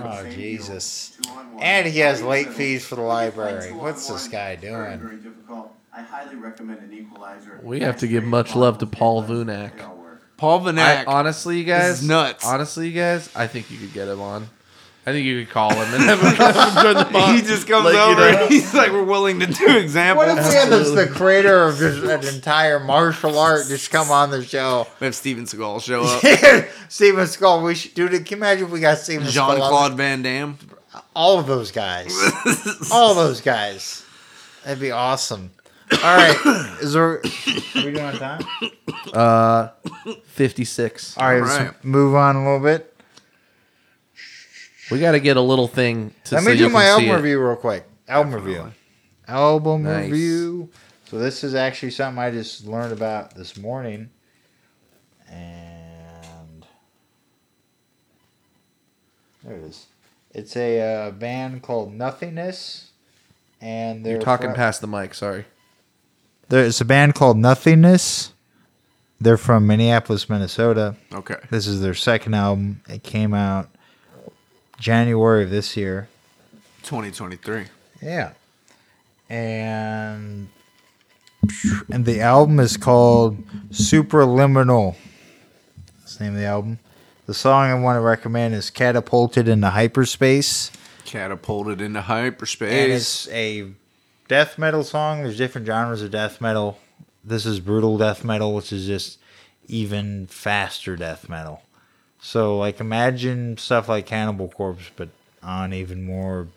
Oh 0.00 0.28
Jesus! 0.30 1.18
And 1.58 1.86
he 1.86 1.98
has 2.00 2.22
late 2.22 2.48
fees 2.48 2.84
for 2.84 2.94
the 2.96 3.02
library. 3.02 3.72
What's 3.72 4.08
this 4.08 4.28
guy 4.28 4.56
doing? 4.56 5.34
I 5.92 6.02
highly 6.02 6.36
recommend 6.36 6.80
an 6.80 6.92
equalizer. 6.92 7.60
We 7.62 7.80
have 7.80 7.98
to 7.98 8.06
give 8.06 8.22
much 8.24 8.54
love 8.54 8.78
to 8.78 8.86
Paul 8.86 9.24
Vunak. 9.24 9.76
They 9.76 9.82
all 9.82 9.96
work. 9.96 10.22
Paul 10.36 10.78
I, 10.78 11.04
honestly, 11.04 11.58
you 11.58 11.64
guys, 11.64 12.00
is 12.00 12.08
nuts. 12.08 12.46
Honestly, 12.46 12.88
you 12.88 12.94
guys, 12.94 13.28
I 13.34 13.48
think 13.48 13.70
you 13.70 13.78
could 13.78 13.92
get 13.92 14.06
him 14.06 14.20
on. 14.20 14.48
I 15.08 15.12
think 15.12 15.24
you 15.24 15.44
could 15.44 15.52
call 15.52 15.70
him 15.74 15.94
and 15.94 16.02
have 16.04 16.20
him 16.20 16.34
come 16.34 16.54
and 16.56 16.78
join 16.82 16.94
the 16.96 17.04
pod. 17.06 17.34
he 17.34 17.40
just 17.42 17.66
comes 17.66 17.84
Like, 17.86 17.94
you 17.94 18.00
over 18.00 18.20
know. 18.20 18.42
and 18.42 18.48
he's 18.52 18.74
like, 18.74 18.92
"We're 18.92 19.02
willing 19.04 19.40
to 19.40 19.46
do 19.46 19.78
examples." 19.78 20.26
What 20.26 20.38
if 20.38 20.48
we 20.48 20.54
had 20.54 20.68
this, 20.68 20.90
the 20.90 21.06
creator 21.06 21.64
of 21.64 21.78
just 21.78 22.02
an 22.02 22.34
entire 22.34 22.78
martial 22.78 23.38
art 23.38 23.66
just 23.68 23.90
come 23.90 24.10
on 24.10 24.30
the 24.30 24.44
show? 24.44 24.86
We 25.00 25.06
have 25.06 25.14
Steven 25.14 25.44
Seagal 25.44 25.82
show 25.82 26.02
up. 26.04 26.68
Steven 26.90 27.26
Skull. 27.26 27.62
We 27.62 27.74
should, 27.74 27.94
dude. 27.94 28.10
Can 28.10 28.24
you 28.28 28.36
imagine 28.36 28.64
if 28.66 28.70
we 28.70 28.80
got 28.80 28.98
Steven 28.98 29.26
Skull? 29.26 29.52
Jean 29.54 29.60
on 29.62 29.68
Claude 29.68 29.94
Van 29.94 30.22
Damme. 30.22 30.58
all 31.16 31.38
of 31.38 31.46
those 31.46 31.70
guys. 31.72 32.12
all 32.92 33.14
those 33.14 33.40
guys. 33.40 34.04
That'd 34.64 34.80
be 34.80 34.90
awesome. 34.90 35.50
All 35.90 35.98
right. 36.16 36.76
Is 36.82 36.92
there 36.92 37.04
are 37.04 37.20
we 37.76 37.80
doing 37.92 38.00
on 38.00 38.18
time? 38.18 38.42
Uh, 39.14 39.68
fifty-six. 40.26 41.16
All 41.16 41.26
right, 41.26 41.40
All 41.40 41.46
let's 41.48 41.84
move 41.84 42.14
on 42.14 42.36
a 42.36 42.44
little 42.44 42.60
bit. 42.60 42.87
We 44.90 44.98
got 45.00 45.12
to 45.12 45.20
get 45.20 45.36
a 45.36 45.40
little 45.40 45.68
thing 45.68 46.14
to. 46.24 46.28
See. 46.28 46.34
Let 46.36 46.44
so 46.44 46.50
me 46.50 46.56
you 46.56 46.66
do 46.66 46.68
my 46.72 46.82
can 46.84 46.98
see 46.98 47.04
album 47.06 47.10
it. 47.10 47.14
review 47.22 47.46
real 47.46 47.56
quick. 47.56 47.84
Album 48.08 48.34
review. 48.34 48.72
Album 49.26 49.82
Nice. 49.82 50.10
review. 50.10 50.70
So 51.06 51.18
this 51.18 51.44
is 51.44 51.54
actually 51.54 51.90
something 51.90 52.18
I 52.22 52.30
just 52.30 52.66
learned 52.66 52.92
about 52.92 53.34
this 53.34 53.56
morning. 53.56 54.10
And 55.30 56.66
there 59.44 59.56
it 59.56 59.64
is. 59.64 59.86
It's 60.32 60.56
a 60.56 60.80
uh, 60.80 61.10
band 61.10 61.62
called 61.62 61.92
Nothingness. 61.94 62.90
And 63.60 64.04
they're 64.06 64.14
You're 64.14 64.22
talking 64.22 64.48
fro- 64.48 64.54
past 64.56 64.80
the 64.80 64.86
mic. 64.86 65.14
Sorry. 65.14 65.44
There's 66.48 66.80
a 66.80 66.84
band 66.84 67.14
called 67.14 67.36
Nothingness. 67.36 68.32
They're 69.20 69.36
from 69.36 69.66
Minneapolis, 69.66 70.28
Minnesota. 70.30 70.94
Okay. 71.12 71.36
This 71.50 71.66
is 71.66 71.80
their 71.80 71.94
second 71.94 72.34
album. 72.34 72.82
It 72.88 73.02
came 73.02 73.34
out 73.34 73.68
January 74.78 75.44
of 75.44 75.50
this 75.50 75.76
year. 75.76 76.08
2023. 76.82 77.66
Yeah. 78.02 78.32
And 79.28 80.48
and 81.92 82.04
the 82.04 82.20
album 82.20 82.60
is 82.60 82.76
called 82.76 83.38
Supraliminal. 83.70 84.96
That's 86.00 86.16
the 86.16 86.24
name 86.24 86.34
of 86.34 86.40
the 86.40 86.46
album. 86.46 86.78
The 87.26 87.34
song 87.34 87.70
I 87.70 87.74
want 87.74 87.96
to 87.96 88.00
recommend 88.00 88.54
is 88.54 88.70
Catapulted 88.70 89.48
into 89.48 89.68
Hyperspace. 89.70 90.70
Catapulted 91.04 91.80
into 91.80 91.98
And 91.98 92.06
hyperspace. 92.06 93.26
it's 93.26 93.28
a 93.34 93.70
death 94.28 94.58
metal 94.58 94.82
song. 94.84 95.22
There's 95.22 95.36
different 95.38 95.66
genres 95.66 96.02
of 96.02 96.10
death 96.10 96.40
metal. 96.40 96.78
This 97.24 97.44
is 97.44 97.60
brutal 97.60 97.98
death 97.98 98.24
metal, 98.24 98.54
which 98.54 98.72
is 98.72 98.86
just 98.86 99.18
even 99.66 100.26
faster 100.26 100.96
death 100.96 101.28
metal. 101.28 101.62
So, 102.20 102.58
like, 102.58 102.80
imagine 102.80 103.56
stuff 103.58 103.88
like 103.88 104.06
Cannibal 104.06 104.48
Corpse, 104.48 104.90
but 104.96 105.08
on 105.42 105.72
even 105.72 106.04
more 106.04 106.48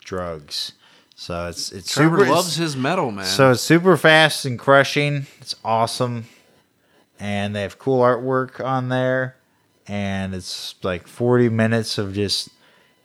drugs. 0.00 0.72
So 1.16 1.46
it's 1.46 1.70
it's 1.70 1.92
Trevor 1.92 2.18
super. 2.18 2.30
loves 2.30 2.56
it's- 2.58 2.72
his 2.72 2.76
metal, 2.76 3.10
man. 3.12 3.24
so 3.26 3.52
it's 3.52 3.60
super 3.62 3.96
fast 3.96 4.44
and 4.44 4.58
crushing. 4.58 5.26
It's 5.40 5.54
awesome, 5.64 6.24
and 7.20 7.54
they 7.54 7.62
have 7.62 7.78
cool 7.78 8.00
artwork 8.00 8.64
on 8.64 8.88
there, 8.88 9.36
and 9.86 10.34
it's 10.34 10.74
like 10.82 11.06
forty 11.06 11.48
minutes 11.48 11.98
of 11.98 12.14
just 12.14 12.48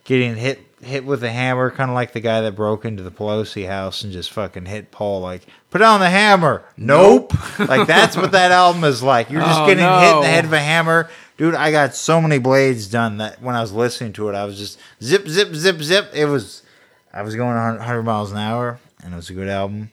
getting 0.05 0.35
hit 0.35 0.59
hit 0.81 1.05
with 1.05 1.23
a 1.23 1.29
hammer, 1.29 1.69
kind 1.69 1.91
of 1.91 1.95
like 1.95 2.13
the 2.13 2.19
guy 2.19 2.41
that 2.41 2.55
broke 2.55 2.83
into 2.85 3.03
the 3.03 3.11
Pelosi 3.11 3.67
house 3.67 4.03
and 4.03 4.11
just 4.11 4.31
fucking 4.31 4.65
hit 4.65 4.89
Paul 4.91 5.19
like, 5.21 5.45
put 5.69 5.81
on 5.83 5.99
the 5.99 6.09
hammer. 6.09 6.63
Nope. 6.77 7.33
like 7.59 7.85
that's 7.85 8.15
what 8.17 8.31
that 8.31 8.51
album 8.51 8.83
is 8.85 9.03
like. 9.03 9.29
You're 9.29 9.41
just 9.41 9.59
Oh, 9.61 9.67
getting 9.67 9.83
hit 9.83 10.15
in 10.15 10.21
the 10.21 10.27
head 10.27 10.45
of 10.45 10.53
a 10.53 10.59
hammer. 10.59 11.09
Dude, 11.39 11.55
I 11.55 11.71
got 11.71 11.95
so 11.95 12.19
many 12.19 12.37
blades 12.37 12.87
done 12.87 13.15
that 13.19 13.41
when 13.41 13.55
I 13.55 13.61
was 13.61 13.71
listening 13.71 14.11
to 14.13 14.27
it, 14.27 14.35
I 14.35 14.43
was 14.43 14.57
just 14.57 14.77
zip, 15.01 15.25
zip, 15.25 15.55
zip, 15.55 15.81
zip. 15.81 16.11
It 16.13 16.25
was, 16.25 16.63
I 17.13 17.21
was 17.21 17.33
going 17.33 17.55
100 17.55 18.03
miles 18.03 18.33
an 18.33 18.39
hour, 18.39 18.77
and 19.01 19.13
it 19.13 19.15
was 19.15 19.29
a 19.29 19.33
good 19.33 19.47
album, 19.47 19.89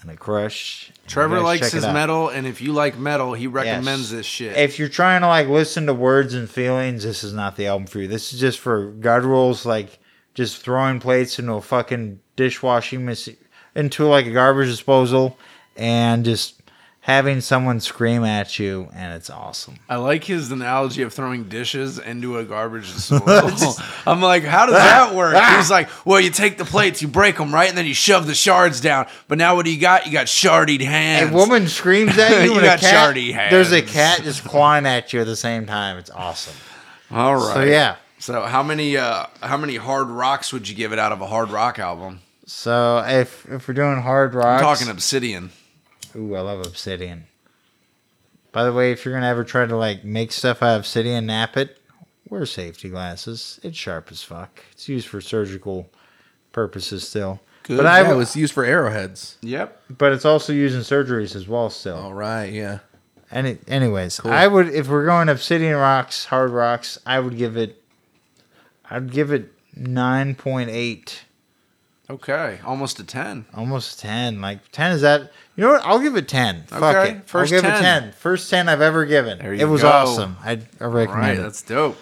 and 0.00 0.08
a 0.12 0.16
crush. 0.16 0.92
Trevor 1.08 1.40
likes 1.40 1.72
his 1.72 1.82
metal, 1.82 2.28
and 2.28 2.46
if 2.46 2.60
you 2.60 2.72
like 2.72 2.96
metal, 2.96 3.34
he 3.34 3.48
recommends 3.48 4.12
this 4.12 4.24
shit. 4.24 4.56
If 4.56 4.78
you're 4.78 4.88
trying 4.88 5.22
to 5.22 5.26
like 5.26 5.48
listen 5.48 5.86
to 5.86 5.94
words 5.94 6.32
and 6.32 6.48
feelings, 6.48 7.02
this 7.02 7.24
is 7.24 7.32
not 7.32 7.56
the 7.56 7.66
album 7.66 7.88
for 7.88 7.98
you. 7.98 8.06
This 8.06 8.32
is 8.32 8.38
just 8.38 8.60
for 8.60 8.92
gutturals, 8.92 9.64
like 9.64 9.98
just 10.34 10.58
throwing 10.58 11.00
plates 11.00 11.40
into 11.40 11.54
a 11.54 11.60
fucking 11.60 12.20
dishwashing 12.36 13.04
machine, 13.04 13.36
into 13.74 14.06
like 14.06 14.26
a 14.26 14.30
garbage 14.32 14.68
disposal, 14.68 15.36
and 15.76 16.24
just 16.24 16.53
having 17.04 17.38
someone 17.42 17.80
scream 17.80 18.24
at 18.24 18.58
you, 18.58 18.88
and 18.94 19.12
it's 19.12 19.28
awesome. 19.28 19.74
I 19.90 19.96
like 19.96 20.24
his 20.24 20.50
analogy 20.50 21.02
of 21.02 21.12
throwing 21.12 21.50
dishes 21.50 21.98
into 21.98 22.38
a 22.38 22.44
garbage 22.44 22.86
disposal. 22.94 23.74
I'm 24.06 24.22
like, 24.22 24.42
how 24.42 24.64
does 24.64 24.74
that 24.74 25.14
work? 25.14 25.36
He's 25.56 25.70
like, 25.70 25.90
well, 26.06 26.18
you 26.18 26.30
take 26.30 26.56
the 26.56 26.64
plates, 26.64 27.02
you 27.02 27.08
break 27.08 27.36
them, 27.36 27.52
right? 27.52 27.68
And 27.68 27.76
then 27.76 27.84
you 27.84 27.92
shove 27.92 28.26
the 28.26 28.34
shards 28.34 28.80
down. 28.80 29.06
But 29.28 29.36
now 29.36 29.54
what 29.54 29.66
do 29.66 29.70
you 29.74 29.78
got? 29.78 30.06
You 30.06 30.12
got 30.12 30.30
shardied 30.30 30.80
hands. 30.80 31.30
A 31.30 31.34
woman 31.34 31.68
screams 31.68 32.16
at 32.16 32.30
you, 32.44 32.52
You 32.52 32.58
and 32.58 32.62
got 32.64 32.78
a 32.78 32.80
cat, 32.80 33.14
shardy 33.14 33.34
hands. 33.34 33.50
there's 33.50 33.72
a 33.72 33.82
cat 33.82 34.22
just 34.22 34.42
clawing 34.42 34.86
at 34.86 35.12
you 35.12 35.20
at 35.20 35.26
the 35.26 35.36
same 35.36 35.66
time. 35.66 35.98
It's 35.98 36.10
awesome. 36.10 36.56
All 37.10 37.34
right. 37.34 37.52
So 37.54 37.62
yeah. 37.64 37.96
So 38.18 38.40
how 38.44 38.62
many 38.62 38.96
uh 38.96 39.26
how 39.42 39.58
many 39.58 39.76
hard 39.76 40.08
rocks 40.08 40.54
would 40.54 40.66
you 40.66 40.74
give 40.74 40.94
it 40.94 40.98
out 40.98 41.12
of 41.12 41.20
a 41.20 41.26
hard 41.26 41.50
rock 41.50 41.78
album? 41.78 42.20
So 42.46 43.04
if 43.06 43.44
if 43.50 43.68
we're 43.68 43.74
doing 43.74 44.00
hard 44.00 44.32
rock, 44.34 44.62
talking 44.62 44.88
Obsidian. 44.88 45.50
Ooh, 46.16 46.34
I 46.36 46.40
love 46.40 46.60
obsidian. 46.66 47.26
By 48.52 48.64
the 48.64 48.72
way, 48.72 48.92
if 48.92 49.04
you're 49.04 49.14
gonna 49.14 49.26
ever 49.28 49.44
try 49.44 49.66
to 49.66 49.76
like 49.76 50.04
make 50.04 50.30
stuff 50.32 50.62
out 50.62 50.76
of 50.76 50.80
obsidian, 50.82 51.26
nap 51.26 51.56
it, 51.56 51.78
wear 52.28 52.46
safety 52.46 52.88
glasses. 52.88 53.58
It's 53.62 53.76
sharp 53.76 54.08
as 54.12 54.22
fuck. 54.22 54.62
It's 54.72 54.88
used 54.88 55.08
for 55.08 55.20
surgical 55.20 55.90
purposes 56.52 57.06
still. 57.08 57.40
Good. 57.64 57.78
But 57.78 57.86
I 57.86 57.96
Yeah, 57.96 58.00
it 58.00 58.02
w- 58.04 58.18
was 58.18 58.36
used 58.36 58.52
for 58.52 58.64
arrowheads. 58.64 59.38
Yep. 59.42 59.82
but 59.98 60.12
it's 60.12 60.24
also 60.24 60.52
used 60.52 60.74
in 60.76 60.82
surgeries 60.82 61.34
as 61.34 61.48
well 61.48 61.70
still. 61.70 61.96
All 61.96 62.14
right. 62.14 62.52
Yeah. 62.52 62.78
Any, 63.30 63.58
anyways, 63.66 64.20
I 64.24 64.46
would 64.46 64.68
if 64.68 64.86
we're 64.88 65.06
going 65.06 65.28
obsidian 65.28 65.74
rocks, 65.76 66.26
hard 66.26 66.50
rocks, 66.50 66.98
I 67.04 67.18
would 67.18 67.36
give 67.36 67.56
it 67.56 67.82
I'd 68.88 69.10
give 69.10 69.32
it 69.32 69.50
nine 69.74 70.36
point 70.36 70.70
eight. 70.70 71.24
Okay. 72.08 72.60
Almost 72.64 73.00
a 73.00 73.04
ten. 73.04 73.46
Almost 73.54 73.98
ten. 73.98 74.40
Like 74.40 74.70
ten 74.70 74.92
is 74.92 75.00
that 75.00 75.32
you 75.56 75.64
know 75.64 75.72
what? 75.72 75.82
I'll 75.84 76.00
give 76.00 76.16
it 76.16 76.28
ten. 76.28 76.64
Fuck 76.66 77.08
it. 77.08 77.28
first 77.28 77.52
I'll 77.52 77.62
give 77.62 77.70
10. 77.70 77.76
it 77.76 77.82
ten. 77.82 78.12
First 78.12 78.50
ten 78.50 78.68
I've 78.68 78.80
ever 78.80 79.04
given. 79.04 79.38
There 79.38 79.54
it 79.54 79.68
was 79.68 79.82
go. 79.82 79.90
awesome. 79.90 80.36
I, 80.42 80.60
I 80.80 80.84
recommend 80.84 81.10
right, 81.10 81.38
it. 81.38 81.42
that's 81.42 81.62
dope. 81.62 81.96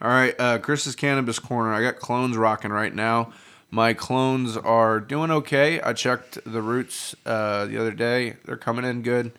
All 0.00 0.08
right, 0.08 0.34
uh, 0.38 0.58
Chris's 0.58 0.94
Cannabis 0.94 1.38
Corner. 1.38 1.72
I 1.72 1.80
got 1.80 1.96
clones 1.98 2.36
rocking 2.36 2.70
right 2.70 2.94
now. 2.94 3.32
My 3.70 3.94
clones 3.94 4.56
are 4.56 5.00
doing 5.00 5.30
okay. 5.30 5.80
I 5.80 5.92
checked 5.92 6.38
the 6.44 6.62
roots 6.62 7.14
uh, 7.24 7.64
the 7.66 7.78
other 7.78 7.92
day. 7.92 8.36
They're 8.44 8.56
coming 8.56 8.84
in 8.84 9.02
good. 9.02 9.32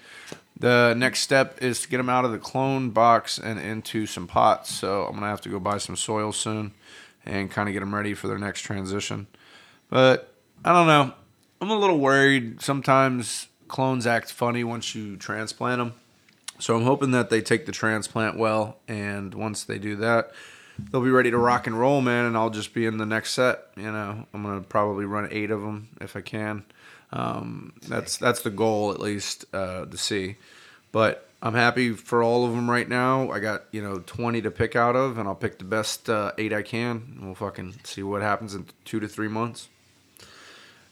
The 0.59 0.95
next 0.97 1.19
step 1.19 1.61
is 1.61 1.81
to 1.81 1.87
get 1.89 1.97
them 1.97 2.09
out 2.09 2.25
of 2.25 2.31
the 2.31 2.39
clone 2.39 2.89
box 2.89 3.37
and 3.37 3.59
into 3.59 4.07
some 4.07 4.27
pots. 4.27 4.73
So 4.73 5.05
I'm 5.05 5.13
gonna 5.13 5.27
have 5.27 5.41
to 5.41 5.49
go 5.49 5.59
buy 5.59 5.77
some 5.77 5.95
soil 5.95 6.31
soon 6.31 6.73
and 7.25 7.51
kind 7.51 7.69
of 7.69 7.73
get 7.73 7.81
them 7.81 7.93
ready 7.93 8.13
for 8.13 8.27
their 8.27 8.39
next 8.39 8.61
transition. 8.61 9.27
But 9.89 10.33
I 10.65 10.73
don't 10.73 10.87
know. 10.87 11.13
I'm 11.61 11.69
a 11.69 11.77
little 11.77 11.99
worried. 11.99 12.61
Sometimes 12.61 13.47
clones 13.67 14.07
act 14.07 14.31
funny 14.31 14.63
once 14.63 14.95
you 14.95 15.17
transplant 15.17 15.79
them. 15.79 15.93
So 16.59 16.75
I'm 16.75 16.83
hoping 16.83 17.11
that 17.11 17.29
they 17.29 17.41
take 17.41 17.65
the 17.65 17.71
transplant 17.71 18.37
well, 18.37 18.77
and 18.87 19.33
once 19.33 19.63
they 19.63 19.77
do 19.77 19.95
that, 19.97 20.31
they'll 20.91 21.03
be 21.03 21.11
ready 21.11 21.29
to 21.31 21.37
rock 21.37 21.67
and 21.67 21.79
roll, 21.79 22.01
man. 22.01 22.25
And 22.25 22.35
I'll 22.35 22.49
just 22.49 22.73
be 22.73 22.85
in 22.85 22.97
the 22.97 23.05
next 23.05 23.33
set. 23.33 23.65
You 23.75 23.91
know, 23.91 24.25
I'm 24.33 24.43
gonna 24.43 24.61
probably 24.61 25.05
run 25.05 25.27
eight 25.31 25.51
of 25.51 25.61
them 25.61 25.89
if 26.01 26.15
I 26.15 26.21
can. 26.21 26.63
Um, 27.11 27.73
that's 27.87 28.17
that's 28.17 28.41
the 28.41 28.49
goal 28.49 28.91
at 28.91 28.99
least 28.99 29.45
uh, 29.53 29.85
to 29.85 29.97
see. 29.97 30.37
But 30.91 31.29
I'm 31.41 31.53
happy 31.53 31.91
for 31.93 32.23
all 32.23 32.45
of 32.45 32.55
them 32.55 32.69
right 32.69 32.89
now. 32.89 33.29
I 33.31 33.39
got 33.39 33.65
you 33.71 33.81
know 33.81 33.99
20 33.99 34.41
to 34.41 34.51
pick 34.51 34.75
out 34.75 34.95
of, 34.95 35.17
and 35.17 35.27
I'll 35.27 35.35
pick 35.35 35.59
the 35.59 35.65
best 35.65 36.09
uh, 36.09 36.31
eight 36.37 36.53
I 36.53 36.63
can. 36.63 37.13
And 37.15 37.25
we'll 37.25 37.35
fucking 37.35 37.75
see 37.83 38.01
what 38.01 38.23
happens 38.23 38.55
in 38.55 38.65
two 38.83 38.99
to 38.99 39.07
three 39.07 39.27
months. 39.27 39.69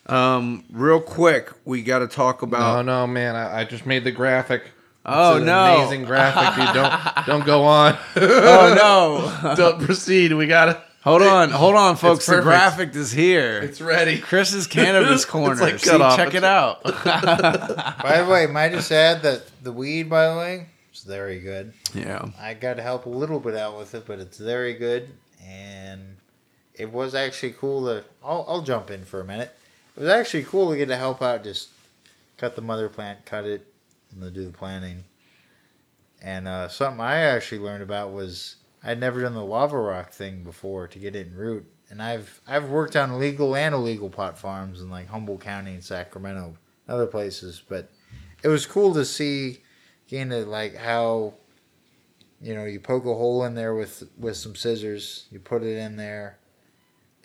Um, 0.07 0.63
real 0.71 1.01
quick, 1.01 1.51
we 1.65 1.81
got 1.81 1.99
to 1.99 2.07
talk 2.07 2.41
No, 2.41 2.47
about. 2.47 2.85
no, 2.85 3.07
man. 3.07 3.35
I, 3.35 3.61
I 3.61 3.63
just 3.65 3.85
made 3.85 4.03
the 4.03 4.11
graphic. 4.11 4.63
Oh, 5.05 5.33
It's 5.33 5.41
an 5.41 5.45
no. 5.47 5.75
Amazing 5.81 6.05
graphic, 6.05 6.55
dude. 6.65 6.73
Don't 6.75 6.93
don't 7.27 7.45
go 7.45 7.63
on. 7.63 7.97
Oh 8.15 9.39
no! 9.43 9.55
don't 9.55 9.81
proceed. 9.83 10.33
We 10.33 10.47
gotta. 10.47 10.81
hold 11.03 11.21
on, 11.21 11.51
hold 11.51 11.75
on, 11.75 11.95
folks. 11.95 12.25
The 12.25 12.41
graphic 12.41 12.95
is 12.95 13.11
here. 13.11 13.59
It's 13.61 13.81
ready. 13.81 14.17
Chris's 14.19 14.65
cannabis 14.65 15.23
corner. 15.25 15.61
like 15.61 15.77
See, 15.79 15.91
cut 15.91 16.01
off. 16.01 16.15
check 16.17 16.33
it 16.33 16.43
out. 16.43 16.83
By 16.83 18.21
the 18.23 18.27
way, 18.29 18.47
might 18.47 18.65
I 18.71 18.75
just 18.75 18.91
add 18.91 19.21
that 19.23 19.43
the 19.63 19.71
weed, 19.71 20.09
by 20.09 20.29
the 20.33 20.37
way, 20.37 20.67
is 20.91 21.03
very 21.03 21.39
good. 21.39 21.73
yeah. 21.93 22.25
I 22.39 22.55
got 22.55 22.75
to 22.77 22.81
help 22.81 23.05
a 23.05 23.09
little 23.09 23.39
bit 23.39 23.55
out 23.55 23.77
with 23.77 23.93
it, 23.95 24.05
but 24.07 24.17
it's 24.19 24.37
very 24.39 24.73
good, 24.73 25.09
and 25.45 26.17
it 26.73 26.91
was 26.91 27.13
actually 27.13 27.51
cool 27.53 27.85
to. 27.85 28.03
I'll, 28.23 28.43
I'll 28.47 28.61
jump 28.63 28.89
in 28.89 29.05
for 29.05 29.21
a 29.21 29.25
minute. 29.25 29.55
It 29.95 30.01
was 30.01 30.09
actually 30.09 30.43
cool 30.43 30.71
to 30.71 30.77
get 30.77 30.87
to 30.87 30.97
help 30.97 31.21
out. 31.21 31.43
Just 31.43 31.69
cut 32.37 32.55
the 32.55 32.61
mother 32.61 32.89
plant, 32.89 33.25
cut 33.25 33.45
it, 33.45 33.65
and 34.11 34.21
then 34.21 34.33
do 34.33 34.45
the 34.45 34.51
planting. 34.51 35.03
And 36.21 36.47
uh, 36.47 36.67
something 36.67 36.99
I 36.99 37.17
actually 37.17 37.59
learned 37.59 37.83
about 37.83 38.11
was 38.11 38.57
I'd 38.83 38.99
never 38.99 39.21
done 39.21 39.33
the 39.33 39.43
lava 39.43 39.77
rock 39.77 40.11
thing 40.11 40.43
before 40.43 40.87
to 40.87 40.99
get 40.99 41.15
it 41.15 41.27
in 41.27 41.35
root, 41.35 41.65
and 41.89 42.01
I've 42.01 42.41
I've 42.47 42.69
worked 42.69 42.95
on 42.95 43.19
legal 43.19 43.55
and 43.55 43.73
illegal 43.73 44.09
pot 44.09 44.37
farms 44.37 44.81
in 44.81 44.89
like 44.89 45.07
Humboldt 45.07 45.41
County 45.41 45.73
and 45.73 45.83
Sacramento, 45.83 46.45
and 46.45 46.93
other 46.93 47.07
places, 47.07 47.61
but 47.67 47.89
it 48.43 48.47
was 48.47 48.65
cool 48.65 48.93
to 48.93 49.05
see, 49.05 49.63
kind 50.09 50.33
of 50.33 50.47
like 50.47 50.75
how 50.75 51.33
you 52.41 52.53
know 52.53 52.65
you 52.65 52.79
poke 52.79 53.05
a 53.05 53.13
hole 53.13 53.43
in 53.45 53.55
there 53.55 53.73
with 53.73 54.03
with 54.17 54.37
some 54.37 54.55
scissors 54.55 55.25
you 55.31 55.39
put 55.39 55.63
it 55.63 55.77
in 55.77 55.95
there 55.95 56.37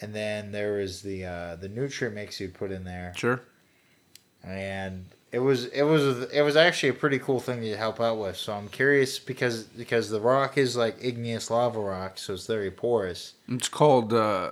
and 0.01 0.15
then 0.15 0.53
there 0.53 0.75
was 0.75 1.03
the 1.03 1.25
uh, 1.25 1.57
the 1.57 1.69
nutrient 1.69 2.15
mix 2.15 2.41
you 2.41 2.49
put 2.49 2.71
in 2.71 2.85
there 2.85 3.13
Sure. 3.17 3.41
and 4.45 5.05
it 5.33 5.39
was 5.39 5.67
it 5.67 5.83
was 5.83 6.29
it 6.33 6.43
was 6.43 6.57
actually 6.57 6.89
a 6.89 6.95
pretty 6.95 7.19
cool 7.19 7.39
thing 7.41 7.61
to 7.61 7.77
help 7.77 8.01
out 8.01 8.19
with 8.19 8.37
so 8.37 8.53
i'm 8.53 8.69
curious 8.69 9.19
because 9.19 9.63
because 9.65 10.11
the 10.11 10.21
rock 10.21 10.59
is 10.59 10.77
like 10.77 10.97
igneous 11.01 11.51
lava 11.51 11.79
rock 11.79 12.19
so 12.19 12.33
it's 12.35 12.47
very 12.47 12.71
porous 12.71 13.35
It's 13.49 13.69
called. 13.69 14.13
Uh, 14.13 14.51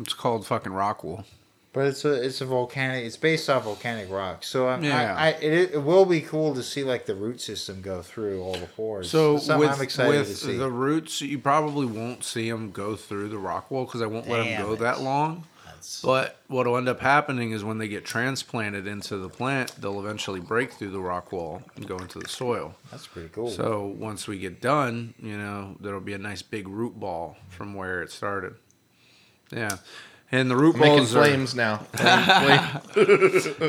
it's 0.00 0.14
called 0.14 0.46
fucking 0.46 0.72
Rockwool. 0.72 1.24
But 1.72 1.86
it's 1.86 2.04
a 2.04 2.12
it's 2.14 2.40
a 2.40 2.46
volcanic 2.46 3.04
it's 3.04 3.16
based 3.16 3.48
off 3.48 3.62
volcanic 3.64 4.10
rock 4.10 4.42
so 4.42 4.68
I'm, 4.68 4.82
Yeah. 4.82 5.14
I, 5.16 5.26
I 5.26 5.28
it, 5.40 5.74
it 5.74 5.82
will 5.84 6.04
be 6.04 6.20
cool 6.20 6.52
to 6.54 6.62
see 6.64 6.82
like 6.82 7.06
the 7.06 7.14
root 7.14 7.40
system 7.40 7.80
go 7.80 8.02
through 8.02 8.42
all 8.42 8.54
the 8.54 8.66
pores 8.66 9.08
So 9.10 9.34
with, 9.34 9.48
i'm 9.50 9.80
excited 9.80 10.12
to 10.24 10.46
with 10.48 10.58
the 10.58 10.68
roots, 10.70 11.20
you 11.20 11.38
probably 11.38 11.86
won't 11.86 12.24
see 12.24 12.50
them 12.50 12.72
go 12.72 12.96
through 12.96 13.28
the 13.28 13.36
Rockwool 13.36 13.86
because 13.86 14.02
I 14.02 14.06
won't 14.06 14.28
let 14.28 14.44
them 14.44 14.62
go 14.66 14.72
it. 14.72 14.80
that 14.80 15.00
long. 15.00 15.44
That's- 15.64 16.02
But 16.04 16.38
what 16.48 16.66
will 16.66 16.76
end 16.76 16.88
up 16.88 17.00
happening 17.00 17.52
is 17.52 17.62
when 17.62 17.78
they 17.78 17.86
get 17.88 18.04
transplanted 18.04 18.86
into 18.88 19.16
the 19.16 19.28
plant, 19.28 19.72
they'll 19.80 20.00
eventually 20.00 20.40
break 20.40 20.72
through 20.72 20.90
the 20.90 20.98
Rockwool 20.98 21.62
and 21.76 21.86
go 21.86 21.96
into 21.98 22.18
the 22.18 22.28
soil. 22.28 22.74
that's 22.90 23.06
pretty 23.06 23.28
cool 23.28 23.48
So 23.50 23.86
once 23.96 24.26
we 24.26 24.38
get 24.38 24.60
done, 24.60 25.14
you 25.22 25.38
know, 25.38 25.76
there'll 25.80 26.00
be 26.00 26.14
a 26.14 26.18
nice 26.18 26.42
big 26.42 26.66
root 26.68 26.98
ball 26.98 27.36
from 27.48 27.74
where 27.74 28.02
it 28.02 28.10
started. 28.10 28.56
Yeah. 29.52 29.78
And 30.32 30.50
the 30.50 30.56
root 30.56 30.76
I'm 30.76 30.80
balls 30.82 31.14
are 31.16 31.24
flames 31.24 31.54
now. 31.54 31.86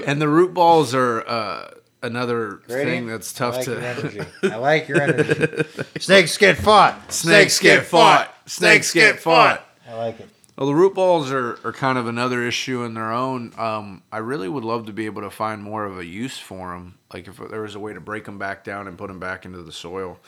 And 0.06 0.22
the 0.22 0.28
root 0.28 0.54
balls 0.54 0.94
are 0.94 1.28
uh, 1.28 1.72
another 2.04 2.62
Gradient? 2.68 2.90
thing 2.90 3.08
that's 3.08 3.34
tough 3.34 3.56
I 3.56 3.58
like 3.58 3.66
to 3.66 3.72
Your 3.72 3.82
energy. 3.84 4.22
I 4.44 4.56
like 4.58 4.88
your 4.88 5.02
energy. 5.02 5.64
Snakes 6.00 6.38
get 6.38 6.58
fought. 6.58 7.12
Snakes 7.12 7.60
get 7.60 7.86
fought. 7.86 8.34
Snakes 8.46 8.94
get 8.94 9.20
fought. 9.20 9.66
I 9.88 9.96
like 9.96 10.20
it. 10.20 10.30
Well, 10.58 10.68
the 10.68 10.76
root 10.76 10.94
balls 10.94 11.32
are, 11.32 11.58
are 11.64 11.74
kind 11.74 11.98
of 11.98 12.06
another 12.06 12.44
issue 12.44 12.84
in 12.84 12.94
their 12.94 13.12
own. 13.12 13.54
Um, 13.58 14.04
I 14.12 14.18
really 14.20 14.48
would 14.48 14.64
love 14.64 14.86
to 14.86 14.94
be 14.94 15.06
able 15.08 15.24
to 15.24 15.32
find 15.32 15.64
more 15.64 15.86
of 15.86 15.98
a 15.98 16.06
use 16.06 16.38
for 16.38 16.74
them. 16.74 16.96
Like 17.12 17.28
if 17.28 17.38
there 17.38 17.62
was 17.62 17.74
a 17.74 17.80
way 17.80 17.94
to 17.94 18.00
break 18.00 18.26
them 18.26 18.38
back 18.38 18.64
down 18.64 18.88
and 18.88 18.98
put 18.98 19.08
them 19.08 19.20
back 19.20 19.46
into 19.46 19.64
the 19.64 19.72
soil. 19.72 20.20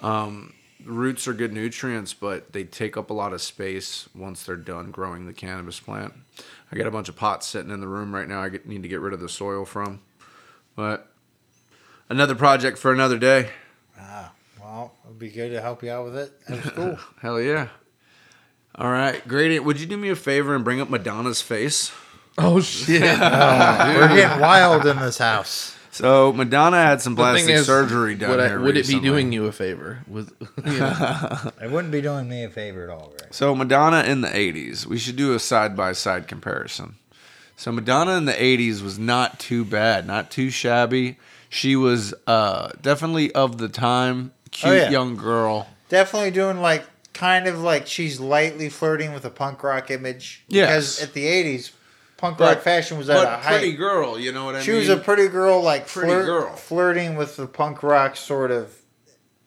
Um, 0.00 0.54
roots 0.84 1.26
are 1.28 1.32
good 1.32 1.52
nutrients, 1.52 2.14
but 2.14 2.52
they 2.52 2.64
take 2.64 2.96
up 2.96 3.10
a 3.10 3.14
lot 3.14 3.32
of 3.32 3.42
space 3.42 4.08
once 4.14 4.44
they're 4.44 4.56
done 4.56 4.90
growing 4.90 5.26
the 5.26 5.32
cannabis 5.32 5.80
plant. 5.80 6.14
I 6.70 6.76
got 6.76 6.86
a 6.86 6.90
bunch 6.90 7.08
of 7.08 7.16
pots 7.16 7.46
sitting 7.46 7.70
in 7.70 7.80
the 7.80 7.88
room 7.88 8.14
right 8.14 8.28
now. 8.28 8.42
I 8.42 8.48
get, 8.48 8.66
need 8.66 8.82
to 8.82 8.88
get 8.88 9.00
rid 9.00 9.12
of 9.12 9.20
the 9.20 9.28
soil 9.28 9.64
from, 9.64 10.00
but 10.74 11.08
another 12.08 12.34
project 12.34 12.78
for 12.78 12.92
another 12.92 13.18
day. 13.18 13.50
Ah, 13.98 14.32
well, 14.60 14.94
it'd 15.04 15.18
be 15.18 15.30
good 15.30 15.50
to 15.50 15.60
help 15.60 15.82
you 15.82 15.90
out 15.90 16.04
with 16.04 16.16
it. 16.16 16.40
That 16.46 16.64
was 16.64 16.72
cool. 16.74 16.98
Hell 17.20 17.40
yeah! 17.40 17.68
All 18.74 18.90
right, 18.90 19.26
Gradient, 19.28 19.64
would 19.66 19.80
you 19.80 19.86
do 19.86 19.96
me 19.96 20.08
a 20.08 20.16
favor 20.16 20.54
and 20.54 20.64
bring 20.64 20.80
up 20.80 20.88
Madonna's 20.88 21.42
face? 21.42 21.92
oh 22.38 22.60
shit! 22.60 23.02
We're 23.20 24.16
getting 24.16 24.40
wild 24.40 24.86
in 24.86 24.98
this 24.98 25.18
house. 25.18 25.76
So 25.92 26.32
Madonna 26.32 26.78
had 26.82 27.02
some 27.02 27.14
plastic 27.14 27.50
is, 27.54 27.66
surgery 27.66 28.14
done 28.14 28.30
would, 28.30 28.40
I- 28.40 28.48
here 28.48 28.60
would 28.60 28.76
it 28.78 28.88
be 28.88 28.98
doing 28.98 29.30
you 29.30 29.44
a 29.46 29.52
favor? 29.52 30.00
With 30.08 30.32
you 30.64 30.78
know, 30.78 31.50
It 31.62 31.70
wouldn't 31.70 31.92
be 31.92 32.00
doing 32.00 32.28
me 32.28 32.44
a 32.44 32.48
favor 32.50 32.82
at 32.84 32.90
all, 32.90 33.12
right? 33.20 33.32
So 33.34 33.54
Madonna 33.54 34.02
in 34.02 34.22
the 34.22 34.28
'80s, 34.28 34.86
we 34.86 34.98
should 34.98 35.16
do 35.16 35.34
a 35.34 35.38
side 35.38 35.76
by 35.76 35.92
side 35.92 36.26
comparison. 36.26 36.94
So 37.56 37.70
Madonna 37.72 38.16
in 38.16 38.24
the 38.24 38.32
'80s 38.32 38.82
was 38.82 38.98
not 38.98 39.38
too 39.38 39.64
bad, 39.66 40.06
not 40.06 40.30
too 40.30 40.48
shabby. 40.50 41.18
She 41.50 41.76
was 41.76 42.14
uh, 42.26 42.70
definitely 42.80 43.30
of 43.34 43.58
the 43.58 43.68
time, 43.68 44.32
cute 44.50 44.72
Oh, 44.72 44.74
yeah. 44.74 44.90
young 44.90 45.14
girl. 45.16 45.68
Definitely 45.90 46.30
doing 46.30 46.62
like 46.62 46.84
kind 47.12 47.46
of 47.46 47.60
like 47.60 47.86
she's 47.86 48.18
lightly 48.18 48.70
flirting 48.70 49.12
with 49.12 49.26
a 49.26 49.30
punk 49.30 49.62
rock 49.62 49.90
image. 49.90 50.42
Yes. 50.48 50.96
Because 50.96 51.02
at 51.02 51.12
the 51.12 51.26
'80s, 51.26 51.72
punk 52.22 52.38
rock 52.40 52.60
fashion 52.60 52.96
was 52.98 53.10
at 53.10 53.16
a 53.24 53.46
pretty 53.46 53.72
girl, 53.74 54.18
you 54.18 54.30
know 54.32 54.44
what 54.46 54.54
I 54.54 54.62
She 54.62 54.70
mean? 54.70 54.82
She 54.82 54.88
was 54.88 54.98
a 55.00 55.02
pretty 55.02 55.28
girl, 55.28 55.60
like 55.60 55.86
Pretty 55.88 56.08
flirt, 56.08 56.24
girl. 56.26 56.54
flirting 56.56 57.16
with 57.16 57.36
the 57.36 57.46
punk 57.48 57.82
rock 57.82 58.14
sort 58.16 58.50
of, 58.52 58.74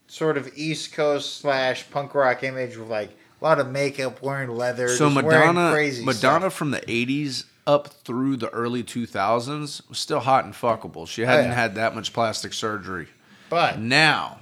sort 0.08 0.38
of 0.38 0.52
East 0.58 0.92
Coast 0.94 1.40
slash 1.40 1.90
punk 1.90 2.14
rock 2.14 2.44
image 2.44 2.76
with 2.78 2.90
like 2.90 3.10
a 3.42 3.44
lot 3.44 3.60
of 3.60 3.72
makeup, 3.72 4.22
wearing 4.22 4.50
leather. 4.50 4.90
so 4.90 5.10
Madonna, 5.10 5.72
crazy 5.72 6.04
Madonna 6.04 6.42
stuff. 6.42 6.54
from 6.54 6.72
the 6.72 6.82
'80s 6.82 7.46
up 7.66 7.88
through 7.88 8.38
the 8.38 8.50
early 8.50 8.84
2000s 8.84 9.88
was 9.90 9.98
still 9.98 10.20
hot 10.20 10.46
and 10.46 10.54
fuckable. 10.54 11.08
She 11.08 11.24
oh, 11.24 11.28
hadn't 11.28 11.46
Oh, 11.46 11.50
yeah. 11.50 11.54
had 11.56 11.76
that 11.76 11.96
much 11.96 12.12
plastic 12.14 12.54
surgery. 12.54 13.08
but 13.50 13.80
Now, 13.80 14.40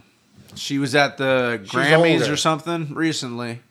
she 0.56 0.78
was 0.80 0.94
at 0.96 1.18
the 1.18 1.62
Grammys 1.64 2.30
or 2.32 2.36
something 2.36 2.94
recently, 2.96 3.62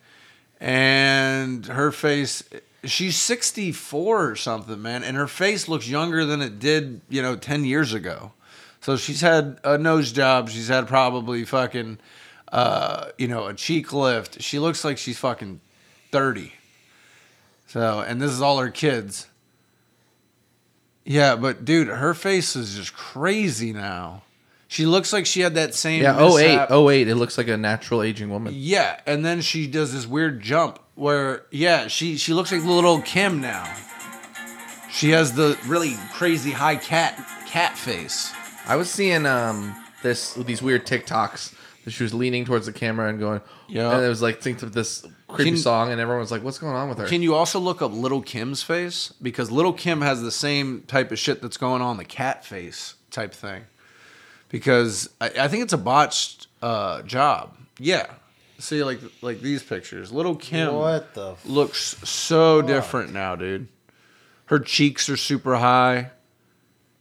and 0.61 1.67
her 1.67 1.91
face. 1.93 2.45
She's 2.85 3.17
64 3.17 4.31
or 4.31 4.37
something, 4.37 4.83
man, 4.83 5.05
and 5.05 5.17
her 5.17 5.29
face 5.29 5.69
looks 5.69 5.89
younger 5.89 6.25
than 6.25 6.43
it 6.43 6.59
did, 6.59 7.01
you 7.09 7.23
know, 7.23 7.37
10 7.37 7.65
years 7.65 7.95
ago. 7.95 8.33
So 8.81 8.97
she's 8.97 9.21
had 9.21 9.61
a 9.63 9.79
nose 9.79 10.11
job. 10.11 10.49
She's 10.49 10.67
had 10.67 10.89
probably 10.89 11.45
fucking, 11.45 11.99
uh, 12.51 13.11
you 13.17 13.29
know, 13.29 13.47
a 13.47 13.55
cheek 13.55 13.93
lift. 13.93 14.43
She 14.43 14.59
looks 14.59 14.85
like 14.85 14.99
she's 14.99 15.19
fucking 15.19 15.61
30. 16.11 16.53
So, 17.69 18.01
and 18.01 18.21
this 18.21 18.33
is 18.33 18.43
all 18.43 18.59
her 18.59 18.71
kids. 18.71 19.29
Yeah, 21.05 21.37
but 21.37 21.65
dude, 21.65 21.89
her 21.89 22.15
face 22.15 22.57
is 22.57 22.77
just 22.77 22.95
crazy 22.95 23.73
now. 23.73 24.23
She 24.73 24.87
looks 24.87 25.13
like 25.13 25.27
she 25.27 25.43
had 25.43 25.57
that 25.57 25.75
same 25.75 26.03
yeah. 26.03 26.17
Oh 26.19 26.39
eight. 26.39 26.49
mishap. 26.49 26.69
Oh 26.71 26.89
eight. 26.89 27.07
It 27.07 27.17
looks 27.17 27.37
like 27.37 27.47
a 27.47 27.59
natural 27.59 28.03
aging 28.03 28.31
woman. 28.31 28.55
Yeah, 28.57 28.99
and 29.05 29.23
then 29.23 29.43
she 29.43 29.67
does 29.67 29.93
this 29.93 30.07
weird 30.07 30.41
jump 30.41 30.79
where 30.95 31.45
yeah, 31.51 31.89
she 31.89 32.17
she 32.17 32.33
looks 32.33 32.51
like 32.51 32.65
little 32.65 32.89
old 32.89 33.05
Kim 33.05 33.43
now. 33.43 33.71
She 34.91 35.11
has 35.11 35.35
the 35.35 35.59
really 35.67 35.97
crazy 36.15 36.53
high 36.53 36.77
cat 36.77 37.23
cat 37.47 37.77
face. 37.77 38.33
I 38.67 38.77
was 38.77 38.91
seeing 38.91 39.27
um 39.27 39.77
this 40.03 40.33
these 40.33 40.63
weird 40.63 40.87
TikToks 40.87 41.55
that 41.85 41.91
She 41.91 42.03
was 42.03 42.15
leaning 42.15 42.47
towards 42.47 42.65
the 42.65 42.73
camera 42.73 43.11
and 43.11 43.19
going, 43.19 43.43
Yeah. 43.69 43.95
And 43.95 44.03
it 44.03 44.09
was 44.09 44.23
like 44.23 44.41
think 44.41 44.63
of 44.63 44.73
this 44.73 45.05
creepy 45.29 45.51
Can- 45.51 45.59
song, 45.59 45.93
and 45.93 46.01
everyone 46.01 46.21
was 46.21 46.31
like, 46.31 46.43
"What's 46.43 46.59
going 46.59 46.77
on 46.77 46.89
with 46.89 46.97
her?" 46.97 47.07
Can 47.07 47.21
you 47.21 47.35
also 47.35 47.59
look 47.61 47.83
up 47.83 47.93
Little 47.93 48.23
Kim's 48.23 48.63
face? 48.63 49.13
Because 49.21 49.51
Little 49.51 49.75
Kim 49.75 50.01
has 50.01 50.23
the 50.23 50.33
same 50.33 50.85
type 50.87 51.13
of 51.13 51.19
shit 51.19 51.43
that's 51.43 51.59
going 51.59 51.83
on 51.83 51.99
the 51.99 52.07
cat 52.07 52.43
face 52.43 52.95
type 53.11 53.35
thing. 53.35 53.65
Because 54.53 55.09
I, 55.21 55.31
I 55.41 55.49
think 55.49 55.65
it's 55.65 55.73
a 55.73 55.79
botched 55.79 56.47
uh, 56.63 57.03
job. 57.03 57.57
Yeah. 57.79 58.07
See, 58.59 58.85
like 58.85 59.01
like 59.23 59.41
these 59.41 59.61
pictures. 59.65 60.13
Little 60.13 60.37
Kim 60.37 60.73
What 60.75 61.15
the? 61.15 61.33
F- 61.33 61.45
looks 61.47 61.81
so 62.09 62.63
different 62.63 63.13
now, 63.13 63.35
dude. 63.35 63.67
Her 64.47 64.61
cheeks 64.61 65.09
are 65.09 65.17
super 65.17 65.57
high. 65.57 66.11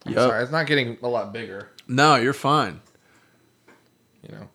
I'm 0.06 0.14
Yup. 0.14 0.30
sorry, 0.30 0.42
it's 0.44 0.52
not 0.52 0.66
getting 0.66 0.98
a 1.04 1.08
lot 1.08 1.32
bigger. 1.32 1.70
No, 1.88 2.16
you're 2.16 2.34
fine. 2.34 2.82
You 4.28 4.36
know, 4.36 4.50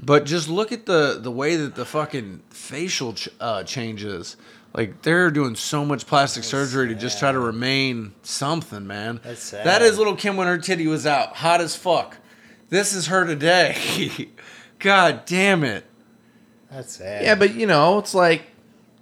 But 0.00 0.24
just 0.24 0.48
look 0.48 0.72
at 0.72 0.86
the 0.86 1.18
the 1.20 1.30
way 1.32 1.56
that 1.56 1.74
the 1.74 1.84
fucking 1.84 2.42
facial 2.48 3.12
ch- 3.14 3.28
uh, 3.40 3.64
changes. 3.64 4.36
Like 4.74 5.02
they're 5.02 5.30
doing 5.30 5.54
so 5.54 5.84
much 5.84 6.06
plastic 6.06 6.42
surgery 6.42 6.88
to 6.88 6.94
just 6.96 7.20
try 7.20 7.30
to 7.30 7.38
remain 7.38 8.12
something, 8.22 8.86
man. 8.86 9.20
That's 9.22 9.42
sad. 9.42 9.64
That 9.66 9.82
is 9.82 9.98
little 9.98 10.16
Kim 10.16 10.36
when 10.36 10.48
her 10.48 10.58
titty 10.58 10.88
was 10.88 11.06
out, 11.06 11.36
hot 11.36 11.60
as 11.60 11.76
fuck. 11.76 12.18
This 12.70 12.92
is 12.92 13.06
her 13.06 13.24
today. 13.24 14.30
God 14.80 15.24
damn 15.26 15.62
it. 15.62 15.84
That's 16.70 16.96
sad. 16.96 17.22
yeah, 17.22 17.36
but 17.36 17.54
you 17.54 17.66
know, 17.66 17.98
it's 17.98 18.14
like 18.14 18.42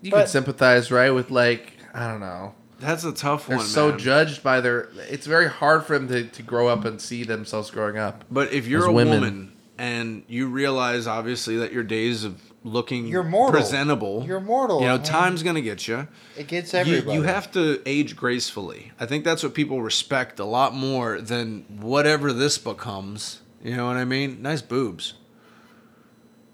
you 0.03 0.11
can 0.11 0.27
sympathize, 0.27 0.91
right? 0.91 1.11
With 1.11 1.31
like 1.31 1.73
I 1.95 2.07
don't 2.07 2.21
know, 2.21 2.55
That's 2.79 3.05
a 3.05 3.13
tough 3.13 3.49
one. 3.49 3.59
they're 3.59 3.67
so 3.67 3.89
man. 3.91 3.99
judged 3.99 4.43
by 4.43 4.61
their. 4.61 4.91
It's 5.09 5.27
very 5.27 5.49
hard 5.49 5.85
for 5.85 5.99
them 5.99 6.09
to, 6.09 6.25
to 6.25 6.43
grow 6.43 6.69
up 6.69 6.85
and 6.85 7.01
see 7.01 7.25
themselves 7.25 7.71
growing 7.71 7.97
up. 7.97 8.25
But 8.31 8.53
if 8.53 8.67
you're 8.67 8.85
a 8.85 8.93
women. 8.93 9.21
woman 9.21 9.53
and 9.79 10.23
you 10.29 10.49
realize 10.49 11.07
obviously 11.07 11.57
that 11.57 11.73
your 11.73 11.83
days 11.83 12.25
of 12.25 12.52
looking 12.65 13.07
You're 13.09 13.23
mortal. 13.23 13.61
presentable, 13.61 14.25
You're 14.27 14.41
mortal. 14.41 14.81
You 14.81 14.87
know, 14.87 14.95
I 14.95 14.97
mean, 14.99 15.07
time's 15.07 15.43
gonna 15.43 15.61
get 15.61 15.89
you. 15.89 16.07
it 16.37 16.47
gets 16.47 16.73
You, 16.73 16.79
everybody. 16.79 17.17
you 17.17 17.23
have 17.23 17.51
to 17.53 17.81
age 17.87 18.17
gracefully. 18.17 18.93
I 19.01 19.07
think 19.07 19.25
that's 19.25 19.43
what 19.43 19.55
people 19.55 19.83
respect 19.83 20.39
a 20.39 20.45
lot 20.45 20.75
more 20.75 21.21
than 21.21 21.65
whatever 21.81 22.33
this 22.33 22.59
becomes. 22.59 23.41
You 23.63 23.77
know 23.77 23.87
what 23.87 23.97
I 23.97 24.05
mean? 24.05 24.43
Nice 24.43 24.63
boobs. 24.63 25.15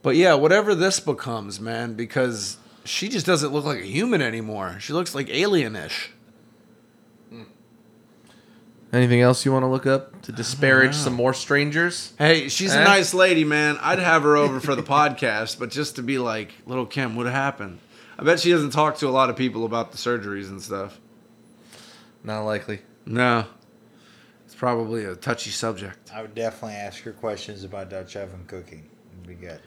But 0.02 0.16
yeah, 0.16 0.34
whatever 0.34 0.74
this 0.74 1.00
becomes, 1.00 1.60
man, 1.60 1.94
because 1.94 2.56
she 2.84 3.08
just 3.08 3.26
doesn't 3.26 3.52
look 3.52 3.64
like 3.64 3.80
a 3.80 3.86
human 3.86 4.22
anymore. 4.22 4.76
She 4.80 4.92
looks 4.92 5.14
like 5.14 5.26
alienish. 5.28 6.08
Anything 8.92 9.20
else 9.20 9.44
you 9.44 9.52
want 9.52 9.64
to 9.64 9.66
look 9.68 9.84
up 9.86 10.22
to 10.22 10.32
disparage 10.32 10.94
some 10.94 11.12
more 11.12 11.34
strangers? 11.34 12.14
Hey, 12.18 12.48
she's 12.48 12.74
a 12.74 12.80
Eh? 12.80 12.84
nice 12.84 13.12
lady, 13.12 13.44
man. 13.44 13.76
I'd 13.82 13.98
have 13.98 14.22
her 14.22 14.36
over 14.36 14.60
for 14.60 14.74
the 14.74 14.82
podcast, 14.98 15.58
but 15.58 15.70
just 15.70 15.96
to 15.96 16.02
be 16.02 16.18
like, 16.18 16.52
little 16.64 16.86
Kim, 16.86 17.14
what 17.14 17.26
happened? 17.26 17.80
I 18.18 18.22
bet 18.24 18.40
she 18.40 18.50
doesn't 18.50 18.70
talk 18.70 18.96
to 18.98 19.08
a 19.08 19.10
lot 19.10 19.28
of 19.28 19.36
people 19.36 19.66
about 19.66 19.92
the 19.92 19.98
surgeries 19.98 20.48
and 20.48 20.60
stuff. 20.62 20.98
Not 22.24 22.42
likely. 22.44 22.80
No. 23.04 23.44
It's 24.46 24.54
probably 24.54 25.04
a 25.04 25.14
touchy 25.14 25.50
subject. 25.50 26.10
I 26.14 26.22
would 26.22 26.34
definitely 26.34 26.76
ask 26.76 27.02
her 27.02 27.12
questions 27.12 27.64
about 27.64 27.90
Dutch 27.90 28.16
oven 28.16 28.44
cooking. 28.46 28.88
It'd 29.12 29.26
be 29.40 29.46
good. 29.46 29.60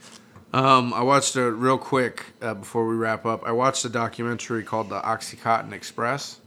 Um, 0.52 0.94
I 0.94 1.02
watched 1.04 1.36
a 1.38 1.50
real 1.52 1.78
quick 1.78 2.26
uh, 2.42 2.56
before 2.56 2.86
we 2.88 2.96
wrap 2.96 3.26
up. 3.26 3.44
I 3.46 3.52
watched 3.52 3.86
a 3.86 3.90
documentary 3.90 4.64
called 4.64 4.90
The 4.90 5.00
Oxycontin 5.00 5.72
Express. 5.72 6.40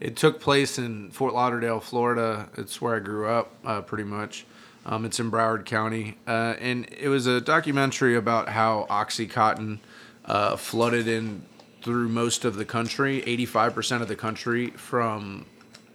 It 0.00 0.16
took 0.16 0.40
place 0.40 0.78
in 0.78 1.10
Fort 1.10 1.34
Lauderdale, 1.34 1.80
Florida. 1.80 2.48
It's 2.56 2.80
where 2.80 2.96
I 2.96 2.98
grew 2.98 3.28
up, 3.28 3.54
uh, 3.64 3.80
pretty 3.80 4.04
much. 4.04 4.44
Um, 4.86 5.04
it's 5.04 5.18
in 5.18 5.30
Broward 5.30 5.64
County, 5.64 6.18
uh, 6.26 6.54
and 6.60 6.86
it 6.90 7.08
was 7.08 7.26
a 7.26 7.40
documentary 7.40 8.16
about 8.16 8.50
how 8.50 8.86
OxyContin 8.90 9.78
uh, 10.26 10.56
flooded 10.56 11.08
in 11.08 11.42
through 11.82 12.08
most 12.08 12.44
of 12.44 12.56
the 12.56 12.64
country, 12.64 13.22
85% 13.22 14.02
of 14.02 14.08
the 14.08 14.16
country 14.16 14.70
from 14.70 15.46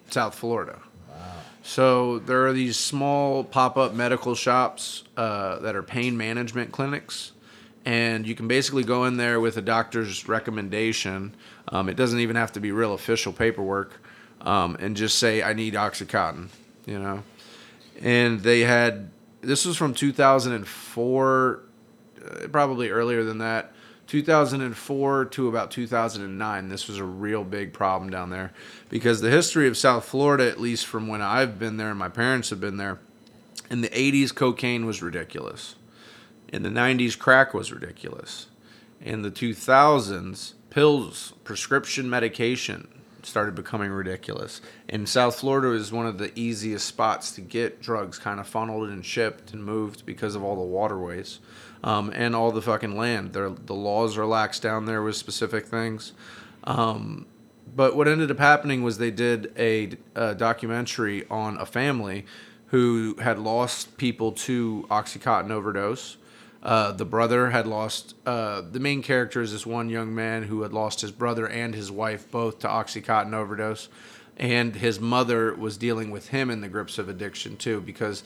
South 0.09 0.35
Florida. 0.35 0.79
So 1.61 2.19
there 2.19 2.47
are 2.47 2.53
these 2.53 2.77
small 2.77 3.43
pop-up 3.43 3.93
medical 3.93 4.33
shops 4.33 5.03
uh, 5.17 5.59
that 5.59 5.75
are 5.75 5.83
pain 5.83 6.17
management 6.17 6.71
clinics, 6.71 7.33
and 7.85 8.25
you 8.25 8.33
can 8.33 8.47
basically 8.47 8.83
go 8.83 9.05
in 9.05 9.17
there 9.17 9.39
with 9.39 9.57
a 9.57 9.61
doctor's 9.61 10.27
recommendation. 10.27 11.35
Um, 11.69 11.87
it 11.87 11.95
doesn't 11.95 12.19
even 12.19 12.35
have 12.35 12.51
to 12.53 12.59
be 12.59 12.71
real 12.71 12.93
official 12.93 13.31
paperwork, 13.31 14.01
um, 14.41 14.75
and 14.79 14.97
just 14.97 15.19
say 15.19 15.43
I 15.43 15.53
need 15.53 15.75
OxyContin, 15.75 16.49
you 16.85 16.99
know. 16.99 17.23
And 18.01 18.41
they 18.41 18.61
had 18.61 19.11
this 19.41 19.65
was 19.65 19.77
from 19.77 19.93
2004, 19.93 21.63
uh, 22.25 22.47
probably 22.47 22.89
earlier 22.89 23.23
than 23.23 23.37
that. 23.39 23.73
2004 24.07 25.25
to 25.25 25.47
about 25.47 25.69
2009, 25.69 26.69
this 26.69 26.87
was 26.87 26.97
a 26.97 27.03
real 27.03 27.43
big 27.43 27.73
problem 27.73 28.09
down 28.09 28.31
there 28.31 28.51
because 28.89 29.21
the 29.21 29.29
history 29.29 29.67
of 29.67 29.77
South 29.77 30.03
Florida, 30.03 30.49
at 30.49 30.59
least 30.59 30.87
from 30.87 31.07
when 31.07 31.21
I've 31.21 31.59
been 31.59 31.77
there 31.77 31.91
and 31.91 31.99
my 31.99 32.09
parents 32.09 32.49
have 32.49 32.59
been 32.59 32.77
there, 32.77 32.97
in 33.69 33.81
the 33.81 33.89
80s, 33.89 34.33
cocaine 34.33 34.87
was 34.87 35.03
ridiculous. 35.03 35.75
In 36.51 36.63
the 36.63 36.69
90s, 36.69 37.17
crack 37.19 37.53
was 37.53 37.71
ridiculous. 37.71 38.47
In 38.99 39.21
the 39.21 39.29
2000s, 39.29 40.53
pills, 40.71 41.33
prescription 41.49 42.07
medication 42.07 42.87
started 43.23 43.55
becoming 43.55 43.89
ridiculous. 43.89 44.61
And 44.87 45.09
South 45.09 45.39
Florida 45.39 45.71
is 45.71 45.91
one 45.91 46.05
of 46.05 46.19
the 46.19 46.31
easiest 46.39 46.85
spots 46.85 47.31
to 47.31 47.41
get 47.41 47.81
drugs 47.81 48.19
kind 48.19 48.39
of 48.39 48.45
funneled 48.45 48.87
and 48.89 49.03
shipped 49.03 49.51
and 49.51 49.65
moved 49.65 50.05
because 50.05 50.35
of 50.35 50.43
all 50.43 50.55
the 50.55 50.61
waterways 50.61 51.39
um, 51.83 52.11
and 52.13 52.35
all 52.35 52.51
the 52.51 52.61
fucking 52.61 52.95
land. 52.95 53.33
There, 53.33 53.49
the 53.49 53.73
laws 53.73 54.15
are 54.15 54.27
lax 54.27 54.59
down 54.59 54.85
there 54.85 55.01
with 55.01 55.15
specific 55.15 55.65
things. 55.65 56.11
Um, 56.65 57.25
but 57.75 57.95
what 57.95 58.07
ended 58.07 58.29
up 58.29 58.37
happening 58.37 58.83
was 58.83 58.99
they 58.99 59.09
did 59.09 59.51
a, 59.57 59.89
a 60.13 60.35
documentary 60.35 61.25
on 61.31 61.57
a 61.57 61.65
family 61.65 62.27
who 62.67 63.15
had 63.19 63.39
lost 63.39 63.97
people 63.97 64.33
to 64.33 64.85
Oxycontin 64.91 65.49
overdose. 65.49 66.17
Uh, 66.61 66.91
the 66.91 67.05
brother 67.05 67.51
had 67.51 67.65
lost. 67.65 68.15
Uh, 68.25 68.61
the 68.61 68.79
main 68.79 69.01
character 69.01 69.41
is 69.41 69.51
this 69.51 69.65
one 69.65 69.89
young 69.89 70.13
man 70.13 70.43
who 70.43 70.61
had 70.63 70.73
lost 70.73 71.01
his 71.01 71.11
brother 71.11 71.47
and 71.47 71.73
his 71.73 71.89
wife 71.89 72.29
both 72.29 72.59
to 72.59 72.67
Oxycontin 72.67 73.33
overdose, 73.33 73.87
and 74.35 74.75
his 74.75 74.99
mother 74.99 75.53
was 75.55 75.77
dealing 75.77 76.11
with 76.11 76.29
him 76.29 76.49
in 76.49 76.61
the 76.61 76.67
grips 76.67 76.97
of 76.97 77.07
addiction 77.07 77.55
too 77.55 77.79
because 77.81 78.23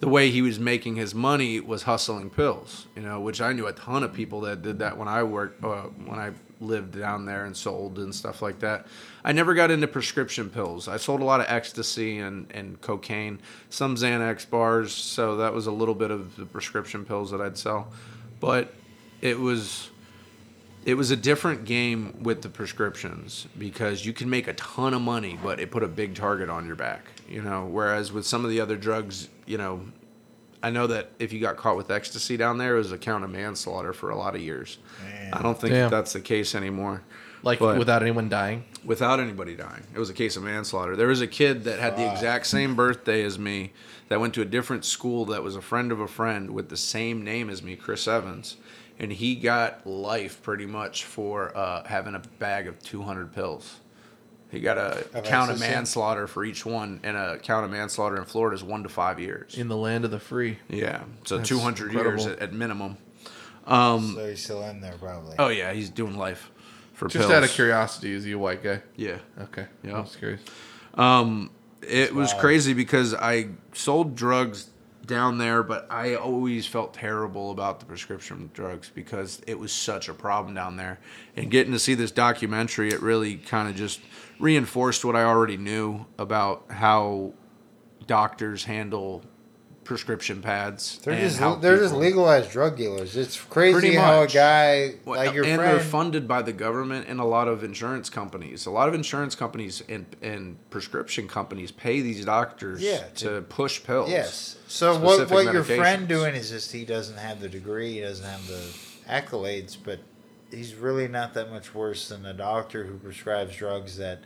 the 0.00 0.08
way 0.08 0.30
he 0.30 0.42
was 0.42 0.58
making 0.58 0.96
his 0.96 1.14
money 1.14 1.60
was 1.60 1.84
hustling 1.84 2.30
pills. 2.30 2.86
You 2.96 3.02
know, 3.02 3.20
which 3.20 3.40
I 3.40 3.52
knew 3.52 3.66
a 3.66 3.72
ton 3.72 4.02
of 4.02 4.12
people 4.12 4.40
that 4.42 4.62
did 4.62 4.80
that 4.80 4.96
when 4.98 5.08
I 5.08 5.22
worked 5.22 5.62
uh, 5.62 5.82
when 5.82 6.18
I 6.18 6.32
lived 6.60 6.98
down 6.98 7.24
there 7.24 7.44
and 7.44 7.56
sold 7.56 7.98
and 7.98 8.14
stuff 8.14 8.42
like 8.42 8.58
that. 8.60 8.86
I 9.24 9.32
never 9.32 9.54
got 9.54 9.70
into 9.70 9.86
prescription 9.86 10.50
pills. 10.50 10.88
I 10.88 10.96
sold 10.96 11.20
a 11.20 11.24
lot 11.24 11.40
of 11.40 11.46
ecstasy 11.48 12.18
and, 12.18 12.50
and 12.52 12.80
cocaine, 12.80 13.40
some 13.70 13.96
Xanax 13.96 14.48
bars, 14.48 14.92
so 14.92 15.36
that 15.36 15.52
was 15.54 15.66
a 15.66 15.72
little 15.72 15.94
bit 15.94 16.10
of 16.10 16.36
the 16.36 16.46
prescription 16.46 17.04
pills 17.04 17.30
that 17.30 17.40
I'd 17.40 17.58
sell. 17.58 17.92
But 18.40 18.72
it 19.20 19.38
was 19.38 19.90
it 20.84 20.94
was 20.94 21.10
a 21.10 21.16
different 21.16 21.64
game 21.64 22.22
with 22.22 22.40
the 22.40 22.48
prescriptions 22.48 23.46
because 23.58 24.06
you 24.06 24.12
can 24.12 24.30
make 24.30 24.48
a 24.48 24.54
ton 24.54 24.94
of 24.94 25.02
money, 25.02 25.38
but 25.42 25.60
it 25.60 25.70
put 25.70 25.82
a 25.82 25.88
big 25.88 26.14
target 26.14 26.48
on 26.48 26.66
your 26.66 26.76
back, 26.76 27.04
you 27.28 27.42
know. 27.42 27.66
Whereas 27.66 28.10
with 28.10 28.26
some 28.26 28.44
of 28.44 28.50
the 28.50 28.60
other 28.60 28.76
drugs, 28.76 29.28
you 29.44 29.58
know, 29.58 29.82
I 30.62 30.70
know 30.70 30.86
that 30.88 31.10
if 31.18 31.32
you 31.32 31.40
got 31.40 31.56
caught 31.56 31.76
with 31.76 31.90
ecstasy 31.90 32.36
down 32.36 32.58
there, 32.58 32.74
it 32.74 32.78
was 32.78 32.92
a 32.92 32.98
count 32.98 33.22
of 33.24 33.30
manslaughter 33.30 33.92
for 33.92 34.10
a 34.10 34.16
lot 34.16 34.34
of 34.34 34.40
years. 34.40 34.78
I 35.32 35.40
don't 35.42 35.58
think 35.60 35.72
Damn. 35.72 35.90
that's 35.90 36.12
the 36.12 36.20
case 36.20 36.54
anymore. 36.54 37.02
Like 37.44 37.60
But- 37.60 37.78
without 37.78 38.02
anyone 38.02 38.28
dying. 38.28 38.64
without 38.84 39.20
anybody 39.20 39.54
dying. 39.54 39.84
It 39.94 39.98
was 39.98 40.10
a 40.10 40.14
case 40.14 40.36
of 40.36 40.42
manslaughter. 40.42 40.96
There 40.96 41.06
was 41.06 41.20
a 41.20 41.26
kid 41.28 41.64
that 41.64 41.78
had 41.78 41.96
the 41.96 42.10
exact 42.10 42.46
same 42.46 42.74
birthday 42.74 43.22
as 43.22 43.38
me 43.38 43.72
that 44.08 44.18
went 44.18 44.34
to 44.34 44.42
a 44.42 44.44
different 44.44 44.84
school 44.84 45.24
that 45.26 45.42
was 45.44 45.54
a 45.54 45.60
friend 45.62 45.92
of 45.92 46.00
a 46.00 46.08
friend 46.08 46.50
with 46.50 46.68
the 46.68 46.76
same 46.76 47.22
name 47.22 47.48
as 47.50 47.62
me, 47.62 47.76
Chris 47.76 48.08
Evans. 48.08 48.56
And 48.98 49.12
he 49.12 49.36
got 49.36 49.86
life 49.86 50.42
pretty 50.42 50.66
much 50.66 51.04
for 51.04 51.56
uh, 51.56 51.84
having 51.84 52.16
a 52.16 52.22
bag 52.40 52.66
of 52.66 52.82
200 52.82 53.32
pills. 53.32 53.76
He 54.50 54.60
got 54.60 54.78
a 54.78 55.06
Of 55.18 55.24
count 55.24 55.50
of 55.50 55.60
manslaughter 55.60 56.26
for 56.26 56.44
each 56.44 56.64
one, 56.64 57.00
and 57.02 57.16
a 57.16 57.38
count 57.38 57.64
of 57.66 57.70
manslaughter 57.70 58.16
in 58.16 58.24
Florida 58.24 58.54
is 58.56 58.64
one 58.64 58.82
to 58.82 58.88
five 58.88 59.20
years. 59.20 59.58
In 59.58 59.68
the 59.68 59.76
land 59.76 60.04
of 60.06 60.10
the 60.10 60.20
free. 60.20 60.58
Yeah, 60.68 61.02
so 61.24 61.36
That's 61.36 61.48
200 61.48 61.92
years 61.92 62.26
at, 62.26 62.38
at 62.38 62.52
minimum. 62.52 62.96
Um, 63.66 64.14
so 64.14 64.26
he's 64.28 64.42
still 64.42 64.62
in 64.64 64.80
there, 64.80 64.94
probably. 64.98 65.36
oh 65.38 65.48
yeah, 65.48 65.72
he's 65.74 65.90
doing 65.90 66.16
life 66.16 66.50
for 66.94 67.08
Just 67.08 67.22
pills. 67.28 67.32
out 67.32 67.44
of 67.44 67.50
curiosity, 67.50 68.12
is 68.12 68.24
he 68.24 68.32
a 68.32 68.38
white 68.38 68.62
guy? 68.62 68.80
Yeah. 68.96 69.18
Okay. 69.38 69.66
Yeah. 69.84 69.98
I'm 69.98 70.06
curious. 70.06 70.40
Um, 70.94 71.50
it 71.82 72.14
was 72.14 72.32
crazy 72.34 72.72
because 72.72 73.14
I 73.14 73.48
sold 73.74 74.16
drugs 74.16 74.70
down 75.06 75.38
there, 75.38 75.62
but 75.62 75.86
I 75.90 76.16
always 76.16 76.66
felt 76.66 76.94
terrible 76.94 77.50
about 77.50 77.80
the 77.80 77.86
prescription 77.86 78.50
drugs 78.52 78.90
because 78.94 79.40
it 79.46 79.58
was 79.58 79.72
such 79.72 80.08
a 80.08 80.14
problem 80.14 80.54
down 80.54 80.76
there. 80.76 80.98
And 81.36 81.50
getting 81.50 81.72
to 81.72 81.78
see 81.78 81.94
this 81.94 82.10
documentary, 82.10 82.88
it 82.88 83.00
really 83.00 83.36
kind 83.36 83.68
of 83.68 83.76
just 83.76 84.00
reinforced 84.40 85.04
what 85.04 85.16
I 85.16 85.24
already 85.24 85.56
knew 85.56 86.06
about 86.18 86.66
how 86.70 87.32
doctors 88.06 88.64
handle 88.64 89.22
prescription 89.88 90.42
pads. 90.42 90.98
They're 90.98 91.18
just 91.18 91.40
they're 91.62 91.78
just 91.78 91.94
legalized 91.94 92.50
drug 92.50 92.76
dealers. 92.76 93.16
It's 93.16 93.40
crazy 93.40 93.94
how 93.94 94.20
a 94.22 94.26
guy 94.26 94.96
like 95.06 95.32
your 95.34 95.44
and 95.44 95.56
friend. 95.56 95.72
they're 95.72 95.80
funded 95.80 96.28
by 96.28 96.42
the 96.42 96.52
government 96.52 97.06
and 97.08 97.20
a 97.20 97.24
lot 97.24 97.48
of 97.48 97.64
insurance 97.64 98.10
companies. 98.10 98.66
A 98.66 98.70
lot 98.70 98.88
of 98.88 98.94
insurance 98.94 99.34
companies 99.34 99.82
and, 99.88 100.04
and 100.20 100.58
prescription 100.68 101.26
companies 101.26 101.72
pay 101.72 102.02
these 102.02 102.26
doctors 102.26 102.82
Yeah, 102.82 103.04
to 103.16 103.40
push 103.48 103.82
pills. 103.82 104.10
Yes. 104.10 104.58
So 104.68 104.98
what 104.98 105.30
what 105.30 105.52
your 105.52 105.64
friend 105.64 106.06
doing 106.06 106.34
is 106.34 106.50
just 106.50 106.70
he 106.70 106.84
doesn't 106.84 107.16
have 107.16 107.40
the 107.40 107.48
degree, 107.48 107.94
he 107.94 108.00
doesn't 108.02 108.26
have 108.26 108.46
the 108.46 108.62
accolades, 109.08 109.78
but 109.82 110.00
he's 110.50 110.74
really 110.74 111.08
not 111.08 111.34
that 111.34 111.50
much 111.50 111.74
worse 111.74 112.08
than 112.08 112.24
a 112.26 112.34
doctor 112.34 112.84
who 112.84 112.96
prescribes 112.98 113.56
drugs 113.56 113.96
that 113.98 114.20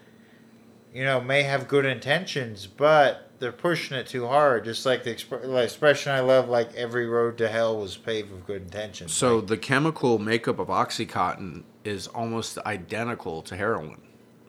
you 0.92 1.04
know 1.04 1.20
may 1.20 1.42
have 1.42 1.68
good 1.68 1.84
intentions, 1.86 2.66
but 2.66 3.30
they're 3.38 3.52
pushing 3.52 3.96
it 3.96 4.06
too 4.06 4.26
hard. 4.26 4.64
Just 4.64 4.86
like 4.86 5.04
the 5.04 5.16
like 5.44 5.64
expression 5.64 6.12
I 6.12 6.20
love, 6.20 6.48
like 6.48 6.74
every 6.74 7.06
road 7.06 7.38
to 7.38 7.48
hell 7.48 7.78
was 7.78 7.96
paved 7.96 8.30
with 8.30 8.46
good 8.46 8.62
intentions. 8.62 9.12
So 9.12 9.36
Like, 9.36 9.46
the 9.48 9.56
chemical 9.56 10.18
makeup 10.18 10.58
of 10.58 10.68
OxyContin 10.68 11.64
is 11.84 12.06
almost 12.06 12.58
identical 12.58 13.42
to 13.42 13.56
heroin. 13.56 14.00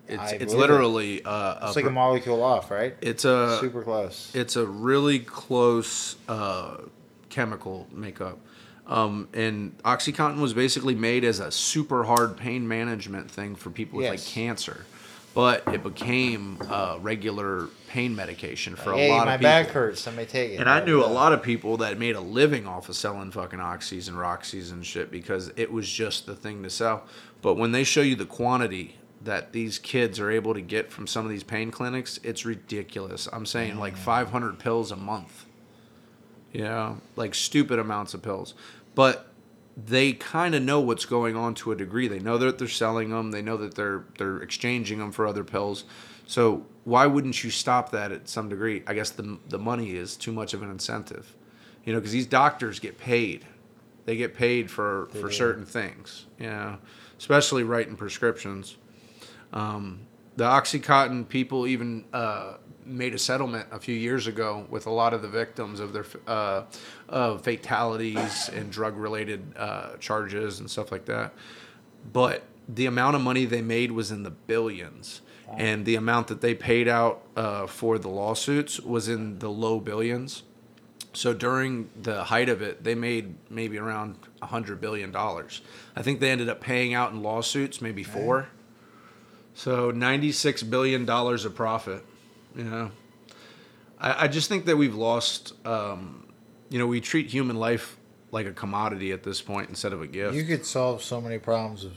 It's 0.08 0.34
it's 0.34 0.54
it. 0.54 0.58
literally 0.58 1.24
uh, 1.24 1.68
it's 1.68 1.76
like 1.76 1.86
a 1.86 1.90
molecule 1.90 2.44
off, 2.44 2.70
right? 2.70 2.96
it's 3.02 3.26
a 3.26 3.58
Super 3.60 3.84
close. 3.84 4.32
it's 4.36 4.58
a 4.58 4.66
really 4.66 5.20
close 5.20 6.18
uh, 6.28 6.78
chemical 7.30 7.88
makeup. 7.92 8.38
Um, 8.86 9.30
and 9.34 9.78
OxyContin 9.84 10.40
was 10.40 10.54
basically 10.54 10.96
made 10.96 11.24
as 11.24 11.40
a 11.40 11.52
super 11.52 12.04
hard 12.04 12.36
pain 12.36 12.68
management 12.68 13.32
thing 13.32 13.56
for 13.56 13.70
people 13.70 14.00
with 14.00 14.10
like 14.10 14.24
cancer, 14.24 14.86
but 15.34 15.64
it 15.68 15.84
became 15.84 16.58
uh, 16.70 16.98
regular 17.02 17.70
pain 17.88 18.14
medication 18.16 18.76
for 18.76 18.94
hey, 18.94 19.10
a 19.10 19.14
lot 19.14 19.28
of 19.28 19.40
people. 19.40 19.50
My 19.50 19.64
back 19.64 19.68
hurts. 19.70 20.06
Let 20.06 20.16
me 20.16 20.26
take 20.26 20.52
it. 20.52 20.56
And 20.60 20.70
I 20.70 20.84
knew 20.84 21.02
a 21.02 21.08
lot 21.08 21.32
of 21.32 21.42
people 21.42 21.78
that 21.78 21.98
made 21.98 22.16
a 22.16 22.22
living 22.22 22.68
off 22.68 22.90
of 22.90 22.96
selling 22.96 23.32
fucking 23.32 23.60
oxys 23.60 24.10
and 24.10 24.18
roxys 24.18 24.72
and 24.72 24.86
shit 24.86 25.10
because 25.10 25.52
it 25.56 25.72
was 25.72 25.90
just 25.90 26.26
the 26.26 26.36
thing 26.36 26.62
to 26.64 26.70
sell. 26.70 27.06
But 27.42 27.56
when 27.56 27.72
they 27.72 27.86
show 27.86 28.02
you 28.02 28.16
the 28.16 28.26
quantity 28.26 28.96
that 29.22 29.54
these 29.54 29.80
kids 29.80 30.20
are 30.20 30.30
able 30.30 30.54
to 30.54 30.62
get 30.62 30.92
from 30.92 31.08
some 31.08 31.26
of 31.26 31.32
these 31.32 31.44
pain 31.44 31.72
clinics, 31.72 32.20
it's 32.24 32.46
ridiculous. 32.46 33.30
I'm 33.32 33.46
saying 33.46 33.80
like 33.80 33.96
500 33.96 34.60
pills 34.60 34.92
a 34.92 34.98
month. 34.98 35.46
You 36.54 36.62
know, 36.62 36.98
like 37.16 37.36
stupid 37.36 37.80
amounts 37.80 38.14
of 38.14 38.22
pills. 38.22 38.54
But 38.96 39.28
they 39.76 40.14
kind 40.14 40.54
of 40.54 40.62
know 40.62 40.80
what's 40.80 41.06
going 41.06 41.36
on 41.36 41.56
to 41.56 41.72
a 41.72 41.76
degree. 41.76 42.08
They 42.08 42.20
know 42.20 42.38
that 42.38 42.60
they're 42.60 42.68
selling 42.68 43.10
them. 43.10 43.32
They 43.32 43.42
know 43.42 43.58
that 43.58 43.76
they're 43.76 44.06
they're 44.18 44.38
exchanging 44.38 45.00
them 45.00 45.12
for 45.12 45.28
other 45.28 45.44
pills. 45.44 45.84
So 46.28 46.66
why 46.84 47.06
wouldn't 47.08 47.44
you 47.44 47.50
stop 47.50 47.92
that 47.92 48.12
at 48.12 48.30
some 48.30 48.50
degree? 48.50 48.84
I 48.88 48.94
guess 48.94 49.10
the 49.10 49.40
the 49.50 49.60
money 49.60 49.96
is 49.96 50.16
too 50.16 50.32
much 50.32 50.54
of 50.54 50.62
an 50.62 50.70
incentive, 50.70 51.36
you 51.86 51.94
know, 51.94 52.00
because 52.00 52.12
these 52.12 52.28
doctors 52.28 52.80
get 52.80 52.98
paid. 52.98 53.46
They 54.06 54.16
get 54.16 54.36
paid 54.36 54.70
for 54.70 55.08
for 55.14 55.32
certain 55.32 55.66
things, 55.66 56.26
you 56.38 56.48
know, 56.48 56.78
especially 57.18 57.64
writing 57.64 57.96
prescriptions. 57.96 58.76
Um, 59.54 60.02
the 60.36 60.46
OxyContin 60.46 61.30
people 61.30 61.68
even 61.68 62.06
uh, 62.12 62.56
made 62.86 63.14
a 63.14 63.20
settlement 63.20 63.68
a 63.72 63.80
few 63.80 63.96
years 63.96 64.28
ago 64.28 64.66
with 64.70 64.88
a 64.88 64.92
lot 64.92 65.14
of 65.14 65.22
the 65.22 65.28
victims 65.28 65.80
of 65.80 65.94
their 65.94 66.06
uh, 66.28 66.64
of 67.10 67.44
fatalities 67.44 68.50
and 68.50 68.72
drug 68.72 68.98
related 68.98 69.42
uh, 69.58 69.98
charges 70.00 70.60
and 70.60 70.70
stuff 70.70 70.92
like 70.92 71.06
that. 71.06 71.34
But 72.12 72.44
the 72.68 72.86
amount 72.86 73.16
of 73.16 73.22
money 73.22 73.46
they 73.46 73.62
made 73.62 73.92
was 73.92 74.12
in 74.12 74.24
the 74.24 74.32
billions. 74.32 75.22
And 75.56 75.86
the 75.86 75.96
amount 75.96 76.30
that 76.30 76.42
they 76.42 76.56
paid 76.56 76.88
out 76.88 77.22
uh, 77.36 77.68
for 77.68 78.00
the 78.00 78.10
lawsuits 78.10 78.80
was 78.80 79.08
in 79.08 79.38
the 79.38 79.50
low 79.50 79.80
billions. 79.80 80.42
So 81.12 81.32
during 81.32 81.92
the 82.02 82.24
height 82.24 82.50
of 82.50 82.64
it, 82.64 82.84
they 82.84 82.96
made 82.96 83.36
maybe 83.52 83.78
around 83.78 84.16
a 84.42 84.48
hundred 84.48 84.82
billion 84.82 85.12
dollars. 85.12 85.62
I 85.96 86.02
think 86.02 86.22
they 86.22 86.32
ended 86.32 86.50
up 86.50 86.60
paying 86.60 86.96
out 86.96 87.12
in 87.12 87.22
lawsuits 87.22 87.82
maybe 87.82 88.02
four. 88.02 88.48
So 89.54 89.92
ninety-six 89.92 90.64
billion 90.64 91.06
dollars 91.06 91.46
of 91.46 91.54
profit. 91.54 92.04
You 92.56 92.64
know, 92.64 92.92
I, 94.00 94.26
I 94.26 94.28
just 94.28 94.50
think 94.50 94.66
that 94.66 94.78
we've 94.78 94.96
lost. 94.96 95.54
Um, 95.66 96.28
you 96.70 96.80
know, 96.80 96.88
we 96.88 97.02
treat 97.02 97.28
human 97.28 97.58
life 97.58 97.98
like 98.32 98.46
a 98.48 98.52
commodity 98.52 99.12
at 99.12 99.24
this 99.24 99.42
point 99.42 99.70
instead 99.70 99.94
of 99.94 100.02
a 100.02 100.08
gift. 100.08 100.36
You 100.36 100.44
could 100.44 100.66
solve 100.66 101.04
so 101.04 101.22
many 101.22 101.38
problems 101.38 101.84
with 101.84 101.94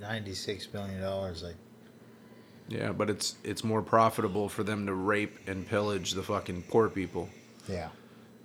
ninety-six 0.00 0.66
billion 0.66 1.00
dollars. 1.00 1.42
Like, 1.42 1.56
yeah, 2.68 2.92
but 2.92 3.10
it's 3.10 3.36
it's 3.44 3.64
more 3.64 3.82
profitable 3.82 4.48
for 4.48 4.62
them 4.62 4.86
to 4.86 4.94
rape 4.94 5.36
and 5.46 5.66
pillage 5.66 6.12
the 6.12 6.22
fucking 6.22 6.62
poor 6.68 6.88
people. 6.88 7.28
yeah, 7.68 7.88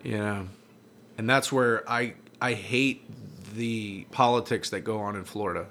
Yeah, 0.03 0.43
and 1.17 1.29
that's 1.29 1.51
where 1.51 1.87
I 1.89 2.15
I 2.41 2.53
hate 2.53 3.03
the 3.55 4.05
politics 4.11 4.69
that 4.71 4.81
go 4.81 4.99
on 4.99 5.15
in 5.15 5.23
Florida 5.23 5.67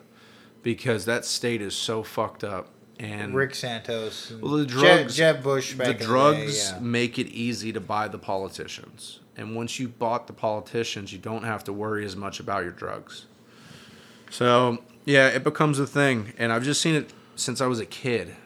because 0.63 1.05
that 1.05 1.25
state 1.25 1.61
is 1.61 1.75
so 1.75 2.03
fucked 2.03 2.43
up. 2.43 2.69
And 2.99 3.35
Rick 3.35 3.55
Santos. 3.57 4.31
and 4.31 4.41
well, 4.43 4.53
the 4.53 4.67
Jeb- 4.67 4.79
drugs, 4.79 5.17
Jeb, 5.17 5.43
Bush. 5.43 5.75
Back 5.75 5.87
the 5.87 5.93
in 5.95 6.07
drugs 6.07 6.71
day, 6.71 6.77
yeah. 6.77 6.81
make 6.81 7.19
it 7.19 7.27
easy 7.27 7.73
to 7.73 7.81
buy 7.81 8.07
the 8.09 8.19
politicians, 8.19 9.21
and 9.37 9.57
once 9.57 9.81
you 9.81 9.89
bought 9.89 10.27
the 10.29 10.33
politicians, 10.33 11.13
you 11.13 11.19
don't 11.19 11.43
have 11.43 11.65
to 11.65 11.73
worry 11.73 12.05
as 12.05 12.15
much 12.15 12.39
about 12.39 12.63
your 12.63 12.73
drugs. 12.73 13.27
So 14.31 14.79
yeah, 15.05 15.29
it 15.29 15.45
becomes 15.45 15.79
a 15.79 15.87
thing, 15.87 16.33
and 16.39 16.53
I've 16.53 16.63
just 16.65 16.81
seen 16.81 16.95
it 16.95 17.13
since 17.37 17.61
I 17.61 17.67
was 17.67 17.81
a 17.81 17.87
kid. 17.87 18.37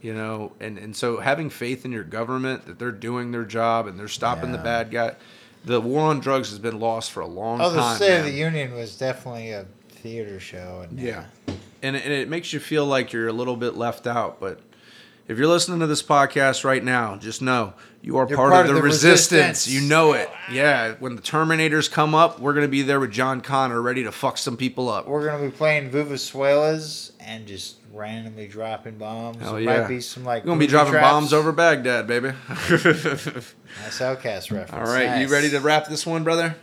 You 0.00 0.14
know, 0.14 0.52
and, 0.60 0.78
and 0.78 0.94
so 0.94 1.18
having 1.18 1.50
faith 1.50 1.84
in 1.84 1.90
your 1.90 2.04
government 2.04 2.66
that 2.66 2.78
they're 2.78 2.92
doing 2.92 3.32
their 3.32 3.44
job 3.44 3.88
and 3.88 3.98
they're 3.98 4.06
stopping 4.06 4.52
the 4.52 4.58
bad 4.58 4.92
guy. 4.92 5.16
The 5.64 5.80
war 5.80 6.02
on 6.02 6.20
drugs 6.20 6.50
has 6.50 6.60
been 6.60 6.78
lost 6.78 7.10
for 7.10 7.18
a 7.18 7.26
long 7.26 7.58
time. 7.58 7.66
Oh, 7.66 7.70
the. 7.72 7.94
State 7.96 8.18
of 8.18 8.24
the 8.24 8.30
Union 8.30 8.74
was 8.74 8.96
definitely 8.96 9.50
a 9.50 9.66
theater 9.88 10.38
show. 10.38 10.86
And 10.88 11.00
Yeah. 11.00 11.24
And, 11.82 11.96
and 11.96 12.12
it 12.12 12.28
makes 12.28 12.52
you 12.52 12.60
feel 12.60 12.86
like 12.86 13.12
you're 13.12 13.28
a 13.28 13.32
little 13.32 13.56
bit 13.56 13.76
left 13.76 14.06
out. 14.06 14.40
But 14.40 14.60
if 15.28 15.38
you're 15.38 15.46
listening 15.46 15.80
to 15.80 15.86
this 15.86 16.02
podcast 16.02 16.64
right 16.64 16.82
now, 16.82 17.16
just 17.16 17.42
know 17.42 17.74
you 18.02 18.16
are 18.16 18.26
part, 18.26 18.50
part 18.50 18.52
of 18.52 18.60
of 18.60 18.66
the, 18.68 18.74
the 18.74 18.82
resistance. 18.82 19.66
resistance. 19.66 19.68
You 19.68 19.88
know 19.88 20.12
it. 20.14 20.30
Yeah. 20.50 20.94
When 20.98 21.16
the 21.16 21.22
Terminators 21.22 21.90
come 21.90 22.14
up, 22.14 22.40
we're 22.40 22.54
going 22.54 22.64
to 22.64 22.70
be 22.70 22.82
there 22.82 22.98
with 22.98 23.12
John 23.12 23.40
Connor 23.40 23.82
ready 23.82 24.04
to 24.04 24.12
fuck 24.12 24.38
some 24.38 24.56
people 24.56 24.88
up. 24.88 25.06
We're 25.06 25.26
gonna 25.26 25.44
be 25.44 25.50
playing 25.50 25.90
vuvuzelas 25.90 27.12
and 27.20 27.46
just 27.46 27.76
randomly 27.92 28.48
dropping 28.48 28.96
bombs. 28.96 29.38
Hell 29.38 29.52
there 29.54 29.62
yeah. 29.62 29.80
might 29.80 29.88
be 29.88 30.00
some 30.00 30.24
like. 30.24 30.44
We're 30.44 30.48
going 30.48 30.60
to 30.60 30.66
be 30.66 30.70
dropping 30.70 30.92
traps. 30.92 31.10
bombs 31.10 31.32
over 31.32 31.52
Baghdad, 31.52 32.06
baby. 32.06 32.32
Nice 33.84 34.00
OutKast 34.00 34.50
reference. 34.50 34.72
All 34.72 34.82
right. 34.82 35.20
You 35.20 35.28
ready 35.28 35.50
to 35.50 35.60
wrap 35.60 35.88
this 35.88 36.06
one, 36.06 36.24
brother? 36.24 36.56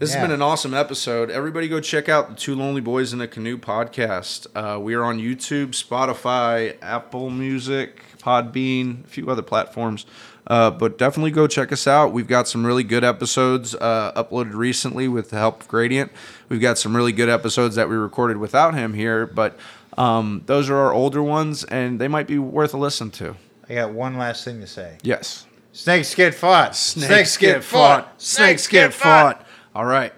This 0.00 0.12
Yeah. 0.14 0.20
has 0.20 0.24
been 0.28 0.34
an 0.34 0.40
awesome 0.40 0.72
episode. 0.72 1.30
Everybody 1.30 1.68
go 1.68 1.78
check 1.78 2.08
out 2.08 2.30
the 2.30 2.34
Two 2.34 2.54
Lonely 2.54 2.80
Boys 2.80 3.12
in 3.12 3.20
a 3.20 3.28
Canoe 3.28 3.58
podcast. 3.58 4.46
Uh, 4.54 4.80
we 4.80 4.94
are 4.94 5.04
on 5.04 5.18
YouTube, 5.18 5.72
Spotify, 5.72 6.76
Apple 6.80 7.28
Music, 7.28 8.00
Podbean, 8.18 9.04
a 9.04 9.06
few 9.06 9.28
other 9.28 9.42
platforms. 9.42 10.06
Uh, 10.46 10.70
but 10.70 10.96
definitely 10.96 11.30
go 11.30 11.46
check 11.46 11.70
us 11.70 11.86
out. 11.86 12.14
We've 12.14 12.26
got 12.26 12.48
some 12.48 12.64
really 12.64 12.82
good 12.82 13.04
episodes 13.04 13.74
uh, 13.74 14.12
uploaded 14.16 14.54
recently 14.54 15.06
with 15.06 15.28
the 15.28 15.36
help 15.36 15.60
of 15.60 15.68
Gradient. 15.68 16.10
We've 16.48 16.62
got 16.62 16.78
some 16.78 16.96
really 16.96 17.12
good 17.12 17.28
episodes 17.28 17.76
that 17.76 17.90
we 17.90 17.94
recorded 17.94 18.38
without 18.38 18.72
him 18.72 18.94
here, 18.94 19.26
but 19.26 19.58
um, 19.98 20.40
those 20.46 20.70
are 20.70 20.78
our 20.78 20.94
older 20.94 21.22
ones, 21.22 21.62
and 21.64 22.00
they 22.00 22.08
might 22.08 22.26
be 22.26 22.38
worth 22.38 22.72
a 22.72 22.78
listen 22.78 23.10
to. 23.12 23.36
I 23.68 23.74
got 23.74 23.92
one 23.92 24.16
last 24.16 24.44
thing 24.46 24.60
to 24.62 24.66
say. 24.66 24.96
Yes. 25.02 25.44
Snakes 25.72 26.14
get 26.14 26.34
fought. 26.34 26.74
Snakes 26.74 27.36
get 27.36 27.62
fought. 27.62 28.14
Snakes 28.16 28.66
get 28.66 28.94
fought. 28.94 29.46
All 29.74 29.84
right. 29.84 30.12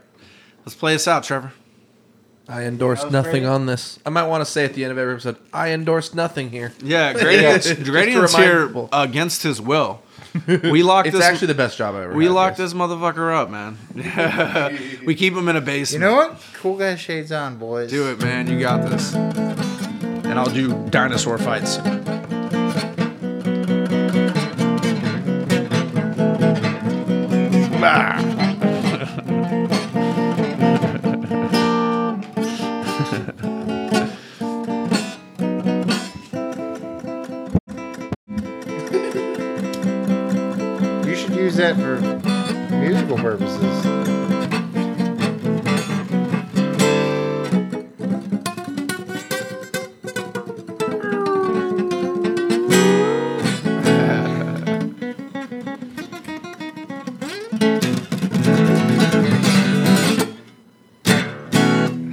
Let's 0.64 0.74
play 0.74 0.92
this 0.94 1.06
out, 1.08 1.24
Trevor. 1.24 1.52
I 2.48 2.64
endorse 2.64 3.02
was 3.04 3.12
nothing 3.12 3.42
great. 3.42 3.50
on 3.52 3.66
this. 3.66 3.98
I 4.04 4.10
might 4.10 4.24
want 4.26 4.44
to 4.44 4.50
say 4.50 4.64
at 4.64 4.74
the 4.74 4.82
end 4.84 4.90
of 4.92 4.98
every 4.98 5.14
episode, 5.14 5.36
I 5.52 5.70
endorse 5.72 6.12
nothing 6.14 6.50
here. 6.50 6.72
Yeah, 6.82 7.12
Gradient's, 7.12 7.66
Just 7.68 7.84
Gradient's 7.84 8.34
here 8.36 8.66
people. 8.66 8.88
against 8.92 9.42
his 9.42 9.60
will. 9.60 10.02
We 10.46 10.82
locked 10.82 11.08
It's 11.08 11.16
this. 11.16 11.24
actually 11.26 11.48
the 11.48 11.54
best 11.54 11.76
job 11.76 11.94
I 11.94 12.04
ever 12.04 12.14
we 12.14 12.24
had. 12.24 12.32
locked 12.32 12.56
this 12.56 12.72
motherfucker 12.72 13.34
up, 13.34 13.50
man. 13.50 13.76
we 15.06 15.14
keep 15.14 15.34
him 15.34 15.46
in 15.48 15.56
a 15.56 15.60
basement. 15.60 16.02
You 16.02 16.08
know 16.08 16.16
what? 16.16 16.40
Cool 16.54 16.78
guy 16.78 16.96
shades 16.96 17.30
on, 17.32 17.58
boys. 17.58 17.90
Do 17.90 18.10
it, 18.10 18.18
man. 18.22 18.48
You 18.48 18.58
got 18.58 18.88
this. 18.88 19.12
And 19.14 20.38
I'll 20.38 20.46
do 20.46 20.72
dinosaur 20.88 21.36
fights. 21.36 21.76
You 27.42 28.31
use 41.42 41.56
that 41.56 41.74
for 41.74 42.00
musical 42.76 43.16
purposes. 43.16 43.84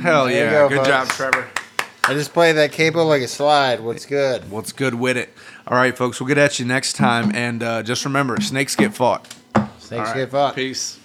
Hell 0.01 0.31
yeah. 0.31 0.51
Go, 0.51 0.69
Good 0.69 0.77
folks. 0.77 0.87
job, 0.87 1.07
Trevor. 1.09 1.48
I 2.09 2.13
just 2.15 2.33
play 2.33 2.51
that 2.53 2.71
capo 2.71 3.05
like 3.05 3.21
a 3.21 3.27
slide. 3.27 3.81
What's 3.81 4.07
good? 4.07 4.49
What's 4.49 4.71
good 4.71 4.95
with 4.95 5.15
it? 5.15 5.29
All 5.67 5.77
right, 5.77 5.95
folks. 5.95 6.19
We'll 6.19 6.27
get 6.27 6.39
at 6.39 6.57
you 6.57 6.65
next 6.65 6.93
time. 6.93 7.31
And 7.35 7.61
uh, 7.61 7.83
just 7.83 8.03
remember, 8.03 8.41
snakes 8.41 8.75
get 8.75 8.95
fought. 8.95 9.31
Snakes 9.77 10.09
right. 10.09 10.15
get 10.15 10.31
fought. 10.31 10.55
Peace. 10.55 10.97